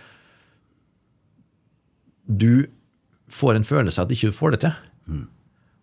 du 2.28 2.52
får 3.32 3.56
en 3.56 3.64
følelse 3.64 4.00
av 4.00 4.08
at 4.08 4.12
ikke 4.16 4.28
du 4.28 4.36
får 4.36 4.54
det 4.54 4.60
til. 4.66 4.76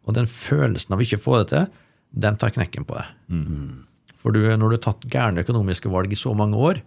Og 0.06 0.14
den 0.14 0.30
følelsen 0.30 0.94
av 0.94 1.02
ikke 1.02 1.18
å 1.18 1.26
få 1.26 1.40
det 1.42 1.50
til, 1.54 1.66
den 2.16 2.38
tar 2.40 2.54
knekken 2.56 2.88
på 2.88 2.98
deg. 2.98 3.12
For 4.22 4.34
du, 4.34 4.42
når 4.42 4.72
du 4.72 4.78
har 4.78 4.86
tatt 4.88 5.08
gærne 5.12 5.44
økonomiske 5.46 5.92
valg 5.94 6.14
i 6.14 6.18
så 6.18 6.34
mange 6.38 6.58
år, 6.58 6.80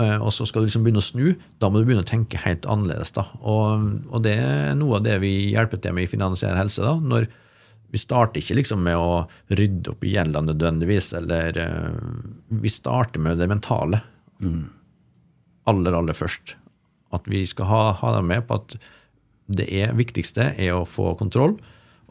eh, 0.00 0.16
og 0.18 0.32
så 0.34 0.46
skal 0.48 0.64
du 0.64 0.70
liksom 0.70 0.86
begynne 0.86 1.02
å 1.02 1.06
snu, 1.06 1.26
da 1.62 1.70
må 1.70 1.78
du 1.78 1.86
begynne 1.86 2.02
å 2.06 2.10
tenke 2.10 2.40
helt 2.42 2.66
annerledes. 2.66 3.14
da. 3.14 3.28
Og, 3.40 3.84
og 4.10 4.24
det 4.26 4.34
er 4.42 4.74
noe 4.80 4.98
av 4.98 5.06
det 5.06 5.20
vi 5.22 5.34
hjelper 5.52 5.82
til 5.82 5.94
med 5.94 6.08
i 6.08 6.10
Finansiell 6.10 6.56
helse. 6.58 6.82
da, 6.82 6.96
når 6.98 7.28
vi 7.94 8.00
starter 8.02 8.42
ikke 8.42 8.56
liksom 8.58 8.82
med 8.82 8.98
å 8.98 9.22
rydde 9.54 9.92
opp 9.92 10.02
i 10.02 10.16
gjelda 10.16 10.42
nødvendigvis, 10.42 11.12
eller 11.20 11.60
eh, 11.62 12.02
vi 12.64 12.72
starter 12.72 13.22
med 13.22 13.38
det 13.38 13.50
mentale. 13.52 14.02
Aller, 15.70 15.94
aller 15.94 16.16
først. 16.18 16.56
At 17.14 17.30
vi 17.30 17.44
skal 17.46 17.70
ha, 17.70 17.82
ha 18.00 18.16
dem 18.16 18.26
med 18.32 18.48
på 18.48 18.58
at 18.58 18.74
det 19.54 19.68
er 19.70 19.94
viktigste 19.94 20.50
er 20.58 20.74
å 20.74 20.88
få 20.88 21.12
kontroll. 21.20 21.54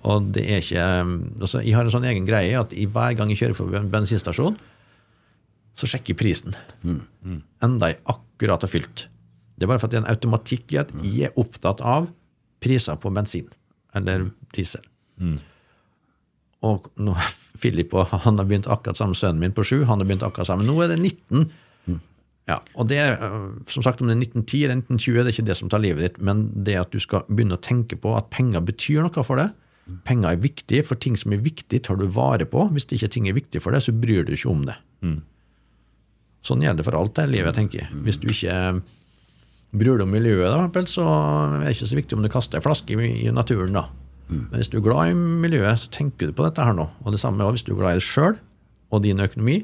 Og 0.03 0.29
det 0.35 0.43
er 0.51 0.59
ikke 0.59 0.83
altså 0.83 1.61
Jeg 1.63 1.75
har 1.77 1.87
en 1.87 1.93
sånn 1.93 2.07
egen 2.09 2.25
greie 2.27 2.59
at 2.59 2.73
i 2.75 2.85
hver 2.91 3.15
gang 3.15 3.31
jeg 3.31 3.39
kjører 3.39 3.57
for 3.57 3.79
en 3.79 3.91
bensinstasjon, 3.93 4.57
så 5.73 5.89
sjekker 5.89 6.13
jeg 6.13 6.19
prisen. 6.19 6.57
Enda 7.63 7.93
jeg 7.93 8.01
akkurat 8.11 8.61
har 8.61 8.71
fylt. 8.71 9.07
Det 9.55 9.65
er 9.65 9.71
bare 9.71 9.79
for 9.81 9.87
at 9.87 9.93
det 9.95 10.01
er 10.01 10.05
en 10.05 10.11
automatikk 10.13 10.75
i 10.75 10.81
at 10.81 10.91
jeg 11.01 11.29
er 11.29 11.39
opptatt 11.39 11.81
av 11.81 12.09
priser 12.63 12.99
på 12.99 13.11
bensin 13.15 13.47
eller 13.95 14.29
diesel. 14.55 14.83
Og 16.63 16.87
nå, 16.95 17.15
Philip 17.59 17.93
og 17.93 18.13
han 18.23 18.39
har 18.39 18.47
begynt 18.47 18.69
akkurat 18.71 18.99
sammen, 18.99 19.17
sønnen 19.17 19.41
min 19.43 19.55
på 19.55 19.65
sju, 19.67 19.83
han 19.87 19.99
har 19.99 20.07
begynt 20.07 20.23
akkurat 20.23 20.47
sammen. 20.47 20.67
Nå 20.67 20.79
er 20.83 20.93
det 20.93 20.99
19. 21.01 21.49
Ja, 22.43 22.57
og 22.75 22.89
det 22.89 22.97
er, 22.99 23.13
øh, 23.23 23.51
som 23.71 23.83
sagt, 23.83 24.01
Om 24.01 24.07
det 24.07 24.15
er 24.15 24.19
1910 24.19 24.63
eller 24.63 24.75
1920, 24.75 25.13
det 25.15 25.27
er 25.27 25.31
ikke 25.31 25.47
det 25.47 25.57
som 25.57 25.69
tar 25.69 25.79
livet 25.79 26.03
ditt, 26.03 26.21
men 26.21 26.51
det 26.65 26.75
at 26.75 26.91
du 26.91 26.99
skal 26.99 27.23
begynne 27.29 27.55
å 27.55 27.61
tenke 27.61 27.95
på 27.95 28.17
at 28.17 28.29
penger 28.29 28.59
betyr 28.59 28.99
noe 29.01 29.23
for 29.23 29.39
deg. 29.39 29.53
Penger 30.07 30.31
er 30.31 30.43
viktig, 30.43 30.79
for 30.87 30.99
ting 30.99 31.17
som 31.19 31.33
er 31.35 31.43
viktig, 31.43 31.81
tar 31.83 31.99
du 31.99 32.05
vare 32.07 32.47
på. 32.47 32.69
Hvis 32.71 32.87
ikke 32.87 33.11
ting 33.11 33.27
er 33.27 33.35
viktig 33.35 33.61
for 33.63 33.75
deg, 33.75 33.83
så 33.83 33.91
bryr 33.95 34.23
du 34.27 34.33
ikke 34.35 34.51
om 34.51 34.63
det. 34.69 34.77
Sånn 36.43 36.63
gjelder 36.63 36.81
det 36.81 36.87
for 36.87 36.99
alt 36.99 37.15
det 37.17 37.27
livet, 37.31 37.55
tenker 37.55 37.81
jeg. 37.81 37.89
Hvis 38.05 38.19
du 38.19 38.29
ikke 38.31 38.53
øh, 38.53 38.79
bryr 39.75 39.99
deg 39.99 40.05
om 40.05 40.15
miljøet, 40.15 40.73
da, 40.75 40.85
så 40.91 41.05
er 41.07 41.65
det 41.65 41.75
ikke 41.75 41.91
så 41.91 41.99
viktig 41.99 42.17
om 42.17 42.25
du 42.25 42.31
kaster 42.31 42.59
en 42.59 42.65
flaske 42.65 42.97
i, 42.99 43.29
naturen. 43.31 43.79
da. 43.79 43.87
Men 44.31 44.55
hvis 44.57 44.71
du 44.71 44.79
er 44.79 44.85
glad 44.85 45.11
i 45.11 45.17
miljøet, 45.17 45.83
så 45.83 45.91
tenker 45.93 46.29
du 46.29 46.35
på 46.35 46.45
dette 46.47 46.63
her 46.63 46.75
nå. 46.75 46.87
Og 47.03 47.15
det 47.15 47.21
samme 47.21 47.43
også 47.43 47.57
hvis 47.57 47.65
du 47.67 47.73
er 47.75 47.81
glad 47.81 47.95
i 47.95 47.99
deg 48.01 48.07
sjøl 48.07 48.37
og 48.93 49.03
din 49.03 49.23
økonomi, 49.23 49.63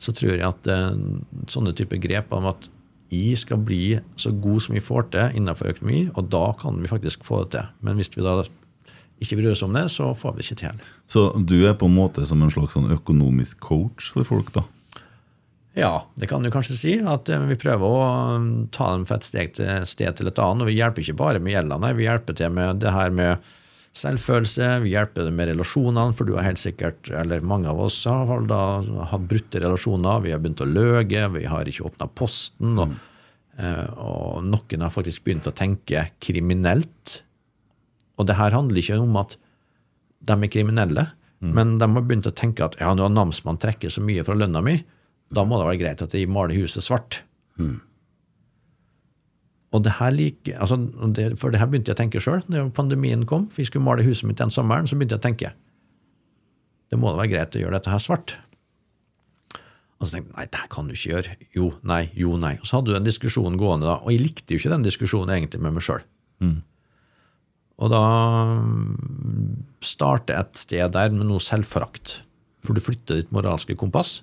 så 0.00 0.14
tror 0.16 0.32
jeg 0.32 0.46
at 0.46 0.68
eh, 0.72 1.00
sånne 1.52 1.74
type 1.76 1.98
grep 2.00 2.32
om 2.32 2.48
at 2.48 2.68
jeg 3.10 3.36
skal 3.40 3.60
bli 3.66 3.98
så 4.20 4.30
god 4.32 4.62
som 4.64 4.76
vi 4.76 4.82
får 4.84 5.08
til 5.12 5.40
innenfor 5.40 5.72
økonomi, 5.72 6.04
og 6.14 6.28
da 6.30 6.44
kan 6.60 6.78
vi 6.80 6.90
faktisk 6.90 7.26
få 7.26 7.42
det 7.42 7.56
til. 7.56 7.70
Men 7.84 7.98
hvis 7.98 8.12
vi 8.14 8.24
da 8.24 8.38
ikke 9.20 9.38
bryr 9.40 9.52
oss 9.52 9.64
om 9.66 9.76
det, 9.76 9.86
så 9.92 10.10
får 10.16 10.34
vi 10.34 10.40
det 10.40 10.48
ikke 10.48 10.60
til. 10.62 10.84
Så 11.10 11.24
du 11.44 11.58
er 11.68 11.78
på 11.78 11.88
en 11.90 11.96
måte 11.96 12.24
som 12.28 12.42
en 12.42 12.52
slags 12.52 12.76
sånn 12.76 12.90
økonomisk 12.94 13.60
coach 13.64 14.12
for 14.14 14.28
folk, 14.28 14.52
da? 14.56 14.64
Ja, 15.78 16.06
det 16.18 16.26
kan 16.26 16.42
du 16.42 16.50
kanskje 16.50 16.76
si. 16.76 16.96
At 17.06 17.28
eh, 17.30 17.46
vi 17.46 17.58
prøver 17.60 17.86
å 17.86 18.02
um, 18.34 18.50
ta 18.74 18.90
dem 18.94 19.06
fra 19.06 19.20
et 19.20 19.26
steg 19.28 19.54
til, 19.58 19.86
sted 19.86 20.18
til 20.18 20.30
et 20.30 20.42
annet. 20.42 20.64
Og 20.64 20.70
vi 20.70 20.78
hjelper 20.80 21.04
ikke 21.04 21.20
bare 21.20 21.42
med 21.42 21.54
gjelda, 21.54 21.78
nei. 21.82 21.92
Vi 21.98 22.08
hjelper 22.08 22.36
til 22.40 22.54
med 22.56 22.82
det 22.82 22.94
her 22.94 23.14
med 23.14 23.50
selvfølelse, 23.96 24.66
vi 24.84 24.92
hjelper 24.92 25.30
med 25.34 25.50
relasjonene, 25.50 26.14
for 26.14 26.28
du 26.28 26.36
har 26.36 26.46
helt 26.46 26.62
sikkert, 26.62 27.10
eller 27.10 27.42
mange 27.42 27.70
av 27.70 27.80
oss 27.82 28.04
har 28.06 28.44
da 28.46 28.62
hatt 29.10 29.24
brutte 29.30 29.62
relasjoner, 29.62 30.22
vi 30.22 30.30
har 30.30 30.42
begynt 30.42 30.62
å 30.62 30.68
løge, 30.68 31.24
vi 31.34 31.42
har 31.50 31.66
ikke 31.66 31.88
åpna 31.88 32.06
posten, 32.14 32.78
og, 32.78 32.94
eh, 33.58 33.88
og 33.98 34.46
noen 34.46 34.86
har 34.86 34.94
faktisk 34.94 35.26
begynt 35.26 35.50
å 35.50 35.56
tenke 35.56 36.06
kriminelt. 36.22 37.22
Og 38.20 38.28
det 38.28 38.36
her 38.36 38.52
handler 38.52 38.80
ikke 38.82 38.98
om 39.00 39.16
at 39.20 39.36
de 40.28 40.36
er 40.36 40.52
kriminelle, 40.52 41.06
men 41.56 41.78
de 41.80 41.86
har 41.88 42.02
begynt 42.04 42.28
å 42.28 42.36
tenke 42.36 42.66
at 42.66 42.74
ja, 42.76 42.90
når 42.92 43.14
namsmannen 43.16 43.60
trekker 43.62 43.88
så 43.92 44.02
mye 44.04 44.24
fra 44.26 44.36
lønna 44.36 44.60
mi, 44.60 44.74
da 45.32 45.46
må 45.48 45.56
det 45.56 45.68
være 45.70 45.80
greit 45.80 46.02
at 46.04 46.12
de 46.12 46.26
maler 46.28 46.58
huset 46.60 46.84
svart. 46.84 47.22
Og 49.72 49.84
det 49.86 49.94
her 50.00 50.10
like, 50.10 50.52
altså, 50.58 50.76
det, 51.14 51.38
For 51.38 51.54
det 51.54 51.60
her 51.62 51.70
begynte 51.70 51.92
jeg 51.92 51.96
å 51.96 52.00
tenke 52.02 52.20
sjøl. 52.20 52.42
Da 52.50 52.64
pandemien 52.74 53.22
kom, 53.30 53.46
for 53.48 53.62
jeg 53.62 53.70
skulle 53.70 53.86
male 53.86 54.04
huset 54.04 54.26
mitt 54.26 54.40
den 54.42 54.50
sommeren, 54.50 54.88
så 54.90 54.98
begynte 54.98 55.16
jeg 55.16 55.22
å 55.22 55.28
tenke 55.30 55.52
det 56.90 56.98
må 56.98 57.12
da 57.12 57.20
være 57.20 57.30
greit 57.30 57.54
å 57.54 57.60
gjøre 57.62 57.78
dette 57.78 57.90
her 57.92 58.00
svart. 58.02 58.32
Og 60.00 60.08
så 60.08 60.16
tenkte 60.16 60.32
jeg 60.32 60.36
nei, 60.40 60.46
det 60.50 60.64
kan 60.72 60.88
du 60.88 60.94
ikke 60.96 61.12
gjøre. 61.12 61.36
Jo, 61.54 61.68
nei, 61.86 62.00
jo, 62.18 62.32
nei. 62.40 62.56
Og 62.58 62.66
så 62.66 62.80
hadde 62.80 62.90
du 62.90 62.96
den 62.96 63.06
diskusjonen 63.06 63.60
gående 63.60 63.86
da, 63.86 64.00
og 64.02 64.10
jeg 64.10 64.24
likte 64.24 64.56
jo 64.56 64.58
ikke 64.58 64.72
den 64.72 64.86
diskusjonen 64.88 65.30
egentlig 65.36 65.60
med 65.62 65.76
meg 65.76 65.86
sjøl. 65.86 66.02
Og 67.80 67.88
da 67.92 68.00
starter 69.84 70.40
et 70.42 70.58
sted 70.60 70.92
der 70.92 71.12
med 71.14 71.26
noe 71.30 71.40
selvforakt. 71.42 72.18
For 72.66 72.76
du 72.76 72.82
flytter 72.84 73.22
ditt 73.22 73.30
moralske 73.32 73.76
kompass. 73.80 74.18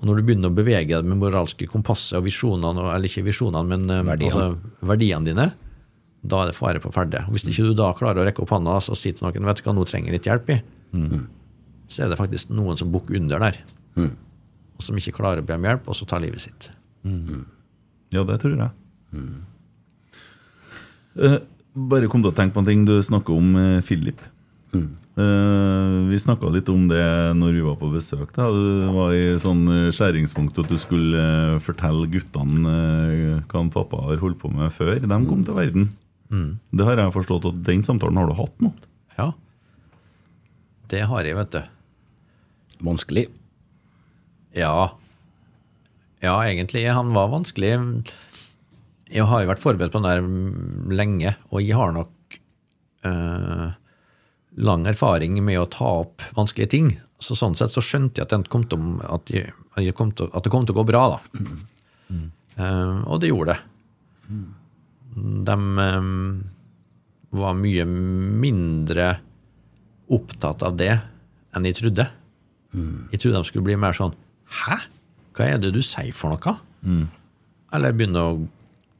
Og 0.00 0.06
når 0.08 0.20
du 0.20 0.28
begynner 0.28 0.52
å 0.52 0.54
bevege 0.56 0.94
deg 0.94 1.08
med 1.10 1.18
moralske 1.20 1.66
kompasset 1.68 2.16
og 2.20 2.24
visjonene, 2.28 2.86
eller 2.94 3.10
ikke 3.10 3.24
visjonene, 3.26 3.66
men 3.68 3.82
eh, 3.92 4.04
Verdiene. 4.06 4.30
altså, 4.46 4.86
verdiene 4.88 5.26
dine, 5.26 5.48
da 6.22 6.38
er 6.44 6.48
det 6.52 6.56
fare 6.56 6.80
på 6.80 6.92
ferde. 6.94 7.24
Og 7.26 7.34
Hvis 7.34 7.44
ikke 7.50 7.66
du 7.68 7.74
da 7.76 7.90
klarer 7.98 8.22
å 8.22 8.24
rekke 8.28 8.40
opp 8.46 8.54
hånda 8.54 8.78
og 8.78 8.96
si 8.96 9.10
til 9.12 9.26
noen 9.26 9.44
vet 9.50 9.60
du 9.60 9.66
hva, 9.66 9.74
nå 9.76 9.84
trenger 9.90 10.14
litt 10.16 10.28
hjelp 10.30 10.54
i, 10.54 10.60
så 11.90 12.04
er 12.06 12.12
det 12.14 12.20
faktisk 12.20 12.48
noen 12.54 12.78
som 12.80 12.88
bukker 12.94 13.18
under 13.18 13.42
der. 13.42 13.58
Og 14.00 14.86
som 14.86 14.96
ikke 14.96 15.12
klarer 15.18 15.42
å 15.42 15.46
be 15.50 15.58
om 15.58 15.66
hjelp, 15.68 15.88
og 15.90 15.98
så 15.98 16.06
tar 16.08 16.22
livet 16.24 16.40
sitt. 16.46 16.70
Ja, 18.14 18.24
det 18.24 18.38
tror 18.40 18.56
jeg. 18.56 18.70
Eh, 21.20 21.38
bare 21.74 22.10
kom 22.10 22.22
til 22.24 22.32
å 22.32 22.36
tenke 22.36 22.56
på 22.56 22.62
en 22.64 22.68
ting. 22.68 22.84
Du 22.88 22.96
snakker 23.04 23.36
om 23.36 23.56
eh, 23.58 23.80
Philip. 23.86 24.20
Uh, 25.20 26.06
vi 26.06 26.18
snakka 26.22 26.48
litt 26.54 26.68
om 26.70 26.84
det 26.88 27.02
når 27.36 27.56
vi 27.56 27.64
var 27.64 27.76
på 27.80 27.90
besøk. 27.92 28.30
Da. 28.36 28.46
Du 28.54 28.92
var 28.94 29.14
i 29.14 29.34
sånn 29.42 29.64
eh, 29.66 29.88
skjæringspunkt 29.94 30.58
at 30.62 30.70
du 30.70 30.78
skulle 30.80 31.18
uh, 31.18 31.58
fortelle 31.62 32.06
guttene 32.12 32.76
uh, 32.76 33.42
hva 33.50 33.64
en 33.64 33.72
pappa 33.74 34.04
har 34.06 34.22
holdt 34.22 34.38
på 34.40 34.52
med 34.54 34.70
før 34.74 35.02
de 35.02 35.20
kom 35.26 35.42
til 35.46 35.58
verden. 35.58 35.90
Det 36.30 36.86
har 36.86 37.00
jeg 37.00 37.10
forstått 37.10 37.48
at 37.48 37.56
den 37.66 37.82
samtalen 37.82 38.20
har 38.20 38.30
du 38.30 38.36
hatt 38.38 38.62
nå. 38.62 38.70
Ja. 39.16 39.32
Det 40.92 41.02
har 41.10 41.26
jeg, 41.26 41.34
vet 41.34 41.56
du. 41.56 42.76
Vanskelig. 42.86 43.24
Ja. 44.54 44.92
Ja, 46.22 46.36
egentlig. 46.46 46.86
Han 46.94 47.10
var 47.16 47.32
vanskelig. 47.34 47.74
Jeg 49.10 49.26
har 49.26 49.42
jo 49.42 49.50
vært 49.50 49.62
forberedt 49.62 49.94
på 49.94 50.00
den 50.02 50.08
der 50.08 50.94
lenge, 50.94 51.34
og 51.50 51.64
jeg 51.64 51.78
har 51.78 51.94
nok 51.96 52.36
eh, 53.08 53.70
lang 54.62 54.86
erfaring 54.86 55.40
med 55.44 55.58
å 55.58 55.68
ta 55.70 55.88
opp 56.04 56.22
vanskelige 56.36 56.72
ting. 56.76 56.92
Så 57.20 57.36
sånn 57.38 57.56
sett 57.58 57.74
så 57.74 57.82
skjønte 57.84 58.22
jeg 58.22 58.30
at, 58.30 58.50
kom 58.52 58.64
til, 58.70 59.00
at, 59.04 59.32
jeg, 59.34 59.50
at, 59.74 59.82
jeg 59.82 59.96
kom 59.98 60.12
til, 60.16 60.30
at 60.32 60.46
det 60.46 60.52
kom 60.54 60.66
til 60.66 60.76
å 60.76 60.80
gå 60.80 60.86
bra, 60.92 61.02
da. 61.16 61.42
Eh, 62.60 62.96
og 63.06 63.20
det 63.22 63.28
gjorde 63.30 63.54
det. 63.54 64.40
De 65.46 65.54
eh, 65.84 66.08
var 67.40 67.58
mye 67.58 67.84
mindre 67.86 69.10
opptatt 70.10 70.64
av 70.66 70.74
det 70.78 70.92
enn 71.54 71.66
jeg 71.68 71.78
trodde. 71.78 72.06
Jeg 72.74 73.18
trodde 73.22 73.38
de 73.38 73.48
skulle 73.48 73.66
bli 73.66 73.74
mer 73.80 73.94
sånn 73.96 74.12
Hæ? 74.60 74.76
Hva 75.34 75.46
er 75.46 75.58
det 75.62 75.72
du 75.74 75.80
sier 75.82 76.12
for 76.14 76.34
noe? 76.34 76.52
Eller 77.74 77.94
begynne 77.94 78.22
å 78.22 78.34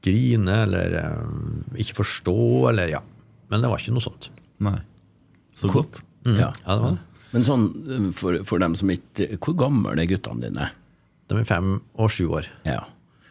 grine, 0.04 0.62
eller 0.64 0.94
eh, 1.00 1.80
ikke 1.82 2.00
forstå, 2.00 2.36
eller 2.72 2.92
ja. 2.92 3.00
Men 3.50 3.64
det 3.64 3.70
var 3.72 3.82
ikke 3.82 3.94
noe 3.96 4.04
sånt. 4.04 4.30
Nei. 4.62 4.78
Så 5.56 5.70
godt. 5.72 6.02
Ja. 6.24 6.50
Ja, 6.64 6.74
det 6.76 6.82
var 6.84 6.96
det. 6.98 7.24
Men 7.30 7.46
sånn, 7.46 7.66
eh, 7.86 8.06
for, 8.16 8.40
for 8.48 8.62
dem 8.62 8.74
som 8.78 8.90
ikke 8.90 9.36
Hvor 9.38 9.54
gamle 9.58 9.94
er 9.94 10.08
guttene 10.10 10.42
dine? 10.42 10.70
De 11.30 11.38
er 11.38 11.46
fem 11.46 11.76
og 11.94 12.10
sju 12.10 12.24
år. 12.40 12.48
Ja. 12.66 12.82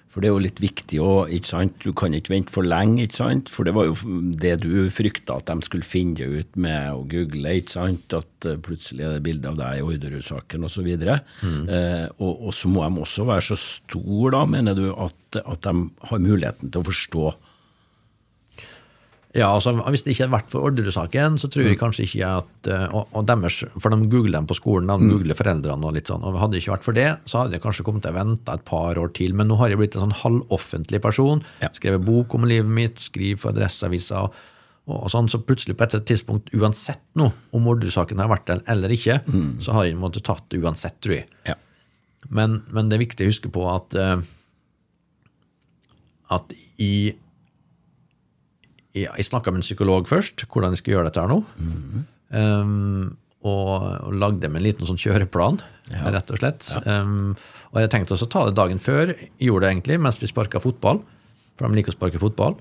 For 0.10 0.24
det 0.24 0.30
er 0.30 0.34
jo 0.34 0.42
litt 0.42 0.60
viktig 0.62 1.00
òg, 1.06 1.32
ikke 1.38 1.50
sant. 1.52 1.76
Du 1.84 1.94
kan 1.94 2.16
ikke 2.18 2.34
vente 2.34 2.54
for 2.54 2.66
lenge, 2.66 3.04
ikke 3.06 3.20
sant. 3.20 3.52
For 3.54 3.68
det 3.68 3.76
var 3.78 3.86
jo 3.92 3.96
det 4.42 4.56
du 4.64 4.88
frykta 4.94 5.38
at 5.38 5.52
de 5.52 5.68
skulle 5.68 5.86
finne 5.86 6.26
ut 6.40 6.58
med 6.58 6.96
å 6.96 7.04
google, 7.12 7.54
ikke 7.62 7.76
sant. 7.76 8.16
At 8.18 8.50
eh, 8.50 8.58
plutselig 8.66 9.06
er 9.06 9.18
det 9.18 9.26
bilde 9.28 9.52
av 9.52 9.60
deg 9.60 9.78
i 9.78 9.86
Orderud-saken 9.86 10.66
osv. 10.66 10.90
Mm. 10.90 11.62
Eh, 11.70 12.08
og, 12.18 12.34
og 12.50 12.58
så 12.58 12.74
må 12.74 12.88
de 12.88 13.06
også 13.06 13.28
være 13.30 13.46
så 13.52 13.60
store, 13.62 14.34
da, 14.34 14.44
mener 14.50 14.78
du, 14.80 14.88
at, 14.98 15.42
at 15.44 15.70
de 15.70 15.76
har 16.10 16.26
muligheten 16.26 16.74
til 16.74 16.82
å 16.82 16.90
forstå. 16.90 17.30
Ja, 19.38 19.52
altså 19.54 19.76
Hvis 19.78 20.02
det 20.02 20.16
ikke 20.16 20.24
hadde 20.26 20.34
vært 20.34 20.50
for 20.50 20.66
Orderud-saken, 20.66 21.36
så 21.38 21.50
tror 21.54 21.68
jeg 21.68 21.78
kanskje 21.78 22.08
ikke 22.08 22.30
at 22.40 22.70
eh, 22.74 22.86
og, 22.98 23.12
og 23.14 23.28
deres, 23.30 23.60
For 23.78 23.94
de 23.94 24.08
googler 24.10 24.40
dem 24.40 24.48
på 24.50 24.58
skolen, 24.58 24.90
de 24.90 25.10
googler 25.12 25.38
foreldrene 25.38 25.86
og 25.86 25.94
litt 25.94 26.10
sånn. 26.10 26.24
og 26.26 26.40
Hadde 26.42 26.58
det 26.58 26.64
ikke 26.64 26.74
vært 26.74 26.88
for 26.88 26.98
det, 26.98 27.10
så 27.30 27.44
hadde 27.44 27.60
jeg 27.60 27.64
kanskje 27.68 27.86
kommet 27.86 28.06
til 28.08 28.16
å 28.16 28.18
vente 28.18 28.56
et 28.58 28.64
par 28.66 28.98
år 28.98 29.14
til. 29.14 29.36
Men 29.38 29.52
nå 29.52 29.60
har 29.62 29.70
jeg 29.70 29.82
blitt 29.82 29.98
en 30.00 30.08
sånn 30.08 30.18
halvoffentlig 30.24 31.02
person. 31.06 31.44
Ja. 31.62 31.70
Skrevet 31.78 32.08
bok 32.08 32.34
om 32.40 32.48
livet 32.50 32.74
mitt, 32.80 33.04
skriver 33.06 33.44
for 33.44 33.54
Adresseavisa. 33.54 34.26
Og, 34.90 34.98
og 34.98 35.14
sånn, 35.14 35.30
så 35.30 35.38
plutselig 35.46 35.78
på 35.78 35.86
et 35.86 35.98
tidspunkt, 36.10 36.50
uansett 36.58 37.06
noe, 37.22 37.30
om 37.54 37.70
Orderud-saken 37.70 38.24
har 38.24 38.34
vært 38.34 38.50
der 38.50 38.66
eller 38.74 38.98
ikke, 38.98 39.22
så 39.62 39.78
har 39.78 39.86
jeg 39.86 40.00
måttet 40.02 40.26
tatt 40.26 40.48
det 40.50 40.64
uansett, 40.64 40.98
tror 41.06 41.20
jeg. 41.20 41.30
Ja. 41.46 41.60
Men, 42.34 42.64
men 42.74 42.90
det 42.90 42.98
er 42.98 43.06
viktig 43.06 43.28
å 43.28 43.30
huske 43.30 43.54
på 43.54 43.70
at 43.70 43.94
eh, 43.94 44.18
at 46.36 46.54
i 46.82 46.94
jeg, 48.98 49.26
snakka 49.28 49.54
med 49.54 49.62
en 49.62 49.68
psykolog 49.68 50.10
først, 50.10 50.46
hvordan 50.50 50.74
jeg 50.74 50.82
skulle 50.82 50.98
gjøre 50.98 51.10
dette 51.10 51.24
her 51.24 51.32
nå. 51.32 51.42
um, 52.34 53.18
og, 53.40 53.70
og 54.04 54.16
lagde 54.20 54.50
meg 54.52 54.60
en 54.60 54.66
liten 54.66 54.90
sånn 54.90 55.00
kjøreplan, 55.00 55.62
rett 56.12 56.34
og 56.34 56.42
slett. 56.42 56.66
Um, 56.84 57.38
og 57.72 57.80
jeg 57.80 57.92
tenkte 57.94 58.18
også 58.18 58.28
å 58.28 58.34
ta 58.34 58.42
det 58.50 58.58
dagen 58.58 58.82
før. 58.84 59.14
Gjorde 59.40 59.64
det 59.64 59.72
egentlig 59.72 60.00
mens 60.04 60.20
vi 60.20 60.28
sparka 60.28 60.60
fotball, 60.60 61.00
for 61.56 61.68
de 61.70 61.80
liker 61.80 61.96
å 61.96 61.98
sparke 61.98 62.20
fotball. 62.20 62.58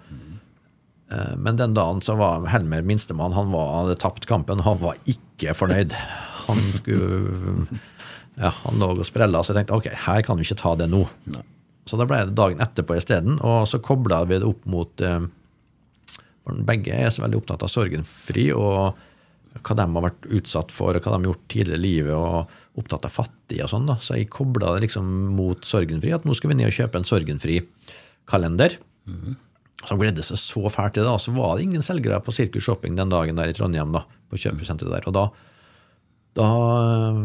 Eh, 1.11 1.35
men 1.37 1.57
den 1.57 1.75
dagen 1.75 2.03
så 2.05 2.17
var 2.21 2.47
Helmer 2.53 2.85
minstemann, 2.87 3.33
han 3.37 3.53
var, 3.53 3.71
hadde 3.83 3.99
tapt 4.03 4.29
kampen. 4.29 4.63
Han 4.67 4.81
var 4.83 4.99
ikke 5.09 5.57
fornøyd. 5.57 5.95
Han 6.49 6.61
skulle 6.73 7.79
ja, 8.39 8.53
han 8.63 8.79
lå 8.79 8.93
og 8.95 9.07
sprella, 9.07 9.43
så 9.43 9.53
jeg 9.53 9.63
tenkte 9.63 9.79
ok, 9.79 9.89
her 10.07 10.23
kan 10.27 10.39
vi 10.39 10.47
ikke 10.47 10.61
ta 10.61 10.75
det 10.79 10.87
nå. 10.93 11.03
Så 11.89 11.99
da 11.99 12.07
ble 12.07 12.21
det 12.29 12.37
dagen 12.39 12.63
etterpå 12.63 12.99
isteden, 12.99 13.41
og 13.43 13.65
så 13.71 13.81
kobla 13.83 14.23
vi 14.29 14.39
det 14.39 14.47
opp 14.47 14.69
mot 14.71 15.05
eh, 15.05 15.25
Begge 16.69 16.95
er 16.95 17.13
så 17.15 17.25
veldig 17.25 17.41
opptatt 17.41 17.65
av 17.67 17.73
sorgenfri 17.73 18.49
og 18.57 18.99
hva 19.59 19.75
de 19.75 19.85
har 19.85 20.05
vært 20.05 20.29
utsatt 20.39 20.73
for, 20.75 20.95
og 20.95 21.03
hva 21.03 21.15
de 21.15 21.19
har 21.19 21.31
gjort 21.33 21.49
tidligere 21.51 21.81
i 21.81 21.83
livet, 21.83 22.15
og 22.15 22.79
opptatt 22.79 23.09
av 23.09 23.15
fattige 23.15 23.65
og 23.65 23.73
sånn. 23.73 23.89
da. 23.89 23.97
Så 24.03 24.19
jeg 24.19 24.31
kobla 24.33 24.75
det 24.77 24.87
liksom 24.87 25.09
mot 25.35 25.67
sorgenfri, 25.67 26.13
at 26.15 26.27
nå 26.29 26.37
skal 26.37 26.53
vi 26.53 26.59
ned 26.61 26.71
og 26.71 26.77
kjøpe 26.77 27.01
en 27.01 27.09
sorgenfri 27.09 27.59
kalender. 28.29 28.79
Så 29.83 29.95
han 29.95 30.01
gledde 30.03 30.25
seg 30.27 30.41
så 30.43 30.65
fælt 30.73 30.97
til 30.99 31.07
det. 31.07 31.13
Og 31.13 31.23
så 31.23 31.35
var 31.35 31.57
det 31.57 31.69
ingen 31.69 31.85
selgere 31.87 32.21
på 32.23 32.35
Sirkus 32.35 32.67
Shopping 32.67 32.99
den 32.99 33.13
dagen 33.13 33.39
der 33.39 33.51
i 33.51 33.55
Trondheim, 33.57 33.95
da, 33.95 34.05
på 34.31 34.41
kjøpesenteret 34.41 34.99
der. 34.99 35.09
Og 35.11 35.17
da, 35.17 35.25
da 36.39 36.49
øh, 37.15 37.23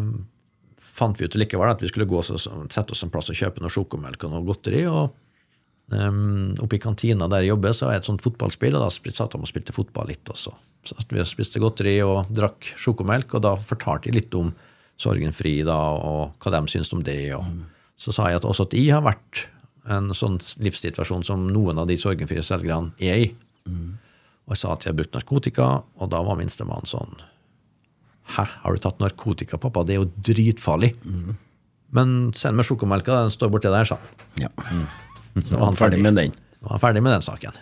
fant 0.83 1.19
vi 1.19 1.27
ut 1.27 1.37
likevel 1.39 1.73
at 1.73 1.83
vi 1.83 1.89
skulle 1.91 2.09
gå 2.09 2.21
og 2.21 2.29
sette 2.29 2.95
oss 2.95 3.03
en 3.05 3.13
plass 3.13 3.31
og 3.33 3.39
kjøpe 3.39 3.63
noe 3.63 3.73
sjokomelk 3.73 4.25
og 4.25 4.35
noe 4.35 4.47
godteri. 4.47 4.85
og 4.87 5.11
Um, 5.91 6.53
oppe 6.63 6.77
i 6.77 6.81
kantina 6.81 7.27
der 7.29 7.43
jeg 7.43 7.51
jobber, 7.51 7.73
så 7.75 7.87
er 7.87 7.97
jeg 7.97 8.03
et 8.03 8.07
sånt 8.07 8.23
fotballspill, 8.23 8.77
og 8.79 8.85
da 8.85 8.89
satt 9.13 9.35
de 9.35 9.41
og 9.41 9.49
spilte 9.49 9.75
fotball 9.75 10.07
litt 10.09 10.29
også. 10.31 10.53
Så 10.87 10.95
vi 11.11 11.23
spiste 11.27 11.61
godteri 11.63 11.97
og 12.03 12.31
drakk 12.33 12.73
sjokomelk, 12.79 13.35
og 13.35 13.43
da 13.45 13.53
fortalte 13.59 14.09
jeg 14.09 14.17
litt 14.17 14.37
om 14.39 14.53
Sorgenfri 14.99 15.57
da, 15.67 15.75
og 15.75 16.37
hva 16.39 16.53
de 16.53 16.71
syntes 16.71 16.93
om 16.95 17.03
det. 17.03 17.33
Og 17.35 17.43
så 17.99 18.13
sa 18.15 18.29
jeg 18.31 18.39
at 18.39 18.47
også 18.47 18.67
at 18.67 18.75
jeg 18.77 18.93
har 18.93 19.03
vært 19.05 19.47
en 19.91 20.13
sånn 20.15 20.37
livssituasjon 20.63 21.25
som 21.27 21.47
noen 21.51 21.81
av 21.81 21.89
de 21.89 21.97
sorgenfrie 21.99 22.43
selgerne 22.45 22.93
er 23.03 23.25
i. 23.25 23.29
Og 24.47 24.55
jeg 24.55 24.61
sa 24.63 24.73
at 24.73 24.85
jeg 24.85 24.93
har 24.93 24.99
brukt 24.99 25.15
narkotika, 25.15 25.69
og 25.99 26.11
da 26.11 26.23
var 26.23 26.39
minstemann 26.39 26.87
sånn 26.89 27.15
Hæ, 28.33 28.45
har 28.63 28.71
du 28.71 28.79
tatt 28.79 29.01
narkotika, 29.03 29.57
pappa? 29.59 29.81
Det 29.83 29.97
er 29.97 29.99
jo 29.99 30.11
dritfarlig. 30.23 30.93
Men 31.91 32.31
send 32.39 32.55
meg 32.55 32.63
sjokomelka, 32.69 33.25
den 33.25 33.33
står 33.35 33.51
borti 33.51 33.67
der, 33.67 33.83
sa 33.83 33.97
han. 33.99 34.45
Ja. 34.45 34.51
Så 35.41 35.57
var 35.57 35.71
han 35.71 35.79
Ferdig 35.79 36.01
med 36.03 36.17
den. 36.19 36.35
Var 36.63 36.75
han 36.75 36.81
ferdig 36.83 37.01
med 37.03 37.15
den 37.15 37.25
saken. 37.25 37.57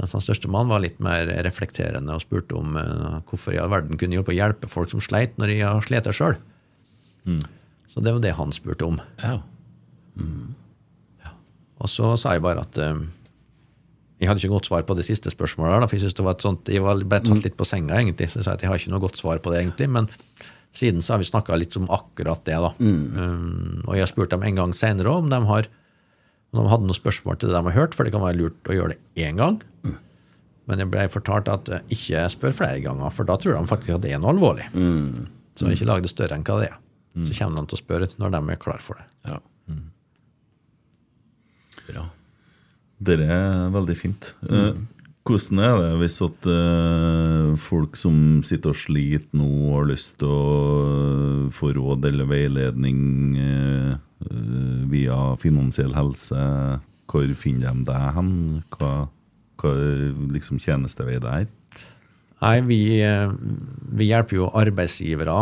Mens 0.00 0.14
han 0.16 0.24
største 0.24 0.50
mann 0.50 0.70
var 0.72 0.82
litt 0.82 0.98
mer 1.04 1.28
reflekterende 1.46 2.16
og 2.16 2.24
spurte 2.24 2.56
om 2.58 2.76
uh, 2.76 3.20
hvorfor 3.28 3.54
i 3.54 3.60
all 3.60 3.70
verden 3.72 4.00
kunne 4.00 4.16
hjelpe 4.16 4.32
å 4.34 4.36
hjelpe 4.36 4.70
folk 4.70 4.90
som 4.92 5.02
sleit, 5.04 5.36
når 5.38 5.52
de 5.52 5.58
har 5.62 5.86
slitt 5.86 6.08
sjøl. 6.16 6.36
Så 7.92 8.02
det 8.02 8.14
var 8.16 8.22
det 8.24 8.34
han 8.38 8.54
spurte 8.56 8.88
om. 8.88 8.98
Ja. 9.22 9.38
Og 11.82 11.90
så 11.90 12.14
sa 12.20 12.34
jeg 12.36 12.44
bare 12.44 12.64
at 12.64 12.78
uh, 12.80 13.04
jeg 14.22 14.30
hadde 14.30 14.38
ikke 14.42 14.54
godt 14.54 14.68
svar 14.70 14.84
på 14.86 14.94
det 14.94 15.04
siste 15.06 15.32
spørsmålet. 15.34 15.82
Da, 15.82 15.90
for 15.90 15.98
Jeg 15.98 16.06
synes 16.06 16.18
det 16.18 16.24
var 16.26 16.36
et 16.36 16.44
sånt, 16.44 16.68
jeg 16.70 16.82
var 16.84 17.00
bare 17.10 17.26
tatt 17.26 17.46
litt 17.46 17.56
på 17.58 17.66
senga, 17.66 17.96
egentlig. 17.98 18.28
Så 18.30 18.38
jeg 18.38 18.46
sa 18.46 18.56
at 18.56 18.62
jeg 18.62 18.70
har 18.70 18.78
ikke 18.78 18.92
noe 18.94 19.02
godt 19.02 19.18
svar 19.18 19.40
på 19.42 19.50
det, 19.50 19.64
egentlig. 19.64 19.88
Men 19.90 20.06
siden 20.72 21.02
så 21.02 21.14
har 21.14 21.22
vi 21.22 21.26
snakka 21.26 21.58
litt 21.58 21.74
om 21.80 21.88
akkurat 21.90 22.44
det. 22.46 22.58
da. 22.62 22.70
Um, 22.78 23.82
og 23.86 23.96
jeg 23.96 24.04
har 24.04 24.12
spurt 24.12 24.30
dem 24.30 24.44
en 24.46 24.60
gang 24.60 24.74
seinere 24.78 25.10
om 25.10 25.26
de 25.32 25.40
har 25.48 25.68
om 26.52 26.60
de 26.62 26.70
hadde 26.70 26.84
noen 26.88 26.98
spørsmål 26.98 27.38
til 27.40 27.48
det 27.50 27.56
de 27.56 27.64
har 27.70 27.76
hørt, 27.78 27.94
for 27.96 28.04
det 28.04 28.12
kan 28.14 28.22
være 28.24 28.36
lurt 28.42 28.68
å 28.68 28.76
gjøre 28.76 28.94
det 28.94 29.24
én 29.26 29.38
gang. 29.40 29.60
Men 30.70 30.78
jeg 30.78 30.90
ble 30.92 31.08
fortalt 31.10 31.48
at 31.50 31.68
eh, 31.74 31.80
ikke 31.96 32.26
spør 32.30 32.52
flere 32.54 32.82
ganger, 32.84 33.10
for 33.10 33.26
da 33.28 33.34
tror 33.40 33.56
de 33.58 33.66
faktisk 33.70 33.96
at 33.96 34.04
det 34.04 34.12
er 34.14 34.20
noe 34.22 34.30
alvorlig. 34.34 34.68
Så 35.58 35.68
ikke 35.72 35.88
lag 35.88 36.04
det 36.04 36.12
større 36.12 36.36
enn 36.38 36.44
hva 36.46 36.60
det 36.62 36.68
er. 36.70 36.76
Så 37.26 37.34
kommer 37.36 37.60
de 37.64 37.72
til 37.72 37.76
å 37.76 37.82
spørre 37.82 38.06
når 38.22 38.30
de 38.36 38.42
er 38.54 38.60
klar 38.62 38.80
for 38.84 39.00
det. 39.00 39.08
ja. 39.32 39.40
Bra. 41.88 42.04
Det 43.02 43.16
er 43.26 43.70
veldig 43.74 43.96
fint. 43.98 44.28
Eh, 44.48 44.76
Hvordan 45.26 45.58
er 45.62 45.74
det 45.78 45.90
hvis 46.00 46.16
at 46.24 46.46
eh, 46.50 47.48
folk 47.62 47.98
som 47.98 48.16
sitter 48.46 48.70
og 48.72 48.78
sliter 48.78 49.38
nå, 49.38 49.48
har 49.74 49.88
lyst 49.90 50.16
til 50.22 50.30
å 50.30 51.50
få 51.54 51.72
råd 51.76 52.06
eller 52.10 52.26
veiledning 52.30 53.02
via 54.92 55.18
finansiell 55.40 55.94
helse? 55.96 56.38
Hvor 57.12 57.34
finner 57.36 57.74
de 57.74 57.86
deg 57.88 58.14
hen? 58.16 58.32
Hva, 58.76 58.92
hva 59.60 59.72
liksom 60.32 60.60
tjenestevei 60.62 61.18
det 61.22 61.34
er? 61.42 61.50
Nei, 62.42 62.56
vi, 62.66 62.80
eh, 63.04 63.30
vi 63.94 64.08
hjelper 64.08 64.40
jo 64.40 64.48
arbeidsgivere 64.58 65.36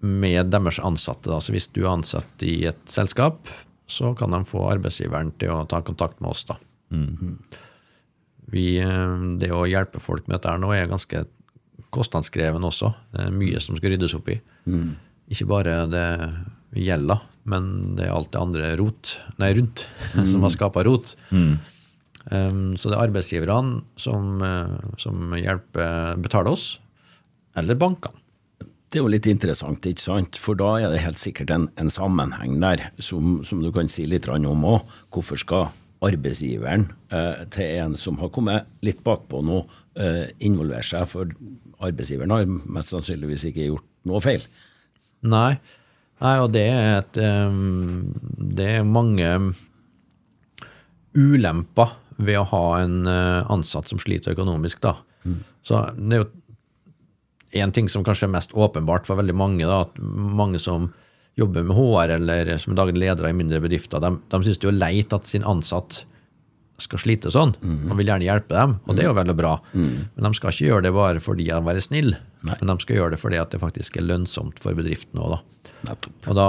med 0.00 0.52
deres 0.52 0.78
ansatte. 0.78 1.30
Da. 1.30 1.40
Så 1.42 1.54
hvis 1.54 1.66
du 1.74 1.82
er 1.82 1.94
ansatt 1.96 2.44
i 2.46 2.60
et 2.70 2.84
selskap, 2.88 3.50
så 3.90 4.12
kan 4.14 4.30
de 4.30 4.44
få 4.46 4.68
arbeidsgiveren 4.70 5.32
til 5.40 5.50
å 5.56 5.66
ta 5.66 5.80
kontakt 5.82 6.20
med 6.20 6.30
oss. 6.30 6.44
da. 6.44 6.58
Vi, 8.50 8.78
eh, 8.78 9.16
det 9.38 9.50
å 9.50 9.66
hjelpe 9.66 10.00
folk 10.02 10.28
med 10.28 10.38
dette 10.38 10.56
nå 10.58 10.70
er 10.74 10.86
ganske 10.90 11.24
kostnadskrevende 11.90 12.70
også. 12.70 12.94
Det 13.10 13.26
er 13.26 13.34
mye 13.34 13.60
som 13.60 13.76
skal 13.76 13.90
ryddes 13.90 14.14
opp 14.14 14.28
i. 14.30 14.38
Ikke 15.30 15.46
bare 15.50 15.86
det 15.90 16.06
gjelda, 16.76 17.20
men 17.50 17.96
det 17.98 18.06
er 18.06 18.14
alt 18.14 18.30
det 18.34 18.40
andre 18.40 18.72
rot, 18.78 19.16
nei, 19.42 19.52
rundt 19.58 19.86
som 20.30 20.46
har 20.46 20.54
skapa 20.54 20.84
rot. 20.86 21.14
Um, 22.30 22.76
så 22.76 22.90
det 22.90 22.96
er 22.98 23.06
arbeidsgiverne 23.06 23.80
som, 23.98 24.42
eh, 24.44 24.90
som 25.00 25.32
hjelper, 25.38 26.20
betaler 26.20 26.52
oss, 26.52 26.74
eller 27.58 27.78
bankene. 27.80 28.16
Det 28.90 28.98
er 28.98 29.04
jo 29.04 29.10
litt 29.12 29.26
interessant, 29.30 29.86
ikke 29.86 30.02
sant? 30.02 30.38
For 30.42 30.58
da 30.58 30.72
er 30.80 30.90
det 30.90 31.02
helt 31.04 31.20
sikkert 31.20 31.52
en, 31.54 31.68
en 31.78 31.90
sammenheng 31.92 32.56
der 32.62 32.88
som, 32.98 33.38
som 33.46 33.60
du 33.62 33.70
kan 33.74 33.86
si 33.90 34.02
litt 34.10 34.26
om 34.26 34.64
òg. 34.66 34.96
Hvorfor 35.14 35.38
skal 35.38 35.68
arbeidsgiveren 36.02 36.88
eh, 37.14 37.44
til 37.54 37.76
en 37.84 37.94
som 37.94 38.18
har 38.18 38.32
kommet 38.34 38.66
litt 38.82 39.04
bakpå 39.06 39.44
nå, 39.46 39.60
eh, 39.94 40.34
involvere 40.42 40.82
seg? 40.82 41.06
For 41.06 41.30
arbeidsgiveren 41.78 42.34
har 42.34 42.50
mest 42.50 42.90
sannsynligvis 42.90 43.46
ikke 43.52 43.68
gjort 43.70 43.86
noe 44.10 44.22
feil. 44.24 44.42
Nei, 45.22 45.60
Nei 46.20 46.36
og 46.42 46.50
det 46.52 46.66
er, 46.68 47.00
et, 47.00 47.18
det 48.56 48.66
er 48.76 48.84
mange 48.84 49.30
ulemper 51.16 51.94
ved 52.20 52.36
å 52.36 52.48
ha 52.50 52.64
en 52.82 53.06
uh, 53.08 53.48
ansatt 53.50 53.88
som 53.88 54.00
sliter 54.02 54.34
økonomisk. 54.34 54.82
Da. 54.84 54.98
Så 55.64 55.80
det 55.96 56.18
er 56.18 56.22
jo 56.22 56.28
en 57.64 57.72
ting 57.74 57.88
som 57.90 58.04
kanskje 58.06 58.28
er 58.28 58.34
mest 58.36 58.52
åpenbart 58.54 59.08
for 59.08 59.18
veldig 59.18 59.36
mange, 59.36 59.66
da, 59.66 59.82
at 59.86 59.96
mange 60.00 60.60
som 60.62 60.90
jobber 61.40 61.64
med 61.66 61.76
HR 61.78 62.16
eller 62.18 62.52
som 62.60 62.74
er 62.74 62.80
daglig 62.82 63.00
ledere 63.00 63.32
i 63.32 63.36
mindre 63.36 63.62
bedrifter, 63.64 64.02
de, 64.02 64.12
de 64.30 64.40
syns 64.44 64.60
det 64.60 64.68
er 64.70 64.78
leit 64.78 65.14
at 65.16 65.28
sin 65.28 65.46
ansatt 65.48 66.04
skal 66.82 67.00
slite 67.02 67.30
sånn, 67.34 67.52
og 67.90 67.94
vil 67.98 68.08
gjerne 68.10 68.26
hjelpe 68.26 68.54
dem, 68.56 68.74
og 68.86 68.96
det 68.96 69.04
er 69.04 69.10
jo 69.10 69.16
veldig 69.18 69.36
bra. 69.38 69.52
Men 69.74 70.26
de 70.28 70.32
skal 70.38 70.52
ikke 70.54 70.68
gjøre 70.70 70.84
det 70.88 70.92
bare 70.96 71.20
fordi 71.24 71.46
de 71.50 71.58
er 71.74 71.80
snill, 71.84 72.14
Nei. 72.48 72.56
men 72.60 72.72
de 72.72 72.84
skal 72.84 72.96
gjøre 73.00 73.14
det 73.14 73.20
fordi 73.22 73.38
at 73.42 73.52
det 73.54 73.60
faktisk 73.62 73.98
er 74.00 74.06
lønnsomt 74.08 74.60
for 74.62 74.76
bedriften 74.78 75.20
òg, 75.20 75.36
da. 75.36 75.94
Og 76.30 76.34
da 76.38 76.48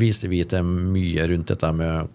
viser 0.00 0.28
vi 0.32 0.42
til 0.48 0.64
mye 0.68 1.26
rundt 1.32 1.48
dette 1.52 1.72
med 1.76 2.10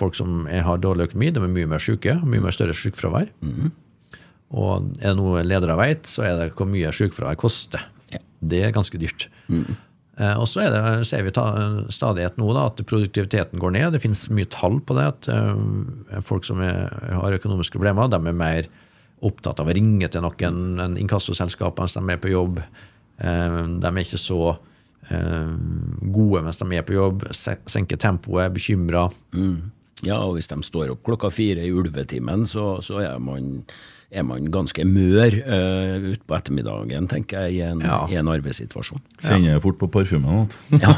folk 0.00 0.16
som 0.16 0.46
har 0.48 0.80
dårlig 0.80 1.10
økonomi, 1.10 1.30
de 1.36 1.42
er 1.44 1.52
mye 1.52 1.68
mer 1.74 1.82
syke, 1.82 2.14
mye 2.24 2.40
mer 2.44 2.54
større 2.56 2.76
sykefravær. 2.76 3.28
Og 4.50 4.88
er 4.98 5.12
det 5.12 5.16
noe 5.20 5.44
ledere 5.46 5.76
vet, 5.78 6.08
så 6.10 6.24
er 6.26 6.38
det 6.40 6.48
hvor 6.58 6.66
mye 6.70 6.90
sykefravær 6.94 7.38
koster. 7.38 7.84
Ja. 8.10 8.18
Det 8.40 8.62
er 8.66 8.72
ganske 8.74 8.98
dyrt. 8.98 9.28
Eh, 9.52 9.76
og 10.20 10.46
så 10.48 10.66
det, 10.68 10.82
ser 11.08 11.24
vi 11.24 11.32
ta, 11.32 11.46
stadighet 11.92 12.38
nå 12.40 12.50
da, 12.56 12.66
at 12.68 12.80
produktiviteten 12.84 13.60
går 13.62 13.74
ned. 13.76 13.94
Det 13.94 14.02
finnes 14.02 14.26
mye 14.34 14.48
tall 14.52 14.80
på 14.84 14.96
det. 14.98 15.06
at 15.14 15.28
eh, 15.32 16.20
Folk 16.26 16.44
som 16.48 16.60
er, 16.64 16.90
har 17.16 17.36
økonomiske 17.38 17.78
problemer, 17.78 18.10
de 18.10 18.20
er 18.20 18.36
mer 18.36 18.70
opptatt 19.24 19.60
av 19.60 19.68
å 19.68 19.76
ringe 19.76 20.08
til 20.08 20.24
noen 20.24 20.80
enn 20.80 20.96
inkassoselskap 21.00 21.80
mens 21.80 21.96
de 21.96 22.04
er 22.04 22.20
på 22.20 22.32
jobb. 22.32 22.60
Eh, 23.20 23.60
de 23.80 23.90
er 23.90 24.02
ikke 24.02 24.20
så 24.20 24.40
eh, 25.08 25.54
gode 26.12 26.44
mens 26.46 26.60
de 26.60 26.68
er 26.76 26.86
på 26.88 26.96
jobb. 26.96 27.28
Senker 27.36 28.00
tempoet, 28.00 28.52
bekymra. 28.56 29.08
Mm. 29.36 29.70
Ja, 30.06 30.22
og 30.24 30.36
hvis 30.36 30.48
de 30.48 30.60
står 30.64 30.94
opp 30.94 31.04
klokka 31.04 31.28
fire 31.32 31.64
i 31.64 31.72
ulvetimen, 31.76 32.46
så, 32.48 32.78
så 32.84 33.02
er, 33.04 33.18
man, 33.20 33.60
er 34.10 34.24
man 34.26 34.46
ganske 34.50 34.82
mør 34.84 35.34
uh, 35.46 36.08
utpå 36.10 36.34
ettermiddagen, 36.34 37.06
tenker 37.10 37.44
jeg, 37.46 37.54
i 37.54 37.60
en, 37.62 37.80
Ja. 37.86 38.00
i 38.10 38.16
en 38.18 38.26
arbeidssituasjon. 38.32 38.98
Kjenner 39.22 39.52
jeg 39.54 39.62
fort 39.62 39.78
på 39.78 39.86
parfymen. 39.94 40.48
igjen. 40.72 40.80
Ja. 40.82 40.94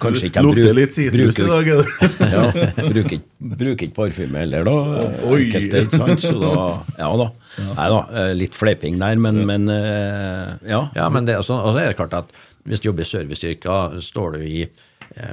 Kanskje 0.00 0.30
ikke 0.30 0.40
de 0.40 0.46
Lukter 0.46 0.74
litt 0.76 0.94
sitrus 0.96 1.38
i 1.40 1.46
dag. 1.50 1.68
er 1.68 1.82
det? 1.82 2.10
Ja, 2.34 2.42
bruker 2.88 3.16
ikke- 3.18 3.54
bruker 3.60 3.86
ikke 3.88 3.96
parfyme 3.96 4.40
heller, 4.44 4.64
da. 4.64 4.76
Oi. 5.28 5.42
Enkelte, 5.50 5.84
ikke 5.84 6.00
sant? 6.00 6.24
Så 6.24 6.36
da, 6.40 6.66
ja 6.98 7.10
da. 7.20 7.28
Nei 7.76 7.88
da, 7.92 8.00
eh, 8.22 8.32
litt 8.40 8.56
fleiping 8.56 8.98
der, 9.00 9.16
men, 9.20 9.42
men 9.48 9.68
uh, 9.68 10.56
ja. 10.68 10.86
Ja, 10.96 11.08
men 11.12 11.28
det, 11.28 11.36
er 11.36 11.44
sånn- 11.46 11.60
og 11.64 11.76
det 11.76 11.88
er 11.90 11.98
klart 11.98 12.16
at 12.24 12.32
hvis 12.68 12.80
du 12.82 12.90
jobber 12.90 13.04
i 13.04 13.08
serviceyrker, 13.08 14.00
står 14.04 14.36
du 14.36 14.42
i, 14.44 14.62
eh, 14.64 14.88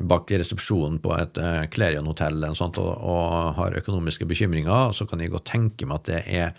bak 0.10 0.32
resepsjonen 0.34 0.98
på 1.04 1.14
et 1.18 1.38
eh, 1.41 1.68
Clarion 1.74 2.08
hotell 2.10 2.38
eller 2.38 2.54
noe 2.54 2.60
sånt, 2.60 2.80
og, 2.82 2.90
og 2.98 3.54
har 3.60 3.78
økonomiske 3.82 4.28
bekymringer, 4.30 4.95
så 4.95 5.06
kan 5.10 5.22
jeg 5.22 5.34
godt 5.34 5.49
tenke 5.52 5.88
meg 5.88 6.02
at 6.02 6.10
det 6.10 6.22
er 6.40 6.52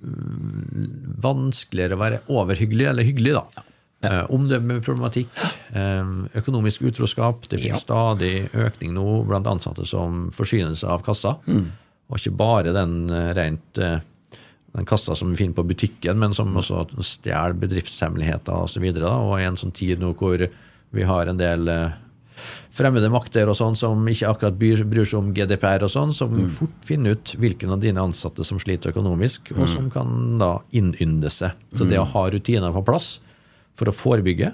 mm, 0.00 1.18
vanskeligere 1.24 1.98
å 1.98 2.02
være 2.02 2.22
overhyggelig 2.32 2.88
eller 2.92 3.08
hyggelig, 3.08 3.36
da. 3.40 3.66
Ja. 4.02 4.24
Omdømmeproblematikk, 4.34 5.30
eh, 5.78 6.14
økonomisk 6.40 6.88
utroskap. 6.90 7.44
Det 7.50 7.60
finnes 7.62 7.84
stadig 7.84 8.48
økning 8.50 8.96
nå 8.96 9.20
blant 9.28 9.46
ansatte 9.46 9.86
som 9.86 10.24
forsyner 10.34 10.74
seg 10.78 10.90
av 10.90 11.04
kassa. 11.06 11.36
Og 12.12 12.18
ikke 12.18 12.34
bare 12.36 12.74
den 12.74 12.96
eh, 13.10 13.30
rent 13.38 13.78
eh, 13.80 14.00
den 14.72 14.88
kassa 14.88 15.14
som 15.16 15.32
vi 15.32 15.42
finner 15.42 15.56
på 15.58 15.66
butikken, 15.68 16.18
men 16.20 16.34
som 16.36 16.54
også 16.56 16.86
stjeler 17.04 17.56
bedriftshemmeligheter 17.60 18.54
osv. 18.56 18.62
Og, 18.62 18.70
så 18.72 18.82
videre, 18.84 19.10
og 19.20 19.34
i 19.36 19.46
en 19.46 19.58
sånn 19.60 19.74
tid 19.76 20.00
nå 20.00 20.14
hvor 20.16 20.46
vi 20.92 21.04
har 21.08 21.28
en 21.28 21.40
del 21.40 21.68
eh, 21.68 21.98
fremmede 22.72 23.10
makter 23.12 23.48
og 23.50 23.56
sånn 23.58 23.76
som 23.78 24.02
ikke 24.08 24.30
akkurat 24.30 24.56
bryr, 24.58 24.82
bryr 24.88 25.08
seg 25.08 25.18
om 25.20 25.32
GDPR 25.36 25.84
og 25.86 25.92
sånn, 25.92 26.12
som 26.16 26.32
fort 26.52 26.86
finner 26.88 27.16
ut 27.16 27.34
hvilken 27.38 27.72
av 27.74 27.80
dine 27.82 28.00
ansatte 28.02 28.44
som 28.44 28.60
sliter 28.62 28.94
økonomisk, 28.94 29.52
og 29.56 29.68
som 29.68 29.90
kan 29.92 30.38
da 30.40 30.54
innynde 30.72 31.30
seg. 31.30 31.52
Så 31.76 31.84
det 31.88 31.98
å 32.00 32.08
ha 32.08 32.26
rutiner 32.32 32.72
på 32.72 32.84
plass 32.88 33.18
for 33.78 33.88
å 33.88 33.94
forebygge, 33.96 34.52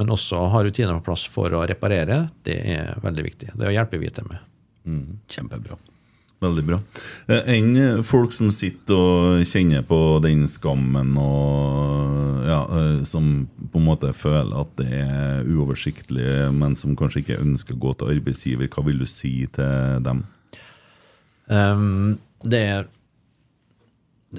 men 0.00 0.14
også 0.14 0.48
ha 0.48 0.62
rutiner 0.64 0.96
på 1.00 1.10
plass 1.10 1.26
for 1.28 1.52
å 1.52 1.66
reparere, 1.68 2.30
det 2.46 2.58
er 2.76 3.00
veldig 3.02 3.24
viktig. 3.26 3.52
Det 3.58 3.72
hjelper 3.74 3.98
vi 4.00 4.10
til 4.16 4.30
med. 4.30 4.38
Kjempebra. 5.28 5.76
Veldig 6.40 6.62
bra. 6.64 6.78
Eh, 7.28 7.48
Enn 7.52 7.74
eh, 7.76 7.98
folk 8.06 8.32
som 8.32 8.48
sitter 8.54 8.96
og 8.96 9.42
kjenner 9.44 9.84
på 9.84 9.98
den 10.24 10.46
skammen 10.48 11.12
og 11.20 12.46
ja, 12.48 12.60
eh, 12.78 13.02
som 13.08 13.44
på 13.60 13.80
en 13.80 13.88
måte 13.90 14.14
føler 14.16 14.54
at 14.62 14.72
det 14.80 14.88
er 15.02 15.44
uoversiktlig, 15.44 16.48
men 16.56 16.78
som 16.80 16.96
kanskje 16.96 17.24
ikke 17.24 17.42
ønsker 17.44 17.76
å 17.76 17.82
gå 17.84 17.94
til 18.00 18.14
arbeidsgiver, 18.16 18.72
hva 18.72 18.86
vil 18.88 19.04
du 19.04 19.08
si 19.10 19.34
til 19.52 20.00
dem? 20.06 20.24
Um, 21.50 22.16
det 22.46 22.64
er 22.72 22.90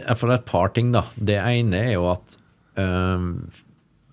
Iallfall 0.01 0.37
et 0.39 0.47
par 0.47 0.71
ting, 0.73 0.93
da. 0.95 1.03
Det 1.19 1.35
ene 1.37 1.83
er 1.85 1.97
jo 1.99 2.07
at 2.13 2.37
um, 2.79 3.33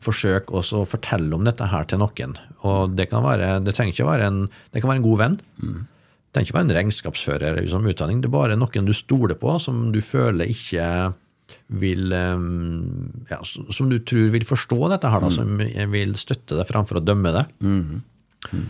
Forsøk 0.02 0.50
også 0.54 0.82
å 0.82 0.88
fortelle 0.88 1.34
om 1.34 1.46
dette 1.46 1.66
her 1.70 1.86
til 1.88 2.02
noen. 2.02 2.34
Og 2.68 2.92
det 2.98 3.08
kan 3.10 3.24
være, 3.24 3.56
det 3.64 3.72
trenger 3.74 3.96
ikke 3.96 4.10
være 4.12 4.28
en, 4.28 4.42
det 4.74 4.82
kan 4.82 4.92
være 4.92 5.00
en 5.00 5.06
god 5.06 5.22
venn. 5.22 5.38
Det 5.58 5.97
trenger 6.32 6.48
ikke 6.48 6.56
være 6.58 6.66
en 6.66 6.76
regnskapsfører 6.76 7.62
som 7.72 7.86
utdanning. 7.88 8.20
Det 8.22 8.28
er 8.28 8.36
bare 8.36 8.58
noen 8.58 8.88
du 8.88 8.94
stoler 8.96 9.38
på, 9.38 9.56
som 9.62 9.88
du 9.94 10.00
føler 10.04 10.50
ikke 10.52 10.84
vil 11.80 12.12
ja, 12.12 13.38
Som 13.72 13.88
du 13.88 13.96
tror 14.04 14.26
vil 14.34 14.44
forstå 14.44 14.78
dette, 14.92 15.08
her 15.08 15.22
da, 15.24 15.30
som 15.32 15.56
vil 15.94 16.12
støtte 16.20 16.58
deg 16.58 16.68
framfor 16.68 17.00
å 17.00 17.04
dømme 17.04 17.32
det. 17.32 17.44
Mm. 17.64 18.02
Mm. 18.52 18.66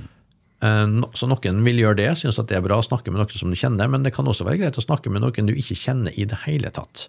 Så 1.18 1.26
noen 1.30 1.64
vil 1.66 1.82
gjøre 1.82 1.98
det, 1.98 2.09
synes 2.20 2.39
at 2.39 2.47
det 2.51 2.59
er 2.59 2.64
bra 2.66 2.78
å 2.78 2.86
snakke 2.86 3.10
med 3.10 3.18
noen 3.22 3.43
som 3.43 3.51
du 3.51 3.59
kjenner, 3.59 3.90
men 3.90 4.06
det 4.06 4.14
kan 4.14 4.26
også 4.30 4.47
være 4.47 4.62
greit 4.62 4.78
å 4.78 4.85
snakke 4.85 5.10
med 5.10 5.22
noen 5.22 5.51
du 5.51 5.55
ikke 5.55 5.78
kjenner 5.78 6.14
i 6.14 6.26
det 6.30 6.39
hele 6.47 6.70
tatt. 6.74 7.09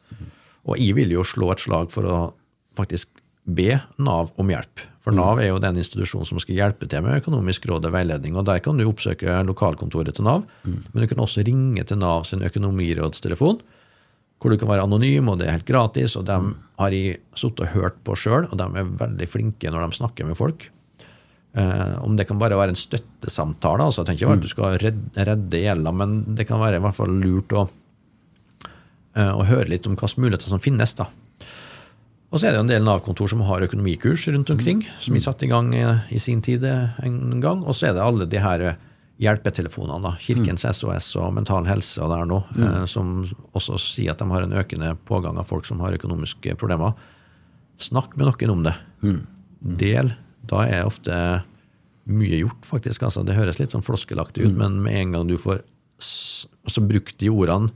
Og 0.66 0.78
jeg 0.78 0.98
vil 0.98 1.14
jo 1.14 1.26
slå 1.26 1.54
et 1.54 1.64
slag 1.64 1.94
for 1.94 2.10
å 2.10 2.20
faktisk 2.78 3.22
be 3.50 3.80
Nav 3.98 4.34
om 4.42 4.50
hjelp. 4.54 4.86
For 5.10 5.18
Nav 5.18 5.40
er 5.42 5.48
jo 5.50 5.62
den 5.62 5.80
institusjonen 5.82 6.28
som 6.30 6.38
skal 6.38 6.60
hjelpe 6.60 6.86
til 6.86 7.02
med 7.02 7.24
økonomisk 7.24 7.64
råd 7.66 7.88
og 7.90 7.94
veiledning. 7.96 8.36
og 8.38 8.46
Der 8.46 8.60
kan 8.62 8.78
du 8.78 8.86
oppsøke 8.86 9.42
lokalkontoret 9.48 10.14
til 10.14 10.28
Nav, 10.28 10.44
men 10.94 11.02
du 11.02 11.08
kan 11.10 11.18
også 11.24 11.42
ringe 11.48 11.82
til 11.84 11.98
Nav 11.98 12.28
sin 12.30 12.46
økonomirådstelefon, 12.46 13.62
hvor 14.40 14.54
du 14.54 14.58
kan 14.58 14.70
være 14.70 14.86
anonym, 14.86 15.32
og 15.32 15.40
det 15.40 15.48
er 15.48 15.58
helt 15.58 15.66
gratis. 15.66 16.16
og 16.16 16.28
De 16.30 16.38
har 16.78 16.92
jeg 16.94 17.18
sittet 17.34 17.66
og 17.66 17.74
hørt 17.74 17.98
på 18.06 18.14
sjøl, 18.14 18.46
og 18.52 18.58
de 18.58 18.64
er 18.70 18.94
veldig 19.02 19.28
flinke 19.28 19.72
når 19.72 19.90
de 19.90 19.98
snakker 19.98 20.30
med 20.30 20.38
folk. 20.38 20.70
Eh, 21.58 22.04
om 22.06 22.16
det 22.16 22.28
kan 22.30 22.38
bare 22.38 22.56
være 22.56 22.70
en 22.70 22.76
støttesamtale. 22.76 23.82
altså 23.82 24.04
Jeg 24.04 24.12
tenker 24.12 24.28
ikke 24.28 24.38
at 24.38 24.46
du 24.46 24.48
skal 24.48 24.78
redde, 24.78 25.26
redde 25.26 25.64
gjelda, 25.64 25.92
men 25.92 26.36
det 26.36 26.46
kan 26.46 26.62
være 26.62 26.78
i 26.78 26.86
hvert 26.86 26.96
fall 26.96 27.10
lurt 27.10 27.50
å, 27.50 27.68
eh, 29.16 29.34
å 29.34 29.42
høre 29.44 29.70
litt 29.74 29.88
om 29.88 29.96
hvilke 29.96 30.22
muligheter 30.22 30.48
som 30.48 30.60
finnes. 30.60 30.94
da. 30.94 31.10
Og 32.30 32.38
så 32.38 32.46
er 32.46 32.54
det 32.54 32.60
jo 32.60 32.66
en 32.68 32.70
del 32.70 32.86
Nav-kontor 32.86 33.32
som 33.32 33.42
har 33.48 33.64
økonomikurs 33.66 34.28
rundt 34.30 34.52
omkring, 34.54 34.84
som 35.02 35.16
vi 35.18 35.22
satte 35.24 35.48
i 35.48 35.50
gang 35.50 35.72
eh, 35.74 36.04
i 36.14 36.20
sin 36.22 36.44
tid 36.46 36.66
eh, 36.68 37.00
en 37.06 37.40
gang. 37.42 37.64
Og 37.66 37.78
så 37.78 37.90
er 37.90 37.96
det 37.98 38.04
alle 38.06 38.28
de 38.30 38.42
her 38.44 38.66
eh, 38.70 38.78
hjelpetelefonene, 39.20 40.00
da. 40.06 40.14
Kirkens 40.22 40.64
SOS 40.64 41.10
og 41.20 41.34
Mental 41.36 41.66
Helse 41.68 42.00
og 42.04 42.14
det 42.14 42.20
er 42.20 42.30
noe, 42.30 42.46
eh, 42.56 42.84
som 42.88 43.24
også 43.58 43.80
sier 43.82 44.14
at 44.14 44.22
de 44.22 44.30
har 44.30 44.46
en 44.46 44.56
økende 44.62 44.94
pågang 45.10 45.42
av 45.42 45.50
folk 45.50 45.68
som 45.68 45.82
har 45.84 45.98
økonomiske 45.98 46.54
problemer. 46.62 46.94
Snakk 47.82 48.16
med 48.20 48.30
noen 48.30 48.54
om 48.54 48.64
det. 48.68 48.76
Del. 49.60 50.14
Da 50.48 50.64
er 50.70 50.88
ofte 50.88 51.18
mye 52.10 52.40
gjort, 52.44 52.64
faktisk. 52.68 53.04
Altså, 53.10 53.26
det 53.26 53.38
høres 53.38 53.60
litt 53.60 53.76
sånn 53.76 53.86
floskelaktig 53.86 54.48
ut, 54.48 54.56
men 54.58 54.80
med 54.86 55.02
en 55.02 55.18
gang 55.18 55.30
du 55.30 55.38
får 55.40 55.62
altså, 56.00 56.86
brukt 56.86 57.20
de 57.20 57.32
ordene 57.34 57.74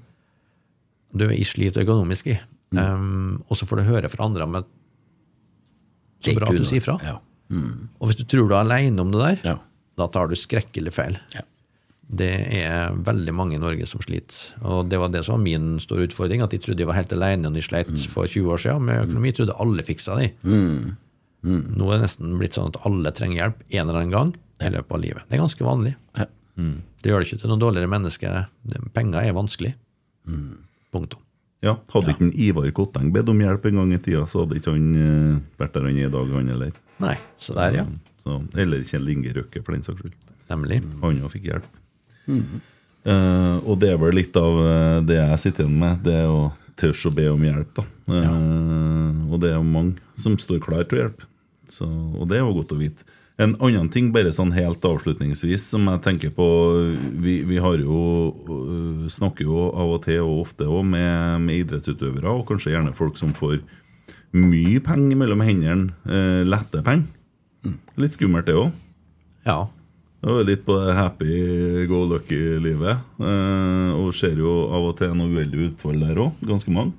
du 1.13 1.27
er 1.27 1.35
i 1.35 1.45
slit 1.45 1.75
økonomisk 1.77 2.31
i, 2.31 2.39
um, 2.77 3.43
og 3.49 3.57
så 3.59 3.65
får 3.69 3.77
du 3.81 3.83
høre 3.91 4.09
fra 4.09 4.25
andre 4.25 4.43
om 4.47 4.57
så 6.23 6.33
bra 6.37 6.47
at 6.49 6.55
du 6.57 6.65
sier 6.65 6.81
fra. 6.83 6.97
Ja. 7.03 7.17
Og 7.99 8.07
hvis 8.09 8.17
du 8.17 8.23
tror 8.25 8.47
du 8.49 8.53
er 8.55 8.61
aleine 8.63 8.99
om 9.03 9.11
det 9.11 9.19
der, 9.21 9.39
Ja. 9.51 9.57
da 9.99 10.07
tar 10.07 10.27
du 10.31 10.35
skrekkelig 10.39 10.93
feil. 10.95 11.17
Ja. 11.35 11.41
Det 12.13 12.29
er 12.63 12.91
veldig 12.93 13.33
mange 13.33 13.55
i 13.55 13.61
Norge 13.61 13.85
som 13.87 14.01
sliter. 14.01 14.53
Og 14.63 14.89
det 14.89 14.99
var 14.99 15.09
det 15.09 15.23
som 15.25 15.35
var 15.37 15.43
min 15.43 15.79
store 15.79 16.07
utfordring, 16.07 16.41
at 16.43 16.51
de 16.51 16.57
trodde 16.61 16.77
de 16.77 16.85
var 16.85 16.95
helt 16.97 17.11
alene 17.15 17.43
når 17.47 17.53
de 17.55 17.61
sleit 17.65 17.87
Mm. 17.89 18.07
for 18.11 18.25
20 18.27 18.51
år 18.53 18.59
siden. 18.59 18.81
Med 18.85 19.07
økonomi 19.07 19.31
trodde 19.33 19.55
alle 19.59 19.83
fiksa 19.83 20.15
det. 20.19 20.31
Mm. 20.43 20.95
Nå 21.43 21.87
er 21.91 21.97
det 21.99 22.03
nesten 22.07 22.37
blitt 22.39 22.53
sånn 22.53 22.67
at 22.73 22.79
alle 22.85 23.11
trenger 23.11 23.35
hjelp 23.41 23.63
en 23.71 23.89
eller 23.89 23.99
annen 24.01 24.11
gang 24.11 24.33
i 24.61 24.69
løpet 24.71 24.91
av 24.91 25.01
livet. 25.01 25.23
Det 25.29 25.37
er 25.39 25.41
ganske 25.43 25.63
vanlig. 25.65 25.95
Ja. 26.17 26.25
Det 27.03 27.09
gjør 27.11 27.19
det 27.19 27.27
ikke 27.27 27.41
til 27.41 27.49
noe 27.49 27.59
dårligere 27.59 27.89
menneske. 27.89 28.47
Penger 28.93 29.19
er 29.27 29.33
vanskelig. 29.33 29.73
Punktum. 30.93 31.19
Ja, 31.63 31.77
Hadde 31.93 32.11
ikke 32.11 32.25
en 32.27 32.33
Ivar 32.43 32.65
Kotteng 32.75 33.11
bedt 33.15 33.29
om 33.31 33.39
hjelp 33.39 33.65
en 33.69 33.77
gang 33.79 33.93
i 33.95 33.99
tida, 34.03 34.25
så 34.27 34.41
hadde 34.43 34.57
ikke 34.59 34.73
han 34.75 34.89
eh, 34.99 35.37
vært 35.61 35.77
der 35.77 35.85
han 35.87 35.99
er 36.01 36.09
i 36.09 36.11
dag, 36.11 36.33
han 36.35 36.51
heller. 36.51 36.73
Nei, 37.03 37.15
så 37.39 37.55
der, 37.55 37.77
ja. 37.79 37.85
Så, 38.19 38.35
eller 38.59 38.83
Kjell 38.87 39.07
Inge 39.13 39.31
Røkke, 39.37 39.61
for 39.63 39.75
den 39.75 39.83
saks 39.85 40.03
skyld. 40.03 40.17
Nemlig. 40.51 40.81
Han 41.01 41.21
òg 41.23 41.31
fikk 41.33 41.47
hjelp. 41.53 41.69
Eh, 43.03 43.57
og 43.67 43.79
det 43.81 43.89
er 43.93 43.97
vel 43.99 44.15
litt 44.15 44.35
av 44.39 44.59
eh, 44.63 44.99
det 45.07 45.17
jeg 45.19 45.39
sitter 45.43 45.65
igjen 45.65 45.79
med, 45.81 46.03
det 46.05 46.19
å 46.29 46.43
tørre 46.79 47.09
å 47.09 47.15
be 47.17 47.25
om 47.31 47.43
hjelp. 47.47 47.73
da. 47.79 47.83
Eh, 48.19 49.23
Og 49.31 49.39
det 49.43 49.51
er 49.55 49.63
mange 49.65 49.99
som 50.19 50.37
står 50.39 50.61
klar 50.63 50.83
til 50.87 50.99
å 50.99 51.03
hjelpe. 51.05 51.27
Så, 51.71 51.87
og 51.87 52.27
det 52.29 52.37
er 52.39 52.43
jo 52.45 52.53
godt 52.59 52.75
å 52.75 52.79
vite. 52.79 53.07
En 53.41 53.55
annen 53.65 53.87
ting, 53.89 54.11
bare 54.13 54.29
sånn 54.33 54.51
helt 54.53 54.83
avslutningsvis, 54.85 55.63
som 55.71 55.87
jeg 55.89 56.01
tenker 56.05 56.33
på 56.35 56.45
Vi, 57.23 57.39
vi 57.49 57.57
har 57.57 57.79
jo 57.81 58.29
øh, 58.29 59.07
snakker 59.09 59.47
jo 59.47 59.71
av 59.71 59.95
og 59.95 60.03
til 60.05 60.21
og 60.21 60.43
ofte 60.43 60.67
også 60.67 60.85
med, 60.85 61.47
med 61.47 61.63
idrettsutøvere, 61.63 62.29
og 62.29 62.45
kanskje 62.51 62.75
gjerne 62.75 62.93
folk 62.93 63.17
som 63.17 63.33
får 63.33 63.57
mye 64.37 64.81
penger 64.85 65.17
mellom 65.17 65.41
hendene. 65.45 65.93
eh, 66.05 66.43
lette 66.45 66.81
penger. 66.85 67.09
Litt 67.97 68.17
skummelt, 68.17 68.45
det 68.45 68.57
òg. 68.57 68.73
Ja. 69.47 69.67
Og 70.23 70.45
litt 70.47 70.63
på 70.65 70.75
det 70.79 70.95
happy 70.95 71.85
go 71.89 72.03
lucky-livet. 72.07 73.01
Eh, 73.19 73.89
og 73.97 74.13
ser 74.15 74.37
jo 74.39 74.69
av 74.73 74.91
og 74.91 74.97
til 74.99 75.13
noe 75.17 75.31
uheldig 75.31 75.71
utfall 75.71 75.99
der 76.05 76.21
òg. 76.21 76.37
Ganske 76.45 76.71
mange. 76.73 76.93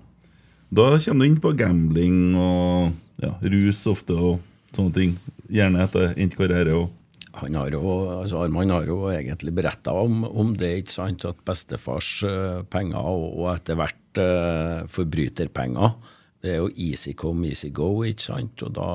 Da 0.74 0.90
kommer 0.98 1.24
du 1.24 1.31
inn 1.31 1.40
på 1.40 1.55
gambling 1.56 2.35
og 2.35 2.93
ja, 3.23 3.35
rus 3.40 3.85
ofte 3.86 4.16
og 4.19 4.43
sånne 4.74 4.94
ting. 4.97 5.16
Gjerne 5.55 5.85
etter 5.86 6.14
endt 6.18 6.36
karriere 6.39 6.74
òg. 6.74 6.93
Han 7.40 7.56
har 7.59 7.74
jo, 7.74 7.82
altså 8.20 8.44
Arman 8.44 8.70
har 8.70 8.86
jo 8.86 9.09
egentlig 9.10 9.51
beretta 9.56 9.90
om, 9.98 10.22
om 10.22 10.52
det, 10.59 10.70
ikke 10.85 10.94
sant, 10.94 11.24
at 11.26 11.40
bestefars 11.47 12.10
eh, 12.28 12.60
penger 12.70 13.09
og, 13.10 13.24
og 13.40 13.48
etter 13.56 13.78
hvert 13.78 14.20
uh, 14.22 14.85
forbryterpenger. 14.94 15.97
Det 16.44 16.52
er 16.52 16.60
jo 16.60 16.70
easy 16.76 17.14
come, 17.18 17.48
easy 17.51 17.72
go, 17.74 17.89
ikke 18.06 18.22
sant, 18.28 18.62
og 18.62 18.76
da, 18.76 18.89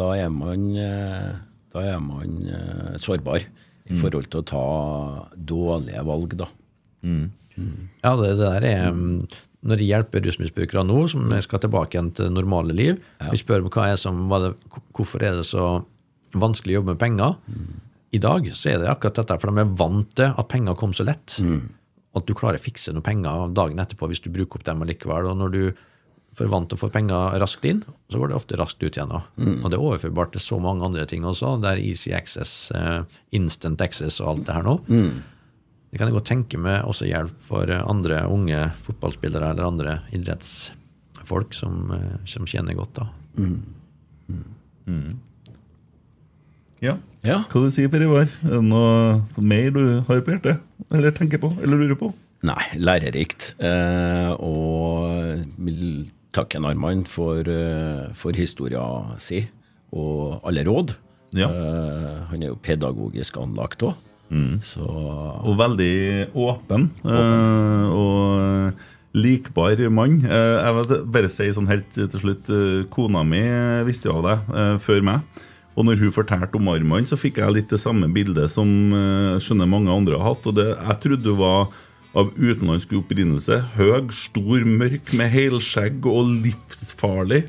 da 0.00 0.08
er 0.16 0.32
man, 0.32 0.64
eh, 0.80 1.30
da 1.74 1.84
er 1.90 2.00
man 2.00 2.36
eh, 2.48 2.92
sårbar 3.02 3.44
i 3.44 3.98
forhold 4.00 4.30
til 4.32 4.40
å 4.40 4.48
ta 4.48 4.66
dårlige 5.36 6.04
valg, 6.08 6.38
da. 6.40 6.48
Ja, 8.00 8.14
det, 8.16 8.30
det 8.38 8.46
der 8.46 8.68
er 8.70 8.86
um, 8.94 9.26
Når 9.64 9.80
jeg 9.80 9.90
hjelper 9.94 10.24
rusmisbrukere 10.26 10.84
nå, 10.84 10.98
som 11.08 11.32
skal 11.44 11.62
tilbake 11.62 11.96
igjen 11.96 12.12
til 12.16 12.32
normale 12.34 12.76
liv, 12.76 12.98
vi 13.30 13.40
spør 13.40 13.64
hva 13.68 13.90
er 13.94 14.00
som, 14.00 14.26
hva 14.28 14.42
det, 14.42 14.52
hvorfor 14.96 15.24
er 15.24 15.38
det 15.40 15.46
så 15.48 15.78
vanskelig 16.36 16.74
å 16.74 16.78
jobbe 16.80 16.94
med 16.94 17.00
penger. 17.00 17.38
I 18.14 18.20
dag 18.22 18.46
så 18.54 18.74
er 18.74 18.82
det 18.82 18.90
akkurat 18.92 19.22
dette, 19.22 19.38
for 19.42 19.50
de 19.50 19.64
er 19.64 19.72
vant 19.80 20.12
til 20.18 20.30
at 20.30 20.50
penger 20.50 20.76
kom 20.78 20.92
så 20.94 21.06
lett. 21.08 21.38
At 22.14 22.28
du 22.28 22.36
klarer 22.36 22.60
å 22.60 22.62
fikse 22.62 22.92
noen 22.94 23.06
penger 23.06 23.50
dagen 23.56 23.80
etterpå 23.82 24.10
hvis 24.10 24.22
du 24.22 24.30
bruker 24.34 24.60
opp 24.60 24.68
dem 24.68 24.84
allikevel. 24.84 25.32
Og 25.32 25.40
når 25.40 25.54
du 25.54 25.62
er 25.64 26.50
vant 26.50 26.68
til 26.70 26.78
å 26.78 26.82
få 26.84 26.90
penger 26.94 27.36
raskt 27.42 27.66
inn, 27.66 27.82
så 28.10 28.20
går 28.20 28.30
det 28.30 28.38
ofte 28.38 28.58
raskt 28.58 28.82
ut 28.82 28.94
igjen. 28.94 29.12
Mm. 29.38 29.60
Og 29.62 29.70
det 29.70 29.78
er 29.78 29.86
overførbart 29.88 30.34
til 30.34 30.44
så 30.44 30.60
mange 30.62 30.86
andre 30.86 31.06
ting 31.10 31.26
også. 31.26 31.56
Det 31.62 31.72
er 31.72 31.82
easy 31.82 32.14
access, 32.14 32.70
eh, 32.74 33.02
instant 33.34 33.82
access 33.82 34.20
og 34.22 34.34
alt 34.34 34.46
det 34.48 34.58
her 34.58 34.66
nå. 34.66 34.78
Det 35.94 36.00
kan 36.00 36.08
jeg 36.10 36.16
godt 36.16 36.26
tenke 36.26 36.58
meg 36.58 36.80
også 36.90 37.06
hjelp 37.06 37.36
for 37.38 37.70
andre 37.70 38.24
unge 38.26 38.64
fotballspillere 38.82 39.52
eller 39.54 39.68
andre 39.68 39.92
idrettsfolk 40.16 41.54
som, 41.54 41.92
eh, 41.94 42.16
som 42.26 42.48
tjener 42.50 42.74
godt. 42.74 42.98
da. 42.98 43.06
Ja. 46.82 46.96
Ja. 47.22 47.36
Hva 47.46 47.62
du 47.62 47.70
sier 47.70 47.88
Per 47.92 48.02
Ivar? 48.02 48.26
Er 48.42 48.56
det 48.58 48.64
noe 48.66 49.22
mer 49.38 49.70
du 49.70 49.84
har 50.08 50.18
på 50.26 50.34
hjertet? 50.34 50.58
Eller 50.90 51.14
tenker 51.14 51.38
på? 51.38 51.52
Eller 51.62 51.78
lurer 51.78 52.00
på? 52.00 52.10
Nei, 52.44 52.64
lærerikt. 52.74 53.52
Eh, 53.62 54.34
og 54.34 55.46
vil 55.62 56.10
takke 56.34 56.58
en 56.58 56.66
Arman 56.68 57.04
for, 57.06 57.38
eh, 57.46 58.10
for 58.18 58.34
historia 58.34 58.82
si 59.22 59.44
og 59.94 60.42
alle 60.42 60.66
råd. 60.66 60.96
Ja. 61.38 61.48
Eh, 61.48 62.24
han 62.34 62.42
er 62.42 62.50
jo 62.50 62.58
pedagogisk 62.60 63.38
anlagt 63.38 63.86
òg. 63.86 63.94
Så 64.64 64.84
Og 64.84 65.56
veldig 65.58 66.32
åpen. 66.34 66.90
eh, 67.04 67.86
og 67.92 68.72
likbar 69.14 69.78
mann. 69.90 70.24
Eh, 70.26 70.56
jeg 70.64 70.74
vil 70.74 71.04
bare 71.06 71.28
si 71.30 71.50
sånn 71.52 71.68
helt 71.70 71.90
til 71.92 72.20
slutt 72.20 72.48
eh, 72.50 72.84
Kona 72.90 73.22
mi 73.22 73.42
visste 73.86 74.08
jo 74.08 74.18
av 74.18 74.24
det 74.26 74.80
før 74.82 75.02
meg. 75.02 75.20
Og 75.76 75.84
når 75.86 75.98
hun 75.98 76.12
fortalte 76.14 76.54
om 76.54 76.68
armene, 76.70 77.06
så 77.06 77.18
fikk 77.18 77.38
jeg 77.38 77.52
litt 77.52 77.70
det 77.70 77.80
samme 77.82 78.06
bildet 78.14 78.50
som 78.50 78.68
skjønner 79.42 79.66
mange 79.66 79.90
andre 79.90 80.18
har 80.20 80.34
hatt. 80.34 80.46
Og 80.46 80.54
det 80.54 80.68
jeg 80.70 81.00
trodde 81.02 81.32
hun 81.34 81.40
var 81.40 81.66
av 82.18 82.30
utenlandsk 82.38 82.94
opprinnelse. 83.00 83.58
Høg, 83.74 84.12
stor, 84.14 84.64
mørk, 84.68 85.10
med 85.18 85.30
helskjegg 85.32 86.06
og 86.06 86.30
livsfarlig. 86.44 87.40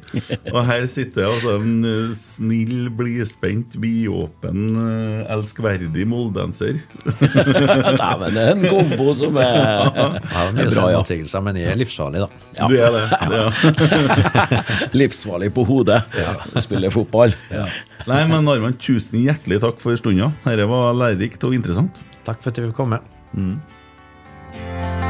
Og 0.51 0.59
her 0.67 0.87
sitter 0.91 1.29
altså 1.29 1.57
en 1.59 1.85
eh, 1.85 2.15
snill, 2.17 2.89
blidspent, 2.97 3.77
vidåpen, 3.81 4.63
eh, 4.81 5.21
elskverdig 5.35 6.07
moldenser. 6.09 6.81
Dæven, 7.05 8.25
det 8.35 8.45
er 8.45 8.53
en 8.55 8.65
kombo 8.65 9.13
som 9.17 9.37
er, 9.41 9.59
ja, 9.61 10.07
er 10.17 10.55
mye 10.57 10.65
bra, 10.65 10.65
ja. 10.65 11.03
selvmotsigelse, 11.05 11.43
men 11.45 11.61
jeg 11.61 11.71
er 11.75 11.81
livsfarlig, 11.83 12.25
da. 12.25 12.43
Ja. 12.57 12.69
Du 12.71 12.75
er 12.79 12.95
det. 12.95 13.05
Ja. 13.35 13.45
Livsfarlig 15.01 15.51
på 15.53 15.65
hodet. 15.67 16.01
Spiller 16.63 16.93
fotball. 16.93 17.35
Nei, 18.05 18.21
men 18.29 18.49
Arman, 18.49 18.77
tusen 18.81 19.21
hjertelig 19.21 19.61
takk 19.63 19.81
for 19.81 19.97
stunda. 19.99 20.31
Dette 20.45 20.67
var 20.69 20.93
lærerikt 20.97 21.45
og 21.45 21.57
interessant. 21.57 22.05
Takk 22.25 22.41
for 22.41 22.49
at 22.49 22.57
du 22.57 22.65
ville 22.65 22.77
komme. 22.77 23.01
Bye. 24.55 25.04